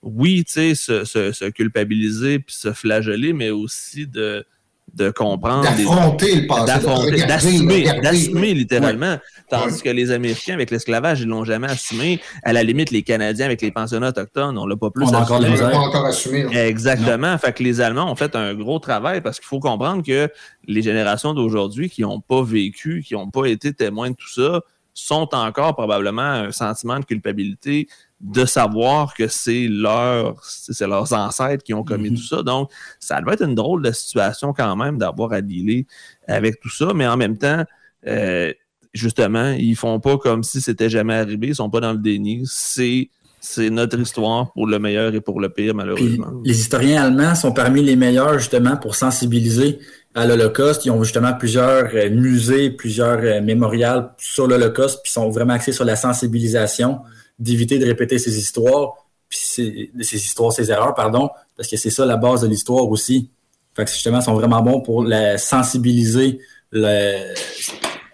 oui, 0.04 0.44
tu 0.46 0.54
sais, 0.54 0.76
se, 0.76 1.06
se- 1.06 1.32
se 1.32 1.46
culpabiliser 1.46 2.38
puis 2.40 2.56
se 2.56 2.72
flageller, 2.72 3.34
mais 3.34 3.50
aussi 3.50 4.06
de, 4.06 4.46
de 4.94 5.10
comprendre. 5.10 5.64
D'affronter 5.64 6.42
le 6.42 6.48
passé. 6.48 7.26
d'assumer, 7.28 7.84
d'assumer 8.02 8.54
littéralement. 8.54 9.18
Tandis 9.50 9.76
Ouais. 9.76 9.82
que 9.82 9.90
les 9.90 10.12
Américains, 10.12 10.54
avec 10.54 10.72
l'esclavage, 10.72 11.22
ils 11.22 11.28
l'ont 11.28 11.44
jamais 11.44 11.68
assumé. 11.70 12.20
À 12.44 12.54
la 12.54 12.64
limite, 12.64 12.92
les 12.92 13.02
Canadiens, 13.04 13.46
avec 13.46 13.62
les 13.62 13.72
pensionnats 13.72 14.10
autochtones, 14.10 14.58
on 14.58 14.66
l'a 14.66 14.76
pas 14.78 14.90
plus 14.92 15.06
On 15.06 15.14
encore 15.14 15.42
assumé. 15.44 15.58
On 15.64 15.72
pas 15.72 15.78
encore 15.78 16.06
assumé. 16.06 16.44
non. 16.44 16.52
Exactement. 16.52 17.38
Fait 17.38 17.54
que 17.54 17.64
les 17.64 17.82
Allemands 17.82 18.12
ont 18.12 18.16
fait 18.16 18.36
un 18.36 18.54
gros 18.54 18.80
travail 18.80 19.22
parce 19.22 19.40
qu'il 19.40 19.48
faut 19.48 19.60
comprendre 19.60 20.04
que 20.06 20.30
les 20.68 20.82
générations 20.82 21.34
d'aujourd'hui 21.34 21.90
qui 21.90 22.02
n'ont 22.02 22.22
pas 22.22 22.44
vécu, 22.44 23.04
qui 23.06 23.14
n'ont 23.14 23.30
pas 23.30 23.46
été 23.48 23.74
témoins 23.74 24.10
de 24.12 24.16
tout 24.16 24.30
ça, 24.30 24.62
sont 24.94 25.28
encore 25.34 25.74
probablement 25.76 26.22
un 26.22 26.52
sentiment 26.52 27.00
de 27.00 27.06
culpabilité 27.06 27.88
de 28.24 28.46
savoir 28.46 29.14
que 29.16 29.28
c'est 29.28 29.68
leur, 29.68 30.42
c'est 30.44 30.86
leurs 30.88 31.12
ancêtres 31.14 31.64
qui 31.64 31.74
ont 31.74 31.84
commis 31.84 32.12
Mhm. 32.12 32.18
tout 32.18 32.24
ça. 32.24 32.44
Donc, 32.44 32.70
ça 33.00 33.20
doit 33.22 33.34
être 33.34 33.44
une 33.44 33.56
drôle 33.56 33.82
de 33.82 33.92
situation 33.92 34.54
quand 34.54 34.76
même 34.76 34.98
d'avoir 34.98 35.34
à 35.34 35.42
dealer 35.42 35.86
avec 36.28 36.60
tout 36.60 36.70
ça, 36.70 36.92
mais 36.94 37.08
en 37.08 37.18
même 37.18 37.38
temps, 37.38 37.64
euh, 38.08 38.54
justement, 38.94 39.52
ils 39.58 39.76
font 39.76 40.00
pas 40.00 40.18
comme 40.18 40.44
si 40.44 40.62
c'était 40.62 40.90
jamais 40.90 41.16
arrivé, 41.16 41.48
ils 41.48 41.56
sont 41.56 41.70
pas 41.70 41.80
dans 41.80 41.94
le 41.94 41.98
déni. 42.00 42.44
C'est 42.46 43.10
c'est 43.44 43.72
notre 43.72 44.00
histoire 44.00 44.52
pour 44.54 44.68
le 44.68 44.78
meilleur 44.78 45.16
et 45.16 45.20
pour 45.20 45.42
le 45.42 45.50
pire, 45.50 45.74
Puis, 45.74 45.78
malheureusement. 45.78 46.28
les 46.46 46.60
historiens 46.60 47.02
allemands 47.06 47.34
sont 47.34 47.52
parmi 47.52 47.82
les 47.82 47.96
meilleurs 47.96 48.38
justement 48.38 48.78
pour 48.78 48.94
sensibiliser 48.94 49.80
à 50.14 50.28
l'Holocauste. 50.28 50.86
Ils 50.86 50.92
ont 50.92 51.04
justement 51.04 51.34
plusieurs 51.34 51.90
euh, 51.96 52.12
musées, 52.12 52.70
plusieurs 52.70 53.18
euh, 53.24 53.42
mémorials 53.42 54.12
sur 54.20 54.46
l'Holocauste, 54.46 55.00
puis 55.02 55.12
sont 55.12 55.32
vraiment 55.32 55.54
axés 55.54 55.72
sur 55.72 55.86
la 55.86 55.96
sensibilisation, 55.96 57.00
d'éviter 57.42 57.80
de 57.80 57.86
répéter 57.86 58.20
ces 58.20 58.38
histoires, 58.38 58.94
puis 59.28 59.40
ces, 59.42 59.92
ces 60.02 60.18
histoires, 60.18 60.52
ces 60.54 60.72
erreurs, 60.72 60.94
pardon, 60.96 61.30
parce 61.58 61.68
que 61.70 61.78
c'est 61.78 61.90
ça 61.90 62.06
la 62.06 62.18
base 62.18 62.42
de 62.42 62.48
l'histoire 62.48 62.88
aussi. 62.90 63.30
Fait 63.76 63.86
que 63.86 63.92
justement, 63.92 64.20
ils 64.20 64.24
sont 64.24 64.34
vraiment 64.34 64.62
bons 64.62 64.82
pour 64.82 65.04
la 65.04 65.38
sensibiliser 65.38 66.40
le- 66.72 67.34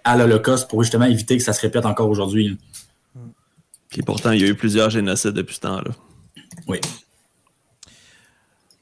à 0.03 0.15
l'Holocauste 0.17 0.69
pour 0.69 0.83
justement 0.83 1.05
éviter 1.05 1.37
que 1.37 1.43
ça 1.43 1.53
se 1.53 1.61
répète 1.61 1.85
encore 1.85 2.09
aujourd'hui. 2.09 2.57
Puis 3.89 4.01
pourtant, 4.03 4.31
il 4.31 4.41
y 4.41 4.43
a 4.43 4.47
eu 4.47 4.55
plusieurs 4.55 4.89
génocides 4.89 5.31
depuis 5.33 5.55
ce 5.55 5.61
temps-là. 5.61 5.91
Oui. 6.67 6.79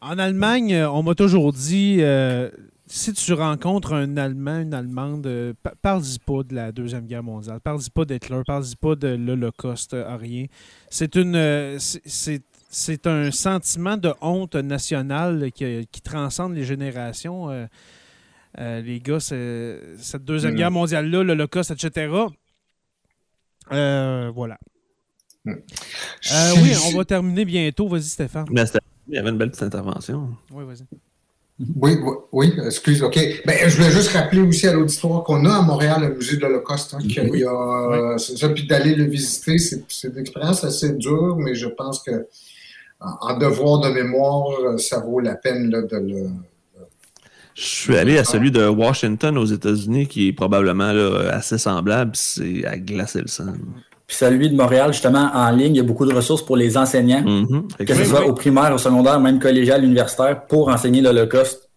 En 0.01 0.19
Allemagne, 0.19 0.75
on 0.85 1.01
m'a 1.03 1.15
toujours 1.15 1.51
dit 1.53 1.97
euh, 1.99 2.49
si 2.97 3.11
tu 3.13 3.33
rencontres 3.33 3.93
un 3.93 4.15
Allemand, 4.17 4.59
une 4.61 4.73
Allemande, 4.73 5.27
euh, 5.27 5.53
pa- 5.61 5.73
parle-y 5.81 6.17
pas 6.19 6.43
de 6.43 6.55
la 6.55 6.71
Deuxième 6.71 7.05
Guerre 7.05 7.23
mondiale, 7.23 7.59
parle-y 7.59 7.89
pas 7.89 8.05
d'Hitler, 8.05 8.41
parle-y 8.47 8.75
pas 8.75 8.95
de 8.95 9.09
l'Holocauste, 9.09 9.93
euh, 9.95 10.07
à 10.07 10.15
rien. 10.17 10.45
C'est 10.89 11.15
une. 11.15 11.35
euh, 11.35 11.77
c'est- 11.79 12.01
c'est. 12.05 12.41
C'est 12.69 13.07
un 13.07 13.31
sentiment 13.31 13.95
de 13.95 14.11
honte 14.19 14.55
nationale 14.55 15.49
qui, 15.53 15.87
qui 15.89 16.01
transcende 16.01 16.53
les 16.55 16.65
générations. 16.65 17.49
euh, 17.49 17.67
euh, 18.59 18.81
les 18.81 18.99
gars, 18.99 19.19
c'est- 19.21 19.79
cette 19.97 20.25
Deuxième 20.25 20.53
Mm. 20.53 20.57
Guerre 20.57 20.71
mondiale-là, 20.71 21.23
l'Holocauste, 21.23 21.71
etc. 21.71 22.11
Euh, 23.71 24.31
voilà. 24.33 24.57
Mm. 25.45 25.51
Euh, 25.51 26.51
oui, 26.63 26.73
on 26.93 26.97
va 26.97 27.05
terminer 27.05 27.45
bientôt. 27.45 27.87
Vas-y, 27.87 28.03
Stéphane. 28.03 28.45
Mais 28.51 28.65
c'était- 28.65 28.79
il 29.07 29.15
y 29.15 29.17
avait 29.17 29.29
une 29.29 29.37
belle 29.37 29.51
petite 29.51 29.63
intervention. 29.63 30.35
Oui, 30.51 30.65
vas-y. 30.65 30.85
Oui, 31.57 31.97
oui, 32.03 32.13
oui, 32.33 32.53
excuse, 32.65 33.01
OK. 33.01 33.17
Ben, 33.45 33.69
je 33.69 33.77
voulais 33.77 33.91
juste 33.91 34.09
rappeler 34.09 34.41
aussi 34.41 34.67
à 34.67 34.73
l'auditoire 34.73 35.23
qu'on 35.23 35.45
a 35.45 35.53
à 35.53 35.61
Montréal 35.61 36.01
le 36.01 36.15
musée 36.15 36.35
de 36.35 36.41
l'Holocauste. 36.41 36.95
Hein, 36.95 36.99
euh, 37.17 38.17
c'est 38.17 38.37
ça, 38.37 38.49
puis 38.49 38.67
d'aller 38.67 38.93
le 38.93 39.05
visiter, 39.05 39.57
c'est, 39.57 39.85
une 40.03 40.17
expérience 40.17 40.65
assez 40.65 40.91
dure, 40.93 41.37
mais 41.37 41.55
je 41.55 41.67
pense 41.67 42.03
que 42.03 42.27
en, 42.99 43.37
devoir 43.37 43.79
de 43.79 43.89
mémoire, 43.89 44.79
ça 44.79 44.99
vaut 44.99 45.19
la 45.21 45.35
peine 45.35 45.69
là, 45.69 45.81
de 45.81 45.97
le. 45.97 46.29
Je 47.53 47.63
suis 47.63 47.95
allé 47.95 48.17
à 48.17 48.25
celui 48.25 48.51
de 48.51 48.67
Washington 48.67 49.37
aux 49.37 49.45
États-Unis, 49.45 50.07
qui 50.07 50.27
est 50.27 50.33
probablement 50.33 50.91
là, 50.91 51.29
assez 51.31 51.57
semblable. 51.57 52.11
C'est 52.15 52.65
à 52.65 52.77
glacer 52.77 53.21
le 53.21 53.27
sang. 53.27 53.53
Puis 54.07 54.17
celui 54.17 54.49
de 54.49 54.55
Montréal, 54.55 54.93
justement, 54.93 55.31
en 55.33 55.49
ligne, 55.51 55.73
il 55.75 55.77
y 55.77 55.79
a 55.79 55.83
beaucoup 55.83 56.05
de 56.05 56.13
ressources 56.13 56.45
pour 56.45 56.57
les 56.57 56.77
enseignants. 56.77 57.23
Mhm. 57.23 57.67
Que 57.85 57.93
ce 57.95 58.03
soit 58.03 58.21
oui. 58.21 58.27
au 58.29 58.33
primaire, 58.33 58.71
au 58.73 58.77
secondaire, 58.77 59.19
même 59.19 59.39
collégial, 59.39 59.83
universitaire, 59.83 60.45
pour 60.45 60.67
enseigner 60.69 61.01
l'Holocauste. 61.01 61.69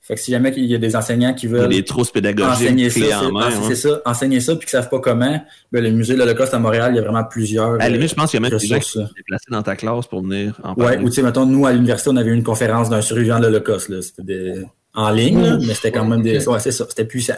Fait 0.00 0.14
que 0.14 0.20
si 0.20 0.30
jamais 0.30 0.52
il 0.56 0.66
y 0.66 0.74
a 0.74 0.78
des 0.78 0.94
enseignants 0.94 1.34
qui 1.34 1.46
Il 1.46 1.52
y 1.52 1.54
a 1.56 1.58
veulent 1.62 1.68
des 1.70 1.84
trousses 1.84 2.12
pédagogiques 2.12 2.52
enseigner 2.52 2.90
ça, 2.90 3.00
clés 3.00 3.08
c'est 3.08 3.14
en 3.14 3.32
main. 3.32 3.50
c'est 3.50 3.68
ouais. 3.68 3.74
ça, 3.74 4.00
enseigner 4.06 4.38
ça, 4.40 4.54
puis 4.54 4.60
qu'ils 4.66 4.70
savent 4.70 4.88
pas 4.88 5.00
comment, 5.00 5.40
ben, 5.72 5.82
le 5.82 5.90
musée 5.90 6.14
de 6.14 6.18
l'Holocauste 6.20 6.54
à 6.54 6.60
Montréal, 6.60 6.92
il 6.92 6.96
y 6.96 6.98
a 7.00 7.02
vraiment 7.02 7.24
plusieurs. 7.24 7.74
À 7.74 7.78
la 7.78 7.84
euh, 7.86 7.88
limite, 7.88 8.10
je 8.10 8.14
pense 8.14 8.30
qu'il 8.30 8.40
y 8.40 8.44
a 8.46 8.48
même 8.48 8.56
des 8.58 8.66
gens 8.66 8.78
qui 8.78 8.98
déplacés 9.16 9.50
dans 9.50 9.62
ta 9.62 9.74
classe 9.74 10.06
pour 10.06 10.22
venir 10.22 10.60
en 10.62 10.74
Ouais, 10.74 10.84
parler. 10.84 10.98
ou 10.98 11.08
tu 11.08 11.14
sais, 11.16 11.22
mettons, 11.22 11.44
nous, 11.46 11.66
à 11.66 11.72
l'université, 11.72 12.10
on 12.12 12.16
avait 12.16 12.30
eu 12.30 12.34
une 12.34 12.44
conférence 12.44 12.88
d'un 12.88 13.00
survivant 13.00 13.38
de 13.40 13.44
l'Holocauste, 13.46 13.88
là. 13.88 14.00
C'était 14.02 14.22
des- 14.22 14.62
en 14.94 15.10
ligne, 15.10 15.42
là, 15.42 15.58
mais 15.60 15.74
c'était 15.74 15.90
quand 15.92 16.04
même 16.04 16.22
des. 16.22 16.46
Ouais, 16.48 16.58
c'est 16.60 16.70
ça, 16.72 16.86
c'était 16.88 17.04
puissant. 17.04 17.34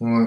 Ouais. 0.00 0.26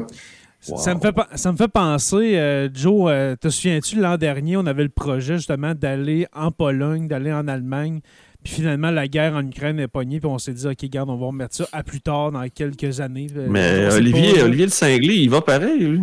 Ça, 0.75 0.93
me 0.95 0.99
fait, 0.99 1.15
ça 1.35 1.51
me 1.51 1.57
fait 1.57 1.67
penser, 1.67 2.37
euh, 2.37 2.69
Joe, 2.73 3.09
euh, 3.09 3.35
te 3.35 3.49
souviens-tu, 3.49 3.99
l'an 3.99 4.17
dernier, 4.17 4.57
on 4.57 4.65
avait 4.65 4.83
le 4.83 4.89
projet 4.89 5.37
justement 5.37 5.73
d'aller 5.73 6.27
en 6.33 6.51
Pologne, 6.51 7.07
d'aller 7.07 7.31
en 7.31 7.47
Allemagne. 7.47 8.01
Puis 8.43 8.55
finalement, 8.55 8.91
la 8.91 9.07
guerre 9.07 9.33
en 9.33 9.45
Ukraine 9.45 9.79
est 9.79 9.87
pognée. 9.87 10.19
Puis 10.19 10.29
on 10.29 10.37
s'est 10.37 10.53
dit, 10.53 10.67
OK, 10.67 10.85
garde, 10.85 11.09
on 11.09 11.17
va 11.17 11.27
remettre 11.27 11.55
ça 11.55 11.67
à 11.71 11.83
plus 11.83 12.01
tard, 12.01 12.31
dans 12.31 12.47
quelques 12.49 12.99
années. 13.01 13.27
Euh, 13.35 13.47
Mais 13.49 13.93
Olivier, 13.93 14.33
pas. 14.35 14.43
Olivier 14.43 14.65
le 14.65 14.71
cinglé, 14.71 15.15
il 15.15 15.29
va 15.29 15.41
pareil. 15.41 15.79
lui. 15.79 16.01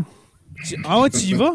Tu- 0.67 0.77
Ah 0.89 1.01
ouais, 1.01 1.11
tu 1.11 1.19
y 1.19 1.35
vas? 1.35 1.55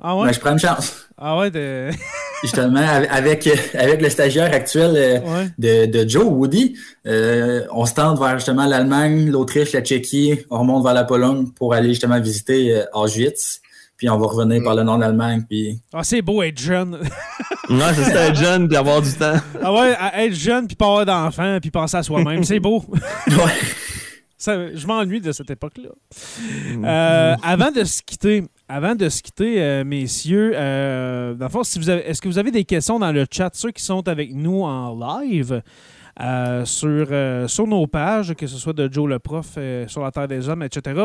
Ah 0.00 0.16
ouais? 0.16 0.26
Mais 0.26 0.32
je 0.32 0.40
prends 0.40 0.52
une 0.52 0.58
chance. 0.58 1.06
Ah 1.16 1.38
ouais, 1.38 1.50
de... 1.50 1.88
Justement, 2.42 2.80
avec, 3.10 3.48
avec 3.74 4.02
le 4.02 4.10
stagiaire 4.10 4.52
actuel 4.52 4.92
euh, 4.96 5.20
ouais. 5.20 5.48
de, 5.58 5.86
de 6.02 6.08
Joe, 6.08 6.24
Woody, 6.24 6.76
euh, 7.06 7.64
on 7.70 7.86
se 7.86 7.94
tente 7.94 8.18
vers 8.18 8.36
justement 8.38 8.66
l'Allemagne, 8.66 9.30
l'Autriche, 9.30 9.72
la 9.72 9.80
Tchéquie, 9.80 10.40
on 10.50 10.58
remonte 10.60 10.82
vers 10.82 10.94
la 10.94 11.04
Pologne 11.04 11.46
pour 11.56 11.72
aller 11.74 11.90
justement 11.90 12.18
visiter 12.20 12.74
euh, 12.74 12.84
Auschwitz, 12.94 13.60
puis 13.96 14.08
on 14.10 14.18
va 14.18 14.26
revenir 14.26 14.60
par 14.64 14.74
le 14.74 14.82
nord 14.82 14.96
de 14.96 15.02
l'Allemagne, 15.02 15.44
puis 15.48 15.78
Ah, 15.92 16.02
c'est 16.02 16.20
beau 16.22 16.42
être 16.42 16.58
jeune. 16.60 16.98
Ouais, 17.70 17.78
c'est 17.94 18.04
ça, 18.12 18.26
être 18.26 18.36
jeune 18.36 18.70
et 18.72 18.76
avoir 18.76 19.00
du 19.00 19.12
temps. 19.12 19.36
ah 19.62 19.72
ouais, 19.72 19.94
être 20.16 20.34
jeune, 20.34 20.66
puis 20.66 20.74
pas 20.74 20.86
avoir 20.86 21.06
d'enfants, 21.06 21.58
puis 21.62 21.70
penser 21.70 21.96
à 21.96 22.02
soi-même. 22.02 22.42
c'est 22.42 22.58
beau. 22.58 22.84
ouais. 23.28 23.34
Ça, 24.42 24.74
je 24.74 24.86
m'ennuie 24.88 25.20
de 25.20 25.30
cette 25.30 25.52
époque-là. 25.52 25.90
Euh, 26.84 27.36
avant 27.44 27.70
de 27.70 27.84
se 27.84 28.02
quitter, 28.02 28.42
avant 28.68 28.96
de 28.96 29.08
se 29.08 29.22
quitter, 29.22 29.62
euh, 29.62 29.84
messieurs, 29.84 30.50
euh, 30.56 31.36
si 31.62 31.78
est-ce 31.88 32.20
que 32.20 32.26
vous 32.26 32.38
avez 32.38 32.50
des 32.50 32.64
questions 32.64 32.98
dans 32.98 33.12
le 33.12 33.24
chat, 33.30 33.54
ceux 33.54 33.70
qui 33.70 33.84
sont 33.84 34.08
avec 34.08 34.34
nous 34.34 34.62
en 34.62 34.98
live 34.98 35.62
sur, 36.64 37.06
sur 37.48 37.66
nos 37.68 37.86
pages, 37.86 38.34
que 38.34 38.48
ce 38.48 38.58
soit 38.58 38.72
de 38.72 38.92
Joe 38.92 39.08
le 39.08 39.20
prof, 39.20 39.56
sur 39.86 40.02
la 40.02 40.10
Terre 40.10 40.26
des 40.26 40.48
Hommes, 40.48 40.64
etc. 40.64 41.00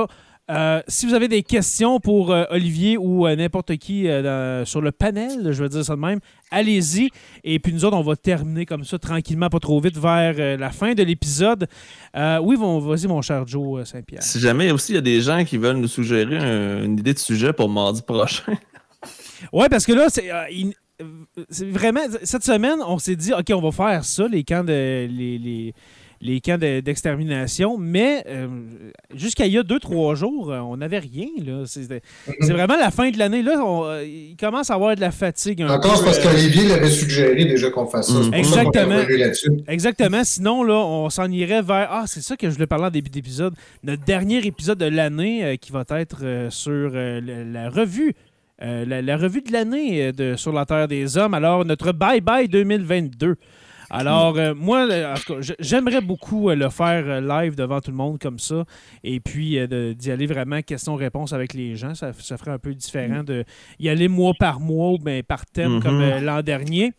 Euh, 0.49 0.81
si 0.87 1.05
vous 1.05 1.13
avez 1.13 1.27
des 1.27 1.43
questions 1.43 1.99
pour 1.99 2.31
euh, 2.31 2.45
Olivier 2.51 2.97
ou 2.97 3.27
euh, 3.27 3.35
n'importe 3.35 3.75
qui 3.77 4.03
dans- 4.05 4.65
sur 4.65 4.79
le 4.79 4.91
panel, 4.93 5.51
je 5.51 5.61
veux 5.63 5.67
dire 5.69 5.83
ça 5.83 5.95
de 5.95 5.99
même, 5.99 6.19
allez-y. 6.51 7.09
Et 7.43 7.59
puis 7.59 7.73
nous 7.73 7.83
autres, 7.83 7.97
on 7.97 8.01
va 8.01 8.15
terminer 8.15 8.65
comme 8.65 8.85
ça 8.85 8.97
tranquillement, 8.97 9.49
pas 9.49 9.59
trop 9.59 9.79
vite, 9.81 9.97
vers 9.97 10.57
la 10.57 10.69
fin 10.71 10.93
de 10.93 11.03
l'épisode. 11.03 11.67
Oui, 12.15 12.55
bon, 12.57 12.79
vas-y, 12.79 13.07
mon 13.07 13.21
cher 13.21 13.45
Joe 13.45 13.85
Saint-Pierre. 13.87 14.23
Si 14.23 14.39
jamais 14.39 14.71
aussi 14.71 14.93
il 14.93 14.95
y 14.95 14.99
a 14.99 15.01
des 15.01 15.19
gens 15.21 15.43
qui 15.43 15.57
veulent 15.57 15.77
nous 15.77 15.87
suggérer 15.87 16.37
un- 16.37 16.83
une 16.83 16.97
idée 16.97 17.13
de 17.13 17.19
sujet 17.19 17.51
pour 17.53 17.67
mardi 17.69 18.01
prochain. 18.01 18.53
Ouais, 19.53 19.69
parce 19.69 19.85
que 19.85 19.93
là, 19.93 20.07
c'est 20.09 20.29
il- 20.51 20.73
vraiment. 21.71 21.99
Cette 22.23 22.43
semaine, 22.43 22.79
on 22.87 22.97
s'est 22.97 23.15
dit, 23.15 23.31
OK, 23.33 23.45
on 23.53 23.61
va 23.61 23.71
faire 23.71 24.03
ça, 24.03 24.27
les 24.27 24.43
camps 24.43 24.63
de. 24.63 24.71
Les, 25.07 25.37
les, 25.37 25.73
les 26.21 26.41
camps 26.41 26.57
de- 26.57 26.79
d'extermination, 26.79 27.77
mais 27.77 28.23
euh, 28.27 28.47
jusqu'à 29.13 29.45
il 29.45 29.53
y 29.53 29.57
a 29.57 29.63
deux, 29.63 29.79
trois 29.79 30.15
jours, 30.15 30.51
euh, 30.51 30.59
on 30.59 30.77
n'avait 30.77 30.99
rien. 30.99 31.27
là. 31.45 31.63
C'est 31.65 32.53
vraiment 32.53 32.75
la 32.77 32.91
fin 32.91 33.09
de 33.09 33.17
l'année. 33.19 33.41
Là, 33.41 33.63
on, 33.63 33.85
euh, 33.85 34.03
il 34.03 34.35
commence 34.35 34.69
à 34.71 34.75
avoir 34.75 34.95
de 34.95 35.01
la 35.01 35.11
fatigue. 35.11 35.61
un 35.61 35.69
Encore, 35.69 35.97
c'est 35.97 36.05
parce 36.05 36.19
qu'Olivier 36.19 36.67
l'avait 36.69 36.89
suggéré 36.89 37.45
déjà 37.45 37.69
qu'on 37.69 37.85
fasse 37.87 38.11
ça. 38.11 38.19
Exactement. 38.37 38.99
Exactement. 39.67 40.23
Sinon, 40.23 40.63
là, 40.63 40.73
on 40.75 41.09
s'en 41.09 41.29
irait 41.31 41.61
vers. 41.61 41.87
Ah, 41.91 42.03
c'est 42.07 42.21
ça 42.21 42.35
que 42.35 42.49
je 42.49 42.53
voulais 42.55 42.67
parler 42.67 42.85
en 42.85 42.89
début 42.91 43.09
d'épisode. 43.09 43.53
Notre 43.83 44.03
dernier 44.03 44.45
épisode 44.45 44.79
de 44.79 44.85
l'année 44.85 45.43
euh, 45.43 45.55
qui 45.55 45.71
va 45.71 45.83
être 45.91 46.19
euh, 46.23 46.49
sur 46.49 46.91
la 46.93 47.69
revue. 47.69 48.13
euh, 48.63 48.85
la, 48.85 49.01
la 49.03 49.17
revue 49.17 49.41
de 49.41 49.51
l'année 49.51 50.07
euh, 50.07 50.11
de 50.11 50.35
Sur 50.35 50.51
la 50.51 50.65
Terre 50.65 50.87
des 50.87 51.15
Hommes. 51.17 51.35
Alors, 51.35 51.63
notre 51.63 51.91
Bye 51.91 52.21
Bye 52.21 52.47
2022. 52.47 53.35
Alors, 53.89 54.37
euh, 54.37 54.53
moi, 54.53 54.87
j'aimerais 55.59 56.01
beaucoup 56.01 56.49
euh, 56.49 56.55
le 56.55 56.69
faire 56.69 57.03
euh, 57.07 57.21
live 57.21 57.55
devant 57.55 57.79
tout 57.79 57.91
le 57.91 57.97
monde 57.97 58.19
comme 58.19 58.39
ça. 58.39 58.65
Et 59.03 59.19
puis, 59.19 59.57
d'y 59.67 60.11
aller 60.11 60.25
vraiment 60.25 60.61
question-réponse 60.61 61.33
avec 61.33 61.53
les 61.53 61.75
gens. 61.75 61.95
Ça, 61.95 62.11
ça 62.13 62.37
ferait 62.37 62.51
un 62.51 62.59
peu 62.59 62.73
différent 62.73 63.23
de 63.23 63.45
y 63.79 63.89
aller 63.89 64.07
mois 64.07 64.33
par 64.37 64.59
mois 64.59 64.91
ou 64.91 64.97
bien 64.97 65.21
par 65.23 65.45
thème 65.45 65.81
comme 65.81 66.01
euh, 66.01 66.19
l'an 66.19 66.41
dernier. 66.41 66.91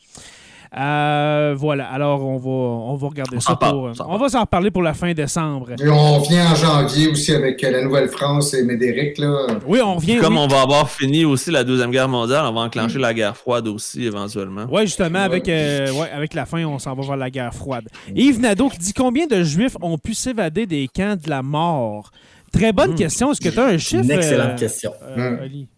Euh, 0.76 1.54
voilà, 1.56 1.88
alors 1.90 2.24
on 2.26 2.36
va, 2.36 2.50
on 2.50 2.94
va 2.96 3.08
regarder 3.08 3.36
On 3.36 3.40
ça 3.40 3.56
parle, 3.56 3.92
pour. 3.94 4.06
on 4.08 4.16
va 4.18 4.28
s'en 4.28 4.42
reparler 4.42 4.70
pour 4.70 4.82
la 4.82 4.92
fin 4.94 5.12
décembre. 5.12 5.70
Et 5.82 5.88
on 5.88 6.18
vient 6.20 6.52
en 6.52 6.54
janvier 6.54 7.08
aussi 7.08 7.32
avec 7.32 7.62
euh, 7.64 7.70
la 7.70 7.82
Nouvelle-France 7.82 8.52
et 8.54 8.64
Médéric. 8.64 9.18
Là. 9.18 9.46
Oui, 9.66 9.80
on 9.82 9.94
revient. 9.96 10.18
Comme 10.18 10.34
oui. 10.36 10.42
on 10.44 10.46
va 10.48 10.62
avoir 10.62 10.90
fini 10.90 11.24
aussi 11.24 11.50
la 11.50 11.64
Deuxième 11.64 11.90
Guerre 11.90 12.08
mondiale, 12.08 12.44
on 12.46 12.52
va 12.52 12.60
enclencher 12.62 12.98
la 12.98 13.14
guerre 13.14 13.36
froide 13.36 13.66
aussi 13.68 14.04
éventuellement. 14.04 14.64
Ouais, 14.66 14.86
justement, 14.86 15.20
avec, 15.20 15.48
euh, 15.48 15.90
ouais, 15.92 16.10
avec 16.14 16.34
la 16.34 16.44
fin, 16.44 16.64
on 16.64 16.78
s'en 16.78 16.94
va 16.94 17.02
vers 17.06 17.16
la 17.16 17.30
guerre 17.30 17.54
froide. 17.54 17.88
Yves 18.14 18.40
Nadeau 18.40 18.68
qui 18.68 18.78
dit 18.78 18.92
combien 18.92 19.26
de 19.26 19.42
Juifs 19.42 19.76
ont 19.80 19.96
pu 19.98 20.14
s'évader 20.14 20.66
des 20.66 20.88
camps 20.94 21.16
de 21.16 21.30
la 21.30 21.42
mort? 21.42 22.10
Très 22.52 22.72
bonne 22.72 22.94
question. 22.94 23.32
Est-ce 23.32 23.40
que 23.40 23.48
tu 23.50 23.58
as 23.58 23.64
un 23.66 23.78
chiffre 23.78 24.04
Une 24.04 24.10
excellente 24.10 24.50
euh, 24.52 24.56
question. 24.58 24.92
euh, 25.02 25.30
Mm. 25.30 25.42
Oli? 25.44 25.68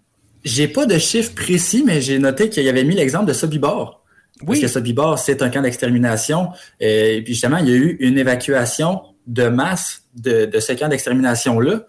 J'ai 0.44 0.68
pas 0.68 0.86
de 0.86 0.96
chiffre 0.98 1.34
précis, 1.34 1.82
mais 1.86 2.00
j'ai 2.00 2.18
noté 2.18 2.48
qu'il 2.48 2.62
y 2.64 2.68
avait 2.68 2.84
mis 2.84 2.94
l'exemple 2.94 3.26
de 3.26 3.32
Sobibor. 3.32 4.02
Parce 4.44 4.58
Oui. 4.58 4.60
que 4.60 4.68
Sobibor, 4.68 5.18
c'est 5.18 5.42
un 5.42 5.50
camp 5.50 5.62
d'extermination. 5.62 6.50
Et 6.80 7.22
puis 7.24 7.34
justement, 7.34 7.58
il 7.58 7.68
y 7.68 7.72
a 7.72 7.76
eu 7.76 7.96
une 8.00 8.18
évacuation 8.18 9.02
de 9.26 9.48
masse 9.48 10.02
de, 10.14 10.46
de 10.46 10.60
ce 10.60 10.72
camp 10.72 10.88
d'extermination-là. 10.88 11.82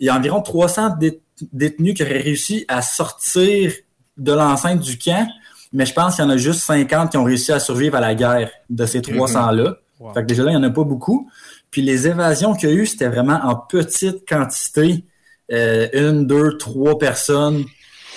Il 0.00 0.06
y 0.06 0.08
a 0.08 0.16
environ 0.16 0.40
300 0.42 0.96
dé- 0.98 1.20
détenus 1.52 1.94
qui 1.94 2.02
auraient 2.02 2.20
réussi 2.22 2.64
à 2.68 2.82
sortir 2.82 3.72
de 4.16 4.32
l'enceinte 4.32 4.80
du 4.80 4.96
camp, 4.98 5.26
mais 5.72 5.84
je 5.86 5.92
pense 5.92 6.16
qu'il 6.16 6.24
y 6.24 6.26
en 6.26 6.30
a 6.30 6.36
juste 6.36 6.60
50 6.60 7.10
qui 7.10 7.16
ont 7.16 7.24
réussi 7.24 7.52
à 7.52 7.58
survivre 7.58 7.96
à 7.96 8.00
la 8.00 8.14
guerre 8.14 8.50
de 8.70 8.86
ces 8.86 9.00
300-là. 9.00 9.76
Wow. 9.98 10.12
Fait 10.14 10.22
que 10.22 10.26
déjà 10.26 10.42
là, 10.44 10.50
il 10.52 10.58
n'y 10.58 10.64
en 10.64 10.68
a 10.68 10.70
pas 10.70 10.84
beaucoup. 10.84 11.28
Puis 11.70 11.82
les 11.82 12.06
évasions 12.06 12.54
qu'il 12.54 12.68
y 12.68 12.72
a 12.72 12.74
eu, 12.74 12.86
c'était 12.86 13.08
vraiment 13.08 13.40
en 13.42 13.56
petite 13.56 14.26
quantité. 14.28 15.04
Euh, 15.52 15.88
une, 15.92 16.26
deux, 16.26 16.56
trois 16.58 16.98
personnes. 16.98 17.64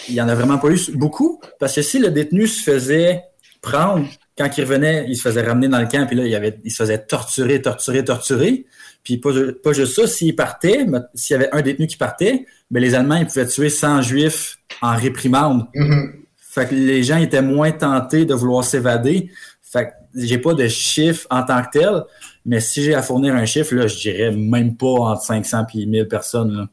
Il 0.08 0.16
n'y 0.16 0.22
en 0.22 0.28
a 0.30 0.36
vraiment 0.36 0.58
pas 0.58 0.70
eu 0.70 0.80
beaucoup. 0.96 1.40
Parce 1.60 1.76
que 1.76 1.82
si 1.82 2.00
le 2.00 2.10
détenu 2.10 2.48
se 2.48 2.62
faisait 2.64 3.24
prendre, 3.62 4.07
quand 4.38 4.49
il 4.57 4.62
revenait, 4.64 5.05
il 5.10 5.16
se 5.16 5.22
faisait 5.22 5.41
ramener 5.41 5.68
dans 5.68 5.80
le 5.80 5.88
camp, 5.88 6.05
puis 6.07 6.16
là, 6.16 6.26
il, 6.26 6.34
avait, 6.36 6.60
il 6.64 6.72
se 6.72 6.78
faisait 6.78 6.99
torturer, 7.05 7.62
torturer, 7.62 8.03
torturer. 8.05 8.66
Puis 9.03 9.18
pas, 9.18 9.32
pas 9.64 9.74
juste 9.74 9.95
ça, 9.95 10.07
s'il 10.07 10.36
partait, 10.36 10.86
mais 10.86 10.99
s'il 11.14 11.34
y 11.34 11.39
avait 11.39 11.49
un 11.53 11.62
détenu 11.62 11.88
qui 11.88 11.97
partait, 11.97 12.45
ben 12.72 12.82
les 12.82 12.95
Allemands, 12.95 13.16
ils 13.16 13.28
pouvaient 13.28 13.47
tuer 13.47 13.70
100 13.70 14.01
Juifs 14.03 14.57
en 14.82 14.95
réprimande. 14.95 15.68
Mhm. 15.76 16.14
Fait 16.38 16.68
que 16.68 16.76
les 16.76 17.03
gens 17.03 17.18
étaient 17.18 17.41
moins 17.41 17.72
tentés 17.72 18.26
de 18.26 18.34
vouloir 18.34 18.64
s'évader. 18.64 19.30
Fait 19.62 19.86
que 19.86 19.91
j'ai 20.16 20.38
pas 20.39 20.53
de 20.53 20.68
chiffre 20.68 21.28
en 21.30 21.43
tant 21.43 21.62
que 21.64 21.68
tel, 21.80 22.03
mais 22.45 22.60
si 22.60 22.84
j'ai 22.84 22.95
à 22.95 23.01
fournir 23.01 23.36
un 23.36 23.45
chiffre, 23.45 23.76
là, 23.76 23.88
je 23.88 23.97
dirais 23.97 24.32
même 24.32 24.76
pas 24.76 24.88
entre 24.88 25.22
500 25.22 25.66
et 25.76 25.86
1000 25.86 26.07
personnes. 26.07 26.51
Là. 26.55 26.68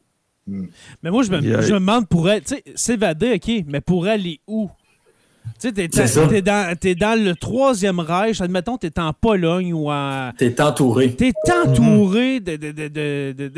Mais 1.03 1.11
moi, 1.11 1.23
je 1.23 1.31
me, 1.31 1.41
Yeah. 1.41 1.61
je 1.61 1.73
me 1.73 1.79
demande 1.79 2.07
pour 2.07 2.29
être- 2.29 2.45
tu 2.47 2.55
sais, 2.55 2.63
s'évader, 2.75 3.33
OK, 3.35 3.65
mais 3.67 3.81
pour 3.81 4.07
aller 4.07 4.39
où? 4.47 4.69
Tu 5.59 5.67
sais, 5.69 5.71
t'es, 5.73 5.87
t'es 5.87 6.41
dans, 6.41 6.75
t'es 6.79 6.95
dans 6.95 7.21
le 7.21 7.33
troisième 7.35 7.99
Reich, 7.99 8.41
admettons, 8.41 8.77
t'es 8.77 8.99
en 8.99 9.13
Pologne 9.13 9.73
ou 9.73 9.89
en... 9.91 10.31
T'es 10.37 10.59
entouré. 10.61 11.13
T'es 11.15 11.33
entouré 11.65 12.39
de, 12.39 12.55
de, 12.57 12.71
de, 12.71 12.87
de, 12.87 13.33
de, 13.33 13.51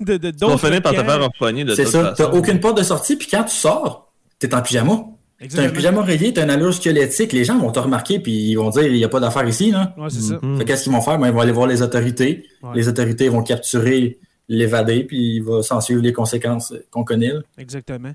de, 0.00 0.16
de- 0.16 0.30
Tu 0.30 0.36
vas 0.38 0.46
d'autres 0.48 0.66
finir 0.66 0.82
par 0.82 0.92
te 0.92 1.02
faire 1.02 1.22
repogner 1.22 1.64
de 1.64 1.74
C'est 1.74 1.86
ça. 1.86 2.14
T'as 2.16 2.30
aucune 2.30 2.60
porte 2.60 2.76
de 2.78 2.82
sortie, 2.82 3.16
puis 3.16 3.28
quand 3.30 3.44
tu 3.44 3.54
sors, 3.54 4.12
t'es 4.38 4.54
en 4.54 4.62
pyjama. 4.62 5.04
T'as 5.50 5.64
un 5.64 5.68
pyjama 5.68 6.02
rayé, 6.02 6.32
t'as 6.32 6.44
une 6.44 6.50
allure 6.50 6.72
squelettique. 6.72 7.32
Les 7.32 7.44
gens 7.44 7.58
vont 7.58 7.70
te 7.70 7.78
remarquer, 7.78 8.18
puis 8.20 8.32
ils 8.32 8.54
vont 8.54 8.70
dire 8.70 8.86
il 8.86 8.94
n'y 8.94 9.04
a 9.04 9.08
pas 9.08 9.20
d'affaire 9.20 9.46
ici. 9.46 9.70
Là. 9.70 9.94
Ouais, 9.98 10.08
c'est 10.08 10.22
ça. 10.22 10.38
Fait 10.58 10.64
qu'est-ce 10.64 10.84
qu'ils 10.84 10.92
vont 10.92 11.02
faire? 11.02 11.18
Ben, 11.18 11.26
ils 11.28 11.32
vont 11.34 11.40
aller 11.40 11.52
voir 11.52 11.66
les 11.66 11.82
autorités. 11.82 12.46
Ouais. 12.62 12.70
Les 12.74 12.88
autorités 12.88 13.28
vont 13.28 13.42
capturer 13.42 14.18
l'évadé, 14.48 15.04
puis 15.04 15.36
il 15.36 15.40
va 15.42 15.60
s'en 15.62 15.80
suivre 15.80 16.00
les 16.02 16.12
conséquences 16.12 16.72
qu'on 16.90 17.04
connaît. 17.04 17.32
là. 17.32 17.40
Exactement. 17.58 18.12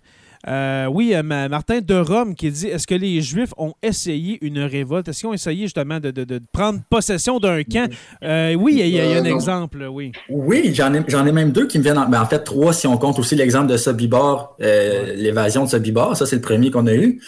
Euh, 0.48 0.86
oui, 0.88 1.14
euh, 1.14 1.22
Ma- 1.24 1.48
Martin 1.50 1.82
de 1.82 1.94
Rome 1.96 2.34
qui 2.36 2.50
dit 2.52 2.68
est-ce 2.68 2.88
que 2.88 2.96
les 2.96 3.22
Juifs 3.22 3.54
ont 3.58 3.74
essayé 3.84 4.38
une 4.42 4.60
révolte? 4.60 5.08
Est-ce 5.08 5.20
qu'ils 5.20 5.30
ont 5.30 5.34
essayé 5.34 5.64
justement 5.64 6.00
de, 6.00 6.12
de- 6.12 6.24
de 6.24 6.42
prendre 6.52 6.80
possession 6.90 7.40
d'un 7.40 7.64
camp? 7.64 7.90
Euh, 8.24 8.54
Oui, 8.56 8.78
il 8.80 8.88
y 8.88 9.00
a, 9.00 9.06
y 9.06 9.18
un 9.18 9.24
exemple, 9.26 9.84
oui. 9.92 10.12
Oui, 10.30 10.72
j'en 10.74 10.94
ai, 10.94 11.04
j'en 11.08 11.26
ai 11.26 11.32
même 11.32 11.52
deux 11.52 11.68
qui 11.68 11.78
me 11.78 11.84
viennent 11.84 11.98
en, 12.00 12.08
ben, 12.10 12.22
en 12.22 12.26
fait 12.26 12.40
trois 12.44 12.74
si 12.74 12.88
on 12.88 12.98
compte 12.98 13.20
aussi 13.20 13.36
l'exemple 13.36 13.68
de 13.72 13.78
Sobibor, 13.78 14.56
l'évasion 14.60 15.66
de 15.66 15.70
Sobibor, 15.70 16.16
ça 16.18 16.26
c'est 16.26 16.38
le 16.38 16.42
premier 16.42 16.72
qu'on 16.72 16.88
a 16.88 16.94
eu. 16.94 17.22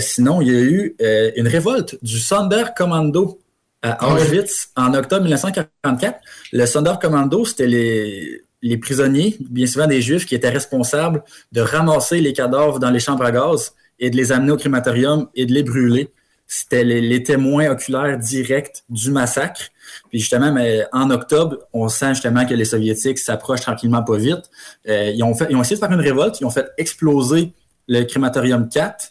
Sinon, 0.00 0.40
il 0.40 0.48
y 0.48 0.56
a 0.56 0.60
eu 0.60 0.96
une 1.36 1.48
révolte 1.48 1.96
du 2.02 2.18
Sonderkommando 2.18 3.38
à 3.82 3.98
Ah. 4.00 4.14
Auschwitz 4.14 4.70
en 4.76 4.92
octobre 4.94 5.22
1944. 5.22 6.18
Le 6.52 6.66
Sonderkommando, 6.66 7.44
c'était 7.44 7.66
les, 7.68 8.40
les 8.62 8.78
prisonniers, 8.78 9.36
bien 9.40 9.66
souvent 9.66 9.86
des 9.86 10.00
Juifs, 10.00 10.26
qui 10.26 10.34
étaient 10.34 10.50
responsables 10.50 11.22
de 11.52 11.60
ramasser 11.60 12.20
les 12.20 12.32
cadavres 12.32 12.78
dans 12.78 12.90
les 12.90 13.00
chambres 13.00 13.24
à 13.24 13.32
gaz 13.32 13.74
et 13.98 14.10
de 14.10 14.16
les 14.16 14.32
amener 14.32 14.52
au 14.52 14.56
crématorium 14.56 15.28
et 15.34 15.46
de 15.46 15.52
les 15.52 15.62
brûler. 15.62 16.10
c'était 16.46 16.84
les, 16.84 17.22
témoins 17.22 17.70
oculaires 17.70 18.18
directs 18.18 18.84
du 18.88 19.10
massacre. 19.10 19.62
Puis 20.10 20.20
justement, 20.20 20.52
mais 20.52 20.86
en 20.92 21.10
octobre, 21.10 21.58
on 21.72 21.88
sent 21.88 22.14
justement 22.14 22.46
que 22.46 22.54
les 22.54 22.64
Soviétiques 22.64 23.18
s'approchent 23.18 23.62
tranquillement 23.62 24.02
pas 24.02 24.16
vite. 24.16 24.50
Euh, 24.88 25.12
ils, 25.14 25.22
ont 25.24 25.32
essayé 25.32 25.76
de 25.76 25.80
faire 25.80 25.92
une 25.92 26.00
révolte, 26.00 26.40
ils 26.40 26.44
ont 26.44 26.50
fait 26.50 26.68
exploser 26.78 27.52
le 27.88 28.04
crématorium 28.04 28.68
4. 28.68 29.10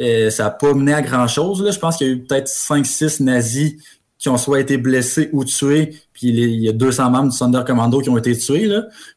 Euh, 0.00 0.30
ça 0.30 0.44
n'a 0.44 0.50
pas 0.50 0.74
mené 0.74 0.92
à 0.92 1.02
grand-chose. 1.02 1.70
Je 1.70 1.78
pense 1.78 1.96
qu'il 1.96 2.06
y 2.06 2.10
a 2.10 2.12
eu 2.12 2.24
peut-être 2.24 2.48
5-6 2.48 3.22
nazis 3.22 3.74
qui 4.18 4.28
ont 4.28 4.36
soit 4.36 4.60
été 4.60 4.78
blessés 4.78 5.28
ou 5.32 5.44
tués, 5.44 5.96
puis 6.12 6.28
il 6.28 6.60
y 6.60 6.68
a 6.68 6.72
200 6.72 7.10
membres 7.10 7.30
du 7.30 7.36
Sonderkommando 7.36 8.00
qui 8.00 8.08
ont 8.08 8.16
été 8.16 8.36
tués. 8.36 8.70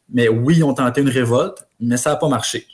Mais 0.09 0.27
oui, 0.27 0.55
ils 0.57 0.63
ont 0.63 0.73
tenté 0.73 1.01
une 1.01 1.09
révolte, 1.09 1.67
mais 1.79 1.97
ça 1.97 2.11
n'a 2.11 2.15
pas 2.15 2.27
marché. 2.27 2.67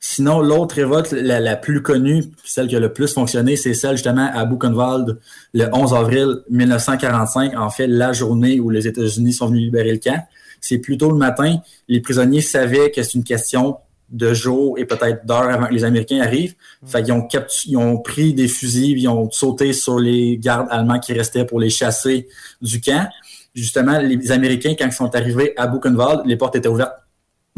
Sinon, 0.00 0.40
l'autre 0.40 0.76
révolte, 0.76 1.12
la, 1.12 1.56
plus 1.56 1.82
connue, 1.82 2.24
celle 2.44 2.68
qui 2.68 2.76
a 2.76 2.80
le 2.80 2.92
plus 2.92 3.12
fonctionné, 3.12 3.56
c'est 3.56 3.74
celle 3.74 3.96
justement 3.96 4.30
à 4.32 4.44
Buchenwald 4.44 5.18
le 5.54 5.66
11 5.72 5.92
avril 5.94 6.36
1945, 6.50 7.56
en 7.56 7.68
fait 7.68 7.88
la 7.88 8.12
journée 8.12 8.60
où 8.60 8.70
les 8.70 8.86
États-Unis 8.86 9.32
sont 9.32 9.48
venus 9.48 9.62
libérer 9.62 9.92
le 9.92 9.98
camp. 9.98 10.24
C'est 10.60 10.78
plutôt 10.78 11.10
le 11.10 11.16
matin. 11.16 11.58
Les 11.88 12.00
prisonniers 12.00 12.40
savaient 12.40 12.92
que 12.92 13.02
c'est 13.02 13.14
une 13.14 13.24
question 13.24 13.76
de 14.10 14.32
jours 14.32 14.78
et 14.78 14.84
peut-être 14.84 15.26
d'heures 15.26 15.50
avant 15.50 15.66
que 15.66 15.74
les 15.74 15.84
Américains 15.84 16.20
arrivent. 16.20 16.54
Fait 16.86 17.02
qu'ils 17.02 17.12
ont, 17.12 17.28
ils 17.66 17.76
ont 17.76 17.98
pris 17.98 18.34
des 18.34 18.48
fusils, 18.48 18.98
ils 18.98 19.08
ont 19.08 19.30
sauté 19.30 19.72
sur 19.72 19.98
les 19.98 20.38
gardes 20.38 20.68
allemands 20.70 20.98
qui 20.98 21.12
restaient 21.12 21.44
pour 21.44 21.60
les 21.60 21.70
chasser 21.70 22.28
du 22.62 22.80
camp. 22.80 23.08
Justement, 23.54 23.98
les 23.98 24.30
Américains, 24.30 24.74
quand 24.78 24.86
ils 24.86 24.92
sont 24.92 25.14
arrivés 25.14 25.52
à 25.56 25.66
Buchenwald, 25.66 26.22
les 26.26 26.36
portes 26.36 26.56
étaient 26.56 26.68
ouvertes. 26.68 26.94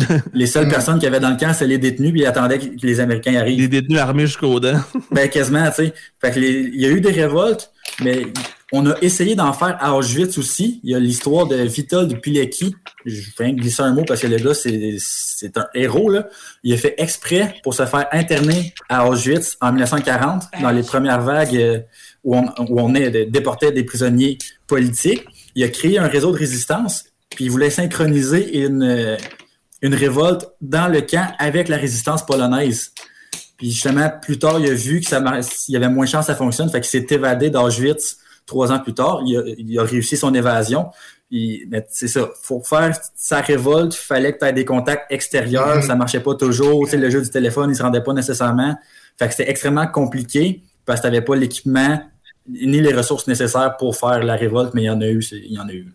les 0.32 0.47
seules 0.47 0.68
personnes 0.68 0.98
qui 0.98 1.06
avaient 1.06 1.20
dans 1.20 1.31
le 1.31 1.36
camp, 1.36 1.52
c'est 1.52 1.66
les 1.66 1.78
détenus, 1.78 2.12
puis 2.12 2.22
ils 2.22 2.27
attendaient 2.27 2.59
que 2.59 2.86
les 2.86 3.01
Américains 3.01 3.35
arrivent. 3.36 3.60
Les 3.60 3.68
détenus 3.68 3.98
armés 3.98 4.27
jusqu'aux 4.27 4.59
dents. 4.59 4.81
ben, 5.10 5.28
quasiment, 5.28 5.66
tu 5.68 5.86
sais. 5.86 5.94
Fait 6.20 6.31
que 6.31 6.40
il 6.40 6.81
y 6.81 6.86
a 6.86 6.89
eu 6.89 7.01
des 7.01 7.10
révoltes, 7.10 7.70
mais 8.02 8.27
on 8.72 8.86
a 8.86 8.94
essayé 9.02 9.34
d'en 9.34 9.52
faire 9.52 9.76
à 9.80 9.97
Auschwitz 9.97 10.38
aussi. 10.38 10.80
Il 10.84 10.90
y 10.90 10.94
a 10.94 11.01
l'histoire 11.01 11.47
de 11.47 11.56
Vitold 11.56 12.20
Pilecki. 12.20 12.76
Je 13.05 13.30
vais 13.38 13.52
glisser 13.52 13.82
un 13.82 13.92
mot 13.92 14.05
parce 14.06 14.20
que 14.20 14.28
le 14.28 14.36
gars, 14.36 14.55
c'est 14.55 15.56
un 15.56 15.66
héros. 15.74 16.09
Là. 16.09 16.28
Il 16.62 16.72
a 16.72 16.76
fait 16.76 16.94
exprès 16.98 17.55
pour 17.62 17.74
se 17.74 17.84
faire 17.84 18.06
interner 18.12 18.72
à 18.88 19.09
Auschwitz 19.09 19.56
en 19.60 19.72
1940, 19.72 20.44
dans 20.62 20.70
les 20.70 20.82
premières 20.82 21.20
vagues 21.20 21.56
euh, 21.56 21.80
où 22.22 22.36
on, 22.36 22.44
où 22.68 22.80
on 22.80 22.94
est, 22.94 23.26
déportait 23.26 23.72
des 23.72 23.82
prisonniers 23.82 24.38
politiques. 24.68 25.24
Il 25.56 25.64
a 25.64 25.68
créé 25.68 25.98
un 25.98 26.06
réseau 26.06 26.30
de 26.30 26.38
résistance, 26.38 27.06
puis 27.30 27.47
il 27.47 27.51
voulait 27.51 27.70
synchroniser 27.70 28.59
une, 28.59 29.18
une 29.82 29.94
révolte 29.94 30.48
dans 30.60 30.86
le 30.86 31.01
camp 31.01 31.32
avec 31.38 31.68
la 31.68 31.76
résistance 31.76 32.24
polonaise. 32.24 32.92
Puis 33.56 33.72
justement, 33.72 34.10
plus 34.22 34.38
tard, 34.38 34.60
il 34.60 34.70
a 34.70 34.74
vu 34.74 35.01
que 35.01 35.09
ça 35.09 35.20
y 35.68 35.76
avait 35.76 35.88
moins 35.88 36.05
de 36.05 36.10
chance 36.10 36.26
que 36.26 36.32
ça 36.32 36.36
fonctionne, 36.36 36.70
fait 36.70 36.80
qu'il 36.80 36.88
s'est 36.88 37.14
évadé 37.14 37.51
d'Auschwitz 37.51 38.18
trois 38.51 38.72
ans 38.72 38.81
plus 38.81 38.94
tard, 38.94 39.22
il 39.24 39.78
a, 39.78 39.85
réussi 39.85 40.16
son 40.16 40.35
évasion. 40.35 40.90
mais 41.31 41.86
c'est 41.89 42.09
ça, 42.09 42.28
pour 42.47 42.66
faire 42.66 42.97
sa 43.14 43.40
révolte, 43.40 43.94
il 43.94 44.05
fallait 44.05 44.32
que 44.32 44.40
tu 44.40 44.44
aies 44.44 44.52
des 44.52 44.64
contacts 44.64 45.10
extérieurs, 45.10 45.78
mm-hmm. 45.78 45.86
ça 45.86 45.94
marchait 45.94 46.20
pas 46.20 46.35
toujours. 46.35 46.89
Tu 46.89 46.97
le 46.97 47.09
jeu 47.10 47.22
du 47.22 47.31
téléphone, 47.31 47.70
il 47.70 47.77
se 47.77 47.82
rendait 47.82 48.02
pas 48.02 48.12
nécessairement. 48.12 48.77
Fait 49.18 49.28
que 49.28 49.35
c'était 49.35 49.51
extrêmement 49.51 49.86
compliqué 49.86 50.62
parce 50.85 51.01
que 51.01 51.06
tu 51.06 51.12
n'avais 51.12 51.24
pas 51.24 51.36
l'équipement 51.36 52.01
ni 52.48 52.81
les 52.81 52.93
ressources 52.93 53.28
nécessaires 53.28 53.77
pour 53.77 53.97
faire 53.97 54.22
la 54.24 54.35
révolte, 54.35 54.74
mais 54.74 54.82
il 54.82 54.86
y 54.86 54.90
en 54.90 55.01
a 55.01 55.06
eu. 55.06 55.24
Il 55.32 55.52
y 55.52 55.59
en 55.59 55.68
a 55.68 55.72
eu. 55.72 55.86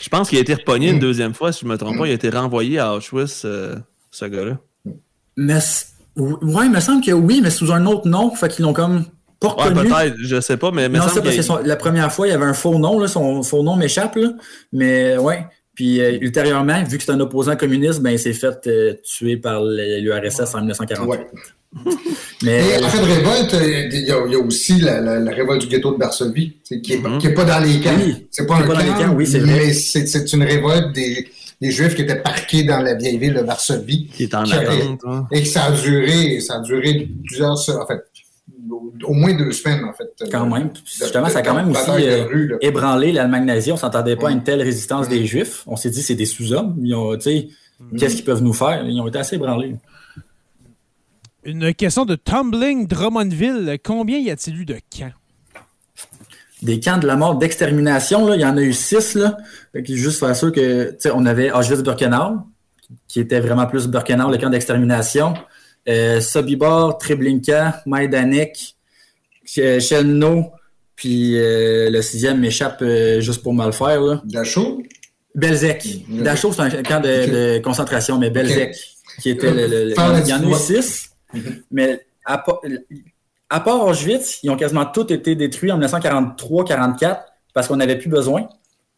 Je 0.00 0.08
pense 0.08 0.28
qu'il 0.28 0.38
a 0.38 0.40
été 0.40 0.54
repogné 0.54 0.88
une 0.90 0.96
mm. 0.96 1.00
deuxième 1.00 1.34
fois, 1.34 1.52
si 1.52 1.60
je 1.60 1.66
ne 1.66 1.72
me 1.72 1.76
trompe 1.76 1.98
pas. 1.98 2.06
Il 2.06 2.10
a 2.10 2.14
été 2.14 2.30
renvoyé 2.30 2.78
à 2.78 2.94
Auschwitz, 2.94 3.42
euh, 3.44 3.76
ce 4.10 4.24
gars-là. 4.24 4.58
Mais, 5.36 5.58
ouais, 6.16 6.66
il 6.66 6.70
me 6.70 6.80
semble 6.80 7.04
que 7.04 7.12
oui, 7.12 7.40
mais 7.42 7.50
sous 7.50 7.72
un 7.72 7.84
autre 7.86 8.08
nom. 8.08 8.30
Fait 8.34 8.48
qu'ils 8.48 8.64
l'ont 8.64 8.72
comme 8.72 9.04
pas 9.40 9.54
ouais, 9.56 9.72
peut-être, 9.72 10.16
je 10.18 10.40
sais 10.40 10.56
pas, 10.56 10.70
mais. 10.70 10.88
Non, 10.88 11.04
c'est 11.12 11.22
parce 11.22 11.36
que 11.36 11.66
la 11.66 11.76
première 11.76 12.12
fois, 12.12 12.26
il 12.26 12.30
y 12.30 12.34
avait 12.34 12.44
un 12.44 12.54
faux 12.54 12.78
nom, 12.78 12.98
là, 12.98 13.08
son 13.08 13.42
faux 13.42 13.62
nom 13.62 13.76
m'échappe, 13.76 14.18
mais 14.72 15.16
ouais. 15.16 15.44
Puis 15.78 16.00
euh, 16.00 16.18
ultérieurement, 16.20 16.82
vu 16.82 16.98
que 16.98 17.04
c'est 17.04 17.12
un 17.12 17.20
opposant 17.20 17.54
communiste, 17.54 18.00
ben, 18.00 18.10
il 18.10 18.18
s'est 18.18 18.32
fait 18.32 18.66
euh, 18.66 18.94
tuer 19.04 19.36
par 19.36 19.62
l'URSS 19.62 20.52
en 20.56 20.58
1948. 20.58 21.20
mais, 22.42 22.84
en 22.84 22.88
fait, 22.88 22.98
révolte, 22.98 23.54
euh, 23.54 23.88
il 23.92 24.04
y, 24.04 24.10
a, 24.10 24.38
aussi 24.40 24.80
la, 24.80 25.00
révolte 25.30 25.60
du 25.60 25.68
ghetto 25.68 25.92
de 25.92 25.98
Varsovie, 25.98 26.56
qui 26.64 26.74
n'est 26.74 26.96
mm-hmm. 26.96 27.32
pas 27.32 27.44
dans 27.44 27.60
les 27.60 27.78
camps. 27.78 27.96
c'est 28.28 28.44
pas 28.44 28.56
un 28.56 28.62
camp, 28.62 28.72
dans 28.72 28.80
les 28.80 28.86
camps, 28.86 29.14
oui, 29.14 29.24
c'est 29.24 29.38
Mais 29.38 29.72
c'est 29.72 30.32
une 30.32 30.42
révolte 30.42 30.92
des, 30.96 31.28
des, 31.60 31.70
Juifs 31.70 31.94
qui 31.94 32.02
étaient 32.02 32.22
parqués 32.22 32.64
dans 32.64 32.80
la 32.80 32.94
vieille 32.94 33.18
ville 33.18 33.34
de 33.34 33.42
Varsovie. 33.42 34.08
Qui 34.08 34.24
est 34.24 34.34
en 34.34 34.50
attente. 34.50 35.00
Hein. 35.06 35.28
Et 35.30 35.42
que 35.42 35.48
ça 35.48 35.66
a 35.66 35.70
duré, 35.70 36.40
ça 36.40 36.56
a 36.56 36.60
duré 36.60 37.08
plusieurs, 37.24 37.52
en 37.52 37.86
fait, 37.86 38.02
au 38.70 39.12
moins 39.12 39.34
deux 39.34 39.52
semaines, 39.52 39.84
en 39.84 39.92
fait. 39.92 40.10
Quand 40.30 40.46
même. 40.46 40.70
Justement, 40.84 41.28
ça 41.28 41.38
a 41.38 41.42
quand 41.42 41.54
même 41.54 41.70
aussi 41.70 41.90
euh, 41.90 42.56
ébranlé 42.60 43.12
l'Allemagne 43.12 43.44
nazie. 43.44 43.70
On 43.70 43.74
ne 43.74 43.80
s'entendait 43.80 44.16
pas 44.16 44.28
à 44.28 44.30
une 44.32 44.42
telle 44.42 44.62
résistance 44.62 45.08
des 45.08 45.24
Juifs. 45.24 45.64
On 45.66 45.76
s'est 45.76 45.90
dit, 45.90 46.02
c'est 46.02 46.14
des 46.14 46.26
sous-hommes. 46.26 46.74
Mm. 46.78 47.96
Qu'est-ce 47.96 48.16
qu'ils 48.16 48.24
peuvent 48.24 48.42
nous 48.42 48.52
faire? 48.52 48.84
Ils 48.86 49.00
ont 49.00 49.08
été 49.08 49.18
assez 49.18 49.36
ébranlés. 49.36 49.76
Une 51.44 51.72
question 51.72 52.04
de 52.04 52.14
Tumbling 52.14 52.86
Drummondville. 52.86 53.78
Combien 53.82 54.18
y 54.18 54.30
a-t-il 54.30 54.60
eu 54.60 54.64
de 54.64 54.78
camps? 54.96 55.12
Des 56.62 56.80
camps 56.80 56.98
de 56.98 57.06
la 57.06 57.14
mort 57.14 57.36
d'extermination, 57.36 58.34
il 58.34 58.40
y 58.40 58.44
en 58.44 58.56
a 58.56 58.60
eu 58.60 58.72
six. 58.72 59.14
Là. 59.14 59.36
juste 59.74 60.18
faire 60.18 60.34
sûr 60.34 60.52
que, 60.52 60.96
on 61.14 61.24
avait 61.24 61.52
Auschwitz-Birkenau, 61.52 62.40
qui 63.06 63.20
était 63.20 63.38
vraiment 63.38 63.66
plus 63.66 63.86
Birkenau, 63.86 64.30
le 64.30 64.38
camp 64.38 64.50
d'extermination. 64.50 65.34
Euh, 65.88 66.20
Sobibor, 66.20 66.98
Treblinka, 66.98 67.82
Majdanek, 67.86 68.76
Chelno, 69.46 70.52
puis 70.94 71.38
euh, 71.38 71.88
le 71.88 72.02
sixième 72.02 72.40
m'échappe 72.40 72.82
euh, 72.82 73.20
juste 73.20 73.42
pour 73.42 73.54
mal 73.54 73.72
faire. 73.72 74.00
Là. 74.00 74.20
Dachau? 74.24 74.82
Belzec. 75.34 76.04
Dachau, 76.08 76.52
c'est 76.52 76.60
un 76.60 76.70
camp 76.82 77.00
de, 77.00 77.58
concentration, 77.60 78.18
mais 78.18 78.28
Belzec, 78.28 78.76
qui 79.22 79.30
était 79.30 79.50
le, 79.50 79.90
Il 79.90 80.28
y 80.28 80.32
en 80.34 80.42
a 80.42 80.50
eu 80.50 80.54
six, 80.54 81.10
mhm. 81.32 81.62
mais 81.70 82.00
à, 82.26 82.44
à 83.48 83.60
part 83.60 83.84
Auschwitz, 83.86 84.40
ils 84.42 84.50
ont 84.50 84.56
quasiment 84.56 84.84
tous 84.84 85.10
été 85.10 85.34
détruits 85.36 85.72
en 85.72 85.80
1943-44 85.80 87.20
parce 87.54 87.66
qu'on 87.66 87.76
n'avait 87.76 87.96
plus 87.96 88.10
besoin. 88.10 88.46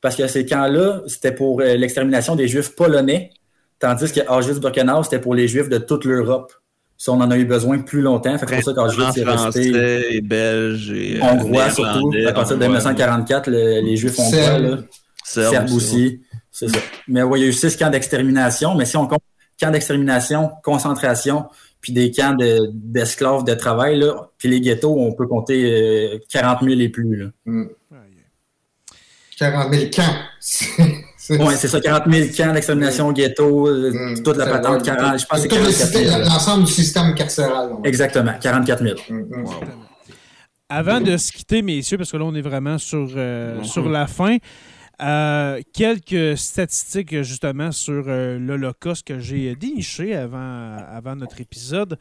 Parce 0.01 0.17
que 0.17 0.27
ces 0.27 0.47
camps-là, 0.47 1.03
c'était 1.07 1.33
pour 1.33 1.61
l'extermination 1.61 2.35
des 2.35 2.49
Juifs 2.49 2.75
polonais, 2.75 3.31
tandis 3.79 4.11
que 4.11 4.21
Auschwitz-Birkenau, 4.21 5.05
c'était 5.05 5.21
pour 5.21 5.35
les 5.35 5.47
Juifs 5.47 5.69
de 5.69 5.77
toute 5.79 6.07
l'Europe 6.07 6.53
si 7.01 7.09
on 7.09 7.15
en 7.15 7.31
a 7.31 7.39
eu 7.39 7.47
besoin 7.47 7.79
plus 7.79 8.03
longtemps. 8.03 8.37
C'est 8.39 8.45
pour 8.45 8.63
ça 8.63 8.75
qu'Auschwitz 8.75 9.17
est 9.17 9.25
resté. 9.25 10.17
et 10.17 10.21
belge 10.21 10.93
et 10.93 11.17
euh, 11.17 11.25
hongrois 11.25 11.71
surtout. 11.71 12.13
À 12.29 12.33
partir 12.33 12.59
de 12.59 12.63
1944, 12.63 13.51
les 13.51 13.97
Juifs 13.97 14.19
hongrois, 14.19 14.59
là, 14.59 14.77
Serbes 15.25 15.73
aussi. 15.73 16.21
C'est 16.53 16.69
ça. 16.69 16.79
Mais 17.09 17.23
oui, 17.23 17.41
il 17.41 17.43
y 17.45 17.47
a 17.47 17.49
eu 17.49 17.55
six 17.55 17.75
camps 17.79 17.89
d'extermination, 17.89 18.75
mais 18.75 18.85
si 18.85 18.99
on 18.99 19.07
compte 19.07 19.23
camps 19.59 19.71
d'extermination, 19.71 20.51
concentration, 20.63 21.47
puis 21.81 21.95
des 21.95 22.11
camps 22.11 22.37
d'esclaves 22.75 23.45
de, 23.45 23.55
travail, 23.55 23.99
là, 23.99 24.29
puis 24.37 24.51
les 24.51 24.61
ghettos, 24.61 24.95
on 24.95 25.15
peut 25.15 25.27
compter 25.27 26.21
40 26.29 26.63
euh, 26.63 26.67
000 26.67 26.81
et 26.81 26.89
plus. 26.91 27.17
Là. 27.17 27.65
40 29.39 29.73
000 29.73 29.91
camps. 29.91 30.83
Oui, 31.31 31.55
c'est 31.57 31.69
ça, 31.69 31.81
40 31.81 32.11
000 32.11 32.29
camps 32.37 32.53
d'extermination, 32.53 33.13
ghetto, 33.13 33.69
euh, 33.69 33.93
mm. 33.93 34.23
toute 34.23 34.37
la 34.37 34.47
patente, 34.47 34.85
40, 34.85 35.21
je 35.21 35.27
pense 35.27 35.47
que 35.47 35.71
c'est 35.71 36.05
L'ensemble 36.19 36.65
du 36.65 36.73
système 36.73 37.15
carcéral. 37.15 37.71
Exactement, 37.85 38.33
44 38.41 38.83
000. 38.83 38.97
Mm, 39.09 39.15
mm. 39.15 39.45
Avant 40.69 41.01
de 41.01 41.17
se 41.17 41.33
quitter, 41.33 41.63
messieurs, 41.63 41.99
parce 41.99 42.11
que 42.11 42.17
là, 42.17 42.25
on 42.25 42.35
est 42.35 42.43
vraiment 42.43 42.79
sur, 42.79 43.09
euh, 43.17 43.63
sur 43.63 43.89
la 43.89 44.07
fin, 44.07 44.37
euh, 45.03 45.61
quelques 45.73 46.37
statistiques 46.37 47.23
justement 47.23 47.73
sur 47.73 48.05
l'Holocauste 48.07 49.07
que 49.07 49.19
j'ai 49.19 49.55
déniché 49.57 50.15
avant, 50.15 50.77
avant 50.93 51.17
notre 51.17 51.41
épisode. 51.41 51.97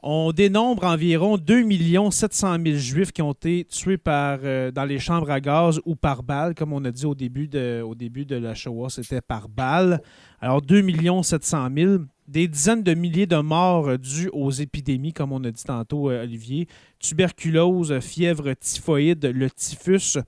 On 0.00 0.30
dénombre 0.30 0.84
environ 0.84 1.38
2 1.38 1.64
700 2.12 2.56
000 2.64 2.76
Juifs 2.76 3.10
qui 3.10 3.20
ont 3.20 3.32
été 3.32 3.64
tués 3.64 3.98
par, 3.98 4.38
euh, 4.44 4.70
dans 4.70 4.84
les 4.84 5.00
chambres 5.00 5.28
à 5.28 5.40
gaz 5.40 5.80
ou 5.84 5.96
par 5.96 6.22
balle. 6.22 6.54
Comme 6.54 6.72
on 6.72 6.84
a 6.84 6.92
dit 6.92 7.04
au 7.04 7.16
début 7.16 7.48
de, 7.48 7.82
au 7.82 7.96
début 7.96 8.24
de 8.24 8.36
la 8.36 8.54
Shoah, 8.54 8.90
c'était 8.90 9.20
par 9.20 9.48
balle. 9.48 10.00
Alors 10.40 10.62
2 10.62 10.84
700 11.22 11.68
000. 11.76 11.96
Des 12.28 12.46
dizaines 12.46 12.84
de 12.84 12.94
milliers 12.94 13.26
de 13.26 13.38
morts 13.38 13.88
euh, 13.88 13.98
dues 13.98 14.30
aux 14.32 14.52
épidémies, 14.52 15.12
comme 15.12 15.32
on 15.32 15.42
a 15.42 15.50
dit 15.50 15.64
tantôt, 15.64 16.10
euh, 16.10 16.22
Olivier. 16.22 16.68
Tuberculose, 17.00 17.98
fièvre 17.98 18.52
typhoïde, 18.54 19.24
le 19.24 19.50
typhus. 19.50 20.18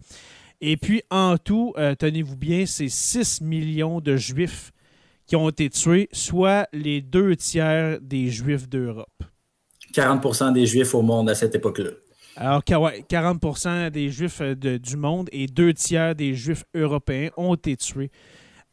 Et 0.60 0.76
puis, 0.76 1.02
en 1.10 1.38
tout, 1.38 1.72
tenez-vous 1.98 2.36
bien, 2.36 2.66
c'est 2.66 2.90
6 2.90 3.40
millions 3.40 4.00
de 4.00 4.16
Juifs 4.16 4.72
qui 5.26 5.36
ont 5.36 5.48
été 5.48 5.70
tués, 5.70 6.08
soit 6.12 6.68
les 6.74 7.00
deux 7.00 7.34
tiers 7.34 7.98
des 8.02 8.28
Juifs 8.28 8.68
d'Europe. 8.68 9.29
40% 9.94 10.52
des 10.52 10.66
Juifs 10.66 10.94
au 10.94 11.02
monde 11.02 11.28
à 11.30 11.34
cette 11.34 11.54
époque-là. 11.54 11.90
Alors, 12.36 12.62
40% 12.62 13.90
des 13.90 14.08
Juifs 14.10 14.40
euh, 14.40 14.54
du 14.54 14.96
monde 14.96 15.28
et 15.32 15.46
deux 15.46 15.74
tiers 15.74 16.14
des 16.14 16.34
Juifs 16.34 16.64
européens 16.74 17.30
ont 17.36 17.54
été 17.54 17.76
tués 17.76 18.10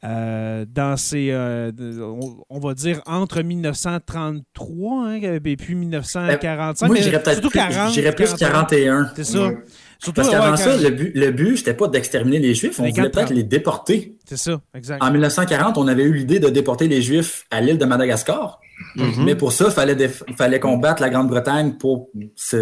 euh, 0.03 0.63
dans 0.69 0.95
ces, 0.95 1.31
euh, 1.31 1.71
de- 1.71 1.99
on, 2.01 2.37
on 2.49 2.59
va 2.59 2.75
dire, 2.75 3.01
entre 3.07 3.41
1933 3.41 5.07
hein, 5.07 5.19
et 5.21 5.39
puis 5.57 5.75
1945. 5.75 6.87
Moi, 6.87 6.95
mais 6.95 7.01
j'irais 7.01 7.21
peut-être 7.23 7.41
plus, 7.41 7.49
40, 7.49 7.93
j'irais 7.93 8.13
plus 8.15 8.33
41. 8.35 9.11
C'est 9.15 9.23
ça. 9.23 9.47
Ouais. 9.47 9.57
Surtout, 9.99 10.13
Parce 10.21 10.27
ouais, 10.27 10.33
qu'avant 10.35 10.51
quand- 10.51 10.57
ça, 10.57 10.77
le 10.77 10.89
but, 10.91 11.11
le 11.15 11.31
but 11.31 11.57
c'était 11.57 11.73
pas 11.73 11.87
d'exterminer 11.87 12.37
les 12.39 12.53
Juifs, 12.53 12.79
on 12.79 12.83
voulait 12.83 13.09
peut-être 13.09 13.33
les 13.33 13.43
déporter. 13.43 14.15
C'est 14.25 14.37
ça, 14.37 14.61
exact. 14.75 15.01
En 15.03 15.11
1940, 15.11 15.77
on 15.79 15.87
avait 15.87 16.03
eu 16.03 16.13
l'idée 16.13 16.39
de 16.39 16.49
déporter 16.49 16.87
les 16.87 17.01
Juifs 17.01 17.45
à 17.49 17.59
l'île 17.61 17.79
de 17.79 17.85
Madagascar. 17.85 18.59
Mhm. 18.95 19.23
Mais 19.25 19.35
pour 19.35 19.51
ça, 19.53 19.65
il 19.67 19.71
fallait, 19.71 20.07
fallait 20.37 20.59
combattre 20.59 21.01
la 21.01 21.09
Grande-Bretagne 21.09 21.73
pour 21.79 22.09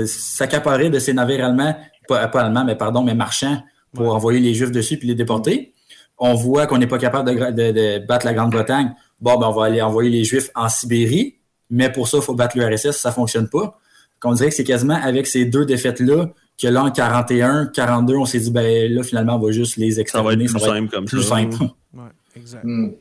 s'accaparer 0.06 0.90
de 0.90 1.00
ces 1.00 1.14
navires 1.14 1.46
allemands, 1.46 1.76
pas, 2.08 2.28
pas 2.28 2.42
allemands, 2.42 2.66
mais 2.66 2.76
pardon, 2.76 3.04
mais 3.04 3.16
marchands, 3.16 3.62
pour 3.94 4.06
Ouais. 4.08 4.12
envoyer 4.12 4.40
les 4.40 4.54
Juifs 4.54 4.72
dessus 4.72 4.98
puis 4.98 5.08
les 5.08 5.16
déporter. 5.16 5.74
On 6.18 6.34
voit 6.34 6.68
qu'on 6.68 6.78
n'est 6.78 6.88
pas 6.88 6.98
capable 6.98 7.30
de, 7.30 7.36
gra- 7.38 7.52
de- 7.54 7.72
de 8.00 8.06
battre 8.06 8.26
la 8.26 8.34
Grande-Bretagne. 8.34 8.94
Bon, 9.20 9.38
ben, 9.38 9.48
on 9.48 9.52
va 9.52 9.66
aller 9.66 9.82
envoyer 9.82 10.10
les 10.10 10.24
Juifs 10.24 10.50
en 10.56 10.70
Sibérie, 10.70 11.38
mais 11.70 11.92
pour 11.92 12.08
ça, 12.08 12.18
il 12.18 12.24
faut 12.24 12.34
battre 12.36 12.58
l'URSS, 12.58 12.92
ça 12.98 13.12
fonctionne 13.12 13.50
pas. 13.50 13.78
On 14.24 14.34
dirait 14.34 14.50
que 14.50 14.56
c'est 14.56 14.64
quasiment 14.64 14.96
avec 14.96 15.28
ces 15.28 15.46
deux 15.46 15.66
défaites-là 15.66 16.30
que 16.60 16.68
là, 16.68 16.84
en 16.84 16.90
41, 16.90 17.68
42, 17.68 18.16
on 18.16 18.26
s'est 18.26 18.40
dit, 18.40 18.50
ben 18.50 18.92
là, 18.92 19.04
finalement, 19.04 19.36
on 19.36 19.40
va 19.40 19.52
juste 19.52 19.78
les 19.78 19.92
Ça 19.92 19.98
va 20.24 20.34
être 20.34 20.42
exterminer. 20.42 20.46
plus 20.48 20.60
simple 20.60 20.90
comme 20.90 21.06
plus 21.06 21.22
ça. 21.22 21.30
simple. 21.36 21.58
Ouais, 21.94 22.02
exact. 22.36 22.64
Hmm. 22.64 22.92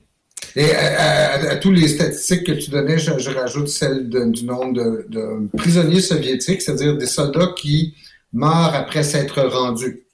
Et 0.56 0.72
à, 0.74 1.32
à- 1.34 1.50
à 1.52 1.56
tous 1.56 1.70
les 1.72 1.88
statistiques 1.88 2.44
que 2.46 2.52
tu 2.52 2.70
donnais, 2.70 2.98
je, 2.98 3.18
je 3.18 3.30
rajoute 3.30 3.68
celle 3.68 4.08
de- 4.08 4.24
du 4.26 4.44
nombre 4.44 4.72
de, 4.74 5.06
de 5.08 5.48
prisonniers 5.56 6.00
soviétiques, 6.00 6.62
c'est-à-dire 6.62 6.96
des 6.96 7.06
soldats 7.06 7.52
qui 7.56 7.94
meurent 8.32 8.74
après 8.74 9.02
s'être 9.02 9.40
rendus, 9.42 10.04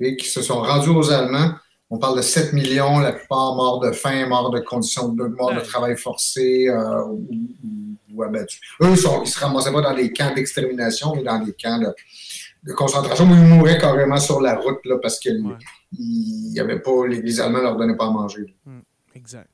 et 0.00 0.16
qui 0.16 0.28
se 0.28 0.42
sont 0.42 0.60
rendus 0.60 0.90
aux 0.90 1.10
Allemands. 1.10 1.52
On 1.90 1.98
parle 1.98 2.16
de 2.16 2.22
7 2.22 2.52
millions, 2.54 2.98
la 2.98 3.12
plupart 3.12 3.54
morts 3.54 3.80
de 3.80 3.92
faim, 3.92 4.26
morts 4.26 4.50
de 4.50 4.60
conditions 4.60 5.08
de 5.08 5.24
morts 5.24 5.54
de 5.54 5.60
travail 5.60 5.96
forcé 5.96 6.66
euh, 6.68 7.04
ou, 7.04 7.26
ou- 7.62 7.96
ou 8.16 8.22
abattus. 8.22 8.60
Eux, 8.82 8.88
ils, 8.90 8.96
sont, 8.96 9.22
ils 9.22 9.28
se 9.28 9.38
ramassaient 9.38 9.72
pas 9.72 9.82
dans 9.82 9.94
des 9.94 10.12
camps 10.12 10.32
d'extermination, 10.34 11.14
mais 11.14 11.22
dans 11.22 11.38
des 11.40 11.52
camps 11.52 11.78
de, 11.78 11.88
de 12.64 12.72
concentration 12.72 13.26
où 13.30 13.34
ils 13.34 13.42
mouraient 13.42 13.78
carrément 13.78 14.16
sur 14.18 14.40
la 14.40 14.56
route 14.56 14.78
là, 14.84 14.96
parce 15.02 15.18
qu'il 15.18 15.40
Ouais. 15.44 15.54
y 15.98 16.58
avait 16.60 16.80
pas, 16.80 17.06
les, 17.08 17.20
les 17.22 17.40
Allemands 17.40 17.60
leur 17.60 17.76
donnaient 17.76 17.96
pas 17.96 18.06
à 18.06 18.10
manger. 18.10 18.54
Exact. 19.14 19.48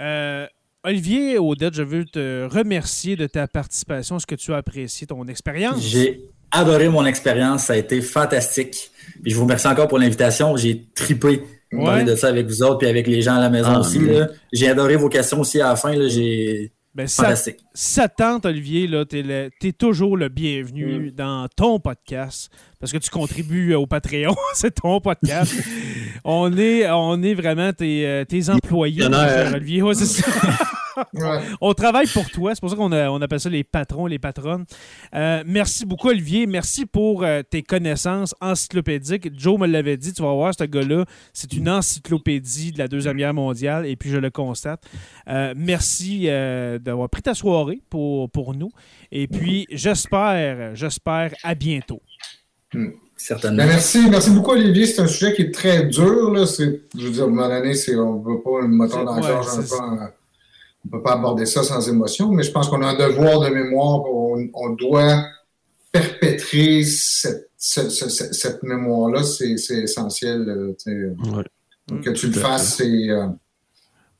Euh, 0.00 0.46
Olivier 0.82 1.38
Odette, 1.38 1.74
je 1.74 1.82
veux 1.82 2.04
te 2.04 2.46
remercier 2.52 3.16
de 3.16 3.26
ta 3.26 3.46
participation. 3.48 4.16
Est-ce 4.16 4.26
que 4.26 4.34
tu 4.34 4.52
as 4.52 4.56
apprécié 4.58 5.06
ton 5.06 5.26
expérience? 5.28 5.80
J'ai 5.80 6.20
adoré 6.50 6.88
mon 6.88 7.06
expérience, 7.06 7.64
ça 7.64 7.72
a 7.72 7.76
été 7.76 8.00
fantastique. 8.02 8.90
Puis 9.22 9.30
je 9.32 9.36
vous 9.36 9.44
remercie 9.44 9.66
encore 9.66 9.88
pour 9.88 9.98
l'invitation. 9.98 10.56
J'ai 10.56 10.84
tripé 10.94 11.42
Ouais. 11.72 11.84
parler 11.84 12.04
de 12.04 12.14
ça 12.14 12.28
avec 12.28 12.46
vous 12.46 12.62
autres 12.62 12.78
puis 12.78 12.86
avec 12.88 13.08
les 13.08 13.20
gens 13.20 13.34
à 13.34 13.40
la 13.40 13.50
maison 13.50 13.70
Ah, 13.74 13.80
aussi. 13.80 13.98
J'ai 14.52 14.68
adoré 14.68 14.94
vos 14.94 15.08
questions 15.08 15.40
aussi 15.40 15.60
à 15.60 15.70
la 15.70 15.76
fin. 15.76 15.92
là. 15.96 16.06
J'ai 16.06 16.70
Ben, 16.94 17.08
ça, 17.08 17.34
fantastique. 17.74 17.80
ça 17.96 18.08
te 18.08 18.16
tente, 18.16 18.46
Olivier, 18.46 18.86
là, 18.86 19.04
t'es, 19.04 19.22
le- 19.22 19.50
t'es 19.60 19.72
toujours 19.72 20.16
le 20.16 20.28
bienvenu 20.28 21.10
dans 21.10 21.48
ton 21.56 21.78
podcast 21.80 22.50
parce 22.80 22.92
que 22.92 22.98
tu 22.98 23.10
contribues 23.10 23.74
au 23.74 23.86
Patreon. 23.86 24.34
C'est 24.54 24.74
ton 24.80 25.00
podcast. 25.00 25.54
on, 26.24 26.56
est, 26.56 26.88
on 26.90 27.22
est 27.22 27.34
vraiment 27.34 27.72
tes, 27.72 28.06
euh, 28.06 28.24
tes 28.24 28.48
employés, 28.50 29.04
Olivier. 29.04 29.82
Ouais, 29.82 29.94
c'est 29.94 30.06
ça. 30.06 30.30
Ouais. 31.12 31.40
On 31.60 31.74
travaille 31.74 32.06
pour 32.06 32.24
toi. 32.30 32.54
C'est 32.54 32.60
pour 32.60 32.70
ça 32.70 32.76
qu'on 32.76 32.92
a- 32.92 33.10
on 33.10 33.20
appelle 33.20 33.40
ça 33.40 33.48
les 33.50 33.64
patrons, 33.64 34.06
les 34.06 34.20
patronnes. 34.20 34.64
Euh, 35.12 35.42
merci 35.44 35.84
beaucoup, 35.84 36.08
Olivier. 36.08 36.46
Merci 36.46 36.86
pour 36.86 37.24
euh, 37.24 37.42
tes 37.42 37.64
connaissances 37.64 38.32
encyclopédiques. 38.40 39.28
Joe 39.36 39.58
me 39.58 39.66
l'avait 39.66 39.96
dit, 39.96 40.12
tu 40.12 40.22
vas 40.22 40.32
voir, 40.32 40.54
ce 40.56 40.62
gars-là, 40.62 41.04
c'est 41.32 41.52
une 41.52 41.68
encyclopédie 41.68 42.70
de 42.70 42.78
la 42.78 42.86
Deuxième 42.86 43.16
Guerre 43.16 43.34
mondiale, 43.34 43.86
et 43.86 43.96
puis 43.96 44.08
je 44.08 44.18
le 44.18 44.30
constate. 44.30 44.84
Euh, 45.26 45.52
merci 45.56 46.26
euh, 46.28 46.78
d'avoir 46.78 47.08
pris 47.10 47.22
ta 47.22 47.34
soirée 47.34 47.63
pour, 47.90 48.30
pour 48.30 48.54
nous. 48.54 48.70
Et 49.12 49.26
puis, 49.28 49.66
j'espère, 49.70 50.74
j'espère 50.74 51.34
à 51.42 51.54
bientôt. 51.54 52.00
Certainement. 53.16 53.58
Ben, 53.58 53.66
merci, 53.68 54.00
merci 54.10 54.30
beaucoup, 54.30 54.50
Olivier. 54.50 54.86
C'est 54.86 55.00
un 55.00 55.06
sujet 55.06 55.34
qui 55.34 55.42
est 55.42 55.54
très 55.54 55.84
dur. 55.86 56.32
Là. 56.32 56.46
C'est, 56.46 56.82
je 56.98 57.04
veux 57.06 57.10
dire, 57.12 57.22
à 57.24 57.26
un 57.26 57.30
moment 57.30 57.48
donné, 57.48 57.74
c'est, 57.74 57.94
on 57.96 58.18
ne 58.18 58.24
peut 58.24 58.42
pas 58.42 58.60
le 58.62 58.68
moton 58.68 59.04
dans 59.04 59.14
la 59.14 59.20
gorge 59.20 59.46
on 60.86 60.88
ne 60.88 60.90
peut 60.98 61.02
pas 61.02 61.12
aborder 61.14 61.46
ça 61.46 61.62
sans 61.62 61.88
émotion, 61.88 62.30
mais 62.30 62.42
je 62.42 62.50
pense 62.50 62.68
qu'on 62.68 62.82
a 62.82 62.88
un 62.88 62.98
devoir 63.08 63.40
de 63.40 63.48
mémoire. 63.48 64.00
On, 64.04 64.46
on 64.52 64.70
doit 64.70 65.24
perpétrer 65.92 66.82
cette, 66.84 67.48
ce- 67.56 67.88
ce- 67.88 68.08
ce- 68.10 68.32
cette 68.34 68.62
mémoire-là. 68.62 69.22
C'est, 69.22 69.56
c'est 69.56 69.78
essentiel. 69.84 70.74
euh. 70.86 71.14
Ouais. 71.90 72.00
Que 72.02 72.10
tu 72.10 72.26
le 72.26 72.32
fasses, 72.32 72.76
c'est, 72.76 73.08
euh, 73.10 73.26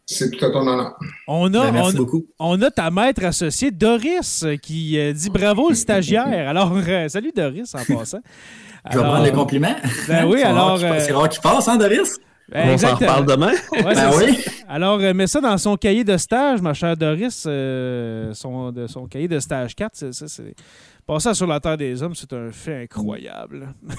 c'est 0.06 0.30
tout 0.30 0.44
à 0.44 0.50
ton 0.50 0.66
honneur. 0.66 0.94
On 1.26 1.52
a, 1.54 1.64
Ben, 1.66 1.72
merci 1.72 1.94
on, 1.94 1.98
beaucoup. 1.98 2.26
on 2.38 2.60
a 2.62 2.70
ta 2.70 2.90
maître 2.90 3.24
associée, 3.24 3.70
Doris, 3.70 4.42
euh, 4.44 4.56
qui 4.56 4.98
euh, 4.98 5.12
dit 5.12 5.30
bravo 5.30 5.70
le 5.70 5.74
stagiaire. 5.74 6.48
Alors, 6.48 6.72
euh, 6.76 7.08
salut 7.08 7.32
Doris, 7.34 7.74
en 7.74 7.94
passant. 7.96 8.18
Je 8.92 8.98
vais 8.98 9.04
prendre 9.04 9.24
les 9.24 9.32
compliments. 9.32 9.74
Ben 10.08 10.26
oui, 10.26 10.42
alors, 10.42 10.78
euh, 10.82 10.98
C'est 11.00 11.12
rare 11.12 11.28
qu'il 11.30 11.40
passe, 11.40 11.68
hein, 11.68 11.76
Doris? 11.78 12.18
ben, 12.52 12.60
On 12.64 12.66
s'en 12.66 12.72
exactement. 12.72 13.10
reparle 13.12 13.26
demain. 13.26 13.52
Ouais, 13.72 13.82
Ben 13.94 14.12
c'est 14.12 14.24
oui. 14.26 14.34
ça. 14.36 14.50
Alors, 14.68 14.98
euh, 15.00 15.14
mets 15.14 15.26
ça 15.26 15.40
dans 15.40 15.56
son 15.56 15.76
cahier 15.78 16.04
de 16.04 16.16
stage, 16.18 16.60
ma 16.60 16.74
chère 16.74 16.94
Doris. 16.96 17.44
euh, 17.46 18.34
son, 18.34 18.72
de 18.72 18.86
son 18.86 19.06
cahier 19.06 19.28
de 19.28 19.38
stage 19.38 19.74
4, 19.74 20.12
c'est 20.12 20.54
Passer 21.06 21.34
sur 21.34 21.46
la 21.46 21.60
Terre 21.60 21.76
des 21.76 22.02
Hommes, 22.02 22.14
c'est 22.14 22.32
un 22.32 22.50
fait 22.50 22.82
incroyable. 22.84 23.74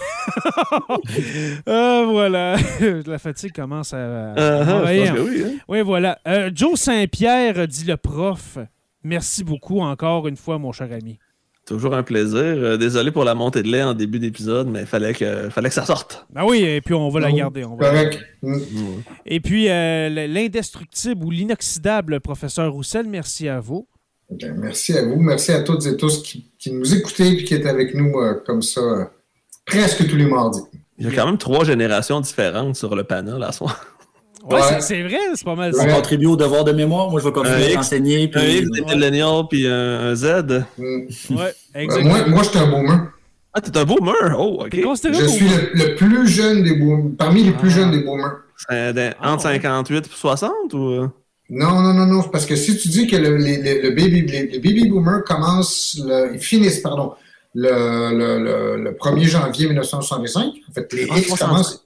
Ah, 1.68 2.04
voilà. 2.08 2.56
la 3.06 3.20
fatigue 3.20 3.52
commence 3.52 3.94
à. 3.94 3.98
à 3.98 4.40
Euh, 4.40 5.14
que 5.14 5.20
oui. 5.22 5.44
hein. 5.46 5.60
Oui, 5.68 5.82
voilà. 5.82 6.18
Euh, 6.28 6.50
Joe 6.54 6.80
Saint-Pierre, 6.80 7.68
dit 7.68 7.86
le 7.86 7.98
prof. 7.98 8.58
Merci 9.04 9.44
beaucoup 9.44 9.82
encore 9.82 10.28
une 10.28 10.36
fois, 10.38 10.58
mon 10.58 10.72
cher 10.72 10.92
ami. 10.92 11.20
Toujours 11.66 11.96
un 11.96 12.04
plaisir. 12.04 12.40
Euh, 12.40 12.78
désolé 12.78 13.12
pour 13.12 13.24
la 13.24 13.34
montée 13.36 13.64
de 13.64 13.68
lait 13.72 13.84
en 13.84 13.94
début 13.94 14.20
d'épisode, 14.20 14.68
mais 14.68 14.82
il 14.82 14.86
fallait 14.86 15.14
que, 15.14 15.50
fallait 15.50 15.70
que 15.70 15.76
ça 15.76 15.86
sorte. 15.86 16.26
Ben 16.32 16.44
oui, 16.44 16.64
et 16.64 16.82
puis 16.82 16.94
on 16.94 17.10
va 17.10 17.20
la 17.20 17.32
garder. 17.32 17.66
On 17.66 17.76
va 17.76 17.92
la 17.92 18.04
Correct. 18.06 18.24
Mm. 18.42 18.58
Et 19.26 19.40
puis, 19.40 19.70
euh, 19.70 20.10
l'indestructible 20.28 21.24
ou 21.24 21.32
l'inoxydable 21.32 22.20
professeur 22.20 22.72
Roussel, 22.72 23.08
merci 23.08 23.48
à 23.50 23.60
vous. 23.60 23.88
Ben, 24.32 24.56
merci 24.58 24.98
à 24.98 25.04
vous. 25.04 25.18
Merci 25.18 25.52
à 25.52 25.62
toutes 25.62 25.86
et 25.86 25.96
tous 25.98 26.24
qui, 26.24 26.50
qui 26.58 26.72
nous 26.72 26.94
écoutez 26.96 27.28
et 27.28 27.44
qui 27.44 27.54
êtes 27.54 27.66
avec 27.66 27.94
nous 27.94 28.20
euh, 28.20 28.34
comme 28.46 28.62
ça 28.62 28.82
euh, 28.82 29.06
presque 29.66 30.08
tous 30.08 30.16
les 30.16 30.26
mardis. 30.26 30.62
Il 30.98 31.06
y 31.06 31.10
a 31.10 31.16
quand 31.16 31.26
même 31.26 31.38
trois 31.38 31.64
générations 31.64 32.22
différentes 32.22 32.76
sur 32.76 32.96
le 32.96 33.04
panel 33.04 33.42
à 33.44 33.52
soir. 33.52 33.86
Ouais, 34.50 34.56
Ouais. 34.56 34.80
c'est- 34.82 35.02
vrai, 35.04 35.18
c'est 35.34 35.44
pas 35.46 35.56
mal 35.56 35.72
On 35.80 35.86
contribue 35.88 36.28
au 36.28 36.36
devoir 36.36 36.64
de 36.64 36.72
mémoire. 36.72 37.10
Moi, 37.10 37.20
je 37.20 37.26
vais 37.26 37.32
Un 37.32 37.34
continuer 37.34 37.66
X, 37.68 37.76
à 37.76 37.80
enseigner. 37.80 38.24
Un 38.26 38.28
Puis... 38.28 38.58
X, 38.60 38.70
des 38.72 38.82
millennials, 38.82 39.44
puis 39.50 39.68
un, 39.68 40.00
un 40.12 40.16
Z. 40.16 40.26
Mm. 40.78 40.82
Ouais, 41.36 41.54
Euh, 41.76 41.80
exactement. 41.80 42.10
moi, 42.16 42.28
moi, 42.28 42.44
je 42.44 42.50
suis 42.50 42.60
un 42.60 42.68
boomer. 42.70 43.12
Ah, 43.54 43.62
t'es 43.62 43.78
un 43.78 43.86
boomer! 43.86 44.36
Oh, 44.38 44.64
OK. 44.66 44.76
Je 44.76 45.26
suis 45.28 45.48
le, 45.48 45.72
le 45.74 45.96
plus 45.96 46.28
jeune 46.28 46.62
des 46.64 46.76
boomers, 46.76 47.12
parmi 47.18 47.42
les 47.44 47.52
plus 47.54 47.70
Ah. 47.72 47.76
jeunes 47.76 47.92
des 47.92 48.02
boomers. 48.04 48.36
Ah, 48.70 48.92
entre 49.22 49.46
ouais. 49.46 49.54
58 49.54 50.06
et 50.06 50.10
60 50.14 50.52
ou. 50.74 51.08
Non, 51.50 51.82
non, 51.82 51.94
non, 51.94 52.06
non, 52.08 52.24
parce 52.24 52.46
que 52.46 52.56
si 52.56 52.76
tu 52.78 52.88
dis 52.88 53.06
que 53.08 53.16
le, 53.18 53.38
les- 53.38 53.58
les- 53.62 53.82
le 53.82 53.90
baby, 53.92 54.22
les, 54.24 54.48
les 54.48 54.60
baby 54.60 54.90
boomers 54.90 55.24
commencent, 55.24 56.00
le, 56.04 56.32
ils 56.34 56.40
finissent, 56.40 56.80
pardon, 56.80 57.14
le, 57.54 57.70
le, 58.12 58.44
le, 58.44 58.84
le 58.84 58.92
1er 58.92 59.26
janvier 59.28 59.68
1965, 59.68 60.44
en 60.70 60.74
fait, 60.74 60.92
les 60.94 61.04
X 61.04 61.28
65. 61.28 61.48
commencent, 61.48 61.86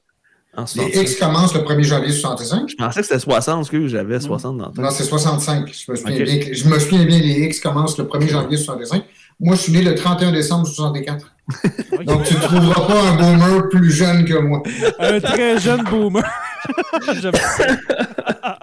En 0.56 0.62
les 0.62 0.68
65. 0.68 1.02
X 1.02 1.16
commencent 1.18 1.54
le 1.56 1.60
1er 1.62 1.84
janvier 1.84 2.12
65. 2.14 2.70
Je 2.70 2.76
pensais 2.76 3.02
que 3.02 3.08
c'était 3.08 3.20
60, 3.20 3.60
excuse, 3.62 3.92
j'avais 3.92 4.20
60 4.20 4.58
dans 4.58 4.68
le 4.68 4.74
temps. 4.74 4.82
Non, 4.82 4.90
c'est 4.92 5.04
65. 5.04 5.68
Je 5.86 5.92
me 5.92 5.98
souviens 5.98 6.24
bien, 6.24 6.40
que- 6.40 6.54
je 6.54 6.68
me 6.70 6.80
souviens 6.80 7.04
bien, 7.06 7.20
les 7.20 7.42
X 7.46 7.60
commencent 7.60 7.98
le 7.98 8.06
1er 8.06 8.30
janvier 8.30 8.58
65. 8.58 9.04
Moi, 9.42 9.56
je 9.56 9.62
suis 9.62 9.72
né 9.74 9.82
le 9.82 9.94
31 9.96 10.32
décembre 10.32 10.68
64. 10.68 11.34
Ok. 11.94 12.04
Donc, 12.06 12.24
tu 12.24 12.34
ne 12.34 12.40
trouveras 12.40 12.88
pas 12.88 13.02
un 13.10 13.16
boomer 13.16 13.70
plus 13.70 13.92
jeune 13.92 14.24
que 14.26 14.36
moi. 14.40 14.64
Un 15.00 15.20
très 15.20 15.60
jeune 15.60 15.84
boomer. 15.84 16.24
J'aime 17.22 17.34
ça. 17.36 17.66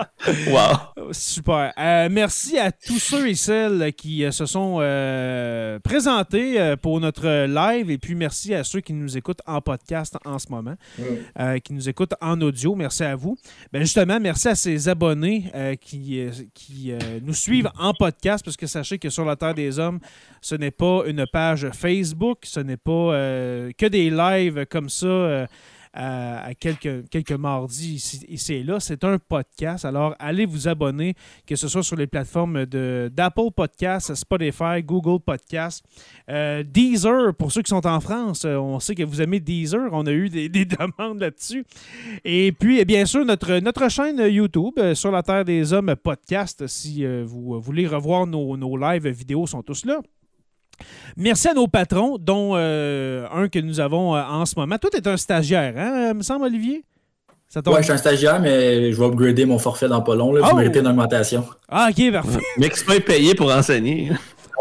Wow! 0.50 1.12
Super. 1.12 1.72
Euh, 1.78 2.08
merci 2.10 2.58
à 2.58 2.72
tous 2.72 2.98
ceux 2.98 3.28
et 3.28 3.34
celles 3.34 3.92
qui 3.92 4.24
euh, 4.24 4.30
se 4.32 4.44
sont 4.46 4.78
euh, 4.80 5.78
présentés 5.80 6.74
pour 6.82 7.00
notre 7.00 7.46
live 7.46 7.90
et 7.90 7.98
puis 7.98 8.14
merci 8.14 8.54
à 8.54 8.64
ceux 8.64 8.80
qui 8.80 8.92
nous 8.92 9.16
écoutent 9.16 9.42
en 9.46 9.60
podcast 9.60 10.16
en 10.24 10.38
ce 10.38 10.46
moment, 10.50 10.74
Mm. 10.98 11.02
euh, 11.40 11.58
qui 11.58 11.72
nous 11.74 11.88
écoutent 11.88 12.14
en 12.20 12.40
audio. 12.40 12.74
Merci 12.74 13.04
à 13.04 13.14
vous. 13.14 13.36
Ben 13.72 13.80
justement, 13.82 14.18
merci 14.20 14.48
à 14.48 14.54
ces 14.54 14.88
abonnés 14.88 15.50
euh, 15.54 15.74
qui, 15.76 16.20
qui 16.54 16.92
euh, 16.92 16.98
nous 17.22 17.34
suivent 17.34 17.70
en 17.78 17.92
podcast 17.94 18.44
parce 18.44 18.56
que 18.56 18.66
sachez 18.66 18.98
que 18.98 19.10
sur 19.10 19.24
la 19.24 19.36
Terre 19.36 19.54
des 19.54 19.78
Hommes, 19.78 20.00
ce 20.40 20.54
n'est 20.54 20.70
pas 20.70 21.02
une 21.06 21.24
page 21.32 21.68
Facebook, 21.72 22.38
ce 22.44 22.60
n'est 22.60 22.76
pas 22.76 22.90
euh, 22.92 23.70
que 23.78 23.86
des 23.86 24.10
lives 24.10 24.66
comme 24.66 24.88
ça. 24.88 25.46
À, 25.96 26.54
quelques, 26.54 27.08
quelques 27.08 27.32
mardis 27.32 28.22
ici, 28.28 28.54
et 28.54 28.62
là. 28.62 28.78
C'est 28.80 29.02
un 29.04 29.18
podcast. 29.18 29.84
Alors, 29.84 30.14
allez 30.18 30.46
vous 30.46 30.68
abonner, 30.68 31.14
que 31.46 31.56
ce 31.56 31.68
soit 31.68 31.82
sur 31.82 31.96
les 31.96 32.06
plateformes 32.06 32.66
d'Apple 32.66 33.50
Podcasts, 33.54 34.14
Spotify, 34.14 34.82
Google 34.82 35.20
Podcasts, 35.20 35.84
euh, 36.28 36.62
Deezer, 36.62 37.34
pour 37.34 37.50
ceux 37.50 37.62
qui 37.62 37.70
sont 37.70 37.86
en 37.86 38.00
France. 38.00 38.44
Euh, 38.44 38.56
on 38.56 38.78
sait 38.78 38.94
que 38.94 39.02
vous 39.02 39.22
aimez 39.22 39.40
Deezer. 39.40 39.88
On 39.92 40.06
a 40.06 40.12
eu 40.12 40.28
des, 40.28 40.48
demandes 40.64 41.20
là-dessus. 41.20 41.64
Et 42.24 42.52
puis, 42.52 42.84
bien 42.84 43.06
sûr, 43.06 43.24
notre, 43.24 43.58
notre 43.60 43.90
chaîne 43.90 44.18
YouTube, 44.18 44.74
euh, 44.78 44.94
Sur 44.94 45.10
la 45.10 45.22
Terre 45.22 45.44
des 45.44 45.72
Hommes 45.72 45.94
Podcast, 45.96 46.66
si 46.66 47.04
vous 47.06 47.60
voulez 47.60 47.86
revoir 47.86 48.26
nos, 48.26 48.56
nos 48.56 48.76
lives 48.76 49.08
vidéo, 49.08 49.46
sont 49.46 49.62
tous 49.62 49.84
là. 49.84 50.00
Merci 51.16 51.48
à 51.48 51.54
nos 51.54 51.66
patrons, 51.66 52.18
dont 52.18 52.52
euh, 52.54 53.26
un 53.32 53.48
que 53.48 53.58
nous 53.58 53.80
avons 53.80 54.14
euh, 54.14 54.22
en 54.22 54.46
ce 54.46 54.54
moment. 54.58 54.76
Toi, 54.78 54.90
tu 54.90 54.98
es 54.98 55.08
un 55.08 55.16
stagiaire, 55.16 55.74
hein, 55.76 56.14
me 56.14 56.22
semble, 56.22 56.44
Olivier? 56.44 56.84
Ouais, 57.54 57.78
je 57.78 57.82
suis 57.84 57.92
un 57.92 57.96
stagiaire, 57.96 58.40
mais 58.40 58.92
je 58.92 58.98
vais 58.98 59.06
upgrader 59.06 59.46
mon 59.46 59.58
forfait 59.58 59.88
dans 59.88 60.02
pas 60.02 60.14
long. 60.14 60.32
Là, 60.32 60.50
oh! 60.52 60.60
une 60.60 60.86
augmentation. 60.86 61.46
Ah, 61.68 61.88
ok, 61.90 62.12
parfait. 62.12 62.40
Se 62.74 63.00
payé 63.00 63.34
pour 63.34 63.50
enseigner. 63.52 64.10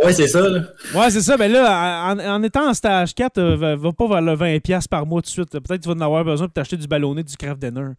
Oui, 0.03 0.13
c'est 0.13 0.27
ça. 0.27 0.41
Là. 0.41 0.61
Ouais, 0.93 1.09
c'est 1.09 1.21
ça. 1.21 1.37
Mais 1.37 1.47
là, 1.47 2.13
en, 2.13 2.43
étant 2.43 2.69
en 2.69 2.73
stage 2.73 3.13
4, 3.15 3.37
euh, 3.37 3.75
va, 3.75 3.91
pas 3.93 4.07
vers 4.07 4.21
le 4.21 4.33
20$ 4.33 4.87
par 4.89 5.05
mois 5.05 5.21
tout 5.21 5.27
de 5.27 5.31
suite. 5.31 5.49
Peut-être 5.51 5.77
que 5.77 5.83
tu 5.83 5.89
vas 5.89 5.95
en 5.95 6.01
avoir 6.01 6.23
besoin 6.25 6.47
pour 6.47 6.53
t'acheter 6.53 6.75
du 6.75 6.87
ballonné, 6.87 7.23
du 7.23 7.35
craft 7.37 7.61
dinner. 7.61 7.91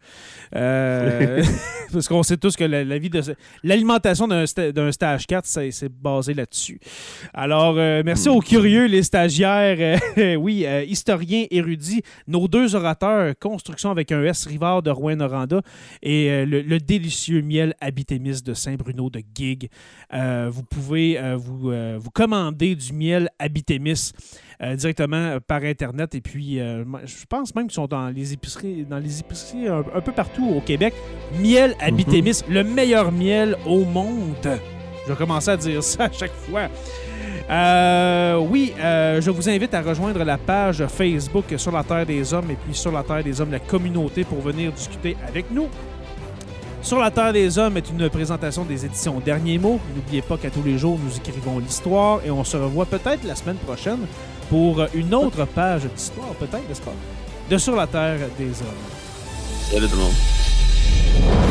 Euh, 0.55 1.43
parce 1.91 2.07
qu'on 2.07 2.23
sait 2.23 2.37
tous 2.37 2.55
que 2.55 2.63
la, 2.63 2.97
vie 2.97 3.09
de. 3.09 3.21
L'alimentation 3.63 4.27
d'un, 4.27 4.45
stage 4.45 5.25
4, 5.25 5.45
c'est, 5.45 5.89
basé 5.89 6.33
là-dessus. 6.33 6.79
Alors, 7.33 7.75
euh, 7.77 8.03
merci 8.05 8.29
aux 8.29 8.41
curieux, 8.41 8.85
les 8.85 9.03
stagiaires. 9.03 9.99
oui, 10.39 10.65
historiens 10.87 11.45
érudits. 11.49 12.03
Nos 12.27 12.47
deux 12.47 12.75
orateurs, 12.75 13.33
Construction 13.39 13.89
avec 13.89 14.11
un 14.11 14.23
S, 14.23 14.45
Rivard 14.45 14.83
de 14.83 14.91
Rouen-Noranda 14.91 15.61
et 16.03 16.45
le, 16.45 16.77
délicieux 16.77 17.41
miel 17.41 17.73
Habitémis 17.81 18.43
de 18.43 18.53
Saint-Bruno 18.53 19.09
de 19.09 19.21
Gig. 19.35 19.69
vous 20.11 20.63
pouvez 20.63 21.19
vous 21.35 21.71
euh, 21.87 21.97
vous 21.99 22.11
commandez 22.11 22.75
du 22.75 22.93
miel 22.93 23.29
Habitémis 23.39 24.11
euh, 24.61 24.75
directement 24.75 25.17
euh, 25.17 25.39
par 25.39 25.63
Internet. 25.63 26.15
Et 26.15 26.21
puis, 26.21 26.57
je 26.57 27.25
pense 27.29 27.55
même 27.55 27.67
qu'ils 27.67 27.75
sont 27.75 27.87
dans 27.87 28.09
les 28.09 28.33
épiceries, 28.33 28.85
dans 28.85 28.99
les 28.99 29.19
épiceries 29.19 29.67
un, 29.67 30.01
peu 30.01 30.11
partout 30.11 30.49
au 30.49 30.61
Québec. 30.61 30.93
Miel 31.39 31.75
Habitémis, 31.79 32.43
mhm. 32.47 32.53
le 32.53 32.63
meilleur 32.63 33.11
miel 33.11 33.57
au 33.65 33.85
monde. 33.85 34.59
Je 35.05 35.11
vais 35.11 35.17
commencer 35.17 35.51
à 35.51 35.57
dire 35.57 35.81
ça 35.83 36.05
à 36.05 36.11
chaque 36.11 36.33
fois. 36.33 36.67
oui, 38.49 38.73
je 38.77 39.29
vous 39.29 39.49
invite 39.49 39.73
à 39.73 39.81
rejoindre 39.81 40.23
la 40.23 40.37
page 40.37 40.85
Facebook 40.87 41.45
sur 41.55 41.71
la 41.71 41.83
Terre 41.83 42.05
des 42.05 42.33
Hommes 42.33 42.51
et 42.51 42.55
puis 42.55 42.73
sur 42.73 42.91
la 42.91 43.03
Terre 43.03 43.23
des 43.23 43.39
Hommes, 43.39 43.51
la 43.51 43.59
communauté, 43.59 44.23
pour 44.23 44.41
venir 44.41 44.71
discuter 44.71 45.15
avec 45.27 45.49
nous. 45.51 45.67
Sur 46.87 46.99
la 46.99 47.11
Terre 47.11 47.33
des 47.33 47.59
Hommes 47.59 47.75
est 47.75 47.89
une 47.89 48.09
présentation 48.09 48.63
des 48.63 48.85
éditions 48.85 49.19
Derniers 49.19 49.57
mots. 49.57 49.77
N'oubliez 49.93 50.21
pas 50.21 50.37
qu'à 50.37 50.49
tous 50.49 50.63
les 50.63 50.77
jours, 50.77 50.97
nous 50.97 51.17
écrivons 51.17 51.59
l'histoire 51.59 52.21
et 52.25 52.31
on 52.31 52.45
se 52.45 52.55
revoit 52.55 52.85
peut-être 52.85 53.25
la 53.25 53.35
semaine 53.35 53.57
prochaine 53.57 53.99
pour 54.49 54.81
une 54.93 55.13
autre 55.13 55.43
page 55.43 55.83
d'histoire, 55.83 56.29
peut-être, 56.39 56.65
n'est-ce 56.69 56.81
pas? 56.81 56.93
De 57.49 57.57
Sur 57.57 57.75
la 57.75 57.87
Terre 57.87 58.19
des 58.37 58.61
Hommes. 58.61 59.69
Salut 59.69 59.89
tout 59.89 59.97
le 59.97 60.01
monde. 60.01 61.46